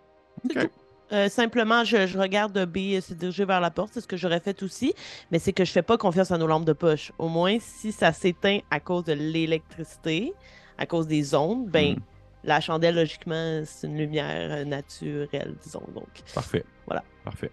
C'est 0.46 0.54
tout. 0.68 0.70
Euh, 1.12 1.28
simplement, 1.28 1.82
je, 1.84 2.06
je 2.06 2.18
regarde 2.18 2.64
B 2.66 3.00
se 3.00 3.14
diriger 3.14 3.44
vers 3.44 3.60
la 3.60 3.70
porte. 3.70 3.90
C'est 3.94 4.00
ce 4.00 4.06
que 4.06 4.16
j'aurais 4.16 4.40
fait 4.40 4.62
aussi. 4.62 4.94
Mais 5.30 5.38
c'est 5.38 5.52
que 5.52 5.64
je 5.64 5.72
fais 5.72 5.82
pas 5.82 5.98
confiance 5.98 6.30
à 6.30 6.38
nos 6.38 6.46
lampes 6.46 6.64
de 6.64 6.72
poche. 6.72 7.12
Au 7.18 7.28
moins, 7.28 7.58
si 7.60 7.90
ça 7.92 8.12
s'éteint 8.12 8.60
à 8.70 8.78
cause 8.80 9.04
de 9.04 9.12
l'électricité, 9.12 10.32
à 10.78 10.86
cause 10.86 11.06
des 11.06 11.34
ondes, 11.34 11.68
ben, 11.68 11.94
Mhm. 11.94 12.00
la 12.44 12.60
chandelle, 12.60 12.94
logiquement, 12.94 13.62
c'est 13.64 13.86
une 13.86 13.98
lumière 13.98 14.50
euh, 14.52 14.64
naturelle, 14.64 15.54
disons. 15.62 15.82
Donc, 15.94 16.08
Parfait. 16.34 16.64
Voilà. 16.86 17.02
Parfait. 17.24 17.50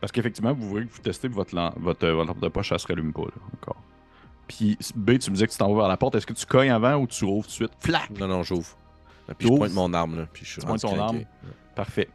Parce 0.00 0.12
qu'effectivement, 0.12 0.52
vous 0.52 0.68
voyez 0.68 0.86
que 0.86 0.92
vous 0.92 1.00
testez 1.02 1.28
votre, 1.28 1.54
lam- 1.54 1.72
votre, 1.76 2.04
euh, 2.04 2.14
votre 2.14 2.28
lampe 2.28 2.40
de 2.42 2.48
poche, 2.48 2.68
ça 2.68 2.78
se 2.78 2.86
rallume 2.86 3.12
pas, 3.12 3.22
là, 3.22 3.42
encore. 3.54 3.82
Puis, 4.46 4.76
B, 4.94 5.18
tu 5.18 5.30
me 5.30 5.34
disais 5.36 5.46
que 5.46 5.52
tu 5.52 5.58
t'en 5.58 5.72
vas 5.72 5.80
vers 5.82 5.88
la 5.88 5.96
porte. 5.96 6.14
Est-ce 6.16 6.26
que 6.26 6.32
tu 6.34 6.46
cognes 6.46 6.70
avant 6.70 6.96
ou 6.96 7.06
tu 7.06 7.24
rouvres 7.24 7.44
tout 7.46 7.50
de 7.50 7.54
suite? 7.54 7.72
Flac! 7.80 8.10
Non, 8.18 8.28
non, 8.28 8.42
j'ouvre. 8.42 8.76
Puis 9.38 9.48
je 9.48 9.54
pointe 9.54 9.72
mon 9.72 9.92
arme, 9.92 10.18
là. 10.18 10.26
Puis 10.32 10.44
je 10.44 10.50
suis 10.52 10.60
Tu 10.60 10.66
pointes 10.66 10.82
rendu 10.82 10.94
ton 10.96 11.02
arme. 11.02 11.20
Parfait. 11.74 12.08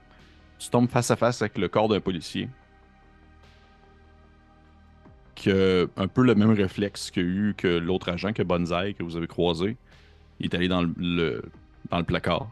Tu 0.62 0.70
tombes 0.70 0.88
face 0.90 1.10
à 1.10 1.16
face 1.16 1.42
avec 1.42 1.58
le 1.58 1.68
corps 1.70 1.88
d'un 1.90 2.00
policier. 2.00 2.48
Qui 5.34 5.50
a 5.50 5.86
un 5.98 6.08
peu 6.08 6.24
le 6.24 6.36
même 6.36 6.52
réflexe 6.52 7.10
qu'a 7.10 7.22
eu 7.22 7.56
que 7.58 7.68
l'autre 7.68 8.10
agent, 8.10 8.32
que 8.32 8.44
Bonzai, 8.44 8.94
que 8.94 9.02
vous 9.02 9.16
avez 9.18 9.26
croisé. 9.26 9.76
Il 10.40 10.46
est 10.46 10.56
allé 10.56 10.68
dans 10.68 10.84
le, 10.84 10.94
le- 10.98 11.52
dans 11.90 11.98
le 11.98 12.04
placard. 12.04 12.48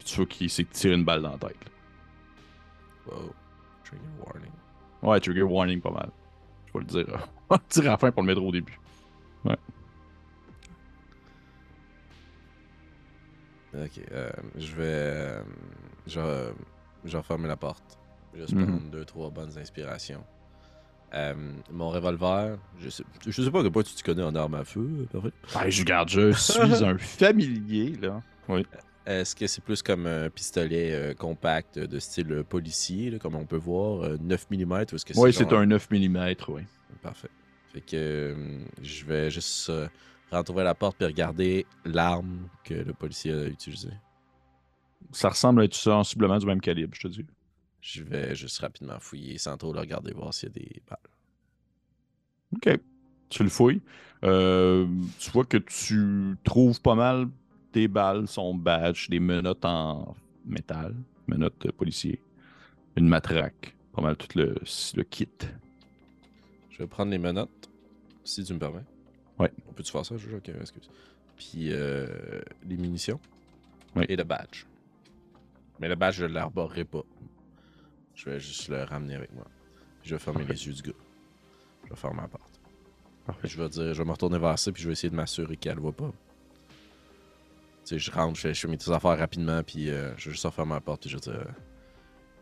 Puis 0.00 0.08
tu 0.08 0.16
vois 0.16 0.26
qu'il 0.26 0.50
s'est 0.50 0.64
tiré 0.64 0.94
une 0.94 1.04
balle 1.04 1.22
dans 1.22 1.30
la 1.30 1.38
tête. 1.38 1.56
là. 1.64 3.12
Wow. 3.14 3.34
Trigger 3.84 4.02
warning. 4.18 4.52
Ouais, 5.02 5.20
trigger 5.20 5.42
warning 5.42 5.80
pas 5.80 5.92
mal. 5.92 6.10
Je 6.66 6.72
vais 6.72 6.80
le 6.80 6.84
dire. 6.86 7.14
euh, 7.14 7.18
On 7.50 7.54
va 7.54 7.60
le 7.62 7.72
dire 7.72 7.90
à 7.90 7.92
la 7.92 7.98
fin 7.98 8.10
pour 8.10 8.22
le 8.22 8.26
mettre 8.26 8.42
au 8.42 8.50
début. 8.52 8.80
Ok, 13.74 14.00
euh, 14.12 14.30
je 14.56 14.74
vais. 14.74 15.42
Euh, 16.16 16.52
je 16.52 16.54
vais, 16.54 16.54
je 17.04 17.16
vais 17.16 17.22
fermer 17.22 17.48
la 17.48 17.56
porte. 17.56 17.98
Juste 18.34 18.54
Mhm. 18.54 18.66
prendre 18.66 18.90
deux, 18.90 19.04
trois 19.04 19.30
bonnes 19.30 19.56
inspirations. 19.58 20.22
Euh, 21.14 21.34
mon 21.72 21.88
revolver, 21.88 22.58
je 22.78 22.90
sais, 22.90 23.02
je 23.26 23.42
sais 23.42 23.50
pas 23.50 23.60
à 23.60 23.62
quel 23.62 23.72
point 23.72 23.82
tu 23.82 23.94
te 23.94 24.02
connais 24.02 24.22
en 24.22 24.34
arme 24.34 24.54
à 24.54 24.64
feu, 24.64 25.06
parfait. 25.10 25.32
Ouais, 25.58 25.70
je 25.70 25.82
garde, 25.82 26.10
je 26.10 26.32
suis 26.32 26.84
un 26.84 26.98
familier, 26.98 27.96
là. 27.96 28.22
Oui. 28.48 28.66
Est-ce 29.06 29.34
que 29.34 29.46
c'est 29.46 29.64
plus 29.64 29.82
comme 29.82 30.06
un 30.06 30.28
pistolet 30.28 30.92
euh, 30.92 31.14
compact 31.14 31.78
de 31.78 31.98
style 31.98 32.30
euh, 32.30 32.44
policier, 32.44 33.10
là, 33.10 33.18
comme 33.18 33.36
on 33.36 33.46
peut 33.46 33.56
voir, 33.56 34.02
euh, 34.02 34.16
9 34.20 34.48
mm 34.50 34.70
ou 34.70 34.96
est-ce 34.96 35.06
que 35.06 35.14
c'est 35.14 35.20
Oui, 35.20 35.32
genre- 35.32 35.48
c'est 35.48 35.56
un 35.56 35.64
9 35.64 35.90
mm, 35.90 36.34
oui. 36.48 36.62
Parfait. 37.00 37.30
Fait 37.72 37.80
que 37.80 37.96
euh, 37.96 38.58
je 38.82 39.06
vais 39.06 39.30
juste 39.30 39.70
euh, 39.70 39.88
rentrer 40.30 40.62
la 40.62 40.74
porte 40.74 41.00
et 41.00 41.06
regarder 41.06 41.64
l'arme 41.86 42.48
que 42.64 42.74
le 42.74 42.92
policier 42.92 43.32
a 43.32 43.46
utilisée. 43.46 43.88
Ça 45.12 45.30
ressemble 45.30 45.62
à 45.62 45.64
être 45.64 45.74
sensiblement 45.74 46.38
du 46.38 46.46
même 46.46 46.60
calibre, 46.60 46.94
je 46.94 47.02
te 47.02 47.08
dis. 47.08 47.24
Je 47.80 48.02
vais 48.02 48.34
juste 48.34 48.58
rapidement 48.58 48.98
fouiller 48.98 49.38
sans 49.38 49.56
trop 49.56 49.72
le 49.72 49.80
regarder, 49.80 50.12
voir 50.12 50.34
s'il 50.34 50.48
y 50.48 50.52
a 50.52 50.54
des 50.54 50.82
balles. 50.88 50.98
OK. 52.54 52.80
Tu 53.30 53.42
le 53.42 53.48
fouilles. 53.48 53.80
Euh, 54.24 54.86
tu 55.18 55.30
vois 55.30 55.44
que 55.44 55.58
tu 55.58 56.36
trouves 56.44 56.80
pas 56.80 56.94
mal 56.94 57.28
des 57.72 57.88
balles, 57.88 58.26
son 58.26 58.54
badge, 58.54 59.08
des 59.08 59.20
menottes 59.20 59.64
en 59.64 60.16
métal, 60.44 60.94
menottes 61.26 61.60
de 61.66 61.70
policier, 61.70 62.20
une 62.96 63.06
matraque, 63.08 63.76
pas 63.92 64.02
mal 64.02 64.16
tout 64.16 64.36
le, 64.36 64.54
le 64.94 65.02
kit. 65.04 65.28
Je 66.70 66.78
vais 66.78 66.86
prendre 66.86 67.10
les 67.10 67.18
menottes, 67.18 67.70
si 68.24 68.42
tu 68.44 68.54
me 68.54 68.58
permets. 68.58 68.84
Ouais. 69.38 69.52
On 69.68 69.72
peut-tu 69.72 69.92
faire 69.92 70.04
ça? 70.04 70.16
Je 70.16 70.36
ok, 70.36 70.48
excuse. 70.60 70.90
Puis 71.36 71.72
euh, 71.72 72.40
les 72.66 72.76
munitions. 72.76 73.20
Ouais. 73.94 74.06
Et 74.08 74.16
le 74.16 74.24
badge. 74.24 74.64
Mais 75.80 75.88
le 75.88 75.94
badge, 75.94 76.16
je 76.16 76.24
ne 76.26 76.32
l'arborerai 76.34 76.84
pas. 76.84 77.02
Je 78.14 78.30
vais 78.30 78.40
juste 78.40 78.68
le 78.68 78.82
ramener 78.84 79.14
avec 79.14 79.32
moi. 79.32 79.46
Je 80.02 80.14
vais 80.14 80.18
fermer 80.18 80.40
Parfait. 80.40 80.54
les 80.54 80.66
yeux 80.66 80.72
du 80.74 80.82
gars. 80.82 80.98
Je 81.84 81.90
vais 81.90 81.96
fermer 81.96 82.22
la 82.22 82.28
porte. 82.28 82.60
Parfait. 83.26 83.48
Je 83.48 83.62
vais 83.62 83.68
dire, 83.68 83.94
je 83.94 83.98
vais 83.98 84.04
me 84.04 84.10
retourner 84.12 84.38
vers 84.38 84.58
ça, 84.58 84.72
puis 84.72 84.82
je 84.82 84.88
vais 84.88 84.92
essayer 84.92 85.10
de 85.10 85.14
m'assurer 85.16 85.56
qu'elle 85.56 85.76
ne 85.76 85.80
voit 85.80 85.92
pas. 85.92 86.10
Tu 87.84 87.94
sais, 87.94 87.98
je 87.98 88.10
rentre, 88.10 88.34
je 88.36 88.40
fais, 88.40 88.54
je 88.54 88.60
fais 88.60 88.68
mes 88.68 88.76
petites 88.76 88.92
affaires 88.92 89.18
rapidement, 89.18 89.62
puis 89.62 89.88
euh, 89.90 90.10
je 90.16 90.26
vais 90.26 90.32
juste 90.32 90.44
refermer 90.44 90.74
la 90.74 90.80
porte, 90.80 91.02
puis 91.02 91.10
je 91.10 91.16
vais 91.16 91.20
dire, 91.20 91.32
euh, 91.40 91.44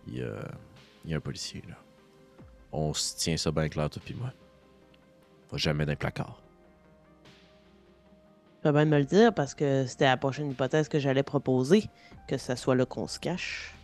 il 0.07 0.15
y 0.19 0.23
a, 0.23 0.49
il 1.05 1.11
y 1.11 1.15
a 1.15 1.17
un 1.19 1.21
policier, 1.21 1.63
là. 1.69 1.77
On 2.73 2.93
se 2.95 3.17
tient 3.17 3.37
ça 3.37 3.51
bien 3.53 3.69
clair, 3.69 3.89
toi 3.89 4.03
puis 4.05 4.15
moi. 4.15 4.33
Va 5.51 5.57
jamais 5.59 5.87
le 5.87 5.95
placard. 5.97 6.43
Bien 8.73 8.85
me 8.85 8.99
le 8.99 9.05
dire 9.05 9.33
parce 9.33 9.55
que 9.55 9.87
c'était 9.87 10.07
la 10.07 10.17
prochaine 10.17 10.51
hypothèse 10.51 10.89
que 10.89 10.99
j'allais 10.99 11.23
proposer, 11.23 11.85
que 12.27 12.37
ça 12.37 12.57
soit 12.57 12.75
là 12.75 12.85
qu'on 12.85 13.07
se 13.07 13.19
cache. 13.19 13.75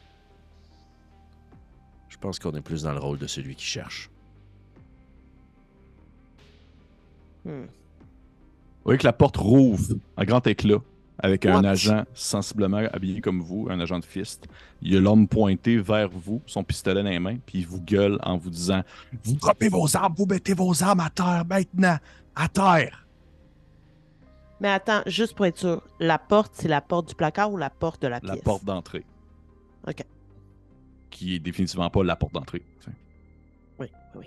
Je 2.09 2.17
pense 2.19 2.39
qu'on 2.39 2.53
est 2.53 2.61
plus 2.61 2.83
dans 2.83 2.93
le 2.93 2.99
rôle 2.99 3.19
de 3.19 3.27
celui 3.27 3.55
qui 3.55 3.65
cherche. 3.65 4.11
Hmm. 7.45 7.67
voyez 8.85 8.99
que 8.99 9.05
la 9.05 9.13
porte 9.13 9.37
rouvre 9.37 9.95
en 10.17 10.25
grand 10.25 10.47
éclat 10.47 10.79
avec 11.19 11.45
un 11.47 11.65
agent 11.65 12.05
sensiblement 12.15 12.83
habillé 12.93 13.21
comme 13.21 13.41
vous, 13.41 13.67
un 13.71 13.81
agent 13.81 13.99
de 13.99 14.05
fist. 14.05 14.47
Il 14.81 14.93
y 14.93 14.97
a 14.97 15.01
l'homme 15.01 15.27
pointé 15.29 15.79
vers 15.79 16.09
vous, 16.09 16.43
son 16.47 16.65
pistolet 16.65 17.03
dans 17.03 17.09
les 17.09 17.19
mains, 17.19 17.39
puis 17.45 17.59
il 17.61 17.67
vous 17.67 17.81
gueule 17.81 18.19
en 18.23 18.37
vous 18.37 18.51
disant 18.51 18.83
Vous 19.25 19.35
droppez 19.35 19.69
vos 19.69 19.97
armes, 19.97 20.15
vous 20.17 20.27
mettez 20.27 20.55
vos 20.55 20.83
armes 20.83 21.01
à 21.01 21.11
terre 21.11 21.45
maintenant, 21.49 21.97
à 22.35 22.49
terre. 22.49 23.07
Mais 24.63 24.69
attends, 24.69 25.03
juste 25.07 25.35
pour 25.35 25.45
être 25.47 25.59
sûr, 25.59 25.83
la 26.01 26.19
porte, 26.19 26.53
c'est 26.55 26.69
la 26.69 26.81
porte 26.81 27.09
du 27.09 27.15
placard 27.15 27.53
ou 27.53 27.57
la 27.57 27.69
porte 27.69 28.01
de 28.01 28.07
la 28.09 28.21
pièce? 28.21 28.37
La 28.37 28.43
porte 28.43 28.65
d'entrée. 28.65 29.05
OK. 29.89 30.05
Qui 31.11 31.35
est 31.35 31.39
définitivement 31.41 31.91
pas 31.91 32.05
la 32.05 32.15
porte 32.17 32.33
d'entrée. 32.33 32.63
Oui, 33.81 33.89
oui. 34.15 34.25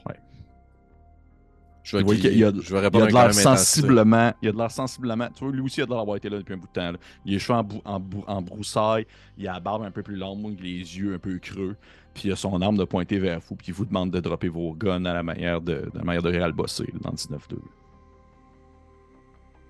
Je 1.83 1.97
voyez 1.99 2.19
qu'il 2.19 2.37
y 2.37 2.43
a- 2.43 2.51
je 2.51 2.59
vais 2.59 2.63
Il 2.69 2.75
a 2.77 2.81
répondre 2.81 3.05
de 3.07 3.11
l'air 3.13 3.33
sensiblement. 3.33 4.33
Il 4.41 4.49
a 4.49 4.51
de 4.51 4.57
l'air 4.57 4.71
sensiblement. 4.71 5.27
Tu 5.35 5.43
vois, 5.45 5.53
lui 5.53 5.61
aussi, 5.61 5.79
il 5.79 5.83
a 5.83 5.85
de 5.85 5.91
l'air 5.91 5.99
d'avoir 5.99 6.17
été 6.17 6.29
là 6.29 6.37
depuis 6.39 6.53
un 6.55 6.57
bout 6.57 6.67
de 6.67 6.71
temps. 6.73 6.91
là. 6.91 6.97
Il 7.25 7.31
a 7.31 7.33
les 7.35 7.39
cheveux 7.39 7.59
en, 7.59 7.63
bou- 7.63 7.81
en, 7.85 7.99
bou- 7.99 8.23
en 8.27 8.41
broussailles. 8.41 9.05
Il 9.37 9.47
a 9.47 9.53
la 9.53 9.59
barbe 9.59 9.83
un 9.83 9.91
peu 9.91 10.01
plus 10.01 10.15
longue, 10.15 10.59
les 10.59 10.79
yeux 10.79 11.13
un 11.13 11.19
peu 11.19 11.37
creux. 11.37 11.75
Puis 12.15 12.23
il 12.27 12.31
a 12.31 12.35
son 12.35 12.59
arme 12.61 12.75
de 12.77 12.85
pointer 12.85 13.19
vers 13.19 13.39
vous. 13.39 13.55
Puis 13.55 13.67
il 13.67 13.73
vous 13.75 13.85
demande 13.85 14.09
de 14.09 14.19
dropper 14.19 14.49
vos 14.49 14.73
guns 14.73 15.05
à 15.05 15.13
la 15.13 15.21
manière 15.23 15.61
de, 15.61 15.73
de 15.75 15.91
la 15.97 16.03
manière 16.03 16.23
de 16.23 16.29
Réal 16.29 16.53
Bossé 16.53 16.91
dans 17.01 17.11
le 17.11 17.15
19-2. 17.17 17.57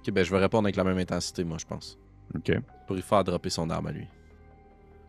Ok, 0.08 0.14
ben 0.14 0.24
je 0.24 0.32
vais 0.32 0.38
répondre 0.40 0.66
avec 0.68 0.76
la 0.76 0.84
même 0.84 0.98
intensité, 0.98 1.44
moi, 1.44 1.58
je 1.60 1.66
pense. 1.66 1.98
OK. 2.36 2.52
Pour 2.88 2.98
y 2.98 3.02
faire 3.02 3.24
dropper 3.24 3.50
son 3.50 3.70
arme 3.70 3.88
à 3.88 3.92
lui. 3.92 4.08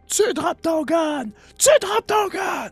Tu 0.07 0.23
droppes 0.35 0.63
ton 0.63 0.85
gun! 0.85 1.25
Tu 1.59 1.69
droppes 1.81 2.07
ton 2.07 2.29
gun! 2.29 2.71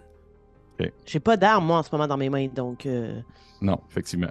J'ai 1.06 1.20
pas 1.20 1.36
d'arme, 1.36 1.66
moi, 1.66 1.78
en 1.78 1.82
ce 1.82 1.88
moment, 1.92 2.06
dans 2.06 2.16
mes 2.16 2.28
mains, 2.30 2.48
donc... 2.48 2.86
euh, 2.86 3.20
Non, 3.60 3.80
effectivement. 3.90 4.30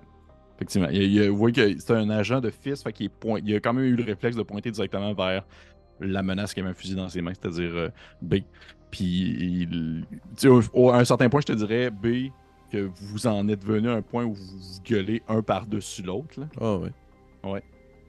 Effectivement. 0.55 0.87
Il, 0.91 1.01
il- 1.03 1.29
vous 1.29 1.37
voyez 1.37 1.53
que 1.75 1.79
c'est 1.79 1.93
un 1.93 2.09
agent 2.09 2.41
de 2.41 2.49
fils, 2.49 2.83
fait 2.83 2.91
qu'il 2.93 3.05
est 3.07 3.09
point- 3.09 3.39
il 3.43 3.55
a 3.55 3.59
quand 3.59 3.73
même 3.73 3.85
eu 3.85 3.95
le 3.95 4.03
réflexe 4.03 4.35
de 4.35 4.43
pointer 4.43 4.71
directement 4.71 5.13
vers 5.13 5.45
la 5.99 6.21
menace 6.23 6.53
qui 6.53 6.59
avait 6.59 6.69
un 6.69 6.73
fusil 6.73 6.95
dans 6.95 7.09
ses 7.09 7.21
mains, 7.21 7.33
c'est-à-dire 7.33 7.71
euh, 7.75 7.89
B. 8.21 8.35
Puis, 8.91 9.05
il- 9.05 10.05
tu 10.11 10.17
sais, 10.37 10.47
au- 10.47 10.61
au- 10.73 10.89
à 10.91 10.97
un 10.97 11.05
certain 11.05 11.29
point, 11.29 11.41
je 11.41 11.47
te 11.47 11.53
dirais, 11.53 11.89
B, 11.89 12.29
que 12.71 12.89
vous 12.95 13.27
en 13.27 13.47
êtes 13.47 13.63
venu 13.63 13.89
à 13.89 13.93
un 13.93 14.01
point 14.01 14.23
où 14.25 14.33
vous 14.33 14.57
vous 14.57 14.81
gueulez 14.85 15.21
un 15.27 15.41
par-dessus 15.41 16.01
l'autre. 16.03 16.39
là. 16.39 16.47
Ah 16.59 16.75
ouais. 16.77 16.91
Ouais. 17.43 17.63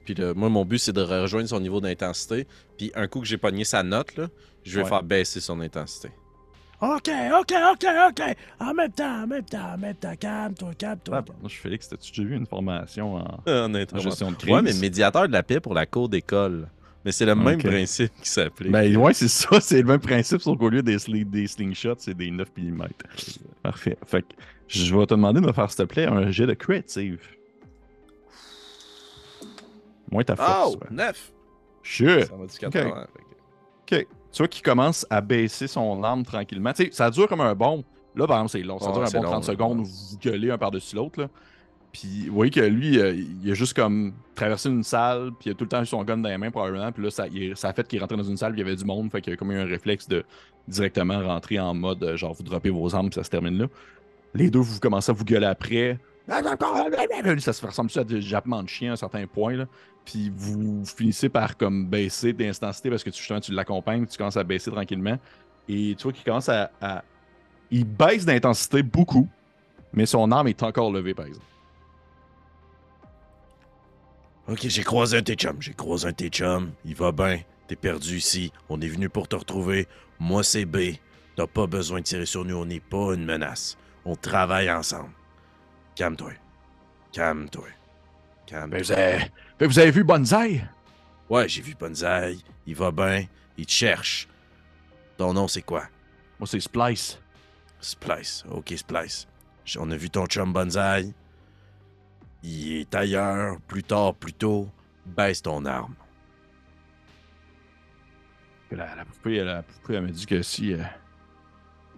Puis 0.05 0.13
là, 0.13 0.33
moi, 0.35 0.49
mon 0.49 0.63
but, 0.63 0.77
c'est 0.77 0.93
de 0.93 1.01
rejoindre 1.01 1.49
son 1.49 1.59
niveau 1.59 1.81
d'intensité. 1.81 2.47
Puis 2.77 2.91
un 2.95 3.07
coup 3.07 3.19
que 3.19 3.25
j'ai 3.27 3.37
pogné 3.37 3.63
sa 3.65 3.83
note, 3.83 4.15
là, 4.15 4.27
je 4.63 4.77
vais 4.77 4.83
Ouais. 4.83 4.89
faire 4.89 5.03
baisser 5.03 5.39
son 5.41 5.59
intensité. 5.61 6.09
Ok, 6.81 7.09
ok, 7.39 7.53
ok, 7.73 7.85
ok. 8.09 8.35
En 8.59 8.73
même 8.73 8.91
temps, 8.91 9.23
en 9.23 9.27
même 9.27 9.43
temps, 9.45 9.73
en 9.73 9.77
même 9.77 9.95
temps. 9.95 10.15
Calme-toi, 10.19 10.71
calme-toi. 10.77 11.17
Ah, 11.17 11.21
bon, 11.21 11.33
je 11.47 11.55
Félix, 11.55 11.87
t'as-tu 11.89 12.11
déjà 12.11 12.23
vu 12.23 12.35
une 12.35 12.45
formation 12.45 13.15
en, 13.15 13.39
en 13.47 13.73
en 13.73 13.99
gestion 13.99 14.31
de 14.31 14.35
crise? 14.37 14.53
Ouais, 14.53 14.61
mais 14.61 14.73
médiateur 14.73 15.27
de 15.27 15.31
la 15.33 15.41
paix 15.41 15.59
pour 15.59 15.73
la 15.73 15.85
cour 15.85 16.09
d'école. 16.09 16.67
Mais 17.05 17.11
c'est 17.11 17.25
le 17.25 17.35
même 17.35 17.61
principe 17.61 18.11
qui 18.21 18.29
s'applique. 18.29 18.71
Ben 18.71 18.95
ouais, 18.97 19.13
c'est 19.13 19.27
ça, 19.27 19.59
c'est 19.61 19.77
le 19.81 19.87
même 19.87 19.99
principe, 19.99 20.41
sauf 20.41 20.57
qu'au 20.57 20.69
lieu 20.69 20.81
des, 20.81 20.97
sli- 20.97 21.23
des 21.29 21.45
slingshots, 21.47 21.95
c'est 21.99 22.15
des 22.15 22.29
9 22.31 22.47
mm. 22.57 22.83
Parfait. 23.63 23.97
Fait 24.05 24.23
que 24.23 24.27
je 24.67 24.95
vais 24.95 25.05
te 25.05 25.13
demander 25.13 25.39
de 25.39 25.45
me 25.45 25.53
faire, 25.53 25.69
s'il 25.69 25.77
te 25.77 25.83
plaît, 25.83 26.07
un 26.07 26.31
jet 26.31 26.47
de 26.47 26.53
creative. 26.55 27.19
Moins 30.11 30.23
ta 30.23 30.35
force. 30.35 30.75
Oh! 30.75 30.77
ouais. 30.83 30.87
9! 30.95 31.33
Shit! 31.83 32.25
Ça 32.27 32.35
va 32.35 32.45
du 32.45 32.57
80. 32.57 32.69
fait 33.87 33.95
que- 33.97 34.01
Ok. 34.01 34.07
Tu 34.31 34.37
vois 34.39 34.47
qu'il 34.47 34.63
commence 34.63 35.05
à 35.09 35.21
baisser 35.21 35.67
son 35.67 36.03
arme 36.03 36.23
tranquillement. 36.23 36.73
Tu 36.73 36.85
sais, 36.85 36.89
ça 36.91 37.09
dure 37.09 37.27
comme 37.27 37.41
un 37.41 37.55
bon. 37.55 37.83
Là, 38.15 38.27
par 38.27 38.37
exemple, 38.37 38.51
c'est 38.51 38.63
long. 38.63 38.79
Ça 38.79 38.91
dure 38.91 39.01
un 39.03 39.09
bon 39.09 39.21
long, 39.21 39.29
30 39.29 39.43
là. 39.47 39.53
secondes 39.53 39.79
où 39.79 39.85
vous 39.85 40.17
gueulez 40.21 40.51
un 40.51 40.57
par-dessus 40.57 40.95
l'autre. 40.95 41.21
là. 41.21 41.27
Puis, 41.91 42.27
vous 42.27 42.35
voyez 42.35 42.51
que 42.51 42.59
lui, 42.59 42.99
euh, 42.99 43.13
il 43.15 43.49
a 43.49 43.53
juste 43.53 43.73
comme 43.73 44.13
traversé 44.35 44.67
une 44.69 44.83
salle, 44.83 45.31
puis 45.39 45.49
il 45.49 45.51
a 45.51 45.55
tout 45.55 45.63
le 45.63 45.69
temps 45.69 45.81
eu 45.81 45.85
son 45.85 46.03
gun 46.03 46.17
dans 46.17 46.27
les 46.27 46.37
mains, 46.37 46.51
probablement. 46.51 46.91
Puis 46.91 47.03
là, 47.03 47.09
ça, 47.09 47.27
il- 47.27 47.55
ça 47.55 47.69
a 47.69 47.73
fait 47.73 47.87
qu'il 47.87 48.01
rentré 48.01 48.17
dans 48.17 48.23
une 48.23 48.35
salle, 48.35 48.51
puis 48.51 48.59
il 48.61 48.65
y 48.65 48.67
avait 48.67 48.75
du 48.75 48.83
monde. 48.83 49.09
Fait 49.11 49.21
qu'il 49.21 49.31
a 49.31 49.37
comme 49.37 49.51
eu 49.53 49.57
un 49.59 49.65
réflexe 49.65 50.07
de 50.09 50.25
directement 50.67 51.21
rentrer 51.25 51.57
en 51.59 51.73
mode 51.73 52.03
euh, 52.03 52.17
genre, 52.17 52.33
vous 52.33 52.43
droppez 52.43 52.69
vos 52.69 52.93
armes, 52.95 53.07
puis 53.09 53.15
ça 53.15 53.23
se 53.23 53.29
termine 53.29 53.57
là. 53.57 53.67
Les 54.33 54.49
deux, 54.49 54.59
vous 54.59 54.79
commencez 54.81 55.11
à 55.11 55.13
vous 55.13 55.23
gueuler 55.23 55.45
après. 55.45 55.97
Ça 57.39 57.53
se 57.53 57.65
ressemble 57.65 57.91
à 57.95 58.03
des 58.03 58.21
jappements 58.21 58.63
de 58.63 58.69
chien 58.69 58.91
à 58.91 58.93
un 58.93 58.97
certain 58.97 59.27
point. 59.27 59.53
Là. 59.55 59.65
Puis 60.05 60.31
vous 60.35 60.83
finissez 60.85 61.29
par 61.29 61.55
comme 61.57 61.87
baisser 61.87 62.33
d'intensité 62.33 62.89
parce 62.89 63.03
que 63.03 63.09
tu, 63.09 63.19
justement 63.19 63.39
tu 63.39 63.51
l'accompagnes, 63.51 64.05
tu 64.05 64.17
commences 64.17 64.37
à 64.37 64.43
baisser 64.43 64.71
tranquillement. 64.71 65.17
Et 65.67 65.95
tu 65.97 66.03
vois 66.03 66.13
qu'il 66.13 66.23
commence 66.23 66.49
à, 66.49 66.71
à- 66.81 67.03
Il 67.71 67.85
baisse 67.85 68.25
d'intensité 68.25 68.83
beaucoup, 68.83 69.27
mais 69.93 70.05
son 70.05 70.31
arme 70.31 70.47
est 70.47 70.61
encore 70.63 70.91
levée, 70.91 71.13
par 71.13 71.25
exemple. 71.25 71.45
Ok, 74.47 74.59
j'ai 74.67 74.83
croisé 74.83 75.17
un 75.17 75.21
de. 75.21 75.35
J'ai 75.59 75.73
croisé 75.73 76.07
un 76.07 76.11
de. 76.11 76.67
Il 76.85 76.95
va 76.95 77.11
bien. 77.11 77.39
T'es 77.67 77.75
perdu 77.75 78.17
ici. 78.17 78.51
On 78.69 78.79
est 78.79 78.87
venu 78.87 79.09
pour 79.09 79.27
te 79.27 79.35
retrouver. 79.35 79.87
Moi, 80.19 80.43
c'est 80.43 80.65
B. 80.65 80.77
T'as 81.35 81.47
pas 81.47 81.65
besoin 81.65 81.99
de 81.99 82.03
tirer 82.05 82.27
sur 82.27 82.45
nous. 82.45 82.55
On 82.55 82.65
n'est 82.65 82.79
pas 82.79 83.15
une 83.15 83.25
menace. 83.25 83.75
On 84.05 84.15
travaille 84.15 84.71
ensemble. 84.71 85.09
Calme-toi. 85.95 86.33
Calme-toi. 87.11 87.67
Calme-toi. 88.45 88.67
Ben, 88.67 88.83
vous, 88.83 88.91
avez... 88.91 89.31
vous 89.59 89.79
avez 89.79 89.91
vu 89.91 90.03
Bonzai? 90.03 90.63
Ouais, 91.29 91.47
j'ai 91.47 91.61
vu 91.61 91.73
Bonzai. 91.75 92.37
Il 92.67 92.75
va 92.75 92.91
bien. 92.91 93.25
Il 93.57 93.65
te 93.65 93.71
cherche. 93.71 94.27
Ton 95.17 95.33
nom, 95.33 95.47
c'est 95.47 95.61
quoi? 95.61 95.87
Moi, 96.39 96.47
c'est 96.47 96.59
Splice. 96.59 97.19
Splice. 97.79 98.43
Ok, 98.51 98.73
Splice. 98.75 99.27
On 99.77 99.89
a 99.91 99.95
vu 99.95 100.09
ton 100.09 100.25
chum 100.25 100.51
Bonzai. 100.51 101.13
Il 102.43 102.73
est 102.73 102.93
ailleurs. 102.93 103.57
Plus 103.67 103.83
tard, 103.83 104.13
plus 104.13 104.33
tôt. 104.33 104.69
Baisse 105.05 105.41
ton 105.41 105.63
arme. 105.65 105.95
La, 108.71 108.93
la 108.95 109.05
poupée, 109.05 109.41
la 109.43 109.63
poupée, 109.63 109.93
elle 109.93 110.01
m'a 110.01 110.11
dit 110.11 110.25
que 110.25 110.41
si, 110.41 110.73
euh, 110.73 110.83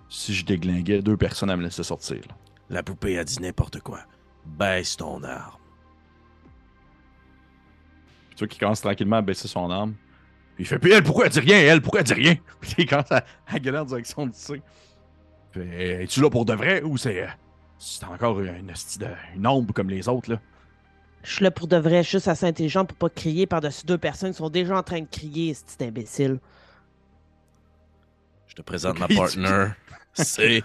si 0.10 0.36
je 0.36 0.45
déglinguais 0.45 1.02
deux 1.02 1.18
personnes, 1.18 1.49
elle 1.49 1.57
me 1.57 1.64
laissait 1.64 1.82
sortir. 1.82 2.18
là. 2.30 2.36
La 2.69 2.84
poupée 2.84 3.18
a 3.18 3.23
dit 3.23 3.41
n'importe 3.41 3.80
quoi. 3.81 4.02
Baisse 4.45 4.98
ton 4.98 5.23
arme. 5.23 5.57
Puis 8.30 8.35
tu 8.35 8.39
vois 8.39 8.48
qu'il 8.48 8.60
commence 8.60 8.81
tranquillement 8.81 9.18
à 9.18 9.22
baisser 9.22 9.48
son 9.48 9.69
arme. 9.69 9.94
Puis 10.56 10.64
il 10.64 10.68
fait 10.68 10.80
Puis 10.80 10.91
elle, 10.91 11.03
pourquoi 11.03 11.26
elle 11.26 11.31
dit 11.31 11.39
rien? 11.39 11.57
Elle, 11.60 11.81
pourquoi 11.81 12.02
elle 12.02 12.06
dit 12.07 12.14
rien? 12.14 12.35
Puis 12.61 12.76
il 12.80 12.85
commence 12.85 13.11
à, 13.11 13.23
à 13.48 13.60
gueuler 13.60 13.77
en 13.80 13.85
direction 13.85 14.26
de 14.27 14.34
ça. 14.34 14.53
Fait 15.52 16.03
Es-tu 16.03 16.22
là 16.22 16.30
pour 16.30 16.45
de 16.45 16.53
vrai 16.53 16.81
ou 16.84 16.98
c'est. 16.98 17.23
euh, 17.23 17.27
C'est 17.77 18.03
encore 18.06 18.39
une, 18.41 18.73
ombre 19.45 19.73
comme 19.73 19.89
les 19.89 20.07
autres, 20.10 20.31
là? 20.31 20.39
Je 21.23 21.34
suis 21.35 21.44
là 21.44 21.52
pour 21.52 21.68
de 21.68 21.76
vrai, 21.77 22.03
juste 22.03 22.27
assez 22.27 22.45
intelligent 22.45 22.85
pour 22.85 22.98
pas 22.98 23.10
crier 23.10 23.48
par-dessus 23.48 23.85
deux 23.85 23.98
personnes 23.98 24.31
qui 24.31 24.38
sont 24.38 24.49
déjà 24.49 24.77
en 24.77 24.84
train 24.84 25.02
de 25.02 25.07
crier, 25.07 25.53
ce 25.53 25.64
petit 25.64 25.84
imbécile. 25.84 26.39
Je 28.48 28.56
te 28.56 28.61
présente 28.61 28.99
ma 28.99 29.07
partner. 29.07 29.68
C'est. 30.14 30.64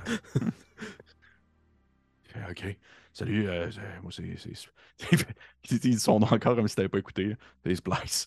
Fait, 2.46 2.50
Ok. 2.50 2.76
Salut, 3.14 3.46
euh, 3.48 3.70
moi 4.02 4.10
c'est. 4.10 4.36
c'est- 4.38 4.70
Il 5.12 5.18
fait- 5.18 5.36
il 5.70 5.78
dit 5.78 5.98
son 5.98 6.18
nom 6.20 6.26
encore 6.26 6.56
comme 6.56 6.68
si 6.68 6.74
t'avais 6.76 6.88
pas 6.88 6.98
écouté. 6.98 7.36
C'est 7.64 7.74
Splice. 7.74 8.26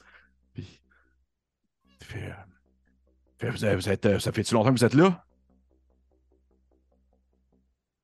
Puis. 0.54 0.80
Fait. 2.02 2.26
euh, 2.26 2.34
il 3.42 3.46
fait, 3.46 3.50
vous, 3.50 3.66
êtes- 3.66 3.76
vous 3.76 3.90
êtes, 3.90 4.06
euh, 4.06 4.20
ça 4.20 4.32
fait-tu 4.32 4.54
longtemps 4.54 4.74
que 4.74 4.78
vous 4.80 4.86
êtes 4.86 4.94
là? 4.94 5.26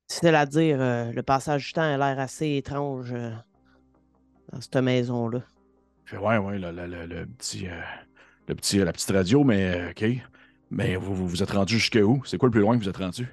C'est 0.08 0.34
à 0.34 0.46
dire, 0.46 0.82
euh, 0.82 1.12
le 1.12 1.24
passage 1.24 1.68
du 1.68 1.74
temps 1.74 1.82
a 1.84 1.98
l'air 1.98 2.20
assez 2.20 2.58
étrange 2.58 3.14
euh, 3.14 3.32
dans 4.52 4.60
cette 4.60 4.76
maison-là. 4.76 5.42
Fait 6.06 6.18
Ouais, 6.18 6.38
ouais, 6.38 6.60
le, 6.60 6.72
le- 6.72 6.88
le- 6.88 7.06
le 7.06 7.26
petit. 7.26 7.68
le 8.48 8.56
petit 8.56 8.80
la 8.80 8.92
petite 8.92 9.12
radio, 9.12 9.44
mais 9.44 9.76
euh, 9.78 9.92
ok. 9.92 10.06
Mais 10.72 10.96
vous, 10.96 11.14
vous, 11.16 11.28
vous 11.28 11.44
êtes 11.44 11.52
rendu 11.52 11.78
jusqu'à 11.78 12.02
où? 12.02 12.24
C'est 12.26 12.38
quoi 12.38 12.48
le 12.48 12.52
plus 12.52 12.62
loin 12.62 12.78
que 12.78 12.84
vous 12.84 12.90
êtes 12.90 12.98
rendu? 12.98 13.28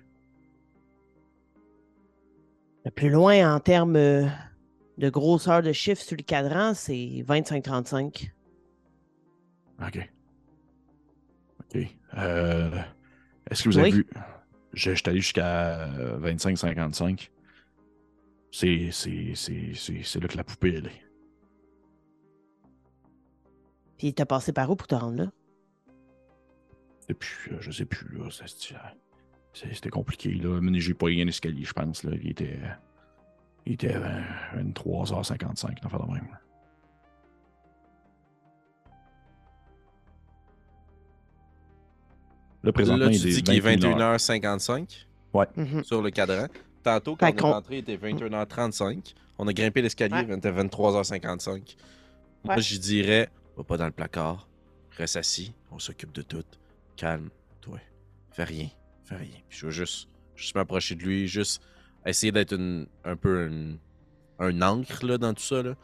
Le 2.89 2.91
plus 2.91 3.11
loin 3.11 3.55
en 3.55 3.61
termes 3.61 3.97
euh, 3.97 4.25
de 4.97 5.11
grosseur 5.11 5.61
de 5.63 5.73
chiffre 5.73 6.01
sur 6.01 6.17
le 6.17 6.23
cadran, 6.23 6.73
c'est 6.73 7.23
25-35. 7.23 8.31
Ok. 9.87 10.11
Ok. 11.61 11.87
Euh, 12.17 12.71
Est-ce 13.51 13.65
que 13.65 13.69
vous 13.69 13.77
avez 13.79 13.91
Oui. 13.91 13.97
vu 13.99 14.07
Je 14.73 14.93
je 14.93 14.95
suis 14.97 15.03
allé 15.11 15.21
jusqu'à 15.21 15.83
euh, 15.99 16.19
25-55. 16.19 17.31
C'est 18.51 18.89
c'est- 18.91 19.35
c'est- 19.35 20.21
là 20.21 20.27
que 20.29 20.37
la 20.39 20.45
poupée, 20.45 20.75
elle 20.77 20.87
est. 20.87 21.03
Puis 23.99 24.15
t'as 24.15 24.25
passé 24.25 24.55
par 24.55 24.71
où 24.71 24.77
pour 24.77 24.87
te 24.87 24.95
rendre 24.95 25.25
là? 25.25 25.31
Et 27.11 27.15
puis, 27.15 27.53
euh, 27.53 27.59
je 27.61 27.71
sais 27.71 27.85
plus, 27.85 28.17
là. 28.17 28.31
ça, 28.31 28.45
euh, 28.45 28.47
c'est- 28.47 28.75
C'était 29.53 29.91
compliqué, 29.91 30.33
là. 30.35 30.61
Mais 30.61 30.79
j'ai 30.81 30.95
pas 30.95 31.09
eu 31.09 31.21
un 31.23 31.27
escalier, 31.29 31.65
je 31.65 31.73
pense, 31.73 32.05
là. 32.05 32.13
Il 32.23 32.31
était. 32.31 32.59
Il 33.67 33.75
était 33.75 33.95
euh, 33.95 34.21
23h55, 34.57 35.77
enfin 35.85 35.99
de 35.99 36.13
même. 36.13 36.39
Là, 42.65 42.73
présentement, 42.73 43.05
Là, 43.07 43.11
tu 43.11 43.17
il 43.19 43.29
est 43.29 43.35
dis 43.37 43.43
qu'il 43.43 43.55
est 43.55 43.61
21h. 43.61 43.97
21h55 43.97 45.07
Mhm. 45.57 45.85
sur 45.85 46.03
le 46.03 46.11
cadran. 46.11 46.47
Tantôt, 46.83 47.17
quand 47.17 47.31
on 47.33 47.37
est 47.37 47.41
rentré, 47.41 47.75
il 47.77 47.79
était 47.81 47.97
21h35. 47.97 49.15
On 49.39 49.47
a 49.47 49.53
grimpé 49.53 49.83
l'escalier, 49.83 50.15
Ouais. 50.15 50.25
il 50.29 50.33
était 50.35 50.51
23h55. 50.51 51.77
Moi, 52.45 52.59
je 52.59 52.77
dirais, 52.79 53.29
va 53.57 53.63
pas 53.65 53.77
dans 53.77 53.85
le 53.87 53.93
placard, 53.93 54.49
reste 54.97 55.17
assis, 55.17 55.53
on 55.71 55.79
s'occupe 55.79 56.13
de 56.13 56.23
tout. 56.23 56.45
Calme-toi. 56.97 57.79
Fais 58.33 58.45
rien. 58.45 58.69
Rien. 59.11 59.41
Puis 59.49 59.59
je 59.59 59.67
veux 59.67 59.73
juste, 59.73 60.09
juste 60.37 60.55
m'approcher 60.55 60.95
de 60.95 61.03
lui, 61.03 61.29
juste 61.29 61.63
essayer 62.07 62.33
d'être 62.33 62.59
un 63.05 63.17
peu 63.17 63.51
un 64.39 64.63
ancre 64.63 65.05
là, 65.07 65.19
dans 65.19 65.35
tout 65.35 65.43
ça. 65.43 65.63
Là. 65.63 65.75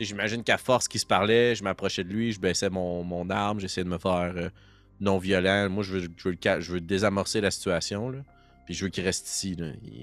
J'imagine 0.00 0.42
qu'à 0.42 0.58
force 0.58 0.88
qu'il 0.88 1.00
se 1.00 1.06
parlait, 1.06 1.54
je 1.54 1.62
m'approchais 1.64 2.04
de 2.04 2.12
lui, 2.12 2.32
je 2.32 2.40
baissais 2.40 2.70
mon, 2.70 3.04
mon 3.04 3.30
arme, 3.30 3.60
j'essayais 3.60 3.84
de 3.84 3.88
me 3.90 3.98
faire 3.98 4.32
euh, 4.36 4.48
non 5.00 5.18
violent. 5.18 5.68
Moi, 5.70 5.82
je 5.84 5.96
veux, 5.98 6.08
je 6.16 6.28
veux, 6.28 6.36
le 6.42 6.60
je 6.60 6.72
veux 6.72 6.80
désamorcer 6.80 7.40
la 7.40 7.50
situation. 7.50 8.10
Là. 8.10 8.18
Puis 8.66 8.74
je 8.74 8.84
veux 8.84 8.90
qu'il 8.90 9.04
reste 9.04 9.28
ici. 9.28 9.56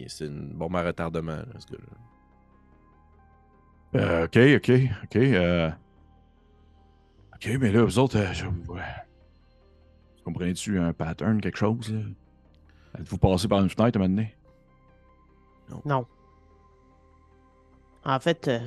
C'est 0.08 0.26
une 0.26 0.54
bombe 0.54 0.76
retardement. 0.76 1.40
Euh, 3.96 4.26
ok, 4.26 4.38
ok, 4.58 4.72
ok. 5.04 5.16
euh, 5.18 5.70
Ok, 7.36 7.50
mais 7.60 7.72
là, 7.72 7.84
vous 7.84 7.98
autres, 7.98 8.18
euh, 8.18 8.82
comprenez-tu 10.24 10.78
un 10.80 10.94
pattern, 10.94 11.42
quelque 11.42 11.58
chose? 11.58 11.92
là? 11.92 12.00
Êtes-vous 13.00 13.18
passé 13.18 13.48
par 13.48 13.60
une 13.62 13.70
fenêtre 13.70 14.00
à 14.00 14.04
un 14.04 14.08
moment 14.08 14.16
donné? 14.18 14.36
Non. 15.86 16.06
En 18.04 18.20
fait, 18.20 18.48
euh, 18.48 18.60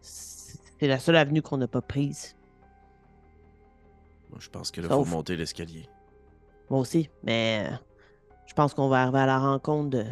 c'est 0.00 0.86
la 0.86 0.98
seule 0.98 1.16
avenue 1.16 1.42
qu'on 1.42 1.58
n'a 1.58 1.68
pas 1.68 1.82
prise. 1.82 2.34
Moi, 4.30 4.38
je 4.40 4.48
pense 4.48 4.70
que 4.70 4.80
là, 4.80 4.88
Sauf- 4.88 5.06
faut 5.08 5.14
monter 5.16 5.36
l'escalier. 5.36 5.88
Moi 6.70 6.80
aussi, 6.80 7.10
mais 7.22 7.66
euh, 7.70 7.76
je 8.46 8.54
pense 8.54 8.74
qu'on 8.74 8.88
va 8.88 9.02
arriver 9.02 9.18
à 9.20 9.26
la 9.26 9.38
rencontre 9.38 9.90
de 9.90 10.04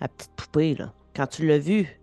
la 0.00 0.08
petite 0.08 0.32
poupée, 0.32 0.74
là. 0.74 0.92
Quand 1.14 1.26
tu 1.26 1.46
l'as 1.46 1.58
vue, 1.58 2.00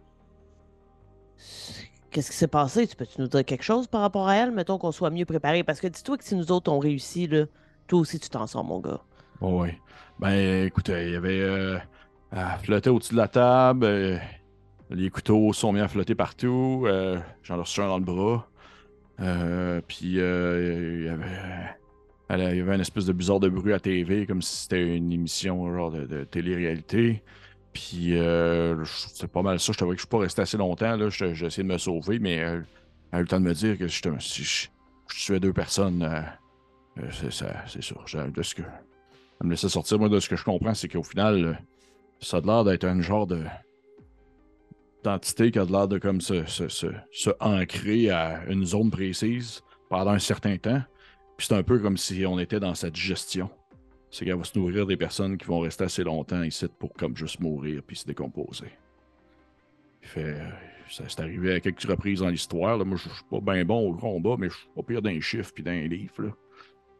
qu'est-ce 2.11 2.31
qui 2.31 2.37
s'est 2.37 2.47
passé? 2.47 2.87
Tu 2.87 2.95
peux-tu 2.95 3.19
nous 3.21 3.27
dire 3.27 3.43
quelque 3.43 3.63
chose 3.63 3.87
par 3.87 4.01
rapport 4.01 4.27
à 4.27 4.35
elle? 4.35 4.51
Mettons 4.51 4.77
qu'on 4.77 4.91
soit 4.91 5.09
mieux 5.09 5.25
préparé. 5.25 5.63
Parce 5.63 5.79
que 5.79 5.87
dis-toi 5.87 6.17
que 6.17 6.23
si 6.23 6.35
nous 6.35 6.51
autres 6.51 6.71
on 6.71 6.79
réussi, 6.79 7.27
là, 7.27 7.45
toi 7.87 7.99
aussi 7.99 8.19
tu 8.19 8.29
t'en 8.29 8.47
sors, 8.47 8.63
mon 8.63 8.79
gars. 8.79 9.01
Oui. 9.41 9.69
Ben, 10.19 10.65
écoutez, 10.65 11.07
il 11.07 11.13
y 11.13 11.15
avait. 11.15 11.41
Euh, 11.41 11.79
au-dessus 12.87 13.13
de 13.13 13.17
la 13.17 13.27
table. 13.27 13.85
euh, 13.85 14.17
les 14.89 15.09
couteaux 15.09 15.53
sont 15.53 15.71
mis 15.71 15.79
à 15.79 15.87
flotter 15.87 16.15
partout. 16.15 16.83
euh, 16.87 17.19
J'en 17.43 17.55
ai 17.57 17.59
reçu 17.61 17.81
un 17.81 17.87
dans 17.87 17.99
le 17.99 18.03
bras. 18.03 18.47
Euh, 19.21 19.81
puis, 19.87 20.19
euh, 20.19 20.97
il 20.99 21.05
y 21.05 21.09
avait. 21.09 21.75
Il 22.31 22.57
y 22.57 22.61
avait 22.61 22.75
une 22.75 22.81
espèce 22.81 23.05
de 23.05 23.13
bizarre 23.13 23.39
de 23.39 23.49
bruit 23.49 23.73
à 23.73 23.79
TV, 23.79 24.27
comme 24.27 24.41
si 24.43 24.55
c'était 24.63 24.95
une 24.95 25.11
émission 25.11 25.73
genre 25.73 25.89
de, 25.91 26.23
télé-réalité. 26.25 27.23
Puis, 27.73 28.15
euh, 28.17 28.83
je- 28.83 29.07
c'est 29.13 29.31
pas 29.31 29.41
mal 29.41 29.59
ça. 29.59 29.73
Je 29.73 29.77
t'avoue 29.79 29.91
que 29.91 29.97
je 29.97 30.01
suis 30.01 30.07
pas 30.09 30.19
resté 30.19 30.41
assez 30.43 30.57
longtemps. 30.57 31.09
Je- 31.09 31.33
J'ai 31.33 31.45
essayé 31.47 31.63
de 31.67 31.71
me 31.73 31.77
sauver, 31.79 32.19
mais 32.19 32.39
euh, 32.43 32.61
elle 33.11 33.17
a 33.17 33.19
eu 33.19 33.21
le 33.21 33.27
temps 33.27 33.39
de 33.39 33.45
me 33.45 33.53
dire 33.53 33.77
que 33.79 33.87
si 33.87 34.43
je, 34.43 34.67
je 35.07 35.25
tuais 35.25 35.39
deux 35.39 35.53
personnes, 35.53 36.03
euh, 36.03 36.21
euh, 37.01 37.07
c'est 37.11 37.31
ça, 37.31 37.47
c'est 37.67 37.81
De 38.31 38.43
ce 38.43 38.53
que, 38.53 38.61
elle 39.41 39.47
me 39.47 39.51
laissait 39.51 39.69
sortir. 39.69 39.99
Moi, 39.99 40.09
de 40.09 40.19
ce 40.19 40.29
que 40.29 40.35
je 40.35 40.43
comprends, 40.43 40.73
c'est 40.73 40.87
qu'au 40.87 41.03
final, 41.03 41.45
euh, 41.45 41.53
ça 42.19 42.37
a 42.37 42.41
l'air 42.41 42.63
d'être 42.63 42.83
un 42.85 43.01
genre 43.01 43.27
de 43.27 43.43
d'entité 45.03 45.49
qui 45.51 45.59
a 45.59 45.63
l'air 45.65 45.87
de 45.87 45.97
comme 45.97 46.19
se, 46.19 46.45
se, 46.45 46.67
se- 46.67 46.87
se 47.11 47.29
ancrer 47.39 48.09
à 48.09 48.43
une 48.49 48.65
zone 48.65 48.91
précise 48.91 49.61
pendant 49.89 50.11
un 50.11 50.19
certain 50.19 50.57
temps. 50.57 50.81
Puis 51.37 51.47
c'est 51.47 51.55
un 51.55 51.63
peu 51.63 51.79
comme 51.79 51.95
si 51.97 52.25
on 52.25 52.37
était 52.37 52.59
dans 52.59 52.75
sa 52.75 52.89
digestion. 52.89 53.49
C'est 54.11 54.25
qu'elle 54.25 54.35
va 54.37 54.43
se 54.43 54.57
nourrir 54.59 54.85
des 54.85 54.97
personnes 54.97 55.37
qui 55.37 55.45
vont 55.45 55.59
rester 55.61 55.85
assez 55.85 56.03
longtemps 56.03 56.43
ici 56.43 56.65
pour 56.79 56.91
comme 56.93 57.15
juste 57.15 57.39
mourir 57.39 57.81
puis 57.85 57.95
se 57.95 58.05
décomposer. 58.05 58.71
Fait, 60.01 60.23
euh, 60.23 60.49
ça 60.89 61.03
c'est 61.07 61.21
arrivé 61.21 61.53
à 61.53 61.59
quelques 61.61 61.83
reprises 61.83 62.19
dans 62.19 62.29
l'histoire. 62.29 62.83
Moi, 62.85 62.97
je 62.97 63.07
je 63.07 63.13
suis 63.13 63.23
pas 63.29 63.39
bien 63.39 63.63
bon 63.63 63.89
au 63.91 63.93
combat, 63.95 64.35
mais 64.37 64.49
je 64.49 64.55
suis 64.57 64.67
pas 64.75 64.83
pire 64.83 65.01
d'un 65.01 65.19
chiffre 65.21 65.51
puis 65.53 65.63
d'un 65.63 65.79
livre. 65.87 66.23
là. 66.23 66.29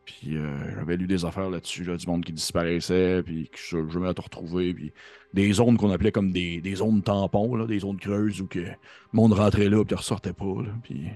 Puis 0.10 0.38
euh, 0.38 0.76
j'avais 0.76 0.98
lu 0.98 1.06
des 1.06 1.23
affaires 1.23 1.52
là-dessus, 1.52 1.84
là, 1.84 1.95
du 1.95 2.07
monde 2.07 2.26
qui 2.26 2.34
disparaissait, 2.34 3.22
puis 3.23 3.48
que 3.48 3.57
je 3.57 3.88
jamais 3.90 4.07
à 4.07 4.14
te 4.15 4.22
retrouver, 4.22 4.73
puis 4.73 4.91
des 5.34 5.53
zones 5.53 5.77
qu'on 5.77 5.91
appelait 5.91 6.11
comme 6.11 6.31
des, 6.31 6.61
des 6.61 6.76
zones 6.76 7.03
tampons, 7.03 7.56
là, 7.56 7.68
des 7.68 7.80
zones 7.80 7.99
creuses 7.99 8.41
où 8.41 8.48
que 8.48 8.60
le 8.60 8.73
monde 9.14 9.34
rentrait 9.34 9.69
là 9.69 9.86
puis 9.86 9.95
ressortait 9.95 10.34
pas. 10.34 10.45
Là, 10.45 10.72
puis 10.81 11.10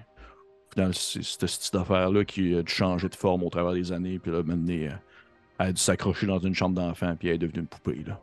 c'était 0.93 1.47
cette 1.47 1.75
affaire-là 1.75 2.23
qui 2.23 2.55
a 2.55 2.61
dû 2.61 2.71
changer 2.71 3.09
de 3.09 3.15
forme 3.15 3.43
au 3.43 3.49
travers 3.49 3.73
des 3.73 3.91
années, 3.91 4.19
puis 4.19 4.31
là, 4.31 4.43
maintenant, 4.43 4.73
elle 4.73 4.99
a 5.57 5.71
dû 5.71 5.81
s'accrocher 5.81 6.27
dans 6.27 6.39
une 6.39 6.53
chambre 6.53 6.75
d'enfant, 6.75 7.15
puis 7.17 7.29
elle 7.29 7.35
est 7.35 7.39
devenue 7.39 7.61
une 7.61 7.67
poupée. 7.67 8.03
Là. 8.05 8.21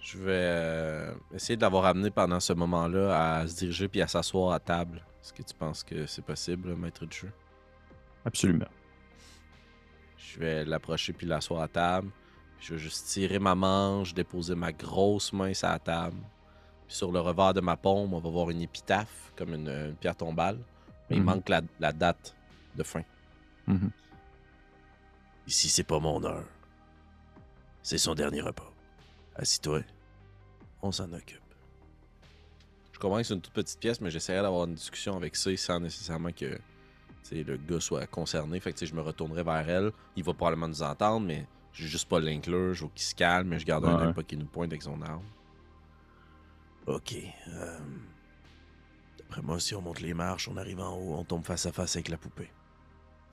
Je 0.00 0.16
vais 0.16 0.32
euh, 0.32 1.14
essayer 1.34 1.56
de 1.56 1.62
l'avoir 1.62 1.84
amené 1.84 2.10
pendant 2.10 2.40
ce 2.40 2.54
moment-là 2.54 3.40
à 3.40 3.46
se 3.46 3.56
diriger 3.56 3.88
puis 3.88 4.00
à 4.00 4.06
s'asseoir 4.06 4.52
à 4.52 4.58
table. 4.58 5.04
Est-ce 5.22 5.32
que 5.34 5.42
tu 5.42 5.54
penses 5.54 5.84
que 5.84 6.06
c'est 6.06 6.24
possible, 6.24 6.74
maître 6.76 7.04
de 7.04 7.12
jeu? 7.12 7.30
Absolument. 8.24 8.66
Je 10.24 10.38
vais 10.38 10.64
l'approcher 10.64 11.12
puis 11.12 11.26
l'asseoir 11.26 11.62
à 11.62 11.68
table. 11.68 12.10
Je 12.60 12.74
vais 12.74 12.78
juste 12.80 13.06
tirer 13.08 13.38
ma 13.38 13.54
manche, 13.54 14.14
déposer 14.14 14.54
ma 14.54 14.72
grosse 14.72 15.32
main 15.32 15.52
sur 15.52 15.68
la 15.68 15.78
table. 15.78 16.16
Puis 16.86 16.96
sur 16.96 17.10
le 17.10 17.20
revers 17.20 17.54
de 17.54 17.60
ma 17.60 17.76
paume, 17.76 18.14
on 18.14 18.20
va 18.20 18.30
voir 18.30 18.50
une 18.50 18.60
épitaphe, 18.62 19.32
comme 19.36 19.54
une, 19.54 19.68
une 19.68 19.96
pierre 19.96 20.16
tombale. 20.16 20.58
Mais 21.10 21.16
il 21.16 21.20
Mhm. 21.20 21.26
manque 21.26 21.48
la, 21.48 21.60
la 21.80 21.92
date 21.92 22.36
de 22.76 22.82
fin. 22.82 23.02
Mhm. 23.66 23.90
Ici, 25.46 25.68
c'est 25.68 25.82
pas 25.84 25.98
mon 25.98 26.22
heure. 26.24 26.44
C'est 27.82 27.98
son 27.98 28.14
dernier 28.14 28.40
repas. 28.40 28.72
Assis-toi. 29.34 29.80
On 30.82 30.92
s'en 30.92 31.12
occupe. 31.12 31.40
Je 32.92 32.98
comprends 33.00 33.18
que 33.18 33.24
c'est 33.24 33.34
une 33.34 33.40
toute 33.40 33.52
petite 33.52 33.80
pièce, 33.80 34.00
mais 34.00 34.10
j'essaierai 34.10 34.42
d'avoir 34.42 34.66
une 34.66 34.74
discussion 34.74 35.16
avec 35.16 35.34
ça 35.34 35.54
sans 35.56 35.80
nécessairement 35.80 36.30
que 36.32 36.56
le 37.30 37.56
gars 37.56 37.80
soit 37.80 38.06
concerné. 38.06 38.58
Fait 38.60 38.72
que 38.72 38.84
je 38.84 38.94
me 38.94 39.00
retournerai 39.00 39.42
vers 39.42 39.68
elle. 39.68 39.92
Il 40.16 40.24
va 40.24 40.34
probablement 40.34 40.68
nous 40.68 40.82
entendre, 40.82 41.26
mais 41.26 41.46
j'ai 41.72 41.86
juste 41.86 42.08
pas 42.08 42.20
l'inclure. 42.20 42.74
Je 42.74 42.84
veux 42.84 42.90
qu'il 42.90 43.02
se 43.04 43.14
calme, 43.14 43.48
mais 43.48 43.58
je 43.58 43.64
garde 43.66 43.84
un 43.84 43.96
Ouais. 43.98 44.06
œil 44.08 44.12
pas 44.14 44.22
qu'il 44.22 44.38
nous 44.38 44.46
pointe 44.46 44.70
avec 44.72 44.82
son 44.82 45.00
arme. 45.02 45.24
Ok. 46.86 47.14
euh, 47.48 47.78
D'après 49.18 49.42
moi, 49.42 49.60
si 49.60 49.74
on 49.74 49.80
monte 49.82 50.00
les 50.00 50.14
marches, 50.14 50.48
on 50.48 50.56
arrive 50.56 50.80
en 50.80 50.96
haut, 50.96 51.14
on 51.14 51.24
tombe 51.24 51.44
face 51.44 51.64
à 51.66 51.72
face 51.72 51.96
avec 51.96 52.08
la 52.08 52.18
poupée. 52.18 52.50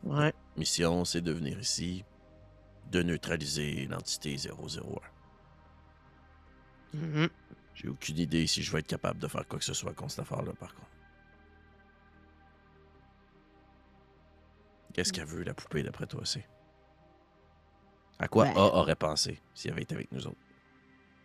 Ouais. 0.03 0.33
Mission, 0.55 1.03
c'est 1.03 1.21
de 1.21 1.31
venir 1.31 1.59
ici, 1.59 2.05
de 2.91 3.01
neutraliser 3.03 3.85
l'entité 3.87 4.37
001. 4.37 5.01
Mhm. 6.93 7.29
J'ai 7.75 7.87
aucune 7.89 8.17
idée 8.17 8.47
si 8.47 8.61
je 8.63 8.71
vais 8.71 8.79
être 8.79 8.87
capable 8.87 9.19
de 9.19 9.27
faire 9.27 9.47
quoi 9.47 9.59
que 9.59 9.65
ce 9.65 9.73
soit 9.73 9.93
contre 9.93 10.11
cette 10.11 10.19
affaire-là, 10.21 10.53
par 10.59 10.73
contre. 10.73 10.87
Qu'est-ce 14.93 15.13
qu'elle 15.13 15.25
veut, 15.25 15.43
la 15.43 15.53
poupée, 15.53 15.83
d'après 15.83 16.05
toi, 16.07 16.21
c'est? 16.25 16.45
À 18.19 18.27
quoi 18.27 18.45
Ben- 18.45 18.53
A 18.55 18.59
aurait 18.75 18.95
pensé 18.95 19.39
s'il 19.53 19.71
avait 19.71 19.83
été 19.83 19.95
avec 19.95 20.11
nous 20.11 20.27
autres? 20.27 20.37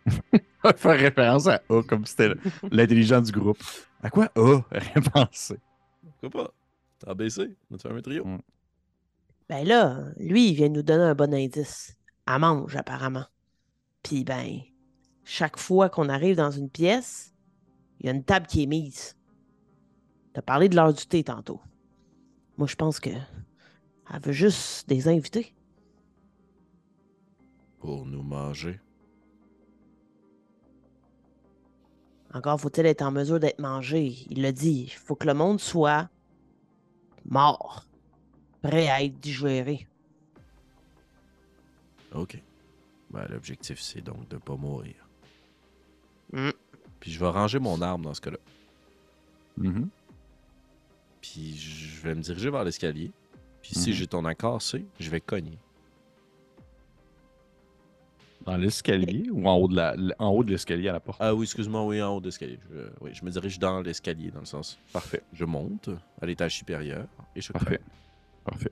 Faire 0.77 0.99
référence 0.99 1.47
à 1.47 1.61
A 1.69 1.83
comme 1.83 2.05
si 2.05 2.13
c'était 2.17 2.33
l'intelligent 2.71 3.21
du 3.21 3.31
groupe. 3.31 3.61
À 4.01 4.09
quoi 4.09 4.29
A 4.35 4.63
rien 4.71 5.01
pensé? 5.13 5.57
Pourquoi 6.21 6.43
pas? 6.45 6.53
T'as 6.99 7.13
baissé? 7.13 7.55
On 7.71 7.77
fait 7.77 7.91
un 7.91 8.01
trio? 8.01 8.25
Mm. 8.25 8.39
Ben 9.49 9.65
là, 9.67 10.05
lui, 10.17 10.49
il 10.49 10.55
vient 10.55 10.69
nous 10.69 10.81
donner 10.83 11.03
un 11.03 11.15
bon 11.15 11.33
indice. 11.33 11.95
Elle 12.27 12.39
mange, 12.39 12.75
apparemment. 12.75 13.25
Puis 14.03 14.23
ben, 14.23 14.59
chaque 15.23 15.57
fois 15.59 15.89
qu'on 15.89 16.09
arrive 16.09 16.35
dans 16.37 16.51
une 16.51 16.69
pièce, 16.69 17.33
il 17.99 18.07
y 18.07 18.09
a 18.09 18.13
une 18.13 18.23
table 18.23 18.47
qui 18.47 18.63
est 18.63 18.67
mise. 18.67 19.15
T'as 20.33 20.41
parlé 20.41 20.69
de 20.69 20.75
l'heure 20.75 20.93
du 20.93 21.05
thé 21.05 21.23
tantôt. 21.23 21.61
Moi, 22.57 22.67
je 22.67 22.75
pense 22.75 22.99
que 22.99 23.09
elle 24.13 24.21
veut 24.21 24.31
juste 24.31 24.87
des 24.87 25.07
invités. 25.07 25.53
Pour 27.79 28.05
nous 28.05 28.23
manger. 28.23 28.79
Encore 32.33 32.59
faut-il 32.59 32.85
être 32.85 33.01
en 33.01 33.11
mesure 33.11 33.39
d'être 33.39 33.59
mangé. 33.59 34.25
Il 34.29 34.41
l'a 34.41 34.51
dit, 34.51 34.83
il 34.87 34.91
faut 34.91 35.15
que 35.15 35.27
le 35.27 35.33
monde 35.33 35.59
soit 35.59 36.09
mort, 37.25 37.85
prêt 38.61 38.87
à 38.89 39.03
être 39.03 39.19
digéré. 39.19 39.87
OK. 42.13 42.41
Ben, 43.11 43.25
l'objectif, 43.29 43.79
c'est 43.79 44.01
donc 44.01 44.27
de 44.27 44.37
pas 44.37 44.55
mourir. 44.55 45.07
Mm. 46.33 46.51
Puis 46.99 47.11
je 47.11 47.19
vais 47.19 47.29
ranger 47.29 47.59
mon 47.59 47.81
arme 47.81 48.01
dans 48.01 48.13
ce 48.13 48.21
cas-là. 48.21 48.39
Mhm. 49.57 49.89
Puis 51.21 51.55
je 51.57 52.01
vais 52.01 52.15
me 52.15 52.21
diriger 52.21 52.49
vers 52.49 52.63
l'escalier. 52.63 53.11
Puis 53.65 53.73
si 53.79 53.89
Mhm. 53.89 53.95
j'ai 53.95 54.07
ton 54.07 54.25
accord, 54.25 54.61
c'est, 54.61 54.85
je 54.99 55.09
vais 55.09 55.19
cogner. 55.21 55.57
Dans 58.45 58.57
l'escalier 58.57 59.27
ou 59.31 59.47
en 59.47 59.55
haut 59.55 59.67
de 59.67 59.75
la, 59.75 59.95
en 60.19 60.29
haut 60.29 60.43
de 60.43 60.51
l'escalier 60.51 60.87
à 60.89 60.93
la 60.93 60.99
porte? 60.99 61.17
Ah 61.19 61.33
oui, 61.33 61.45
excuse-moi, 61.45 61.83
oui, 61.83 61.99
en 61.99 62.15
haut 62.15 62.19
de 62.19 62.25
l'escalier. 62.27 62.59
Je, 62.71 62.77
oui, 63.01 63.09
je 63.13 63.25
me 63.25 63.31
dirige 63.31 63.57
dans 63.57 63.81
l'escalier, 63.81 64.29
dans 64.29 64.41
le 64.41 64.45
sens. 64.45 64.77
Parfait. 64.93 65.23
Je 65.33 65.45
monte 65.45 65.89
à 66.21 66.27
l'étage 66.27 66.55
supérieur 66.55 67.07
et 67.35 67.41
je 67.41 67.51
Parfait. 67.51 67.77
cogne. 67.77 67.85
Parfait. 68.43 68.71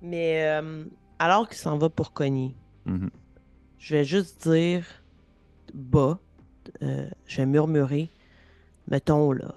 Mais 0.00 0.46
euh, 0.48 0.84
alors 1.18 1.46
qu'il 1.46 1.58
s'en 1.58 1.76
va 1.76 1.90
pour 1.90 2.14
cogner, 2.14 2.54
Mhm. 2.86 3.10
je 3.78 3.96
vais 3.96 4.04
juste 4.04 4.48
dire 4.48 4.86
bas, 5.74 6.18
euh, 6.82 7.10
je 7.26 7.36
vais 7.36 7.46
murmurer, 7.46 8.10
mettons 8.88 9.32
là, 9.32 9.54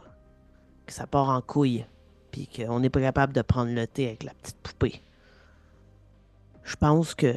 que 0.86 0.92
ça 0.92 1.08
part 1.08 1.30
en 1.30 1.42
couille. 1.42 1.86
Puis 2.34 2.48
qu'on 2.48 2.80
n'est 2.80 2.90
pas 2.90 3.00
capable 3.00 3.32
de 3.32 3.44
prendre 3.44 3.72
le 3.72 3.86
thé 3.86 4.08
avec 4.08 4.24
la 4.24 4.34
petite 4.34 4.58
poupée. 4.58 5.04
Je 6.64 6.76
pense 6.76 7.14
que 7.14 7.32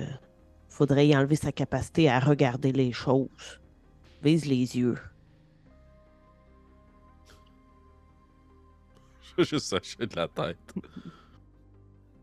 faudrait 0.70 1.06
y 1.06 1.14
enlever 1.14 1.36
sa 1.36 1.52
capacité 1.52 2.08
à 2.08 2.18
regarder 2.18 2.72
les 2.72 2.92
choses. 2.92 3.60
Vise 4.22 4.46
les 4.46 4.78
yeux. 4.78 4.96
Je 9.20 9.34
vais 9.36 9.44
juste 9.44 9.66
sacher 9.66 10.06
de 10.06 10.16
la 10.16 10.28
tête. 10.28 10.72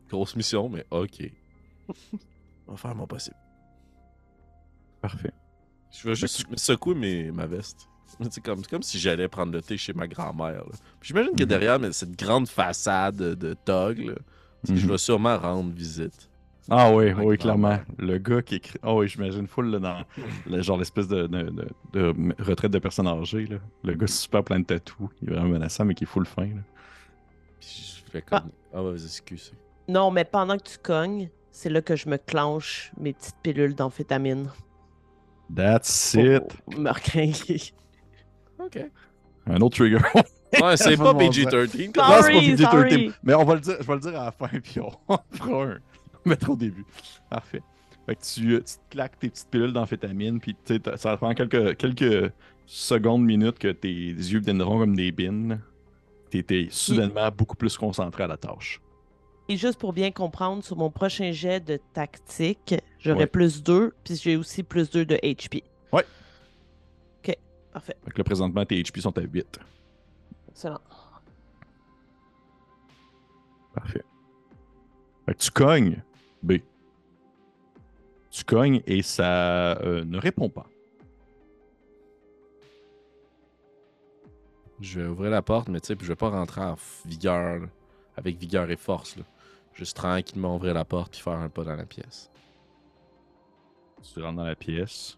Grosse 0.09 0.35
mission, 0.35 0.67
mais 0.67 0.83
ok. 0.89 1.31
On 2.67 2.71
va 2.71 2.77
faire 2.77 2.95
mon 2.95 3.05
possible. 3.05 3.37
Parfait. 4.99 5.33
Je 5.91 6.09
vais 6.09 6.15
juste 6.15 6.49
me 6.49 6.57
secouer 6.57 6.95
mes, 6.95 7.31
ma 7.31 7.45
veste. 7.45 7.87
C'est 8.30 8.44
comme, 8.44 8.60
c'est 8.64 8.69
comme 8.69 8.84
si 8.84 8.99
j'allais 8.99 9.27
prendre 9.27 9.52
le 9.53 9.61
thé 9.61 9.77
chez 9.77 9.94
ma 9.94 10.07
grand-mère. 10.07 10.64
J'imagine 11.02 11.35
que 11.35 11.44
Mhm. 11.44 11.49
derrière 11.49 11.80
mais 11.80 11.91
cette 11.91 12.18
grande 12.18 12.48
façade 12.48 13.15
de 13.15 13.53
tog, 13.65 13.99
là, 13.99 14.14
je 14.68 14.73
Mhm. 14.73 14.91
vais 14.91 14.98
sûrement 14.98 15.38
rendre 15.38 15.73
visite. 15.73 16.30
Ah 16.69 16.94
oui, 16.94 17.11
oui, 17.11 17.38
clairement. 17.38 17.80
Le 17.98 18.18
gars 18.19 18.41
qui 18.41 18.56
écrit. 18.56 18.80
Ah 18.81 18.94
oui, 18.94 19.10
j'imagine 19.10 19.48
full 19.48 19.69
là, 19.69 19.80
dans 19.80 20.06
le 20.45 20.61
genre 20.61 20.77
l'espèce 20.77 21.10
de, 21.10 21.27
de, 21.27 21.44
de- 21.44 21.68
de 21.91 22.15
retraite 22.41 22.72
de 22.72 22.80
personnes 22.80 23.07
âgées. 23.07 23.48
Là. 23.48 23.57
Le 23.84 23.94
gars 23.95 24.07
super 24.07 24.44
plein 24.45 24.60
de 24.61 24.65
tatous. 24.65 25.10
Il 25.22 25.30
est 25.30 25.34
vraiment 25.34 25.49
menaçant, 25.49 25.84
mais 25.84 25.94
qui 25.94 26.06
est 26.06 26.07
full 26.07 26.26
fin. 26.26 26.45
Là. 26.45 26.61
Puis 27.60 28.02
je 28.06 28.11
fais 28.11 28.22
comme. 28.22 28.49
Ah, 28.73 28.81
ouais, 28.81 28.91
vas-y, 28.91 29.03
excuse. 29.06 29.52
Non, 29.90 30.10
mais 30.10 30.23
pendant 30.23 30.56
que 30.57 30.64
tu 30.64 30.77
cognes, 30.77 31.30
c'est 31.52 31.69
là 31.69 31.81
que 31.81 31.98
je 31.98 32.07
me 32.07 32.15
clenche 32.18 32.94
mes 32.98 33.11
petites 33.11 33.35
pilules 33.44 33.76
d'amphétamine. 33.76 34.49
That's 35.53 36.14
pour 36.14 36.23
it. 36.26 36.77
Me 36.80 36.90
recrinquer. 36.90 37.73
Ok. 38.65 38.85
Un 39.48 39.57
autre 39.61 39.77
trigger. 39.77 39.98
Ouais, 40.61 40.77
c'est 40.77 40.95
Pas 40.98 41.03
pas 41.06 41.14
bon 41.14 41.19
PG-13. 41.19 41.49
Sorry, 41.49 41.88
Non, 41.88 41.94
c'est 41.94 41.94
pas 41.94 42.22
PG-13, 42.30 42.57
sorry. 42.72 43.11
Mais 43.23 43.34
on 43.34 43.44
va 43.44 43.56
le 43.56 43.60
dire, 43.61 43.76
je 43.80 43.85
vais 43.88 43.94
le 43.95 43.99
dire 43.99 44.22
à 44.22 44.26
la 44.26 44.31
fin, 44.31 44.48
puis 44.64 44.80
on 44.80 44.91
fera 45.31 45.64
un. 45.64 45.80
On 46.26 46.30
mettra 46.30 46.52
au 46.52 46.56
début. 46.56 46.85
Parfait. 47.30 47.61
Fait 48.06 48.15
que 48.15 48.22
tu, 48.22 48.53
euh, 48.53 48.60
tu 48.60 48.73
te 48.76 48.80
claques 48.91 49.18
tes 49.19 49.30
petites 49.30 49.49
pilules 49.49 49.73
d'amphétamine, 49.73 50.40
puis 50.40 50.53
tu 50.53 50.73
sais, 50.76 50.80
t'as- 50.80 50.98
ça 50.98 51.15
prend 51.18 51.34
quelques, 51.34 51.76
quelques 51.77 52.31
secondes, 52.65 53.23
minutes 53.23 53.60
que 53.60 53.69
tes 53.69 53.90
yeux 53.90 54.40
viendront 54.40 54.80
comme 54.80 54.95
des 54.95 55.11
bines. 55.11 55.60
T'étais 56.30 56.68
soudainement 56.72 57.30
beaucoup 57.35 57.56
plus 57.56 57.77
concentré 57.77 58.23
à 58.23 58.27
la 58.27 58.38
tâche. 58.38 58.80
Et 59.49 59.57
juste 59.57 59.77
pour 59.80 59.91
bien 59.94 60.11
comprendre, 60.11 60.64
sur 60.64 60.77
mon 60.77 60.90
prochain 60.90 61.31
jet 61.31 61.60
de 61.60 61.80
tactique, 61.94 62.76
j'aurai 62.99 63.19
Ouais. 63.22 63.27
plus 63.27 63.61
2, 63.64 63.94
puis 64.03 64.15
j'ai 64.15 64.35
aussi 64.38 64.64
plus 64.64 64.90
2 64.90 65.06
de 65.06 65.15
HP. 65.18 65.64
Ouais. 65.91 66.03
Parfait. 67.73 67.97
Fait 68.05 68.11
que 68.11 68.17
là, 68.19 68.23
présentement, 68.23 68.65
tes 68.65 68.81
HP 68.81 69.01
sont 69.01 69.17
à 69.17 69.21
8. 69.21 69.59
Excellent. 70.49 70.79
Parfait. 73.73 74.03
Fait 75.25 75.33
que 75.33 75.39
tu 75.39 75.51
cognes, 75.51 76.03
B. 76.43 76.53
Tu 78.29 78.43
cognes 78.43 78.81
et 78.85 79.01
ça 79.01 79.77
euh, 79.81 80.03
ne 80.05 80.19
répond 80.19 80.49
pas. 80.49 80.67
Je 84.79 84.99
vais 84.99 85.07
ouvrir 85.07 85.31
la 85.31 85.41
porte, 85.41 85.69
mais 85.69 85.79
tu 85.79 85.87
sais, 85.87 85.95
puis 85.95 86.05
je 86.05 86.11
vais 86.11 86.17
pas 86.17 86.29
rentrer 86.29 86.61
en 86.61 86.75
vigueur, 87.05 87.59
là, 87.59 87.67
avec 88.17 88.37
vigueur 88.37 88.69
et 88.69 88.75
force. 88.75 89.15
Là. 89.15 89.23
Juste 89.73 89.97
tranquillement 89.97 90.55
ouvrir 90.55 90.73
la 90.73 90.85
porte 90.85 91.13
puis 91.13 91.21
faire 91.21 91.33
un 91.33 91.49
pas 91.49 91.63
dans 91.63 91.75
la 91.75 91.85
pièce. 91.85 92.29
Tu 94.03 94.21
rentres 94.21 94.37
dans 94.37 94.43
la 94.43 94.55
pièce. 94.55 95.17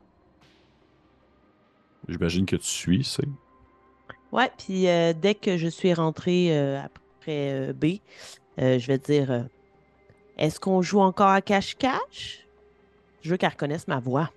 J'imagine 2.07 2.45
que 2.45 2.55
tu 2.55 2.65
suis, 2.67 3.03
c'est. 3.03 3.27
Ouais, 4.31 4.51
puis 4.57 4.87
euh, 4.87 5.13
dès 5.13 5.33
que 5.35 5.57
je 5.57 5.67
suis 5.67 5.93
rentré 5.93 6.55
euh, 6.57 6.79
après 6.83 7.69
euh, 7.69 7.73
B, 7.73 7.85
je 8.57 8.85
vais 8.85 8.97
dire 8.97 9.47
Est-ce 10.37 10.59
qu'on 10.59 10.81
joue 10.81 10.99
encore 10.99 11.29
à 11.29 11.41
cache-cache? 11.41 12.47
Je 13.21 13.29
veux 13.31 13.37
qu'elle 13.37 13.49
reconnaisse 13.49 13.87
ma 13.87 13.99
voix. 13.99 14.29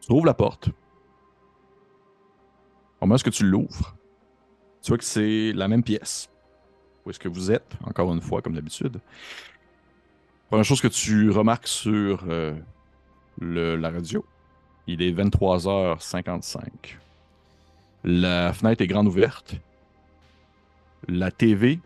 Tu 0.00 0.12
ouvres 0.12 0.26
la 0.26 0.34
porte. 0.34 0.70
Comment 2.98 3.14
est-ce 3.14 3.24
que 3.24 3.30
tu 3.30 3.44
l'ouvres? 3.44 3.94
Tu 4.82 4.88
vois 4.88 4.98
que 4.98 5.04
c'est 5.04 5.52
la 5.52 5.68
même 5.68 5.82
pièce. 5.84 6.28
Où 7.04 7.10
est-ce 7.10 7.18
que 7.18 7.28
vous 7.28 7.52
êtes, 7.52 7.76
encore 7.84 8.12
une 8.12 8.20
fois, 8.20 8.42
comme 8.42 8.54
d'habitude? 8.54 9.00
Première 10.48 10.64
chose 10.64 10.80
que 10.80 10.88
tu 10.88 11.30
remarques 11.30 11.68
sur 11.68 12.24
euh, 12.28 12.54
le- 13.40 13.76
la 13.76 13.90
radio, 13.90 14.24
il 14.88 15.02
est 15.02 15.12
23h55. 15.12 16.58
La 18.04 18.52
fenêtre 18.52 18.82
est 18.82 18.86
grande 18.86 19.06
ouverte. 19.06 19.54
La 21.06 21.30
TV 21.30 21.78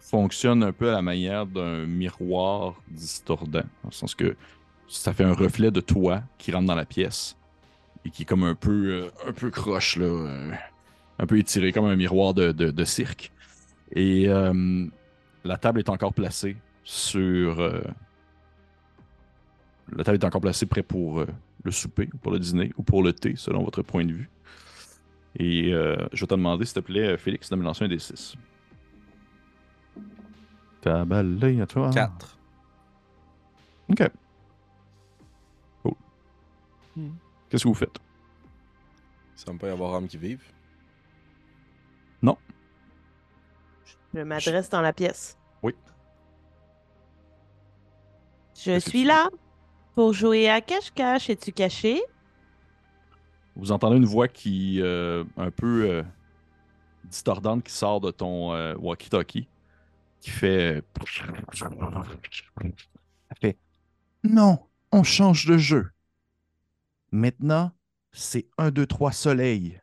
fonctionne 0.00 0.62
un 0.62 0.72
peu 0.72 0.88
à 0.88 0.92
la 0.92 1.02
manière 1.02 1.46
d'un 1.46 1.86
miroir 1.86 2.74
distordant, 2.88 3.60
dans 3.60 3.88
le 3.88 3.92
sens 3.92 4.14
que 4.14 4.36
ça 4.88 5.12
fait 5.12 5.24
un 5.24 5.34
reflet 5.34 5.70
de 5.70 5.80
toi 5.80 6.22
qui 6.38 6.50
rentre 6.50 6.66
dans 6.66 6.74
la 6.74 6.86
pièce 6.86 7.36
et 8.04 8.10
qui 8.10 8.22
est 8.22 8.24
comme 8.24 8.44
un 8.44 8.54
peu, 8.54 8.70
euh, 9.04 9.10
un 9.28 9.32
peu 9.32 9.50
croche, 9.50 9.96
là, 9.96 10.06
euh, 10.06 10.52
un 11.18 11.26
peu 11.26 11.38
étiré, 11.38 11.72
comme 11.72 11.86
un 11.86 11.96
miroir 11.96 12.34
de, 12.34 12.52
de- 12.52 12.84
cirque. 12.84 13.32
Et 13.92 14.28
euh, 14.28 14.86
la 15.44 15.56
table 15.56 15.80
est 15.80 15.88
encore 15.88 16.14
placée 16.14 16.56
sur. 16.84 17.60
La 19.92 20.04
table 20.04 20.18
est 20.18 20.24
encore 20.24 20.40
placée 20.40 20.66
près 20.66 20.82
pour 20.82 21.20
euh, 21.20 21.26
le 21.64 21.70
souper, 21.70 22.08
ou 22.14 22.16
pour 22.18 22.32
le 22.32 22.38
dîner, 22.38 22.72
ou 22.76 22.82
pour 22.82 23.02
le 23.02 23.12
thé, 23.12 23.34
selon 23.36 23.62
votre 23.64 23.82
point 23.82 24.04
de 24.04 24.12
vue. 24.12 24.30
Et 25.38 25.72
euh, 25.72 25.96
je 26.12 26.20
vais 26.22 26.26
te 26.26 26.34
demander, 26.34 26.64
s'il 26.64 26.74
te 26.74 26.80
plaît, 26.80 27.16
Félix, 27.18 27.50
de 27.50 27.56
me 27.56 27.62
lancer 27.62 27.84
un 27.84 27.88
des 27.88 27.98
6. 27.98 28.34
Ta 30.80 31.04
balle 31.04 31.38
à 31.60 31.66
toi. 31.66 31.90
4. 31.90 32.38
Ok. 33.90 34.10
Cool. 35.82 35.92
Hmm. 36.96 37.10
Qu'est-ce 37.48 37.64
que 37.64 37.68
vous 37.68 37.74
faites? 37.74 37.98
Ça 39.34 39.52
me 39.52 39.58
pas 39.58 39.68
y 39.68 39.70
avoir 39.70 39.92
homme 39.92 40.08
qui 40.08 40.16
vive? 40.16 40.42
Je 44.16 44.22
m'adresse 44.22 44.70
dans 44.70 44.80
la 44.80 44.94
pièce. 44.94 45.36
Oui. 45.62 45.74
Je 48.54 48.78
suis 48.78 49.02
tu- 49.02 49.06
là 49.06 49.28
pour 49.96 50.12
jouer 50.12 50.48
à 50.48 50.60
cache-cache. 50.60 51.30
Es-tu 51.30 51.52
caché? 51.52 52.02
Vous 53.56 53.72
entendez 53.72 53.96
une 53.96 54.04
voix 54.04 54.28
qui 54.28 54.80
euh, 54.82 55.24
un 55.38 55.50
peu 55.50 55.90
euh, 55.90 56.02
distordante 57.04 57.64
qui 57.64 57.72
sort 57.72 58.02
de 58.02 58.10
ton 58.10 58.52
euh, 58.52 58.74
walkie-talkie 58.76 59.48
qui 60.20 60.30
fait 60.30 60.84
Elle 62.60 62.74
fait 63.40 63.58
Non, 64.22 64.58
on 64.92 65.02
change 65.02 65.46
de 65.46 65.56
jeu. 65.56 65.90
Maintenant, 67.10 67.72
c'est 68.12 68.46
1 68.58 68.70
2 68.72 68.86
3 68.86 69.12
soleil. 69.12 69.80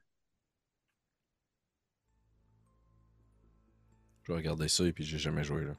Je 4.21 4.31
vais 4.31 4.37
regarder 4.37 4.67
ça 4.67 4.85
et 4.85 4.93
puis 4.93 5.03
j'ai 5.03 5.17
jamais 5.17 5.43
joué 5.43 5.65
là. 5.65 5.75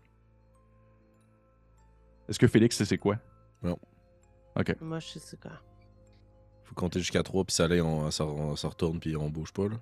Est-ce 2.28 2.38
que 2.38 2.48
Félix 2.48 2.76
sait 2.76 2.84
c'est 2.84 2.98
quoi? 2.98 3.18
Moi, 4.80 5.00
je 5.00 5.18
sais 5.18 5.36
quoi. 5.36 5.52
Faut 6.64 6.74
compter 6.74 6.98
jusqu'à 7.00 7.22
3 7.22 7.44
puis 7.44 7.54
ça 7.54 7.64
allait, 7.64 7.80
on, 7.80 8.10
se- 8.10 8.22
on 8.22 8.56
se 8.56 8.66
retourne 8.66 8.98
puis 9.00 9.16
on 9.16 9.28
bouge 9.28 9.52
pas 9.52 9.68
là. 9.68 9.76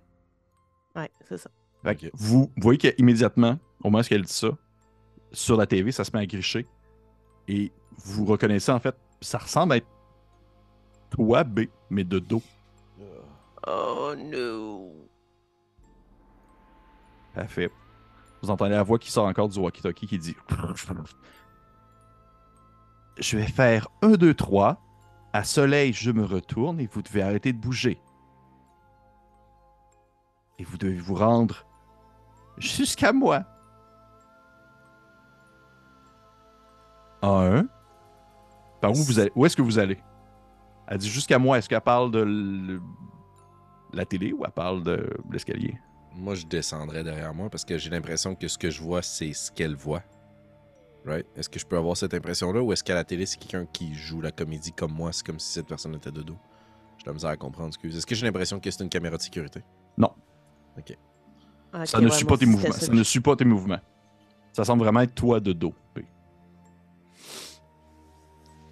Ouais, 0.97 1.11
c'est 1.29 1.37
ça. 1.39 1.51
Fait 1.83 1.97
que 1.97 2.07
Ok. 2.07 2.13
vous 2.15 2.51
voyez 2.57 2.79
qu'immédiatement, 2.79 3.59
au 3.83 3.91
moment 3.91 4.03
où 4.03 4.07
elle 4.15 4.23
dit 4.23 4.33
ça, 4.33 4.51
sur 5.33 5.57
la 5.57 5.67
TV, 5.67 5.93
ça 5.93 6.05
se 6.05 6.11
met 6.15 6.21
à 6.23 6.27
gricher. 6.27 6.67
Et 7.49 7.73
vous 8.05 8.25
reconnaissez, 8.25 8.71
en 8.73 8.79
fait, 8.81 8.95
ça 9.21 9.39
ressemble 9.39 9.73
à 9.75 9.77
être 9.79 9.87
toi, 11.11 11.45
B, 11.45 11.63
mais 11.91 12.05
de 12.05 12.19
dos. 12.19 12.43
Oh 13.67 14.15
no. 14.17 15.09
Parfait. 17.35 17.71
Vous 18.43 18.51
entendez 18.51 18.73
la 18.73 18.83
voix 18.83 18.99
qui 18.99 19.11
sort 19.11 19.27
encore 19.27 19.49
du 19.49 19.59
walkie-talkie 19.59 20.07
qui 20.07 20.19
dit 20.19 20.37
Je 23.19 23.37
vais 23.37 23.47
faire 23.47 23.89
1, 24.03 24.13
2, 24.13 24.35
3. 24.35 24.81
À 25.35 25.45
soleil, 25.45 25.93
je 25.93 26.11
me 26.11 26.25
retourne 26.25 26.81
et 26.81 26.87
vous 26.87 27.03
devez 27.03 27.23
arrêter 27.23 27.53
de 27.53 27.59
bouger. 27.59 28.01
Et 30.59 30.65
vous 30.65 30.77
devez 30.77 30.99
vous 30.99 31.15
rendre 31.15 31.65
jusqu'à 32.59 33.13
moi. 33.13 33.45
Un. 37.23 37.67
Par 38.81 38.91
où 38.91 38.95
vous 38.95 39.19
allez? 39.19 39.33
Où 39.35 39.47
est-ce 39.47 39.57
que 39.57 39.63
vous 39.63 39.79
allez? 39.79 39.99
Elle 40.87 40.99
dit 40.99 41.09
jusqu'à 41.09 41.39
moi. 41.39 41.59
Est-ce 41.59 41.69
qu'elle 41.69 41.81
parle 41.81 42.11
de 42.11 42.81
la 43.93 44.05
télé 44.05 44.33
ou 44.33 44.45
elle 44.45 44.51
parle 44.51 44.83
de 44.83 45.09
l'escalier? 45.31 45.79
Moi, 46.15 46.35
je 46.35 46.45
descendrais 46.45 47.03
derrière 47.03 47.33
moi 47.33 47.49
parce 47.49 47.65
que 47.65 47.79
j'ai 47.79 47.89
l'impression 47.89 48.35
que 48.35 48.49
ce 48.49 48.59
que 48.59 48.71
je 48.71 48.83
vois, 48.83 49.01
c'est 49.01 49.33
ce 49.33 49.51
qu'elle 49.51 49.77
voit. 49.77 50.03
Right? 51.05 51.27
Est-ce 51.37 51.49
que 51.49 51.59
je 51.59 51.67
peux 51.67 51.77
avoir 51.77 51.97
cette 51.97 52.15
impression-là 52.15 52.63
ou 52.63 52.73
est-ce 52.73 52.85
qu'à 52.85 52.95
la 52.95 53.05
télé, 53.05 53.27
c'est 53.27 53.39
quelqu'un 53.39 53.67
qui 53.73 53.95
joue 53.95 54.21
la 54.21 54.31
comédie 54.31 54.73
comme 54.73 54.93
moi? 54.93 55.13
C'est 55.13 55.27
comme 55.27 55.41
si 55.41 55.53
cette 55.53 55.67
personne 55.67 55.95
était 55.95 56.13
de 56.13 56.23
dos. 56.23 56.37
J'ai 56.99 57.05
de 57.05 57.09
la 57.09 57.15
misère 57.15 57.31
à 57.31 57.37
comprendre. 57.37 57.69
Excuse. 57.69 57.97
Est-ce 57.97 58.07
que 58.07 58.15
j'ai 58.15 58.25
l'impression 58.25 58.61
que 58.61 58.71
c'est 58.71 58.85
une 58.85 58.89
caméra 58.89 59.17
de 59.17 59.23
sécurité? 59.23 59.63
Non. 59.99 60.13
Ok. 60.79 60.97
Ok, 61.75 61.87
Ça 61.87 62.01
ne 62.01 62.05
ouais, 62.05 62.11
suit 62.13 62.25
pas 62.25 62.37
tes 62.37 62.47
mouvements. 62.47 62.73
Ça 62.73 62.93
ne 62.93 63.03
suit 63.03 63.21
pas 63.21 63.35
tes 63.35 63.45
mouvements. 63.45 63.81
Ça 64.53 64.65
semble 64.65 64.83
vraiment 64.85 65.01
être 65.01 65.15
toi 65.15 65.41
de 65.41 65.53
dos. 65.53 65.75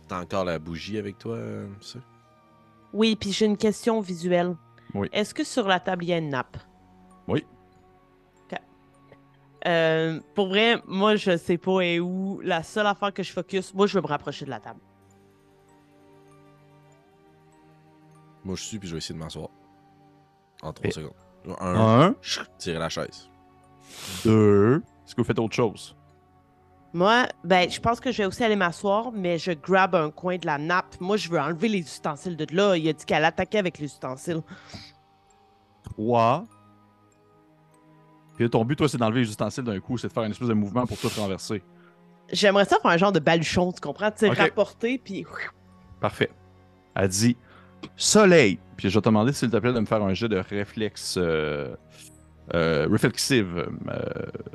T'as 0.06 0.20
encore 0.22 0.44
la 0.44 0.58
bougie 0.58 0.98
avec 0.98 1.18
toi, 1.18 1.36
euh, 1.36 1.68
ça? 1.80 2.00
Oui, 2.92 3.14
puis 3.14 3.32
j'ai 3.32 3.46
une 3.46 3.56
question 3.56 4.00
visuelle. 4.00 4.56
Oui. 4.92 5.08
Est-ce 5.12 5.32
que 5.32 5.44
sur 5.44 5.68
la 5.68 5.78
table, 5.78 6.04
il 6.04 6.08
y 6.08 6.12
a 6.12 6.18
une 6.18 6.30
nappe? 6.30 6.56
Oui. 7.28 7.44
Euh, 9.66 10.20
pour 10.34 10.48
vrai, 10.48 10.80
moi, 10.86 11.16
je 11.16 11.36
sais 11.36 11.58
pas 11.58 11.80
et 11.82 12.00
où. 12.00 12.40
La 12.42 12.62
seule 12.62 12.86
affaire 12.86 13.12
que 13.12 13.22
je 13.22 13.32
focus, 13.32 13.74
moi, 13.74 13.86
je 13.86 13.94
veux 13.98 14.02
me 14.02 14.06
rapprocher 14.06 14.44
de 14.44 14.50
la 14.50 14.60
table. 14.60 14.80
Moi, 18.44 18.56
je 18.56 18.62
suis, 18.62 18.78
puis 18.78 18.88
je 18.88 18.94
vais 18.94 18.98
essayer 18.98 19.14
de 19.14 19.18
m'asseoir. 19.22 19.48
En 20.62 20.72
3 20.72 20.88
Et- 20.88 20.92
secondes. 20.92 21.12
Un, 21.58 22.00
Un, 22.08 22.14
chut, 22.20 22.46
tirer 22.58 22.78
la 22.78 22.88
chaise. 22.90 23.28
deux. 24.24 24.76
Est-ce 25.06 25.14
que 25.14 25.20
vous 25.22 25.26
faites 25.26 25.38
autre 25.38 25.54
chose? 25.54 25.96
Moi, 26.92 27.26
ben, 27.44 27.70
je 27.70 27.80
pense 27.80 28.00
que 28.00 28.10
je 28.12 28.18
vais 28.18 28.26
aussi 28.26 28.42
aller 28.44 28.56
m'asseoir, 28.56 29.12
mais 29.12 29.38
je 29.38 29.52
grab 29.52 29.94
un 29.94 30.10
coin 30.10 30.36
de 30.38 30.46
la 30.46 30.58
nappe. 30.58 31.00
Moi, 31.00 31.16
je 31.16 31.28
veux 31.30 31.38
enlever 31.40 31.68
les 31.68 31.78
ustensiles 31.80 32.36
de 32.36 32.46
là. 32.54 32.76
Il 32.76 32.86
a 32.88 32.92
dit 32.92 33.04
qu'elle 33.04 33.24
attaquait 33.24 33.58
avec 33.58 33.78
les 33.78 33.86
ustensiles. 33.86 34.42
Trois. 35.84 36.44
Puis 38.40 38.46
là, 38.46 38.48
ton 38.48 38.64
but, 38.64 38.74
toi, 38.74 38.88
c'est 38.88 38.96
d'enlever 38.96 39.20
les 39.20 39.28
ustensiles 39.28 39.64
d'un 39.64 39.78
coup, 39.80 39.98
c'est 39.98 40.08
de 40.08 40.14
faire 40.14 40.22
une 40.22 40.30
espèce 40.30 40.48
de 40.48 40.54
mouvement 40.54 40.86
pour 40.86 40.96
tout 40.96 41.10
renverser. 41.14 41.62
J'aimerais 42.32 42.64
ça 42.64 42.78
faire 42.80 42.90
un 42.90 42.96
genre 42.96 43.12
de 43.12 43.18
baluchon, 43.18 43.70
tu 43.70 43.82
comprends? 43.82 44.10
Tu 44.10 44.20
sais, 44.20 44.30
rapporter, 44.30 44.96
puis... 44.96 45.26
Parfait. 46.00 46.30
Elle 46.94 47.08
dit 47.08 47.36
Soleil. 47.96 48.58
Puis 48.78 48.88
je 48.88 48.94
vais 48.94 49.02
te 49.02 49.08
demander, 49.10 49.34
s'il 49.34 49.50
te 49.50 49.58
plaît, 49.58 49.74
de 49.74 49.80
me 49.80 49.84
faire 49.84 50.02
un 50.02 50.14
jet 50.14 50.30
de 50.30 50.38
réflexe. 50.38 51.18
Euh, 51.18 51.76
euh, 52.54 52.88
réflexive 52.90 53.68
euh, 53.90 54.08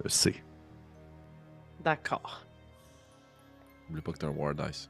C. 0.07 0.44
D'accord. 1.84 2.44
N'oublie 3.88 4.02
pas 4.02 4.14
que 4.14 4.18
t'as 4.18 4.28
un 4.30 4.32
War 4.32 4.56
Dice. 4.56 4.90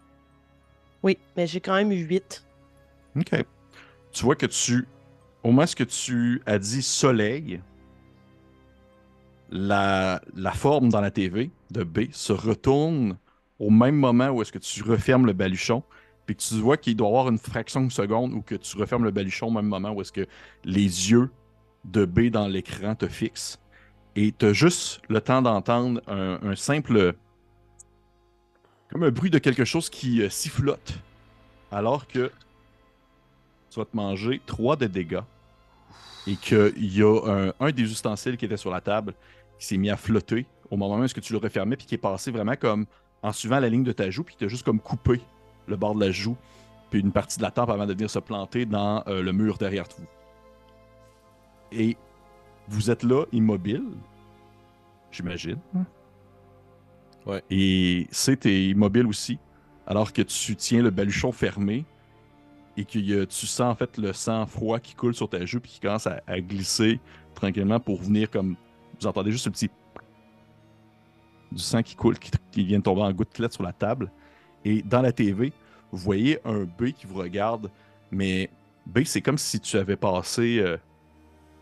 Oui, 1.04 1.18
mais 1.36 1.48
j'ai 1.48 1.60
quand 1.60 1.76
même 1.76 1.92
eu 1.92 1.98
8. 1.98 2.46
OK. 3.18 3.46
Tu 4.14 4.24
vois 4.24 4.38
que 4.38 4.46
tu. 4.46 4.88
Au 5.44 5.50
moment 5.50 5.64
où 5.64 5.84
tu 5.84 6.42
as 6.46 6.60
dit 6.60 6.82
soleil, 6.82 7.60
la, 9.50 10.22
forme 10.54 10.90
dans 10.90 11.02
la 11.02 11.12
TV 11.12 11.52
de 11.72 11.84
B 11.84 12.12
se 12.12 12.34
retourne 12.34 13.18
au 13.60 13.70
même 13.70 13.96
moment 13.96 14.30
où 14.30 14.42
est-ce 14.42 14.52
que 14.52 14.60
tu 14.60 14.84
refermes 14.84 15.26
le 15.26 15.34
baluchon, 15.34 15.84
puis 16.26 16.36
que 16.36 16.42
tu 16.42 16.56
vois 16.56 16.78
qu'il 16.78 16.96
doit 16.96 17.08
y 17.08 17.10
avoir 17.10 17.30
une 17.30 17.38
fraction 17.38 17.86
de 17.86 17.92
seconde 17.92 18.34
où 18.34 18.42
que 18.42 18.56
tu 18.56 18.78
refermes 18.78 19.04
le 19.04 19.12
baluchon 19.12 19.48
au 19.48 19.52
même 19.52 19.68
moment 19.68 19.92
où 19.92 20.02
est-ce 20.02 20.12
que 20.12 20.28
les 20.64 21.12
yeux 21.12 21.30
de 21.86 22.06
B 22.06 22.30
dans 22.30 22.48
l'écran 22.48 22.96
te 22.96 23.08
fixent. 23.08 23.60
Et 24.16 24.32
tu 24.32 24.46
as 24.46 24.54
juste 24.54 25.02
le 25.10 25.22
temps 25.22 25.42
d'entendre 25.42 26.02
un, 26.08 26.40
un 26.42 26.56
simple. 26.56 27.14
comme 28.90 29.04
un 29.04 29.12
bruit 29.12 29.30
de 29.30 29.40
quelque 29.40 29.66
chose 29.66 29.90
qui 29.90 30.22
euh, 30.22 30.30
sifflote. 30.30 30.94
Alors 31.72 32.08
que 32.08 32.32
tu 33.70 33.80
vas 33.80 33.86
te 33.86 33.96
manger 33.96 34.42
3 34.46 34.78
de 34.78 34.88
dégâts. 34.88 35.20
Et 36.27 36.35
qu'il 36.35 36.95
y 36.95 37.03
a 37.03 37.22
un, 37.27 37.53
un 37.60 37.72
des 37.72 37.84
ustensiles 37.84 38.38
qui 38.38 38.45
était 38.45 38.57
sur 38.57 38.72
la 38.72 38.81
table 38.81 39.14
qui 39.60 39.68
s'est 39.68 39.77
mis 39.77 39.89
à 39.89 39.97
flotter 39.97 40.45
au 40.69 40.77
moment 40.77 40.97
où 40.97 41.03
est-ce 41.03 41.14
que 41.14 41.19
tu 41.19 41.34
le 41.34 41.39
refermais, 41.39 41.76
puis 41.76 41.85
qui 41.85 41.95
est 41.95 41.99
passé 41.99 42.31
vraiment 42.31 42.56
comme 42.56 42.85
en 43.22 43.31
suivant 43.31 43.60
la 43.60 43.69
ligne 43.69 43.84
de 43.84 43.91
ta 43.91 44.10
joue, 44.10 44.23
puis 44.23 44.35
tu 44.38 44.45
as 44.45 44.47
juste 44.47 44.64
comme 44.64 44.80
coupé 44.80 45.22
le 45.68 45.76
bord 45.76 45.95
de 45.95 45.99
la 45.99 46.11
joue, 46.11 46.38
puis 46.89 46.99
une 46.99 47.11
partie 47.11 47.38
de 47.38 47.43
la 47.43 47.52
tempe 47.52 47.69
avant 47.69 47.85
de 47.85 47.93
venir 47.93 48.10
se 48.10 48.19
planter 48.19 48.65
dans 48.65 49.03
euh, 49.07 49.22
le 49.22 49.31
mur 49.31 49.57
derrière 49.57 49.85
vous. 49.97 50.06
Et 51.72 51.97
vous 52.68 52.91
êtes 52.91 53.03
là, 53.03 53.26
immobile, 53.31 53.84
j'imagine. 55.11 55.60
Ouais. 57.26 57.43
Et 57.49 58.07
c'est 58.11 58.45
immobile 58.45 59.07
aussi, 59.07 59.39
alors 59.88 60.14
que 60.14 60.22
tu 60.22 60.56
tiens 60.56 60.84
le 60.84 60.91
baluchon 60.91 61.31
fermé 61.31 61.85
et 62.77 62.85
que 62.85 62.99
y- 62.99 63.27
tu 63.27 63.45
sens 63.47 63.61
en 63.72 63.76
fait 63.76 63.97
le 63.97 64.14
sang 64.14 64.45
froid 64.45 64.80
qui 64.80 64.95
coule 64.95 65.15
sur 65.15 65.30
ta 65.30 65.45
joue 65.45 65.60
puis 65.60 65.72
qui 65.72 65.80
commence 65.80 66.07
à, 66.07 66.22
glisser 66.39 66.99
tranquillement 67.34 67.80
pour 67.80 68.02
venir 68.02 68.30
comme. 68.30 68.56
Vous 68.99 69.07
entendez 69.07 69.31
juste 69.31 69.45
le 69.45 69.52
petit. 69.52 69.69
du 71.52 71.61
sang 71.61 71.84
qui 71.84 71.95
coule, 71.95 72.18
qui, 72.18 72.65
vient 72.65 72.80
de 72.80 72.84
tomber 72.84 73.02
en 73.02 73.11
gouttelettes 73.11 73.53
sur 73.53 73.64
la 73.64 73.73
table. 73.73 74.11
Et 74.64 74.81
dans 74.81 75.02
la 75.02 75.11
TV, 75.11 75.53
vous 75.91 75.97
voyez 75.97 76.39
un 76.45 76.64
B 76.64 76.91
qui 76.91 77.06
vous 77.06 77.15
regarde, 77.15 77.69
mais 78.11 78.49
B, 78.85 79.03
c'est 79.03 79.22
comme 79.22 79.38
si 79.38 79.60
tu 79.60 79.77
avais 79.77 79.95
passé 79.95 80.60
euh, 80.60 80.77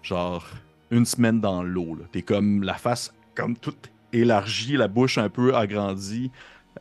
genre 0.02 0.48
une 0.92 1.06
semaine 1.06 1.40
dans 1.42 1.64
l'eau. 1.64 1.98
T'es 2.12 2.22
comme 2.22 2.64
la 2.64 2.76
face 2.76 3.14
comme 3.36 3.58
toute 3.58 3.92
élargie, 4.12 4.78
la 4.78 4.88
bouche 4.88 5.18
un 5.18 5.30
peu 5.30 5.56
agrandie, 5.56 6.32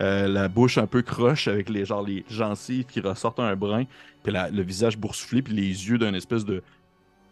euh, 0.02 0.28
la 0.28 0.48
bouche 0.48 0.78
un 0.78 0.86
peu 0.86 1.02
croche 1.02 1.48
avec 1.48 1.68
les 1.68 1.84
genre 1.84 2.02
les 2.02 2.24
gencives 2.28 2.84
qui 2.84 3.00
ressortent 3.00 3.40
un 3.40 3.56
brin, 3.56 3.84
puis 4.22 4.32
le 4.32 4.62
visage 4.62 4.98
boursouflé, 4.98 5.42
puis 5.42 5.54
les 5.54 5.62
yeux 5.62 5.98
d'un 5.98 6.14
espèce 6.14 6.44
de 6.44 6.62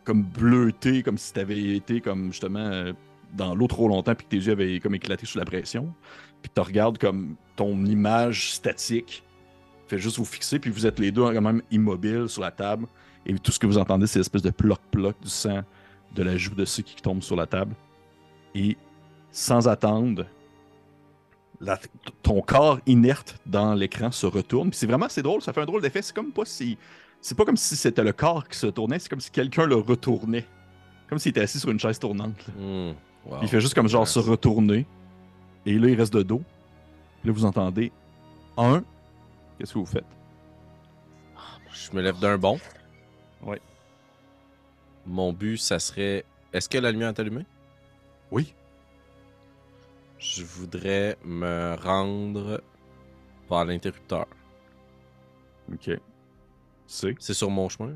comme 0.05 0.23
bleuté, 0.23 1.03
comme 1.03 1.19
si 1.19 1.33
t'avais 1.33 1.77
été 1.77 2.01
comme 2.01 2.33
justement 2.33 2.61
euh, 2.61 2.93
dans 3.35 3.55
l'eau 3.55 3.67
trop 3.67 3.89
longtemps, 3.89 4.15
puis 4.15 4.27
que 4.27 4.31
tes 4.31 4.47
yeux 4.47 4.53
avaient 4.53 4.81
comme 4.81 4.95
éclaté 4.95 5.27
sous 5.27 5.39
la 5.39 5.45
pression. 5.45 5.93
Puis 6.43 6.51
tu 6.55 6.61
regardes 6.61 6.99
comme 6.99 7.37
ton 7.57 7.85
image 7.85 8.53
statique 8.53 9.23
fait 9.89 9.99
juste 9.99 10.19
vous 10.19 10.25
fixer, 10.25 10.61
puis 10.61 10.71
vous 10.71 10.87
êtes 10.87 11.01
les 11.01 11.11
deux 11.11 11.23
quand 11.23 11.41
même 11.41 11.63
immobiles 11.73 12.29
sur 12.29 12.43
la 12.43 12.53
table, 12.53 12.87
et 13.27 13.35
tout 13.39 13.51
ce 13.51 13.59
que 13.59 13.67
vous 13.67 13.79
entendez, 13.79 14.07
c'est 14.07 14.21
l'espèce 14.21 14.43
de 14.43 14.51
ploc-ploc 14.51 15.17
du 15.21 15.29
sang 15.29 15.63
de 16.15 16.23
la 16.23 16.37
joue 16.37 16.55
de 16.55 16.65
ceux 16.65 16.83
qui 16.83 16.97
tombe 16.97 17.23
sur 17.23 17.37
la 17.37 17.47
table. 17.47 17.75
Et 18.55 18.77
sans 19.31 19.69
attendre, 19.69 20.27
la- 21.61 21.79
ton 22.23 22.41
corps 22.43 22.79
inerte 22.87 23.37
dans 23.47 23.75
l'écran 23.75 24.11
se 24.11 24.27
retourne. 24.27 24.73
C'est 24.73 24.87
vraiment 24.87 25.09
c'est 25.09 25.23
drôle, 25.23 25.43
ça 25.43 25.53
fait 25.53 25.61
un 25.61 25.67
drôle 25.67 25.83
d'effet. 25.83 26.03
C'est 26.03 26.15
comme 26.15 26.33
pas 26.33 26.45
si. 26.45 26.79
C'est 27.21 27.37
pas 27.37 27.45
comme 27.45 27.57
si 27.57 27.77
c'était 27.77 28.03
le 28.03 28.13
corps 28.13 28.49
qui 28.49 28.57
se 28.59 28.67
tournait, 28.67 28.99
c'est 28.99 29.09
comme 29.11 29.21
si 29.21 29.31
quelqu'un 29.31 29.67
le 29.67 29.77
retournait. 29.77 30.47
Comme 31.09 31.19
s'il 31.19 31.31
était 31.31 31.41
assis 31.43 31.59
sur 31.61 31.71
une 31.71 31.79
chaise 31.81 31.99
tournante. 31.99 32.37
Hmm. 32.59 32.93
Wow. 33.27 33.39
Il 33.43 33.49
fait 33.49 33.61
juste 33.61 33.75
comme 33.75 33.89
genre 33.89 34.09
se 34.09 34.19
retourner. 34.19 34.87
Et 35.67 35.79
là, 35.79 35.89
il 35.89 35.95
reste 35.99 36.15
de 36.15 36.23
dos. 36.23 36.43
Puis 37.21 37.29
là, 37.29 37.33
vous 37.35 37.45
entendez 37.45 37.93
un. 38.57 38.83
Qu'est-ce 39.59 39.75
que 39.75 39.79
vous 39.79 39.85
faites? 39.87 40.07
Je 41.75 41.93
me 41.95 42.01
lève 42.01 42.19
d'un 42.19 42.39
bond. 42.39 42.59
Ouais. 43.43 43.61
Mon 45.07 45.33
but, 45.33 45.59
ça 45.59 45.79
serait. 45.79 46.25
Est-ce 46.53 46.69
que 46.69 46.79
la 46.79 46.91
lumière 46.93 47.09
est 47.09 47.21
allumée? 47.21 47.45
Oui. 48.31 48.55
Je 50.21 50.45
voudrais 50.45 51.17
me 51.25 51.75
rendre 51.83 52.63
par 53.49 53.65
l'interrupteur. 53.65 54.27
Ok. 55.73 55.91
C'est? 56.87 57.15
C'est 57.19 57.35
sur 57.35 57.51
mon 57.51 57.69
chemin. 57.69 57.95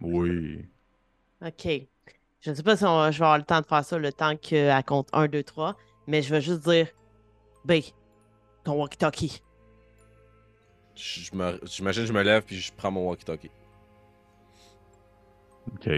Oui. 0.00 0.64
OK. 1.44 1.68
Je 2.40 2.50
ne 2.50 2.54
sais 2.54 2.62
pas 2.62 2.76
si 2.76 2.84
on- 2.84 3.10
je 3.10 3.18
vais 3.18 3.24
avoir 3.24 3.38
le 3.38 3.44
temps 3.44 3.60
de 3.60 3.66
faire 3.66 3.84
ça 3.84 3.98
le 3.98 4.12
temps 4.12 4.36
qu'elle 4.36 4.84
compte 4.84 5.08
1, 5.12 5.28
2, 5.28 5.42
3, 5.42 5.76
mais 6.06 6.20
je 6.22 6.30
vais 6.34 6.40
juste 6.42 6.60
dire 6.68 6.88
B, 7.64 7.72
ton 8.62 8.74
walkie-talkie. 8.74 9.42
J'imagine 10.94 11.58
que 12.02 12.06
je 12.06 12.12
me 12.12 12.22
lève 12.22 12.42
puis 12.44 12.56
je 12.60 12.72
prends 12.72 12.90
mon 12.90 13.08
walkie-talkie. 13.08 13.50
Ok. 15.72 15.88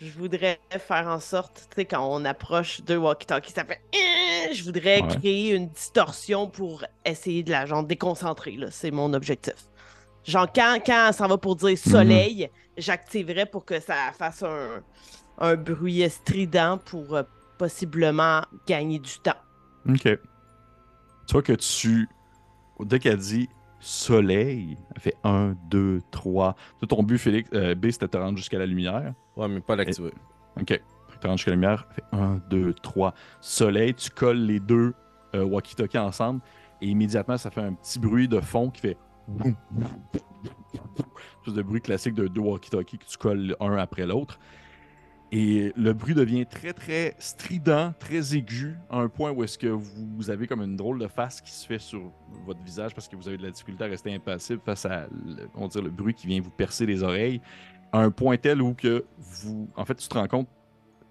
Je 0.00 0.10
voudrais 0.10 0.58
faire 0.70 1.06
en 1.06 1.20
sorte, 1.20 1.68
tu 1.70 1.76
sais, 1.76 1.84
quand 1.86 2.06
on 2.06 2.24
approche 2.26 2.82
deux 2.82 2.98
walkie-talkies, 2.98 3.52
ça 3.54 3.64
fait. 3.64 3.80
Euh, 3.94 4.52
Je 4.52 4.62
voudrais 4.62 5.02
Ouais. 5.02 5.08
créer 5.08 5.54
une 5.54 5.68
distorsion 5.70 6.48
pour 6.48 6.84
essayer 7.04 7.42
de 7.42 7.50
la 7.50 7.64
genre 7.66 7.82
déconcentrer, 7.82 8.56
là. 8.56 8.68
C'est 8.70 8.90
mon 8.90 9.12
objectif. 9.14 9.54
Genre, 10.24 10.46
quand, 10.54 10.78
quand 10.84 11.10
ça 11.12 11.26
va 11.26 11.38
pour 11.38 11.56
dire 11.56 11.76
soleil, 11.78 12.50
j'activerais 12.76 13.46
pour 13.46 13.64
que 13.64 13.80
ça 13.80 14.12
fasse 14.18 14.42
un, 14.42 14.82
un 15.38 15.56
bruit 15.56 16.08
strident 16.10 16.78
pour 16.78 17.14
euh, 17.14 17.22
possiblement 17.58 18.42
gagner 18.66 18.98
du 18.98 19.18
temps. 19.20 19.32
Ok. 19.88 20.02
Tu 20.02 21.32
vois 21.32 21.42
que 21.42 21.52
tu. 21.54 22.08
Dès 22.80 22.98
qu'elle 22.98 23.16
dit 23.18 23.48
soleil, 23.86 24.76
elle 24.94 25.00
fait 25.00 25.16
1, 25.22 25.54
2, 25.70 26.00
3. 26.10 26.56
Toi, 26.78 26.88
ton 26.88 27.02
but, 27.02 27.18
Félix, 27.18 27.48
euh, 27.54 27.74
B, 27.74 27.90
c'était 27.90 28.06
de 28.06 28.10
te 28.10 28.16
rendre 28.16 28.36
jusqu'à 28.36 28.58
la 28.58 28.66
lumière. 28.66 29.14
Ouais, 29.36 29.48
mais 29.48 29.60
pas 29.60 29.76
l'activer. 29.76 30.12
Ok. 30.60 30.66
Que 30.66 30.74
Tu 31.12 31.18
te 31.20 31.26
rends 31.26 31.36
jusqu'à 31.36 31.52
la 31.52 31.56
lumière, 31.56 31.86
elle 31.90 31.94
fait 31.94 32.04
1, 32.12 32.40
2, 32.50 32.74
3. 32.74 33.14
Soleil, 33.40 33.94
tu 33.94 34.10
colles 34.10 34.44
les 34.44 34.60
deux 34.60 34.92
euh, 35.34 35.44
walkie-talkies 35.44 35.98
ensemble 35.98 36.40
et 36.80 36.88
immédiatement, 36.88 37.36
ça 37.36 37.50
fait 37.50 37.62
un 37.62 37.74
petit 37.74 37.98
bruit 37.98 38.28
de 38.28 38.40
fond 38.40 38.70
qui 38.70 38.80
fait. 38.80 38.96
Juste 41.44 41.56
de 41.56 41.62
bruit 41.62 41.80
classique 41.80 42.14
de 42.14 42.26
deux 42.26 42.40
walkie-talkies 42.40 42.98
que 42.98 43.06
tu 43.06 43.16
colles 43.16 43.56
un 43.60 43.76
après 43.76 44.06
l'autre. 44.06 44.38
Et 45.32 45.72
le 45.76 45.92
bruit 45.92 46.14
devient 46.14 46.46
très, 46.46 46.72
très 46.72 47.16
strident, 47.18 47.92
très 47.98 48.36
aigu, 48.36 48.76
à 48.88 48.98
un 48.98 49.08
point 49.08 49.32
où 49.32 49.42
est-ce 49.42 49.58
que 49.58 49.66
vous 49.66 50.30
avez 50.30 50.46
comme 50.46 50.62
une 50.62 50.76
drôle 50.76 51.00
de 51.00 51.08
face 51.08 51.40
qui 51.40 51.50
se 51.50 51.66
fait 51.66 51.80
sur 51.80 52.12
votre 52.44 52.62
visage 52.62 52.94
parce 52.94 53.08
que 53.08 53.16
vous 53.16 53.26
avez 53.26 53.36
de 53.36 53.42
la 53.42 53.50
difficulté 53.50 53.84
à 53.84 53.88
rester 53.88 54.14
impassible 54.14 54.60
face 54.64 54.86
à 54.86 55.08
on 55.56 55.66
dire, 55.66 55.82
le 55.82 55.90
bruit 55.90 56.14
qui 56.14 56.28
vient 56.28 56.40
vous 56.40 56.50
percer 56.50 56.86
les 56.86 57.02
oreilles, 57.02 57.40
à 57.92 57.98
un 58.00 58.10
point 58.10 58.36
tel 58.36 58.62
où 58.62 58.74
que 58.74 59.04
vous... 59.18 59.68
En 59.76 59.84
fait, 59.84 59.96
tu 59.96 60.06
te 60.06 60.14
rends 60.14 60.28
compte 60.28 60.48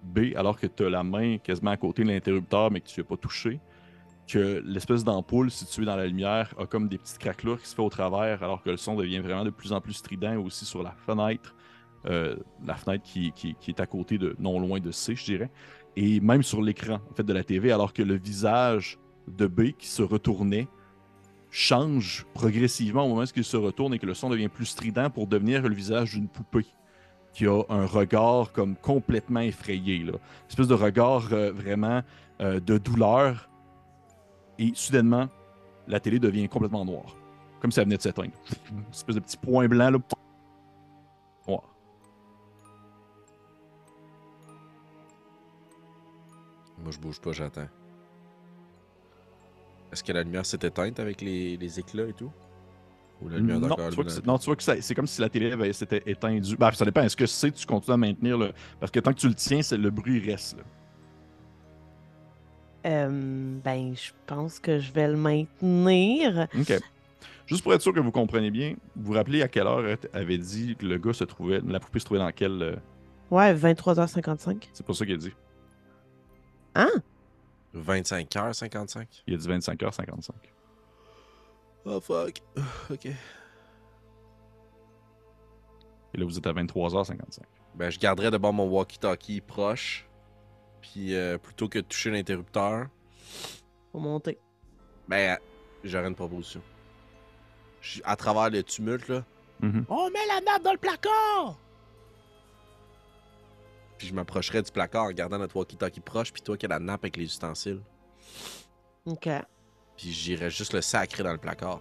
B, 0.04 0.34
alors 0.36 0.58
que 0.58 0.68
tu 0.68 0.86
as 0.86 0.90
la 0.90 1.04
main 1.04 1.38
quasiment 1.38 1.72
à 1.72 1.78
côté 1.78 2.04
de 2.04 2.10
l'interrupteur, 2.10 2.72
mais 2.72 2.80
que 2.80 2.88
tu 2.88 3.02
n'as 3.02 3.06
pas 3.06 3.18
touché, 3.18 3.60
que 4.28 4.62
l'espèce 4.66 5.04
d'ampoule 5.04 5.52
située 5.52 5.86
dans 5.86 5.96
la 5.96 6.08
lumière 6.08 6.54
a 6.58 6.66
comme 6.66 6.88
des 6.88 6.98
petites 6.98 7.18
craquelures 7.18 7.60
qui 7.60 7.68
se 7.68 7.76
fait 7.76 7.82
au 7.82 7.90
travers, 7.90 8.44
alors 8.44 8.64
que 8.64 8.70
le 8.70 8.78
son 8.78 8.96
devient 8.96 9.20
vraiment 9.20 9.44
de 9.44 9.50
plus 9.50 9.74
en 9.74 9.82
plus 9.82 9.94
strident 9.94 10.38
aussi 10.38 10.66
sur 10.66 10.84
la 10.84 10.92
fenêtre, 10.92 11.55
euh, 12.07 12.36
la 12.65 12.76
fenêtre 12.76 13.03
qui, 13.03 13.34
est 13.68 13.80
à 13.80 13.86
côté 13.86 14.18
de, 14.18 14.36
non 14.40 14.60
loin 14.60 14.80
de 14.80 14.91
C, 14.91 15.15
je 15.15 15.26
dirais, 15.26 15.49
et 15.95 16.19
même 16.19 16.44
sur 16.44 16.61
l'écran 16.61 16.99
fait, 17.15 17.23
de 17.23 17.34
la 17.34 17.44
TV, 17.44 17.72
alors 17.72 17.94
que 17.94 18.03
le 18.03 18.15
visage 18.15 18.99
de 19.27 19.48
B 19.48 19.72
qui 19.77 19.88
se 19.88 20.03
retournait 20.03 20.68
change 21.49 22.26
progressivement 22.34 23.06
au 23.06 23.10
moment 23.10 23.22
où 23.22 23.26
il 23.36 23.44
se 23.44 23.57
retourne 23.57 23.94
et 23.94 23.99
que 23.99 24.06
le 24.06 24.14
son 24.14 24.30
devient 24.30 24.49
plus 24.49 24.65
strident 24.65 25.10
pour 25.10 25.26
devenir 25.26 25.61
le 25.61 25.73
visage 25.73 26.14
d'une 26.14 26.27
poupée 26.27 26.65
qui 27.36 27.45
a 27.48 27.61
un 27.69 27.86
regard 27.86 28.52
comme 28.53 28.76
complètement 28.76 29.41
effrayé. 29.41 29.99
Là. 29.99 30.14
Une 30.14 30.49
espèce 30.49 30.68
de 30.68 30.73
regard 30.73 31.27
euh, 31.34 31.52
vraiment 31.52 32.02
euh, 32.41 32.60
de 32.61 32.77
douleur. 32.77 33.49
Et 34.57 34.72
soudainement, 34.73 35.27
la 35.88 35.99
télé 35.99 36.18
devient 36.18 36.48
complètement 36.48 36.86
noire. 36.86 37.15
Comme 37.60 37.72
si 37.72 37.80
elle 37.80 37.86
venait 37.86 37.98
de 37.98 38.02
s'éteindre. 38.02 38.32
Une 38.72 38.84
espèce 38.91 39.15
de 39.15 39.19
petit 39.19 39.38
point 39.38 39.68
blanc, 39.68 39.91
là. 39.91 39.98
Moi, 46.86 46.91
je 46.94 46.99
bouge 46.99 47.20
pas, 47.20 47.32
j'attends. 47.32 47.68
Est-ce 49.91 50.03
que 50.03 50.12
la 50.12 50.22
lumière 50.22 50.45
s'est 50.45 50.60
éteinte 50.62 50.99
avec 50.99 51.20
les, 51.22 51.57
les 51.57 51.80
éclats 51.80 52.06
et 52.07 52.14
tout? 52.14 52.32
Ou 53.24 53.30
la 53.30 53.38
lumière 53.38 53.60
non, 53.60 53.70
tu 53.76 53.95
vois 53.95 54.03
que 54.03 54.12
c'est- 54.12 54.26
non, 54.28 54.38
tu 54.38 54.45
vois 54.45 54.56
que 54.56 54.62
c'est 54.62 54.94
comme 54.94 55.07
si 55.07 55.20
la 55.20 55.30
télé 55.30 55.52
avait- 55.52 55.74
s'était 55.74 56.03
éteindue. 56.06 56.56
Ben, 56.57 56.72
ça 56.74 56.86
dépend. 56.86 57.02
Est-ce 57.02 57.18
que 57.18 57.26
c'est 57.26 57.52
tu 57.52 57.66
continues 57.66 57.94
à 57.95 57.98
maintenir 57.98 58.38
le. 58.38 58.52
Parce 58.80 58.91
que 58.91 58.99
tant 58.99 59.14
que 59.14 59.18
tu 59.20 59.28
le 59.28 59.34
tiens, 59.34 59.64
c'est 59.64 59.78
le 59.78 59.90
bruit 59.90 60.20
reste. 60.20 60.57
Là. 60.57 60.64
Euh, 62.86 63.57
ben, 63.64 63.95
je 63.95 64.12
pense 64.28 64.60
que 64.60 64.78
je 64.80 64.91
vais 64.91 65.07
le 65.07 65.18
maintenir. 65.18 66.48
OK. 66.60 66.74
Juste 67.48 67.64
pour 67.64 67.74
être 67.74 67.82
sûr 67.82 67.94
que 67.94 67.99
vous 67.99 68.12
comprenez 68.12 68.52
bien, 68.52 68.76
vous 68.95 69.07
vous 69.07 69.14
rappelez 69.14 69.41
à 69.41 69.48
quelle 69.48 69.66
heure 69.66 69.98
avait 70.14 70.38
dit 70.38 70.76
que 70.76 70.86
le 70.86 70.98
gars 70.99 71.14
se 71.14 71.24
trouvait, 71.24 71.62
la 71.66 71.80
poupée 71.80 71.99
se 71.99 72.06
trouvait 72.06 72.20
dans 72.20 72.32
quel. 72.32 72.62
euh, 72.62 72.76
Ouais, 73.32 73.56
23h55. 73.56 74.68
C'est 74.72 74.86
pas 74.86 74.94
ça 74.94 75.03
qu'il 75.06 75.16
a 75.16 75.18
dit. 75.18 75.32
Hein? 76.76 76.91
25h55? 77.76 79.06
Il 79.27 79.34
a 79.34 79.38
dit 79.38 79.47
25h55. 79.47 80.30
Oh 81.85 81.99
fuck. 82.02 82.41
Ok. 82.89 83.06
Et 83.06 83.15
là, 86.18 86.26
vous 86.26 86.38
êtes 86.38 86.47
à 86.47 86.53
23h55. 86.53 87.39
Ben, 87.76 87.89
je 87.89 87.99
garderais 87.99 88.31
d'abord 88.31 88.53
mon 88.53 88.68
walkie-talkie 88.69 89.41
proche. 89.41 90.07
Puis 90.81 91.14
euh, 91.15 91.38
plutôt 91.38 91.68
que 91.68 91.80
de 91.80 91.84
toucher 91.84 92.10
l'interrupteur, 92.11 92.88
Faut 93.91 93.99
monter. 93.99 94.38
ben, 95.07 95.38
j'aurais 95.84 96.07
une 96.07 96.15
proposition. 96.15 96.61
À 98.03 98.15
travers 98.15 98.49
le 98.49 98.64
tumulte, 98.64 99.07
là, 99.10 99.23
Mhm. 99.61 99.85
on 99.89 100.10
met 100.10 100.26
la 100.27 100.41
nappe 100.41 100.64
dans 100.64 100.72
le 100.73 100.77
placard! 100.77 101.57
Puis 103.97 104.07
je 104.07 104.13
m'approcherais 104.13 104.61
du 104.61 104.72
placard 104.72 105.05
en 105.05 105.11
gardant 105.11 105.38
notre 105.38 105.55
walkie-talkie 105.55 106.01
proche, 106.01 106.34
puis 106.34 106.41
toi 106.41 106.57
qui 106.57 106.65
as 106.65 106.69
la 106.69 106.80
nappe 106.80 107.03
avec 107.03 107.17
les 107.17 107.26
ustensiles. 107.26 107.81
OK. 109.05 109.30
Puis 109.97 110.11
j'irais 110.11 110.49
juste 110.49 110.73
le 110.73 110.81
sacrer 110.81 111.23
dans 111.23 111.31
le 111.31 111.38
placard, 111.38 111.80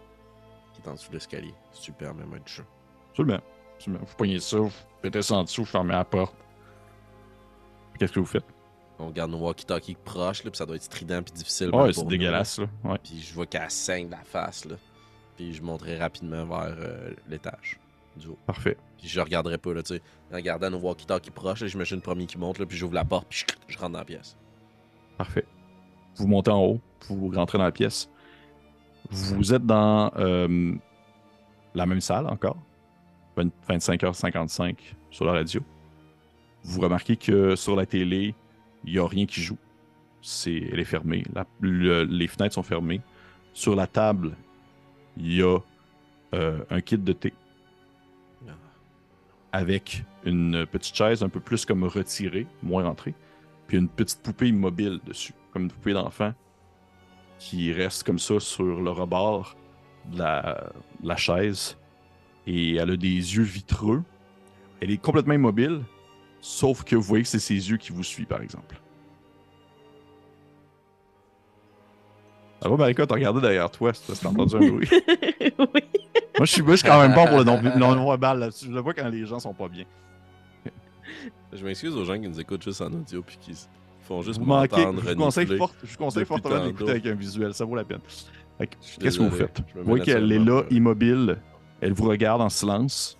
qui 0.72 0.80
est 0.80 0.88
en 0.88 0.94
dessous 0.94 1.08
de 1.08 1.14
l'escalier. 1.14 1.54
Si 1.72 1.82
tu 1.82 1.90
le 1.90 1.96
permets, 1.96 2.24
moi, 2.24 2.38
du 2.38 2.52
jeu. 2.52 2.64
Absolument. 3.10 3.40
Absolument. 3.76 4.04
Vous 4.04 4.16
pognez 4.16 4.38
ça, 4.38 4.58
vous 4.58 4.72
mettez 5.02 5.22
ça 5.22 5.34
en 5.34 5.44
dessous, 5.44 5.62
vous 5.62 5.70
fermez 5.70 5.92
la 5.92 6.04
porte. 6.04 6.36
Puis 7.92 7.98
Qu'est-ce 7.98 8.12
que 8.12 8.20
vous 8.20 8.26
faites? 8.26 8.44
On 8.98 9.10
garde 9.10 9.32
nos 9.32 9.38
walkie-talkies 9.38 9.96
proches, 9.96 10.44
là, 10.44 10.50
puis 10.50 10.58
ça 10.58 10.66
doit 10.66 10.76
être 10.76 10.82
strident 10.84 11.22
puis 11.22 11.32
difficile. 11.32 11.74
Ouais, 11.74 11.84
même 11.84 11.92
c'est 11.92 12.06
dégueulasse, 12.06 12.58
là. 12.58 12.66
Ouais. 12.84 12.98
Puis 13.02 13.20
je 13.20 13.34
vois 13.34 13.46
qu'elle 13.46 13.70
saigne 13.70 14.06
de 14.06 14.12
la 14.12 14.22
face, 14.22 14.64
là. 14.64 14.76
Puis 15.36 15.52
je 15.52 15.62
monterai 15.62 15.98
rapidement 15.98 16.44
vers 16.44 16.76
euh, 16.78 17.10
l'étage 17.28 17.80
du 18.16 18.28
haut. 18.28 18.38
Parfait. 18.46 18.76
Puis 18.98 19.08
je 19.08 19.20
regarderai 19.20 19.58
pas, 19.58 19.72
là, 19.74 19.82
tu 19.82 19.94
sais. 19.94 20.02
En 20.32 20.38
gardant 20.40 20.70
nos 20.70 20.78
walkie-talkies 20.80 21.30
proches, 21.30 21.64
j'imagine 21.64 21.96
le 21.96 22.02
premier 22.02 22.26
qui 22.26 22.38
monte, 22.38 22.58
là, 22.58 22.66
puis 22.66 22.76
j'ouvre 22.76 22.94
la 22.94 23.04
porte, 23.04 23.26
puis 23.28 23.44
je, 23.46 23.74
je 23.74 23.78
rentre 23.78 23.92
dans 23.92 23.98
la 23.98 24.04
pièce. 24.04 24.36
Parfait. 25.18 25.44
Vous 26.16 26.26
montez 26.26 26.50
en 26.50 26.60
haut, 26.64 26.80
vous 27.08 27.30
rentrez 27.30 27.58
dans 27.58 27.64
la 27.64 27.72
pièce. 27.72 28.08
Vous 29.10 29.52
êtes 29.52 29.66
dans 29.66 30.10
euh, 30.16 30.74
la 31.74 31.86
même 31.86 32.00
salle 32.00 32.26
encore, 32.26 32.56
20 33.36 33.50
25h55 33.68 34.76
sur 35.10 35.24
la 35.26 35.32
radio. 35.32 35.60
Vous 36.62 36.80
remarquez 36.80 37.16
que 37.16 37.54
sur 37.56 37.76
la 37.76 37.84
télé, 37.84 38.34
il 38.84 38.92
n'y 38.92 38.98
a 38.98 39.06
rien 39.06 39.26
qui 39.26 39.42
joue. 39.42 39.58
C'est, 40.22 40.54
elle 40.72 40.80
est 40.80 40.84
fermée. 40.84 41.22
La- 41.34 41.46
le- 41.60 42.04
les 42.04 42.26
fenêtres 42.28 42.54
sont 42.54 42.62
fermées. 42.62 43.02
Sur 43.52 43.76
la 43.76 43.86
table, 43.86 44.34
il 45.18 45.34
y 45.34 45.42
a 45.42 45.58
euh, 46.34 46.64
un 46.70 46.80
kit 46.80 46.96
de 46.96 47.12
thé. 47.12 47.34
Avec 49.54 50.02
une 50.24 50.66
petite 50.66 50.96
chaise 50.96 51.22
un 51.22 51.28
peu 51.28 51.38
plus 51.38 51.64
comme 51.64 51.84
retirée, 51.84 52.48
moins 52.60 52.82
rentrée, 52.82 53.14
puis 53.68 53.78
une 53.78 53.88
petite 53.88 54.20
poupée 54.20 54.48
immobile 54.48 54.98
dessus, 55.06 55.32
comme 55.52 55.62
une 55.62 55.70
poupée 55.70 55.92
d'enfant 55.92 56.34
qui 57.38 57.72
reste 57.72 58.02
comme 58.02 58.18
ça 58.18 58.40
sur 58.40 58.82
le 58.82 58.90
rebord 58.90 59.54
de 60.06 60.18
la, 60.18 60.72
de 61.00 61.08
la 61.08 61.16
chaise. 61.16 61.78
Et 62.48 62.74
elle 62.74 62.90
a 62.90 62.96
des 62.96 63.06
yeux 63.06 63.44
vitreux. 63.44 64.02
Elle 64.80 64.90
est 64.90 65.00
complètement 65.00 65.34
immobile, 65.34 65.82
sauf 66.40 66.82
que 66.82 66.96
vous 66.96 67.02
voyez 67.02 67.22
que 67.22 67.28
c'est 67.28 67.38
ses 67.38 67.70
yeux 67.70 67.76
qui 67.76 67.92
vous 67.92 68.02
suivent, 68.02 68.26
par 68.26 68.42
exemple. 68.42 68.80
Alors, 72.60 72.76
Marika, 72.76 73.06
t'as 73.06 73.14
regardé 73.14 73.40
derrière 73.40 73.70
toi, 73.70 73.94
si 73.94 74.02
t'as 74.04 74.28
entendu 74.28 74.56
un 74.56 74.68
bruit. 74.68 74.88
oui. 75.74 76.03
Moi, 76.44 76.46
je 76.46 76.52
suis, 76.52 76.62
moi, 76.62 76.72
je 76.72 76.76
suis 76.80 76.88
quand 76.88 77.00
même 77.00 77.14
bon 77.14 77.26
pour 77.26 77.38
le 77.38 77.44
non- 77.44 77.96
non-verbal 77.96 78.38
là-dessus. 78.38 78.66
Je 78.66 78.70
le 78.72 78.80
vois 78.80 78.92
quand 78.92 79.08
les 79.08 79.24
gens 79.24 79.38
sont 79.40 79.54
pas 79.54 79.66
bien. 79.68 79.84
Je 81.54 81.64
m'excuse 81.64 81.94
aux 81.96 82.04
gens 82.04 82.20
qui 82.20 82.28
nous 82.28 82.38
écoutent 82.38 82.62
juste 82.62 82.82
en 82.82 82.92
audio, 82.92 83.22
puis 83.22 83.38
qui 83.40 83.52
font 84.00 84.20
juste 84.20 84.38
Vous 84.40 84.44
m'entendre 84.44 85.00
Je 85.02 85.08
vous 85.10 85.16
conseille, 85.16 85.46
fort- 85.56 85.72
je 85.82 85.90
vous 85.92 85.96
conseille 85.96 86.24
fortement 86.26 86.66
d'écouter 86.66 86.90
avec 86.90 87.06
un 87.06 87.14
visuel. 87.14 87.54
Ça 87.54 87.64
vaut 87.64 87.76
la 87.76 87.84
peine. 87.84 88.00
Qu'est-ce 89.00 89.18
que 89.18 89.22
vous 89.22 89.30
faites? 89.30 89.60
Vous 89.74 89.84
voyez 89.84 90.04
qu'elle 90.04 90.30
est 90.32 90.38
là, 90.38 90.62
immobile. 90.70 91.38
Elle 91.80 91.92
vous 91.94 92.08
regarde 92.08 92.42
en 92.42 92.50
silence. 92.50 93.16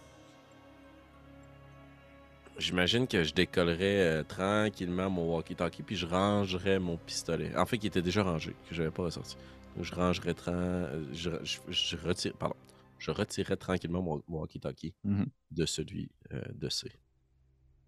J'imagine 2.59 3.07
que 3.09 3.25
je 3.25 3.33
décollerais 3.35 4.01
euh, 4.01 4.23
tranquillement 4.23 5.11
mon 5.11 5.35
walkie-talkie 5.35 5.83
puis 5.83 5.97
je 5.97 6.07
rangerais 6.07 6.79
mon 6.79 6.97
pistolet. 6.99 7.51
En 7.57 7.67
fait, 7.67 7.77
il 7.77 7.87
était 7.87 8.03
déjà 8.03 8.23
rangé, 8.23 8.55
que 8.69 8.75
j'avais 8.75 8.91
pas 8.93 9.03
ressorti. 9.05 9.37
Donc, 9.77 9.85
je 9.85 9.95
rangerais 9.95 10.35
tran... 10.35 10.53
euh, 10.55 11.03
je, 11.13 11.31
je, 11.43 11.59
je 11.71 11.97
retire... 11.97 12.33
Pardon. 12.39 12.55
Je 12.99 13.11
retirerais 13.11 13.57
tranquillement 13.57 14.03
mon 14.03 14.23
mon 14.29 14.41
walkie-talkie 14.41 14.95
Mhm. 15.05 15.27
de 15.51 15.67
celui 15.67 16.11
euh, 16.33 16.43
de 16.55 16.69
C. 16.69 16.91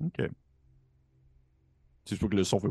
OK. 0.04 0.20
C'est 2.04 2.16
sûr 2.16 2.28
que 2.28 2.36
le 2.36 2.44
son 2.44 2.60
fait. 2.60 2.68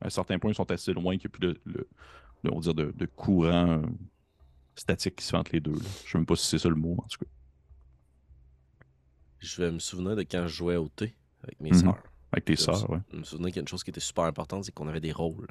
À 0.00 0.06
un 0.06 0.10
certain 0.10 0.38
point, 0.38 0.50
ils 0.50 0.54
sont 0.54 0.70
assez 0.70 0.92
loin 0.92 1.16
qu'il 1.16 1.28
n'y 1.30 1.34
a 1.34 1.38
plus 1.38 1.48
de, 1.48 1.60
le- 1.64 1.88
on 2.52 2.60
dire 2.60 2.74
de, 2.74 2.90
de 2.92 3.06
courant 3.06 3.82
euh, 3.82 3.86
statique 4.74 5.16
qui 5.16 5.24
se 5.24 5.30
fait 5.30 5.36
entre 5.36 5.52
les 5.52 5.60
deux. 5.60 5.74
là. 5.74 5.88
Je 6.04 6.10
sais 6.10 6.18
même 6.18 6.26
pas 6.26 6.36
si 6.36 6.46
c'est 6.46 6.58
ça 6.58 6.68
le 6.68 6.74
mot, 6.74 6.94
en 6.98 7.06
tout 7.06 7.18
cas. 7.18 7.30
Je 9.38 9.60
vais 9.62 9.70
me 9.72 9.78
souvenir 9.78 10.16
de 10.16 10.22
quand 10.22 10.42
je 10.46 10.54
jouais 10.54 10.76
au 10.76 10.88
thé 10.88 11.14
avec 11.42 11.60
mes 11.60 11.70
Mhm. 11.70 11.80
sœurs. 11.80 12.02
Avec 12.32 12.44
tes 12.46 12.56
sœurs, 12.56 12.88
ouais. 12.90 12.98
Je 13.12 13.16
me 13.18 13.24
souviens 13.24 13.46
qu'il 13.48 13.56
y 13.56 13.58
a 13.58 13.62
une 13.62 13.68
chose 13.68 13.84
qui 13.84 13.90
était 13.90 14.00
super 14.00 14.24
importante, 14.24 14.64
c'est 14.64 14.72
qu'on 14.72 14.88
avait 14.88 15.00
des 15.00 15.12
rôles. 15.12 15.48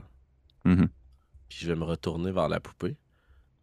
Mhm. 0.65 0.88
Puis 1.49 1.59
je 1.61 1.67
vais 1.67 1.75
me 1.75 1.83
retourner 1.83 2.31
vers 2.31 2.47
la 2.49 2.59
poupée. 2.59 2.95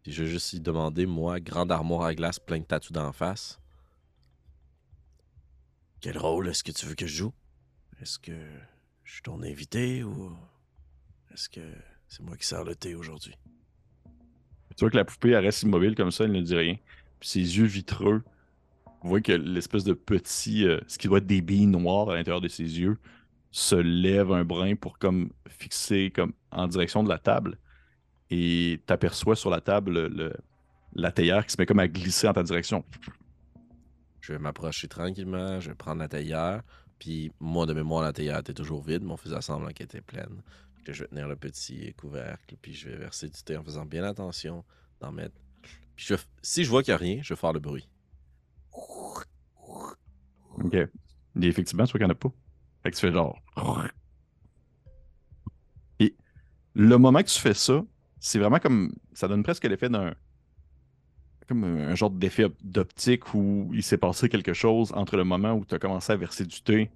Puis 0.03 0.11
je 0.11 0.23
vais 0.23 0.29
juste 0.29 0.53
lui 0.53 0.59
demander, 0.59 1.05
moi, 1.05 1.39
grande 1.39 1.71
armoire 1.71 2.03
à 2.03 2.15
glace, 2.15 2.39
plein 2.39 2.59
de 2.59 2.63
tatous 2.63 2.91
d'en 2.91 3.11
face. 3.11 3.59
Quel 6.01 6.17
rôle 6.17 6.47
est-ce 6.47 6.63
que 6.63 6.71
tu 6.71 6.85
veux 6.85 6.95
que 6.95 7.07
je 7.07 7.17
joue? 7.17 7.33
Est-ce 8.01 8.17
que 8.17 8.31
je 9.03 9.13
suis 9.13 9.21
ton 9.21 9.43
invité 9.43 10.03
ou 10.03 10.31
est-ce 11.33 11.49
que 11.49 11.61
c'est 12.07 12.23
moi 12.23 12.37
qui 12.37 12.47
sers 12.47 12.63
le 12.63 12.75
thé 12.75 12.95
aujourd'hui? 12.95 13.35
Tu 14.75 14.85
vois 14.85 14.89
que 14.89 14.95
la 14.95 15.03
poupée, 15.03 15.31
elle 15.31 15.43
reste 15.43 15.63
immobile 15.63 15.95
comme 15.95 16.11
ça, 16.11 16.23
elle 16.23 16.31
ne 16.31 16.41
dit 16.41 16.55
rien. 16.55 16.77
Puis 17.19 17.29
ses 17.29 17.57
yeux 17.57 17.65
vitreux, 17.65 18.23
vous 19.01 19.09
voyez 19.09 19.23
que 19.23 19.33
l'espèce 19.33 19.83
de 19.83 19.93
petit, 19.93 20.65
euh, 20.65 20.79
ce 20.87 20.97
qui 20.97 21.07
doit 21.07 21.17
être 21.17 21.25
des 21.25 21.41
billes 21.41 21.67
noires 21.67 22.09
à 22.09 22.15
l'intérieur 22.15 22.39
de 22.39 22.47
ses 22.47 22.79
yeux, 22.79 22.97
se 23.51 23.75
lève 23.75 24.31
un 24.31 24.45
brin 24.45 24.75
pour 24.75 24.97
comme 24.97 25.31
fixer 25.47 26.11
comme 26.11 26.33
en 26.51 26.67
direction 26.67 27.03
de 27.03 27.09
la 27.09 27.17
table. 27.17 27.57
Et 28.31 28.81
t'aperçois 28.85 29.35
sur 29.35 29.49
la 29.49 29.61
table 29.61 30.07
le, 30.07 30.33
la 30.93 31.11
théière 31.11 31.45
qui 31.45 31.53
se 31.53 31.57
met 31.59 31.65
comme 31.65 31.79
à 31.79 31.87
glisser 31.87 32.27
en 32.27 32.33
ta 32.33 32.43
direction. 32.43 32.83
Je 34.21 34.33
vais 34.33 34.39
m'approcher 34.39 34.87
tranquillement, 34.87 35.59
je 35.59 35.69
vais 35.69 35.75
prendre 35.75 35.99
la 35.99 36.07
théière. 36.07 36.61
Puis 36.99 37.31
moi, 37.39 37.65
de 37.65 37.73
mémoire, 37.73 38.03
la 38.03 38.13
théière 38.13 38.39
était 38.39 38.53
toujours 38.53 38.83
vide, 38.83 39.03
mais 39.03 39.13
on 39.13 39.17
faisait 39.17 39.41
semblant 39.41 39.69
qu'elle 39.69 39.85
était 39.85 40.01
pleine. 40.01 40.43
Que 40.85 40.93
je 40.93 41.03
vais 41.03 41.07
tenir 41.07 41.27
le 41.27 41.35
petit 41.35 41.93
couvercle, 41.93 42.55
puis 42.61 42.73
je 42.73 42.89
vais 42.89 42.97
verser 42.97 43.29
du 43.29 43.41
thé 43.41 43.57
en 43.57 43.63
faisant 43.63 43.85
bien 43.85 44.03
attention 44.03 44.63
d'en 44.99 45.11
mettre. 45.11 45.35
Puis 45.95 46.05
je 46.07 46.15
si 46.41 46.63
je 46.63 46.69
vois 46.69 46.83
qu'il 46.83 46.91
n'y 46.93 46.95
a 46.95 46.97
rien, 46.97 47.19
je 47.21 47.33
vais 47.33 47.39
faire 47.39 47.53
le 47.53 47.59
bruit. 47.59 47.87
OK. 50.57 50.73
Et 50.73 50.89
effectivement, 51.35 51.85
tu 51.85 51.91
vois 51.91 51.99
qu'il 51.99 52.07
n'y 52.07 52.11
en 52.11 52.15
a 52.15 52.15
pas. 52.15 52.31
Fait 52.83 52.91
que 52.91 52.95
tu 52.95 53.01
fais 53.01 53.11
genre. 53.11 53.39
Et 55.99 56.15
le 56.73 56.97
moment 56.97 57.19
que 57.19 57.27
tu 57.29 57.39
fais 57.39 57.53
ça, 57.53 57.83
c'est 58.19 58.39
vraiment 58.39 58.59
comme. 58.59 58.93
Ça 59.13 59.27
donne 59.27 59.43
presque 59.43 59.65
l'effet 59.65 59.89
d'un. 59.89 60.13
Comme 61.47 61.63
un 61.63 61.95
genre 61.95 62.11
d'effet 62.11 62.45
d'optique 62.63 63.33
où 63.33 63.71
il 63.73 63.81
s'est 63.81 63.97
passé 63.97 64.29
quelque 64.29 64.53
chose 64.53 64.91
entre 64.93 65.17
le 65.17 65.23
moment 65.23 65.53
où 65.53 65.65
tu 65.65 65.73
as 65.73 65.79
commencé 65.79 66.13
à 66.13 66.15
verser 66.15 66.45
du 66.45 66.61
thé 66.61 66.91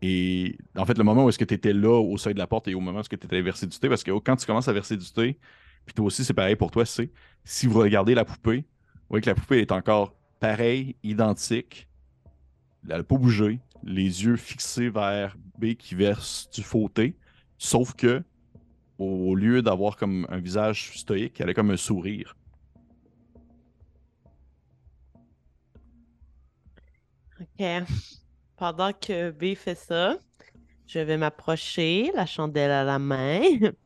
et 0.00 0.56
en 0.76 0.86
fait 0.86 0.96
le 0.96 1.04
moment 1.04 1.24
où 1.24 1.28
est-ce 1.28 1.38
que 1.38 1.44
tu 1.44 1.54
étais 1.54 1.72
là 1.72 2.00
au 2.00 2.16
seuil 2.16 2.34
de 2.34 2.38
la 2.38 2.46
porte 2.46 2.68
et 2.68 2.74
au 2.74 2.80
moment 2.80 2.98
où 2.98 3.00
est-ce 3.00 3.08
que 3.08 3.16
tu 3.16 3.26
étais 3.26 3.40
versé 3.40 3.66
du 3.66 3.78
thé. 3.78 3.88
Parce 3.88 4.04
que 4.04 4.12
quand 4.12 4.36
tu 4.36 4.46
commences 4.46 4.68
à 4.68 4.72
verser 4.72 4.96
du 4.96 5.10
thé, 5.10 5.38
puis 5.84 5.94
toi 5.94 6.06
aussi 6.06 6.24
c'est 6.24 6.34
pareil 6.34 6.56
pour 6.56 6.70
toi, 6.70 6.86
c'est 6.86 7.10
si 7.44 7.66
vous 7.66 7.80
regardez 7.80 8.14
la 8.14 8.24
poupée, 8.24 8.58
vous 8.58 9.06
voyez 9.10 9.22
que 9.22 9.30
la 9.30 9.34
poupée 9.34 9.60
est 9.60 9.72
encore 9.72 10.14
pareille, 10.38 10.94
identique. 11.02 11.88
Elle 12.84 12.98
n'a 12.98 13.02
pas 13.02 13.16
bougé, 13.16 13.58
les 13.82 14.24
yeux 14.24 14.36
fixés 14.36 14.88
vers 14.88 15.36
B 15.58 15.74
qui 15.74 15.94
verse 15.96 16.48
du 16.54 16.62
faux 16.62 16.88
thé, 16.88 17.16
sauf 17.58 17.94
que 17.94 18.22
au 18.98 19.34
lieu 19.34 19.62
d'avoir 19.62 19.96
comme 19.96 20.26
un 20.28 20.38
visage 20.38 20.92
stoïque, 20.98 21.40
elle 21.40 21.50
a 21.50 21.54
comme 21.54 21.70
un 21.70 21.76
sourire. 21.76 22.36
OK. 27.40 27.64
Pendant 28.56 28.92
que 28.92 29.30
B 29.30 29.54
fait 29.56 29.76
ça, 29.76 30.16
je 30.86 30.98
vais 30.98 31.16
m'approcher, 31.16 32.10
la 32.14 32.26
chandelle 32.26 32.70
à 32.72 32.82
la 32.84 32.98
main, 32.98 33.40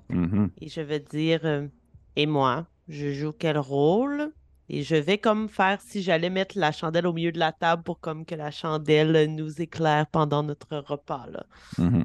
Mhm. 0.09 0.51
et 0.60 0.68
je 0.68 0.80
vais 0.80 1.01
dire 1.01 1.40
euh, 1.44 1.68
Et 2.16 2.26
moi, 2.26 2.66
je 2.89 3.12
joue 3.12 3.32
quel 3.32 3.56
rôle? 3.59 4.32
Et 4.68 4.82
je 4.82 4.97
vais 4.97 5.16
comme 5.18 5.48
faire 5.48 5.80
si 5.80 6.02
j'allais 6.02 6.28
mettre 6.30 6.59
la 6.59 6.72
chandelle 6.72 7.06
au 7.06 7.12
milieu 7.14 7.32
de 7.32 7.39
la 7.39 7.52
table 7.52 7.82
pour 7.82 8.01
comme 8.01 8.24
que 8.26 8.34
la 8.34 8.51
chandelle 8.51 9.34
nous 9.34 9.60
éclaire 9.62 10.06
pendant 10.12 10.43
notre 10.43 10.76
repas. 10.78 11.26
Là. 11.30 11.47
Mhm. 11.78 12.05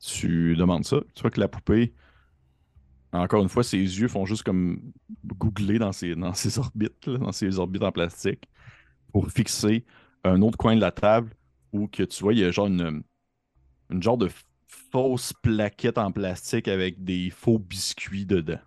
Tu 0.00 0.56
demandes 0.56 0.84
ça. 0.84 1.00
Tu 1.14 1.22
vois 1.22 1.30
que 1.30 1.40
la 1.40 1.48
poupée, 1.48 1.92
encore 3.12 3.42
une 3.42 3.48
fois, 3.48 3.64
ses 3.64 3.78
yeux 3.78 4.08
font 4.08 4.26
juste 4.26 4.42
comme 4.42 4.80
googler 5.24 5.78
dans 5.78 5.92
ses, 5.92 6.14
dans 6.14 6.34
ses 6.34 6.58
orbites, 6.58 7.06
là, 7.06 7.18
dans 7.18 7.32
ses 7.32 7.58
orbites 7.58 7.82
en 7.82 7.92
plastique, 7.92 8.48
pour 9.12 9.30
fixer 9.30 9.84
un 10.24 10.42
autre 10.42 10.58
coin 10.58 10.76
de 10.76 10.80
la 10.80 10.92
table 10.92 11.34
où 11.72 11.88
que 11.88 12.02
tu 12.02 12.22
vois, 12.22 12.34
il 12.34 12.40
y 12.40 12.44
a 12.44 12.50
genre 12.50 12.66
une, 12.66 13.02
une 13.90 14.02
genre 14.02 14.18
de 14.18 14.28
fausse 14.66 15.32
plaquette 15.42 15.98
en 15.98 16.12
plastique 16.12 16.68
avec 16.68 17.02
des 17.04 17.30
faux 17.30 17.58
biscuits 17.58 18.26
dedans. 18.26 18.60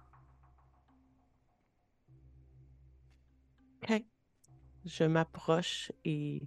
OK. 3.83 4.03
Je 4.85 5.03
m'approche 5.03 5.91
et 6.05 6.41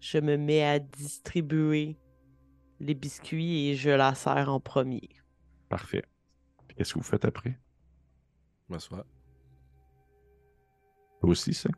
je 0.00 0.18
me 0.18 0.36
mets 0.36 0.62
à 0.62 0.78
distribuer 0.78 1.96
les 2.82 2.94
biscuits 2.94 3.68
et 3.68 3.76
je 3.76 3.90
la 3.90 4.14
sers 4.14 4.48
en 4.50 4.58
premier. 4.60 5.08
Parfait. 5.68 6.04
Puis 6.66 6.76
Qu'est-ce 6.76 6.92
que 6.94 6.98
vous 6.98 7.04
faites 7.04 7.24
après? 7.24 7.58
M'asseoir. 8.68 9.04
Toi 11.20 11.30
aussi, 11.30 11.54
ça? 11.54 11.70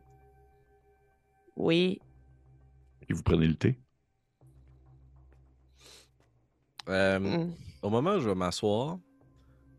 Oui, 1.56 2.01
Et 3.09 3.12
vous 3.12 3.22
prenez 3.22 3.47
le 3.47 3.55
thé? 3.55 3.78
Euh, 6.89 7.18
mm, 7.20 7.55
Au 7.82 7.90
moment 7.90 8.14
où 8.14 8.20
je 8.20 8.28
vais 8.28 8.35
m'asseoir, 8.35 8.98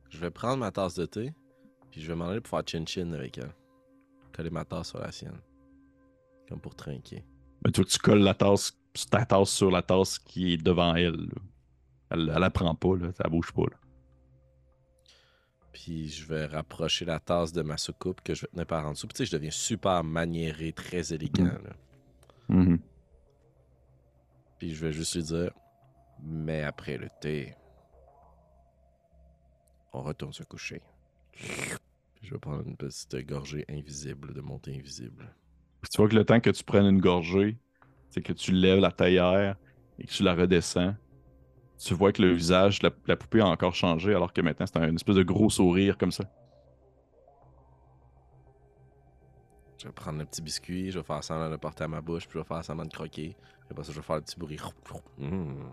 je 0.09 0.19
vais 0.19 0.31
prendre 0.31 0.57
ma 0.57 0.71
tasse 0.71 0.95
de 0.95 1.05
thé, 1.05 1.33
puis 1.91 2.01
je 2.01 2.07
vais 2.07 2.15
m'en 2.15 2.27
aller 2.29 2.39
pour 2.41 2.51
faire 2.51 2.63
chin-chin 2.65 3.11
avec 3.13 3.37
elle. 3.39 3.53
Coller 4.31 4.49
ma 4.51 4.63
tasse 4.63 4.89
sur 4.89 4.99
la 4.99 5.11
sienne. 5.11 5.39
Comme 6.47 6.59
pour 6.61 6.75
trinquer. 6.75 7.25
Ben, 7.61 7.71
tu 7.71 7.81
vois 7.81 7.85
que 7.85 7.91
tu 7.91 7.99
colles 7.99 8.19
la 8.23 8.33
tasse, 8.35 8.77
ta 9.09 9.25
tasse 9.25 9.49
sur 9.49 9.71
la 9.71 9.81
tasse 9.81 10.19
qui 10.19 10.53
est 10.53 10.57
devant 10.57 10.95
elle. 10.95 11.15
là. 11.15 11.41
Elle, 12.11 12.31
elle 12.33 12.39
la 12.39 12.49
prend 12.49 12.73
pas, 12.75 12.95
là. 12.95 13.11
Ça 13.13 13.27
bouge 13.29 13.51
pas. 13.51 13.63
Là. 13.63 13.77
Puis 15.73 16.07
je 16.07 16.25
vais 16.25 16.45
rapprocher 16.45 17.03
la 17.05 17.19
tasse 17.19 17.51
de 17.51 17.61
ma 17.61 17.77
soucoupe 17.77 18.21
que 18.21 18.33
je 18.33 18.41
vais 18.41 18.47
tenir 18.47 18.65
par 18.65 18.85
en 18.85 18.91
dessous. 18.91 19.07
Puis 19.07 19.15
tu 19.15 19.25
sais, 19.25 19.31
je 19.31 19.35
deviens 19.35 19.51
super 19.51 20.03
maniéré, 20.03 20.71
très 20.71 21.13
élégant. 21.13 21.43
là. 21.45 21.75
Mhm. 22.47 22.79
Puis 24.57 24.73
je 24.73 24.85
vais 24.85 24.93
juste 24.93 25.15
lui 25.15 25.23
dire 25.23 25.51
Mais 26.23 26.63
après 26.63 26.97
le 26.97 27.09
thé, 27.19 27.55
on 29.93 30.01
retourne 30.01 30.31
se 30.33 30.43
coucher. 30.43 30.81
Puis 31.33 32.21
je 32.21 32.31
vais 32.31 32.39
prendre 32.39 32.65
une 32.65 32.77
petite 32.77 33.15
gorgée 33.27 33.65
invisible 33.69 34.33
de 34.33 34.41
mon 34.41 34.59
thé 34.59 34.75
invisible. 34.75 35.35
Puis 35.81 35.89
tu 35.89 35.97
vois 35.97 36.07
que 36.09 36.15
le 36.15 36.25
temps 36.25 36.39
que 36.39 36.49
tu 36.49 36.63
prennes 36.63 36.85
une 36.85 37.01
gorgée, 37.01 37.57
c'est 38.15 38.21
que 38.21 38.31
tu 38.31 38.53
lèves 38.53 38.79
la 38.79 38.91
taillère 38.91 39.57
et 39.99 40.05
que 40.05 40.09
tu 40.09 40.23
la 40.23 40.33
redescends. 40.33 40.95
Tu 41.77 41.93
vois 41.93 42.13
que 42.13 42.21
le 42.21 42.31
visage, 42.31 42.81
la, 42.81 42.89
la 43.07 43.17
poupée 43.17 43.41
a 43.41 43.47
encore 43.47 43.75
changé, 43.75 44.15
alors 44.15 44.31
que 44.31 44.39
maintenant 44.39 44.65
c'est 44.65 44.77
un 44.77 44.87
une 44.87 44.95
espèce 44.95 45.17
de 45.17 45.23
gros 45.23 45.49
sourire 45.49 45.97
comme 45.97 46.13
ça. 46.13 46.23
Je 49.77 49.87
vais 49.87 49.91
prendre 49.91 50.19
le 50.19 50.25
petit 50.25 50.41
biscuit, 50.41 50.91
je 50.91 50.99
vais 50.99 51.03
faire 51.03 51.21
semblant 51.21 51.47
de 51.47 51.51
le 51.51 51.57
porter 51.57 51.83
à 51.83 51.89
ma 51.89 51.99
bouche, 51.99 52.25
puis 52.25 52.39
je 52.39 52.43
vais 52.43 52.47
faire 52.47 52.63
semblant 52.63 52.85
de 52.85 52.93
croquer. 52.93 53.35
Puis 53.35 53.67
après 53.71 53.83
ça, 53.83 53.91
je 53.91 53.97
vais 53.97 54.03
faire 54.03 54.15
le 54.15 54.21
petit 54.21 54.39
bruit. 54.39 54.57
Mmh. 55.17 55.65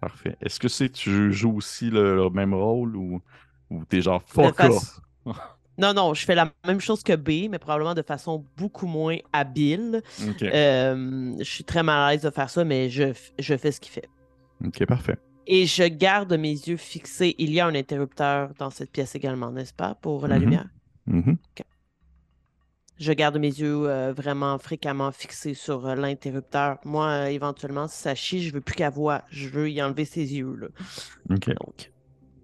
Parfait. 0.00 0.38
Est-ce 0.40 0.58
que 0.58 0.68
c'est 0.68 0.88
tu 0.88 1.30
joues 1.30 1.58
aussi 1.58 1.90
le, 1.90 2.16
le 2.16 2.30
même 2.30 2.54
rôle 2.54 2.96
ou, 2.96 3.20
ou 3.68 3.84
t'es 3.84 4.00
genre 4.00 4.22
De 4.22 4.30
fuck 4.30 4.60
off? 4.60 5.00
Non, 5.76 5.92
non, 5.92 6.14
je 6.14 6.24
fais 6.24 6.34
la 6.36 6.52
même 6.66 6.80
chose 6.80 7.02
que 7.02 7.14
B, 7.16 7.50
mais 7.50 7.58
probablement 7.58 7.94
de 7.94 8.02
façon 8.02 8.44
beaucoup 8.56 8.86
moins 8.86 9.16
habile. 9.32 10.02
Euh, 10.42 11.34
je 11.38 11.44
suis 11.44 11.64
très 11.64 11.82
mal 11.82 11.98
à 12.08 12.12
l'aise 12.12 12.22
de 12.22 12.30
faire 12.30 12.48
ça, 12.48 12.64
mais 12.64 12.88
je, 12.90 13.12
je 13.38 13.56
fais 13.56 13.72
ce 13.72 13.80
qu'il 13.80 13.92
fait. 13.92 14.08
Ok, 14.64 14.86
parfait. 14.86 15.16
Et 15.46 15.66
je 15.66 15.82
garde 15.84 16.32
mes 16.34 16.52
yeux 16.52 16.76
fixés. 16.76 17.34
Il 17.38 17.52
y 17.52 17.60
a 17.60 17.66
un 17.66 17.74
interrupteur 17.74 18.52
dans 18.58 18.70
cette 18.70 18.90
pièce 18.92 19.14
également, 19.14 19.50
n'est-ce 19.50 19.74
pas, 19.74 19.94
pour 19.96 20.26
la 20.28 20.36
Mhm. 20.36 20.42
lumière? 20.44 20.66
Mhm. 21.06 21.36
Je 22.96 23.12
garde 23.12 23.36
mes 23.38 23.48
yeux 23.48 23.88
euh, 23.90 24.12
vraiment 24.12 24.56
fréquemment 24.58 25.10
fixés 25.10 25.54
sur 25.54 25.84
euh, 25.86 25.96
l'interrupteur. 25.96 26.78
Moi, 26.84 27.06
euh, 27.08 27.26
éventuellement, 27.26 27.88
si 27.88 27.98
ça 28.00 28.14
chie, 28.14 28.42
je 28.44 28.52
veux 28.54 28.60
plus 28.60 28.76
qu'elle 28.76 28.92
voit. 28.92 29.22
Je 29.30 29.48
veux 29.48 29.68
y 29.68 29.82
enlever 29.82 30.04
ses 30.04 30.32
yeux. 30.34 30.54
Là. 30.54 30.68
Ok. 31.30 31.48
Donc, 31.48 31.92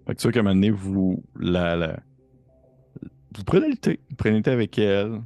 Fait 0.07 0.15
que 0.15 0.21
vois 0.21 0.31
qu'à 0.33 0.39
un 0.41 0.43
moment 0.43 0.55
donné, 0.55 0.69
vous, 0.69 1.23
la, 1.39 1.77
la- 1.77 1.99
vous 3.35 3.43
prenez 3.43 3.69
le 3.69 3.77
thé. 3.77 3.99
Vous 4.09 4.15
prenez 4.15 4.37
le 4.37 4.43
thé 4.43 4.51
avec 4.51 4.77
elle. 4.77 5.11
De 5.13 5.21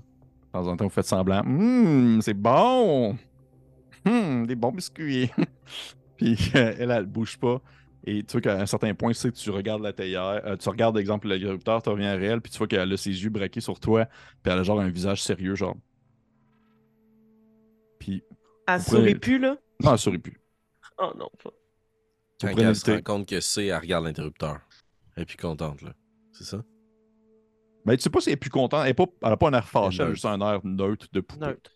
temps 0.52 0.68
en 0.68 0.78
temps, 0.78 0.86
vous 0.86 0.90
faites 0.92 1.06
semblant. 1.06 1.40
Hum, 1.42 2.20
c'est 2.22 2.34
bon! 2.34 3.18
Hum, 4.06 4.46
des 4.48 4.56
bons 4.56 4.72
biscuits. 4.72 5.30
Puis 6.18 6.38
euh, 6.56 6.74
elle, 6.80 6.92
elle 6.92 7.06
bouge 7.06 7.38
pas. 7.38 7.62
Et 8.08 8.24
tu 8.24 8.34
vois 8.34 8.42
qu'à 8.42 8.62
un 8.62 8.66
certain 8.68 8.94
point, 8.94 9.12
tu 9.12 9.16
sais 9.18 9.32
que 9.32 9.36
tu 9.36 9.50
regardes 9.50 9.82
la 9.82 9.92
théière, 9.92 10.42
euh, 10.46 10.56
tu 10.56 10.70
regardes, 10.70 10.96
exemple, 10.98 11.28
l'agriculteur, 11.28 11.82
tu 11.82 11.90
reviens 11.90 12.12
à 12.12 12.16
elle, 12.16 12.40
puis 12.40 12.52
tu 12.52 12.58
vois 12.60 12.68
qu'elle 12.68 12.94
a 12.94 12.98
ses 12.98 13.10
yeux 13.10 13.32
braqués 13.32 13.62
sur 13.62 13.80
toi, 13.80 14.06
puis 14.44 14.54
elle 14.54 14.60
a 14.60 14.64
genre 14.64 14.80
un 14.80 14.90
visage 14.90 15.24
sérieux, 15.24 15.56
genre. 15.56 15.76
Puis, 18.00 18.22
elle 18.68 18.80
prenez- 18.82 18.82
sourit 18.84 19.16
plus, 19.16 19.40
là? 19.40 19.58
non, 19.84 19.94
elle 19.94 19.98
sourit 19.98 20.20
plus. 20.20 20.40
Oh 21.00 21.12
non. 21.18 21.30
pas- 21.44 21.52
Quand 22.42 22.58
elle 22.58 22.76
se 22.76 22.92
rend 22.92 23.02
compte 23.02 23.28
que 23.28 23.40
c'est, 23.40 23.66
elle 23.68 23.80
regarde 23.80 24.06
l'interrupteur. 24.06 24.60
Elle 25.16 25.24
est 25.24 25.26
plus 25.26 25.38
contente, 25.38 25.82
là. 25.82 25.94
C'est 26.32 26.44
ça? 26.44 26.64
Ben, 27.86 27.96
tu 27.96 28.02
sais 28.02 28.10
pas 28.10 28.20
si 28.20 28.30
elle 28.30 28.34
est 28.34 28.38
plus 28.38 28.50
contente. 28.50 28.82
Elle, 28.84 28.90
est 28.90 28.94
pas, 28.94 29.06
elle 29.24 29.32
a 29.32 29.38
pas 29.38 29.50
un 29.50 29.54
air 29.54 29.68
fâché, 29.68 30.02
elle 30.02 30.10
a 30.10 30.14
juste 30.14 30.26
un 30.26 30.40
air 30.42 30.62
neutre 30.64 31.08
de 31.14 31.22
poupée. 31.22 31.46
Neutre. 31.46 31.72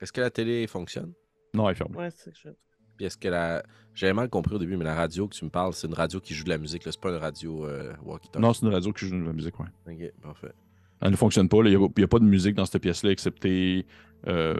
Est-ce 0.00 0.12
que 0.12 0.20
la 0.20 0.30
télé 0.30 0.66
fonctionne? 0.66 1.12
Non, 1.54 1.68
elle 1.68 1.72
est 1.72 1.78
fermée. 1.78 1.96
Ouais, 1.96 2.10
c'est 2.10 2.34
je... 2.36 2.48
Puis 2.96 3.06
est-ce 3.06 3.16
que 3.16 3.28
la. 3.28 3.62
J'avais 3.94 4.12
mal 4.12 4.28
compris 4.28 4.54
au 4.54 4.58
début, 4.58 4.76
mais 4.76 4.84
la 4.84 4.94
radio 4.94 5.28
que 5.28 5.34
tu 5.34 5.44
me 5.44 5.50
parles, 5.50 5.74
c'est 5.74 5.86
une 5.86 5.94
radio 5.94 6.18
qui 6.18 6.34
joue 6.34 6.44
de 6.44 6.48
la 6.48 6.58
musique, 6.58 6.84
là. 6.84 6.92
C'est 6.92 7.00
pas 7.00 7.10
une 7.10 7.16
radio 7.16 7.66
euh, 7.66 7.92
walkie-talkie. 8.02 8.40
Non, 8.40 8.52
c'est 8.52 8.66
une 8.66 8.72
radio 8.72 8.92
qui 8.92 9.06
joue 9.06 9.18
de 9.18 9.24
la 9.24 9.32
musique, 9.32 9.54
ouais. 9.60 9.66
Ok, 9.86 10.12
parfait. 10.22 10.52
Elle 11.00 11.10
ne 11.10 11.16
fonctionne 11.16 11.48
pas. 11.48 11.58
Il 11.64 11.78
n'y 11.78 12.04
a, 12.04 12.08
pas 12.08 12.18
de 12.18 12.24
musique 12.24 12.54
dans 12.54 12.64
cette 12.64 12.80
pièce-là, 12.80 13.10
excepté 13.10 13.86
euh, 14.28 14.54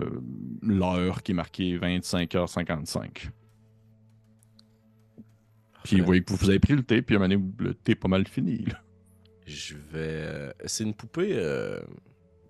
l'heure 0.60 1.22
qui 1.22 1.32
est 1.32 1.34
marquée 1.34 1.78
25h55. 1.78 3.30
Puis 5.84 6.00
vous 6.00 6.06
voyez 6.06 6.22
que 6.22 6.32
vous 6.32 6.50
avez 6.50 6.58
pris 6.58 6.74
le 6.74 6.82
thé, 6.82 7.00
puis 7.02 7.16
à 7.16 7.18
un 7.18 7.26
moment 7.26 7.34
donné, 7.34 7.52
le 7.58 7.74
thé 7.74 7.92
est 7.92 7.96
pas 7.96 8.08
mal 8.08 8.26
fini. 8.26 8.64
là. 8.64 8.82
Je 9.47 9.74
vais. 9.74 9.81
euh, 9.94 10.52
C'est 10.66 10.85
une 10.85 10.94
poupée. 10.94 11.32
euh, 11.32 11.81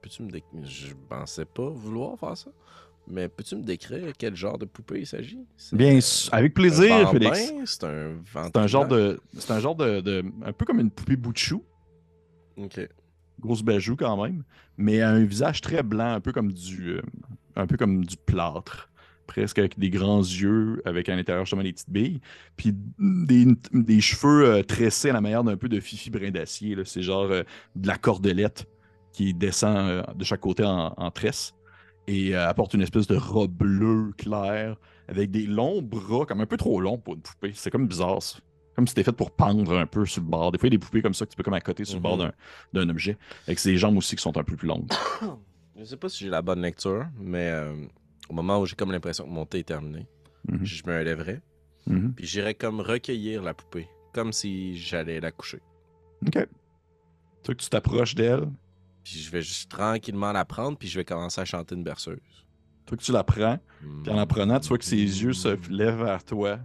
Peux-tu 0.01 0.23
me 0.23 0.31
décrire. 0.31 0.65
Je 0.65 0.95
pensais 1.09 1.45
pas 1.45 1.69
vouloir 1.69 2.19
faire 2.19 2.37
ça. 2.37 2.51
Mais 3.09 3.29
peux-tu 3.29 3.57
me 3.57 3.63
décrire 3.63 4.13
quel 4.17 4.37
genre 4.37 4.59
de 4.59 4.65
poupée 4.65 5.01
il 5.01 5.07
s'agit? 5.07 5.45
Bien, 5.73 5.99
avec 6.33 6.55
plaisir? 6.55 7.11
Félix. 7.11 7.53
C'est 7.65 7.85
un 7.85 8.17
C'est 8.47 8.57
un 8.57 8.67
genre 8.67 8.87
de. 8.87 9.21
C'est 9.39 9.51
un 9.53 9.59
genre 9.61 9.75
de, 9.75 10.01
de- 10.01 10.25
Un 10.45 10.53
peu 10.53 10.65
comme 10.65 10.79
une 10.81 10.91
poupée 10.91 11.17
bout 11.17 11.33
de 11.33 11.39
chou. 11.39 11.65
Ok. 12.57 12.81
Grosse 13.41 13.63
bajou 13.63 13.97
quand 13.97 14.23
même. 14.23 14.45
Mais 14.77 15.01
un 15.03 15.25
visage 15.25 15.61
très 15.61 15.83
blanc, 15.83 16.13
un 16.15 16.21
peu 16.21 16.33
comme 16.33 16.53
du. 16.53 16.91
euh, 16.91 17.03
un 17.57 17.67
peu 17.67 17.77
comme 17.77 18.05
du 18.05 18.17
plâtre. 18.17 18.89
Presque 19.27 19.59
avec 19.59 19.79
des 19.79 19.89
grands 19.91 20.21
yeux, 20.21 20.83
avec 20.85 21.09
à 21.09 21.17
l'intérieur 21.17 21.45
justement 21.45 21.63
des 21.63 21.73
petites 21.73 21.91
billes. 21.91 22.21
Puis 22.57 22.75
des, 22.99 23.47
des 23.73 24.01
cheveux 24.01 24.45
euh, 24.47 24.63
tressés 24.63 25.11
à 25.11 25.13
la 25.15 25.21
manière 25.21 25.45
d'un 25.45 25.57
peu 25.57 25.69
de 25.69 25.81
Fifi 25.81 26.11
brin 26.11 26.31
d'acier. 26.31 26.77
C'est 26.85 27.03
genre 27.03 27.31
euh, 27.31 27.43
de 27.77 27.87
la 27.87 27.97
cordelette 27.97 28.67
qui 29.13 29.33
descend 29.35 29.77
euh, 29.77 30.03
de 30.15 30.25
chaque 30.25 30.41
côté 30.41 30.65
en, 30.65 30.93
en 30.97 31.11
tresse. 31.11 31.55
Et 32.09 32.35
apporte 32.35 32.75
une 32.75 32.83
espèce 32.83 33.07
de 33.07 33.17
robe 33.17 33.53
bleue 33.53 34.11
claire 34.19 34.77
avec 35.07 35.31
des 35.31 35.47
longs 35.47 35.81
bras, 35.83 36.27
comme 36.27 36.41
un 36.41 36.47
peu 36.47 36.57
trop 36.57 36.81
longs 36.81 36.99
pour 36.99 37.15
une 37.15 37.21
poupée. 37.23 37.53
C'est 37.55 37.71
comme 37.71 37.87
bizarre, 37.87 38.21
ça. 38.21 38.39
Comme 38.75 38.87
si 38.89 38.91
c'était 38.93 39.05
fait 39.05 39.13
pour 39.17 39.31
pendre 39.31 39.79
un 39.79 39.87
peu 39.87 40.05
sur 40.05 40.21
le 40.23 40.29
bord. 40.29 40.51
Des 40.51 40.59
fois, 40.59 40.67
il 40.69 40.73
y 40.73 40.75
a 40.75 40.79
des 40.79 40.85
poupées 40.85 41.01
comme 41.01 41.15
ça 41.15 41.25
que 41.27 41.31
tu 41.31 41.37
peux 41.37 41.43
comme 41.45 41.55
à 41.55 41.61
côté 41.61 41.85
sur 41.85 41.97
le 41.97 42.03
bord 42.03 42.17
Mhm. 42.17 42.33
d'un- 42.73 42.85
d'un 42.87 42.89
objet. 42.91 43.17
Avec 43.47 43.59
ses 43.61 43.77
jambes 43.77 43.97
aussi 43.99 44.17
qui 44.17 44.23
sont 44.23 44.37
un 44.37 44.43
peu 44.43 44.57
plus 44.57 44.67
longues. 44.67 44.89
Je 45.79 45.85
sais 45.85 45.97
pas 45.97 46.09
si 46.09 46.25
j'ai 46.25 46.31
la 46.31 46.43
bonne 46.43 46.61
lecture, 46.61 47.05
mais 47.21 47.51
au 48.29 48.35
moment 48.35 48.61
où 48.61 48.67
j'ai 48.67 48.77
comme 48.77 48.93
l'impression 48.93 49.25
que 49.25 49.31
mon 49.31 49.47
thé 49.47 49.61
est 49.61 49.65
terminé, 49.69 50.07
Mhm. 50.49 50.65
je 50.65 50.83
me 50.87 51.03
lèverais, 51.03 51.41
Mhm. 51.87 52.15
puis 52.15 52.27
j'irais 52.27 52.55
comme 52.55 52.81
recueillir 52.81 53.43
la 53.43 53.55
poupée, 53.55 53.89
comme 54.13 54.33
si 54.33 54.77
j'allais 54.77 55.21
la 55.21 55.31
coucher. 55.33 55.61
OK. 56.27 56.47
Tu 57.43 57.55
que 57.55 57.63
tu 57.63 57.69
t'approches 57.69 58.15
d'elle? 58.15 58.49
Puis 59.05 59.19
je 59.19 59.31
vais 59.33 59.43
juste 59.43 59.71
tranquillement 59.71 60.31
la 60.33 60.45
prendre, 60.45 60.79
puis 60.79 60.87
je 60.89 60.99
vais 60.99 61.05
commencer 61.05 61.41
à 61.41 61.45
chanter 61.45 61.75
une 61.75 61.83
berceuse. 61.83 62.21
Tu 62.87 62.91
vois 62.91 62.99
que 62.99 63.03
tu 63.03 63.13
la 63.13 63.25
prends? 63.25 63.59
Puis 64.03 64.13
en 64.13 64.17
la 64.17 64.27
prenant, 64.27 64.61
tu 64.61 64.69
vois 64.69 64.79
que 64.79 64.85
ses 64.85 64.97
yeux 64.97 65.33
se 65.33 65.57
lèvent 65.71 66.05
vers 66.05 66.25
toi. 66.25 66.59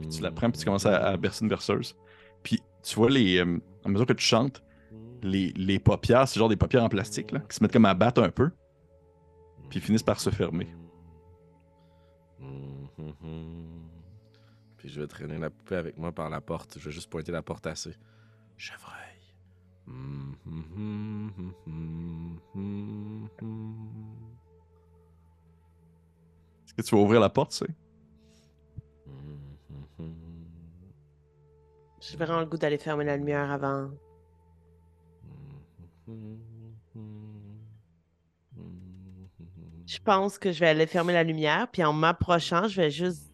Puis 0.00 0.08
tu 0.08 0.22
la 0.22 0.30
prends, 0.30 0.50
puis 0.50 0.58
tu 0.58 0.64
commences 0.66 0.86
à, 0.86 0.96
à 1.08 1.16
bercer 1.16 1.42
une 1.44 1.48
berceuse. 1.48 1.96
Puis 2.42 2.60
tu 2.82 2.96
vois, 2.96 3.08
les, 3.10 3.38
euh, 3.38 3.58
à 3.84 3.88
mesure 3.88 4.06
que 4.06 4.12
tu 4.12 4.24
chantes, 4.24 4.62
les, 5.22 5.52
les 5.56 5.78
paupières, 5.78 6.28
c'est 6.28 6.38
genre 6.38 6.48
des 6.48 6.56
paupières 6.56 6.82
en 6.84 6.88
plastique, 6.88 7.30
là, 7.32 7.40
qui 7.40 7.56
se 7.56 7.62
mettent 7.62 7.72
comme 7.72 7.84
à 7.86 7.94
battre 7.94 8.22
un 8.22 8.30
peu. 8.30 8.50
Puis 9.72 9.80
finissent 9.80 10.02
par 10.02 10.20
se 10.20 10.28
fermer. 10.28 10.68
Puis 14.76 14.90
je 14.90 15.00
vais 15.00 15.06
traîner 15.06 15.38
la 15.38 15.48
poupée 15.48 15.76
avec 15.76 15.96
moi 15.96 16.12
par 16.12 16.28
la 16.28 16.42
porte. 16.42 16.78
Je 16.78 16.84
vais 16.84 16.90
juste 16.90 17.08
pointer 17.08 17.32
la 17.32 17.40
porte 17.40 17.66
assez. 17.66 17.96
Chevreuil. 18.58 18.92
Est-ce 26.66 26.74
que 26.74 26.82
tu 26.82 26.94
vas 26.94 27.00
ouvrir 27.00 27.20
la 27.20 27.30
porte, 27.30 27.52
sais? 27.52 27.64
J'ai 31.98 32.18
vraiment 32.18 32.40
le 32.40 32.46
goût 32.46 32.58
d'aller 32.58 32.76
fermer 32.76 33.04
la 33.04 33.16
lumière 33.16 33.50
avant. 33.50 33.90
Je 39.92 39.98
pense 40.02 40.38
que 40.38 40.52
je 40.52 40.60
vais 40.60 40.68
aller 40.68 40.86
fermer 40.86 41.12
la 41.12 41.22
lumière, 41.22 41.68
puis 41.70 41.84
en 41.84 41.92
m'approchant, 41.92 42.66
je 42.66 42.80
vais 42.80 42.90
juste 42.90 43.30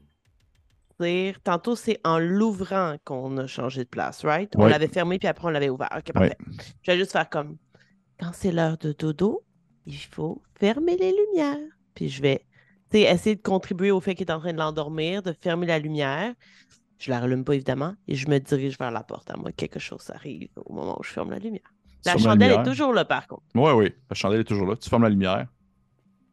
dire. 0.99 1.41
Tantôt, 1.45 1.77
c'est 1.77 2.01
en 2.05 2.19
l'ouvrant 2.19 2.97
qu'on 3.05 3.37
a 3.39 3.47
changé 3.47 3.85
de 3.85 3.89
place, 3.89 4.25
right? 4.25 4.53
On 4.57 4.65
Ouais. 4.65 4.71
l'avait 4.71 4.89
fermé, 4.89 5.21
puis 5.21 5.29
après, 5.29 5.47
on 5.47 5.51
l'avait 5.51 5.69
ouvert. 5.69 5.89
Ok, 5.97 6.13
parfait. 6.13 6.37
Je 6.83 6.91
vais 6.91 6.99
juste 6.99 7.13
faire 7.13 7.31
comme. 7.31 7.59
Quand 8.19 8.31
c'est 8.33 8.51
l'heure 8.51 8.77
de 8.79 8.91
dodo, 8.93 9.45
il 9.87 9.97
faut 9.97 10.43
fermer 10.59 10.97
les 10.97 11.13
lumières. 11.13 11.57
Puis 11.95 12.09
je 12.09 12.21
vais 12.21 12.45
essayer 12.93 13.37
de 13.37 13.41
contribuer 13.43 13.93
au 13.93 14.01
fait 14.01 14.17
qu'il 14.17 14.27
est 14.27 14.33
en 14.33 14.41
train 14.41 14.53
de 14.53 14.59
l'endormir, 14.59 15.23
de 15.23 15.33
fermer 15.41 15.67
la 15.67 15.79
lumière. 15.79 16.35
Je 16.99 17.11
la 17.13 17.21
rallume 17.21 17.45
pas, 17.45 17.55
évidemment, 17.55 17.95
et 18.09 18.17
je 18.17 18.29
me 18.29 18.39
dirige 18.41 18.77
vers 18.77 18.91
la 18.91 19.05
porte, 19.05 19.31
à 19.31 19.37
moins 19.37 19.51
que 19.53 19.57
quelque 19.57 19.79
chose 19.79 20.11
arrive 20.11 20.49
au 20.67 20.73
moment 20.73 20.99
où 20.99 21.05
je 21.05 21.11
ferme 21.11 21.31
la 21.31 21.39
lumière. 21.39 21.63
La 22.05 22.17
chandelle 22.19 22.49
lumière. 22.49 22.67
est 22.67 22.69
toujours 22.69 22.93
là, 22.93 23.05
par 23.05 23.29
contre. 23.29 23.45
Ouais, 23.55 23.71
oui. 23.73 23.93
La 24.11 24.17
chandelle 24.17 24.41
est 24.41 24.45
toujours 24.45 24.67
là. 24.67 24.75
Tu 24.75 24.89
fermes 24.91 25.05
la 25.05 25.09
lumière. 25.11 25.47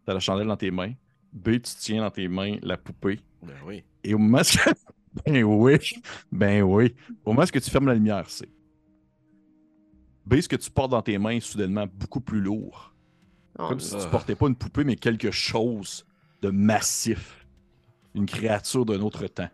Tu 0.06 0.12
as 0.12 0.14
la 0.14 0.20
chandelle 0.20 0.48
dans 0.48 0.58
tes 0.58 0.72
mains. 0.72 0.94
B, 1.34 1.54
tu 1.54 1.74
tiens 1.80 2.02
dans 2.02 2.12
tes 2.12 2.28
mains 2.28 2.58
la 2.62 2.78
poupée. 2.78 3.20
Ben 3.44 3.56
oui. 3.66 3.84
Et 4.04 4.14
au 4.14 4.18
moment 4.18 4.42
où... 4.42 5.22
ben 5.26 5.44
oui. 5.44 5.78
Ben 6.32 6.62
oui. 6.64 6.96
Au 7.26 7.32
moment 7.34 7.44
où 7.44 7.60
tu 7.60 7.70
fermes 7.70 7.88
la 7.88 7.96
lumière, 7.96 8.30
c'est. 8.30 8.50
B, 10.26 10.42
ce 10.42 10.48
que 10.48 10.56
tu 10.56 10.72
portes 10.72 10.92
dans 10.92 11.02
tes 11.02 11.18
mains 11.18 11.32
est 11.32 11.40
soudainement 11.40 11.86
beaucoup 11.94 12.22
plus 12.22 12.42
lourd. 12.42 12.94
Oh, 13.60 13.68
Comme 13.68 13.80
si 13.80 13.96
tu 13.96 14.08
portais 14.10 14.36
pas 14.36 14.48
une 14.48 14.56
poupée, 14.56 14.84
mais 14.84 14.96
quelque 14.96 15.32
chose 15.32 16.06
de 16.42 16.50
massif. 16.50 17.46
Une 18.14 18.26
créature 18.26 18.86
d'un 18.86 19.02
autre 19.02 19.28
temps, 19.28 19.50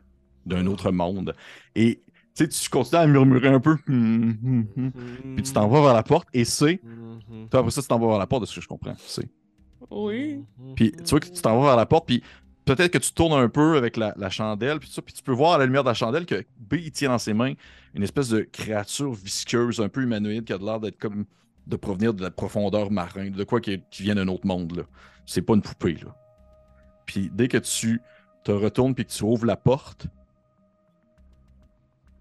d'un 0.45 0.67
autre 0.67 0.91
monde. 0.91 1.35
Et 1.75 2.01
tu 2.35 2.45
sais, 2.45 2.47
tu 2.47 2.69
continues 2.69 3.01
à 3.01 3.07
murmurer 3.07 3.49
un 3.49 3.59
peu. 3.59 3.77
Hum, 3.89 4.37
hum, 4.43 4.67
hum. 4.77 4.91
Puis 5.35 5.43
tu 5.43 5.51
t'en 5.51 5.67
vas 5.67 5.81
vers 5.81 5.93
la 5.93 6.03
porte 6.03 6.27
et 6.33 6.45
c'est. 6.45 6.79
Toi, 7.49 7.59
après 7.59 7.71
ça, 7.71 7.81
tu 7.81 7.87
t'en 7.87 7.99
vas 7.99 8.07
vers 8.07 8.19
la 8.19 8.27
porte, 8.27 8.41
de 8.41 8.45
ce 8.47 8.55
que 8.55 8.61
je 8.61 8.67
comprends. 8.67 8.95
C'est. 8.99 9.29
Oui. 9.89 10.43
Puis 10.75 10.91
tu 10.91 11.03
vois 11.03 11.19
que 11.19 11.27
tu 11.27 11.41
t'en 11.41 11.59
vas 11.59 11.67
vers 11.67 11.75
la 11.75 11.85
porte, 11.85 12.05
puis 12.05 12.21
peut-être 12.65 12.91
que 12.91 12.97
tu 12.97 13.11
tournes 13.11 13.33
un 13.33 13.49
peu 13.49 13.77
avec 13.77 13.97
la, 13.97 14.13
la 14.17 14.29
chandelle, 14.29 14.79
puis 14.79 14.89
ça, 14.89 15.01
puis 15.01 15.13
tu 15.13 15.23
peux 15.23 15.31
voir 15.31 15.53
à 15.53 15.57
la 15.57 15.65
lumière 15.65 15.83
de 15.83 15.89
la 15.89 15.93
chandelle 15.93 16.25
que 16.25 16.45
B, 16.59 16.75
il 16.75 16.91
tient 16.91 17.09
dans 17.09 17.17
ses 17.17 17.33
mains 17.33 17.53
une 17.93 18.03
espèce 18.03 18.29
de 18.29 18.41
créature 18.41 19.13
visqueuse, 19.13 19.81
un 19.81 19.89
peu 19.89 20.01
humanoïde, 20.03 20.45
qui 20.45 20.53
a 20.53 20.57
l'air 20.57 20.79
d'être 20.79 20.97
comme 20.97 21.25
de 21.67 21.75
provenir 21.75 22.13
de 22.13 22.23
la 22.23 22.31
profondeur 22.31 22.91
marine, 22.91 23.33
de 23.33 23.43
quoi 23.43 23.61
qui, 23.61 23.81
qui 23.91 24.03
vient 24.03 24.15
d'un 24.15 24.27
autre 24.27 24.47
monde. 24.47 24.75
là. 24.75 24.83
C'est 25.25 25.41
pas 25.41 25.53
une 25.53 25.61
poupée. 25.61 25.95
Là. 25.95 26.15
Puis 27.05 27.29
dès 27.31 27.47
que 27.47 27.57
tu 27.57 28.01
te 28.43 28.51
retournes 28.51 28.95
puis 28.95 29.05
que 29.05 29.11
tu 29.11 29.23
ouvres 29.23 29.45
la 29.45 29.55
porte, 29.55 30.07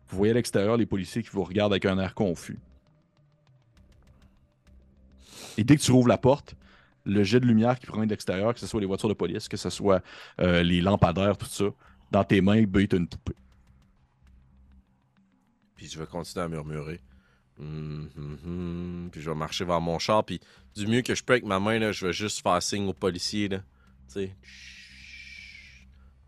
vous 0.09 0.17
voyez 0.17 0.33
à 0.33 0.35
l'extérieur 0.35 0.77
les 0.77 0.87
policiers 0.87 1.23
qui 1.23 1.31
vous 1.31 1.45
regardent 1.45 1.73
avec 1.73 1.87
un 1.87 1.99
air 1.99 2.15
confus. 2.15 2.59
Et 5.57 5.65
dès 5.65 5.77
que 5.77 5.83
tu 5.83 5.93
rouvres 5.93 6.09
la 6.09 6.19
porte, 6.19 6.57
le 7.05 7.23
jet 7.25 7.41
de 7.41 7.47
lumière 7.47 7.79
qui 7.79 7.87
provient 7.87 8.07
de 8.07 8.11
l'extérieur, 8.11 8.55
que 8.55 8.61
ce 8.61 8.67
soit 8.67 8.81
les 8.81 8.87
voitures 8.87 9.09
de 9.09 9.15
police, 9.15 9.49
que 9.49 9.57
ce 9.57 9.71
soit 9.71 10.03
euh, 10.41 10.63
les 10.63 10.81
lampadaires, 10.81 11.37
tout 11.37 11.47
ça, 11.47 11.67
dans 12.11 12.25
tes 12.25 12.41
mains, 12.41 12.65
ben, 12.65 12.87
t'as 12.87 12.97
une 12.97 13.09
poupée. 13.09 13.35
Puis 15.77 15.87
je 15.89 15.99
vais 15.99 16.07
continuer 16.07 16.45
à 16.45 16.49
murmurer. 16.49 17.01
Hum. 17.59 19.09
Puis 19.13 19.21
je 19.21 19.31
vais 19.31 19.37
marcher 19.37 19.65
vers 19.65 19.81
mon 19.81 19.99
char. 19.99 20.25
Puis 20.25 20.41
du 20.75 20.87
mieux 20.87 21.03
que 21.03 21.15
je 21.15 21.23
peux 21.23 21.35
avec 21.35 21.45
ma 21.45 21.61
main, 21.61 21.79
là, 21.79 21.93
je 21.93 22.07
vais 22.07 22.13
juste 22.13 22.43
faire 22.43 22.63
signe 22.63 22.89
aux 22.89 22.95
policiers. 22.95 23.49
Là. 23.49 23.59
Tu 23.59 24.15
sais. 24.15 24.37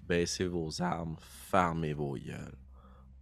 Baissez 0.07 0.47
vos 0.47 0.81
armes. 0.81 1.17
Fermez 1.51 1.93
vos 1.93 2.15
gueules. 2.15 2.57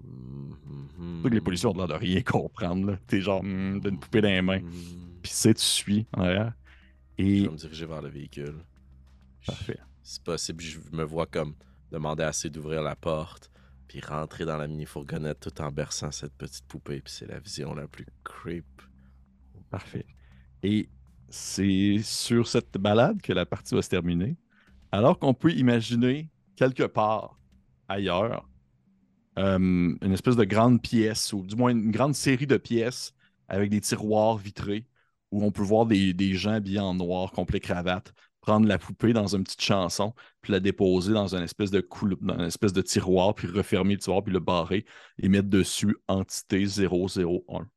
Hum. 0.05 1.21
C'est 1.23 1.29
que 1.29 1.35
les 1.35 1.41
policiers 1.41 1.69
ont 1.69 1.75
l'air 1.75 1.89
de 1.89 1.95
rien 1.95 2.23
comprendre. 2.27 2.97
T'es 3.07 3.21
genre, 3.21 3.43
hmm, 3.43 3.81
t'as 3.81 3.91
une 3.91 3.99
poupée 3.99 4.21
dans 4.21 4.29
les 4.29 4.43
mains. 4.43 4.61
Hum. 4.61 5.19
Puis 5.23 5.33
c'est, 5.35 5.55
tu 5.55 5.65
suis 5.65 6.07
en 6.17 6.23
arrière. 6.23 6.53
Je 7.21 7.27
Et. 7.27 7.41
vais 7.43 7.49
me 7.49 7.57
diriger 7.57 7.87
vers 7.87 8.03
le 8.03 8.09
véhicule. 8.09 8.65
Parfait. 9.47 9.79
C'est 10.03 10.23
possible, 10.23 10.63
je 10.63 10.79
me 10.93 11.05
vois 11.05 11.27
comme 11.27 11.55
demander 11.91 12.23
assez 12.23 12.51
d'ouvrir 12.51 12.83
la 12.83 12.97
porte, 12.97 13.51
puis 13.87 14.01
rentrer 14.01 14.45
dans 14.45 14.57
la 14.57 14.67
mini-fourgonnette 14.67 15.41
tout 15.41 15.61
en 15.61 15.71
berçant 15.71 16.11
cette 16.11 16.35
petite 16.35 16.67
poupée, 16.67 17.01
puis 17.01 17.13
c'est 17.13 17.27
la 17.27 17.39
vision 17.39 17.75
la 17.75 17.87
plus 17.87 18.07
creep. 18.25 18.65
Parfait. 19.71 20.07
Et 20.63 20.89
c'est 21.29 21.99
sur 22.03 22.47
cette 22.47 22.77
balade 22.79 23.21
que 23.23 23.33
la 23.33 23.47
partie 23.47 23.75
va 23.75 23.83
se 23.83 23.89
terminer. 23.89 24.37
Alors 24.93 25.19
qu'on 25.19 25.35
peut 25.35 25.53
imaginer 25.53 26.29
quelque 26.57 26.83
part 26.85 27.39
ailleurs 27.89 28.49
euh, 29.39 29.59
une 29.59 30.13
espèce 30.13 30.37
de 30.37 30.45
grande 30.45 30.83
pièce, 30.83 31.33
ou 31.33 31.45
du 31.47 31.55
moins 31.57 31.71
une 31.71 31.91
grande 31.91 32.15
série 32.15 32.47
de 32.47 32.57
pièces 32.57 33.15
avec 33.49 33.71
des 33.71 33.81
tiroirs 33.81 34.37
vitrés 34.37 34.87
où 35.31 35.45
on 35.45 35.51
peut 35.53 35.63
voir 35.63 35.87
des, 35.87 36.13
des 36.15 36.35
gens 36.35 36.53
habillés 36.53 36.81
en 36.81 36.95
noir, 36.95 37.33
complet 37.33 37.61
cravate, 37.61 38.13
prendre 38.41 38.67
la 38.67 38.79
poupée 38.79 39.13
dans 39.13 39.27
une 39.37 39.45
petite 39.45 39.63
chanson, 39.63 40.15
puis 40.43 40.53
la 40.53 40.61
déposer 40.61 41.13
dans 41.13 41.35
une 41.35 41.43
espèce 41.43 41.71
de 41.71 41.81
coul- 41.81 42.17
dans 42.21 42.35
une 42.39 42.47
espèce 42.47 42.73
de 42.73 42.83
tiroir, 42.83 43.35
puis 43.35 43.49
refermer 43.49 43.95
le 43.95 44.01
tiroir, 44.01 44.23
puis 44.25 44.33
le 44.33 44.41
barrer 44.41 44.85
et 45.19 45.29
mettre 45.29 45.49
dessus 45.49 45.97
entité 46.09 46.67
001. 46.67 47.69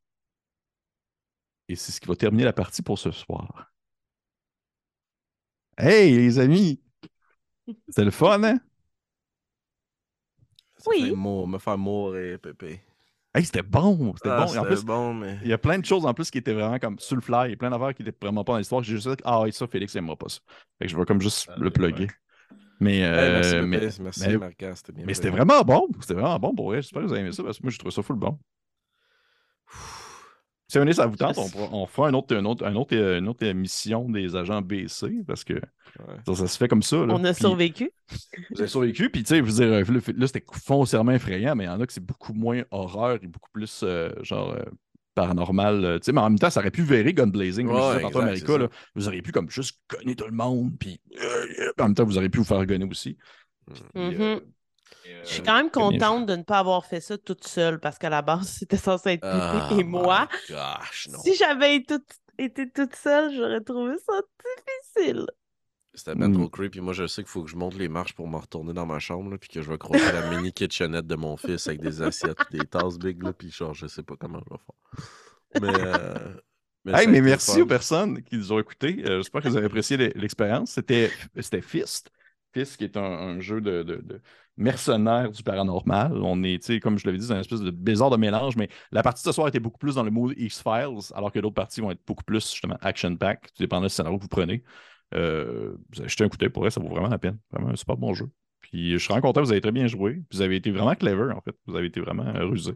Et 1.68 1.76
c'est 1.76 1.92
ce 1.92 2.00
qui 2.00 2.06
va 2.08 2.16
terminer 2.16 2.44
la 2.44 2.54
partie 2.54 2.80
pour 2.80 2.98
ce 2.98 3.10
soir. 3.10 3.70
Hey, 5.78 6.16
les 6.16 6.38
amis! 6.40 6.80
C'était 7.88 8.04
le 8.04 8.10
fun, 8.10 8.42
hein? 8.44 8.58
Ça 10.76 10.90
Oui. 10.90 11.00
fait 11.00 11.16
me 11.16 11.58
faire 11.58 11.78
mourir, 11.78 12.38
Pépé. 12.40 12.80
Hey, 13.34 13.44
c'était 13.44 13.62
bon! 13.62 14.12
C'était 14.16 14.28
Ah, 14.30 14.44
bon. 14.46 14.54
Et 14.54 14.58
en 14.58 14.64
plus, 14.64 14.84
bon, 14.84 15.12
mais. 15.14 15.38
il 15.42 15.48
y 15.48 15.52
a 15.52 15.58
plein 15.58 15.78
de 15.78 15.84
choses 15.84 16.06
en 16.06 16.14
plus 16.14 16.30
qui 16.30 16.38
étaient 16.38 16.52
vraiment 16.52 16.78
comme 16.78 16.98
sur 17.00 17.16
le 17.16 17.20
fly. 17.22 17.48
Il 17.48 17.50
y 17.50 17.54
a 17.54 17.56
plein 17.56 17.70
d'affaires 17.70 17.92
qui 17.92 18.02
étaient 18.02 18.14
vraiment 18.22 18.44
pas 18.44 18.52
dans 18.52 18.58
l'histoire. 18.58 18.82
J'ai 18.84 18.94
juste 18.94 19.08
dit, 19.08 19.16
ah 19.24 19.42
ça, 19.50 19.66
Félix 19.66 19.94
n'aimera 19.94 20.14
pas 20.16 20.28
ça. 20.28 20.38
Fait 20.78 20.84
que 20.86 20.92
je 20.92 20.96
vais 20.96 21.04
comme 21.04 21.20
juste 21.20 21.48
Ah, 21.50 21.56
le 21.58 21.64
ouais. 21.64 21.70
plugger. 21.70 22.06
Mais, 22.80 22.98
Hey, 22.98 23.02
euh, 23.02 23.32
merci, 23.34 23.54
mais. 23.56 23.80
Merci, 24.04 24.28
bien. 24.28 25.04
mais 25.06 25.14
c'était 25.14 25.30
vraiment 25.30 25.62
bon. 25.62 25.88
C'était 26.00 26.14
vraiment 26.14 26.38
bon 26.38 26.54
pour 26.54 26.66
vrai. 26.66 26.80
J'espère 26.82 27.02
que 27.02 27.06
vous 27.06 27.12
avez 27.12 27.22
aimé 27.22 27.32
ça 27.32 27.42
parce 27.42 27.58
que 27.58 27.62
moi, 27.64 27.70
j'ai 27.72 27.78
trouvé 27.78 27.92
ça 27.94 28.02
full 28.02 28.16
bon. 28.16 28.38
Si 30.74 30.78
un 30.80 30.92
ça 30.92 31.06
vous 31.06 31.16
tente, 31.16 31.38
on, 31.38 31.86
fera 31.86 32.08
un 32.08 32.14
autre, 32.14 32.34
un 32.34 32.44
autre, 32.44 32.66
un 32.66 32.74
autre, 32.74 32.96
euh, 32.96 33.18
une 33.20 33.28
autre 33.28 33.44
émission 33.46 34.08
des 34.08 34.34
agents 34.34 34.60
BC 34.60 35.22
parce 35.24 35.44
que 35.44 35.54
Ouais. 35.54 36.16
ça, 36.26 36.34
ça 36.34 36.46
se 36.48 36.58
fait 36.58 36.66
comme 36.66 36.82
ça. 36.82 36.96
là. 37.06 37.14
On 37.14 37.22
a 37.24 37.32
Puis- 37.32 37.42
survécu. 37.42 37.90
Vous 38.50 38.58
avez 38.60 38.66
survécu, 38.68 39.08
puis 39.10 39.22
tu 39.22 39.28
sais, 39.28 39.36
je 39.36 39.42
veux 39.42 39.52
dire, 39.52 39.94
euh, 39.94 40.00
là, 40.16 40.26
c'était 40.26 40.44
foncièrement 40.52 41.12
effrayant, 41.12 41.54
mais 41.54 41.64
il 41.64 41.66
y 41.68 41.70
en 41.70 41.80
a 41.80 41.86
que 41.86 41.92
c'est 41.92 42.04
beaucoup 42.04 42.32
moins 42.32 42.62
horreur 42.72 43.20
et 43.22 43.26
beaucoup 43.28 43.50
plus 43.52 43.82
euh, 43.84 44.10
genre 44.22 44.50
euh, 44.54 44.64
paranormal. 45.14 45.98
tu 46.00 46.06
sais, 46.06 46.12
mais 46.12 46.20
en 46.20 46.28
même 46.30 46.38
temps, 46.40 46.50
ça 46.50 46.58
aurait 46.58 46.72
pu 46.72 46.82
verrer 46.82 47.12
Gun 47.14 47.28
Blazing, 47.28 47.66
comme 47.68 47.76
Ouais, 47.76 47.96
exact, 47.98 48.16
America, 48.16 48.58
là. 48.58 48.68
Vous 48.96 49.06
auriez 49.06 49.22
pu 49.22 49.30
comme 49.30 49.48
juste 49.48 49.78
gonner 49.88 50.16
tout 50.16 50.26
le 50.26 50.32
monde, 50.32 50.72
puis 50.78 51.00
euh, 51.22 51.70
en 51.78 51.84
même 51.84 51.94
temps, 51.94 52.04
vous 52.04 52.16
auriez 52.16 52.28
pu 52.30 52.38
vous 52.38 52.44
faire 52.44 52.66
gonner 52.66 52.86
aussi. 52.90 53.16
Puis, 53.72 53.82
Mhm. 53.94 54.20
euh, 54.20 54.40
Je 55.24 55.28
suis 55.28 55.42
quand 55.42 55.56
même 55.56 55.70
contente 55.70 56.26
de 56.26 56.36
ne 56.36 56.42
pas 56.42 56.58
avoir 56.58 56.84
fait 56.86 57.00
ça 57.00 57.16
toute 57.18 57.46
seule 57.46 57.80
parce 57.80 57.98
qu'à 57.98 58.10
la 58.10 58.22
base, 58.22 58.48
c'était 58.60 58.76
censé 58.76 59.10
être 59.12 59.20
Pépé 59.22 59.34
Ah, 59.40 59.68
et 59.78 59.84
moi. 59.84 60.28
my 60.48 60.54
Gosh, 60.54 61.08
non. 61.10 61.18
Si 61.20 61.34
j'avais 61.34 61.76
été 61.76 61.94
toute, 61.96 62.08
été 62.38 62.70
toute 62.70 62.94
seule, 62.94 63.34
j'aurais 63.34 63.60
trouvé 63.60 63.94
ça 64.06 64.12
difficile. 64.94 65.26
C'était 65.96 66.14
bien 66.16 66.28
Mm. 66.28 66.34
trop 66.34 66.48
creepy. 66.48 66.80
Moi, 66.80 66.92
je 66.92 67.06
sais 67.06 67.22
qu'il 67.22 67.30
faut 67.30 67.44
que 67.44 67.50
je 67.50 67.56
monte 67.56 67.74
les 67.76 67.88
marches 67.88 68.14
pour 68.14 68.26
me 68.28 68.36
retourner 68.36 68.72
dans 68.72 68.84
ma 68.86 68.98
chambre, 68.98 69.30
là, 69.30 69.38
puis 69.38 69.48
que 69.48 69.62
je 69.62 69.70
vais 69.70 69.78
croiser 69.78 70.10
la 70.12 70.28
mini 70.28 70.52
kitchenette 70.52 71.06
de 71.06 71.14
mon 71.14 71.36
fils 71.36 71.68
avec 71.68 71.80
des 71.80 72.02
assiettes, 72.02 72.38
des 72.50 72.66
tasses 72.66 72.98
big, 72.98 73.22
là, 73.22 73.32
puis 73.32 73.50
genre, 73.50 73.74
je 73.74 73.86
sais 73.86 74.02
pas 74.02 74.16
comment 74.18 74.40
je 74.40 74.50
vais 74.50 74.58
faire. 74.58 75.62
Mais. 75.62 75.86
euh, 75.86 76.34
mais 76.84 76.92
Hey, 77.04 77.20
merci 77.22 77.52
fun. 77.52 77.60
aux 77.60 77.66
personnes 77.66 78.22
qui 78.24 78.36
nous 78.36 78.52
ont 78.52 78.58
écoutés. 78.58 79.04
Euh, 79.06 79.18
J'espère 79.22 79.40
que 79.42 79.48
vous 79.48 79.56
avez 79.56 79.66
apprécié 79.66 79.96
l'e- 79.96 80.12
l'expérience. 80.16 80.72
C'était 80.72 81.10
c'était 81.40 81.62
Fist. 81.62 82.10
Fist, 82.52 82.76
qui 82.76 82.84
est 82.84 82.96
un, 82.96 83.02
un 83.04 83.40
jeu 83.40 83.60
de, 83.60 83.82
de, 83.84 83.96
de 83.96 84.20
mercenaires 84.56 85.30
du 85.30 85.42
paranormal. 85.42 86.12
On 86.22 86.42
est, 86.42 86.60
tu 86.60 86.74
sais, 86.74 86.80
comme 86.80 86.98
je 86.98 87.06
l'avais 87.06 87.18
dit, 87.18 87.26
c'est 87.26 87.32
un 87.32 87.40
espèce 87.40 87.60
de 87.60 87.70
bizarre 87.70 88.10
de 88.10 88.16
mélange, 88.16 88.56
mais 88.56 88.68
la 88.92 89.02
partie 89.02 89.22
de 89.22 89.26
ce 89.26 89.32
soir 89.32 89.48
était 89.48 89.60
beaucoup 89.60 89.78
plus 89.78 89.96
dans 89.96 90.02
le 90.02 90.10
mode 90.10 90.34
X-Files, 90.36 91.12
alors 91.14 91.32
que 91.32 91.38
d'autres 91.38 91.54
parties 91.54 91.80
vont 91.80 91.90
être 91.90 92.02
beaucoup 92.06 92.24
plus, 92.24 92.50
justement, 92.50 92.76
action-pack. 92.80 93.52
Tout 93.54 93.62
dépend 93.62 93.80
du 93.80 93.88
scénario 93.88 94.18
que 94.18 94.22
vous 94.22 94.28
prenez. 94.28 94.62
Euh, 95.14 95.76
vous 95.92 96.00
avez 96.00 96.08
jeté 96.08 96.24
un 96.24 96.28
coup 96.28 96.36
d'œil 96.36 96.48
pour 96.48 96.62
vrai, 96.62 96.70
ça 96.70 96.80
vaut 96.80 96.88
vraiment 96.88 97.08
la 97.08 97.18
peine. 97.18 97.38
Vraiment 97.50 97.70
un 97.70 97.76
super 97.76 97.96
bon 97.96 98.14
jeu. 98.14 98.28
Puis 98.60 98.92
je 98.92 98.98
suis 98.98 99.08
vraiment 99.08 99.28
content, 99.28 99.42
vous 99.42 99.52
avez 99.52 99.60
très 99.60 99.72
bien 99.72 99.86
joué. 99.86 100.22
Vous 100.32 100.40
avez 100.40 100.56
été 100.56 100.70
vraiment 100.70 100.94
clever, 100.94 101.32
en 101.32 101.40
fait. 101.40 101.54
Vous 101.66 101.76
avez 101.76 101.86
été 101.86 102.00
vraiment 102.00 102.26
euh, 102.26 102.46
rusé. 102.46 102.72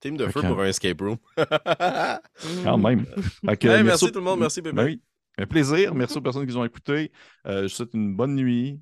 Team 0.00 0.16
de 0.16 0.26
feu 0.26 0.42
pour 0.42 0.60
un 0.60 0.66
escape 0.66 1.00
room. 1.00 1.16
Quand 2.64 2.78
même. 2.78 3.06
Fait 3.46 3.56
que, 3.56 3.68
Hey, 3.68 3.82
merci 3.82 3.84
merci 3.84 4.12
tout 4.12 4.18
le 4.18 4.24
monde, 4.24 4.40
merci 4.40 4.60
bébé. 4.60 4.76
Ben 4.76 4.84
oui. 4.84 5.02
Un 5.38 5.46
plaisir. 5.46 5.94
Merci 5.94 6.18
aux 6.18 6.20
personnes 6.20 6.46
qui 6.46 6.52
nous 6.52 6.58
ont 6.58 6.64
écoutés. 6.64 7.10
Euh, 7.46 7.58
je 7.58 7.62
vous 7.62 7.68
souhaite 7.68 7.94
une 7.94 8.14
bonne 8.14 8.34
nuit. 8.34 8.80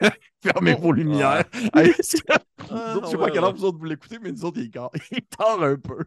Fermez 0.42 0.74
vos 0.74 0.92
lumières. 0.92 1.44
Hey, 1.74 1.92
c'est- 2.00 2.22
Ah, 2.70 2.94
autres, 2.96 3.06
je 3.06 3.10
sais 3.12 3.16
ouais, 3.16 3.26
pas 3.26 3.30
quelle 3.30 3.44
heure 3.44 3.50
ouais. 3.52 3.58
vous 3.58 3.64
autres 3.64 3.78
vous 3.78 3.84
l'écoutez, 3.84 4.18
mais 4.20 4.32
nous 4.32 4.44
autres, 4.44 4.58
il 4.58 4.70
il 5.12 5.22
tard 5.22 5.62
un 5.62 5.76
peu. 5.76 6.04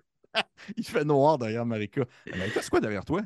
il 0.78 0.86
fait 0.86 1.04
noir 1.04 1.38
derrière 1.38 1.66
Marika. 1.66 2.06
Marika, 2.36 2.62
c'est 2.62 2.70
quoi 2.70 2.80
derrière 2.80 3.06
toi? 3.06 3.22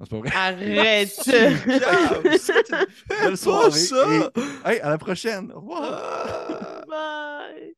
Non, 0.00 0.06
c'est 0.06 0.10
pas 0.10 0.18
vrai. 0.18 0.30
Arrête! 0.34 1.20
Belle 3.08 3.36
soirée. 3.36 3.70
ça! 3.72 4.04
Et- 4.66 4.70
hey, 4.70 4.80
à 4.80 4.90
la 4.90 4.98
prochaine. 4.98 5.52
Au 5.52 5.60
revoir. 5.60 5.82
Ah. 5.84 6.84
Bye! 6.88 7.77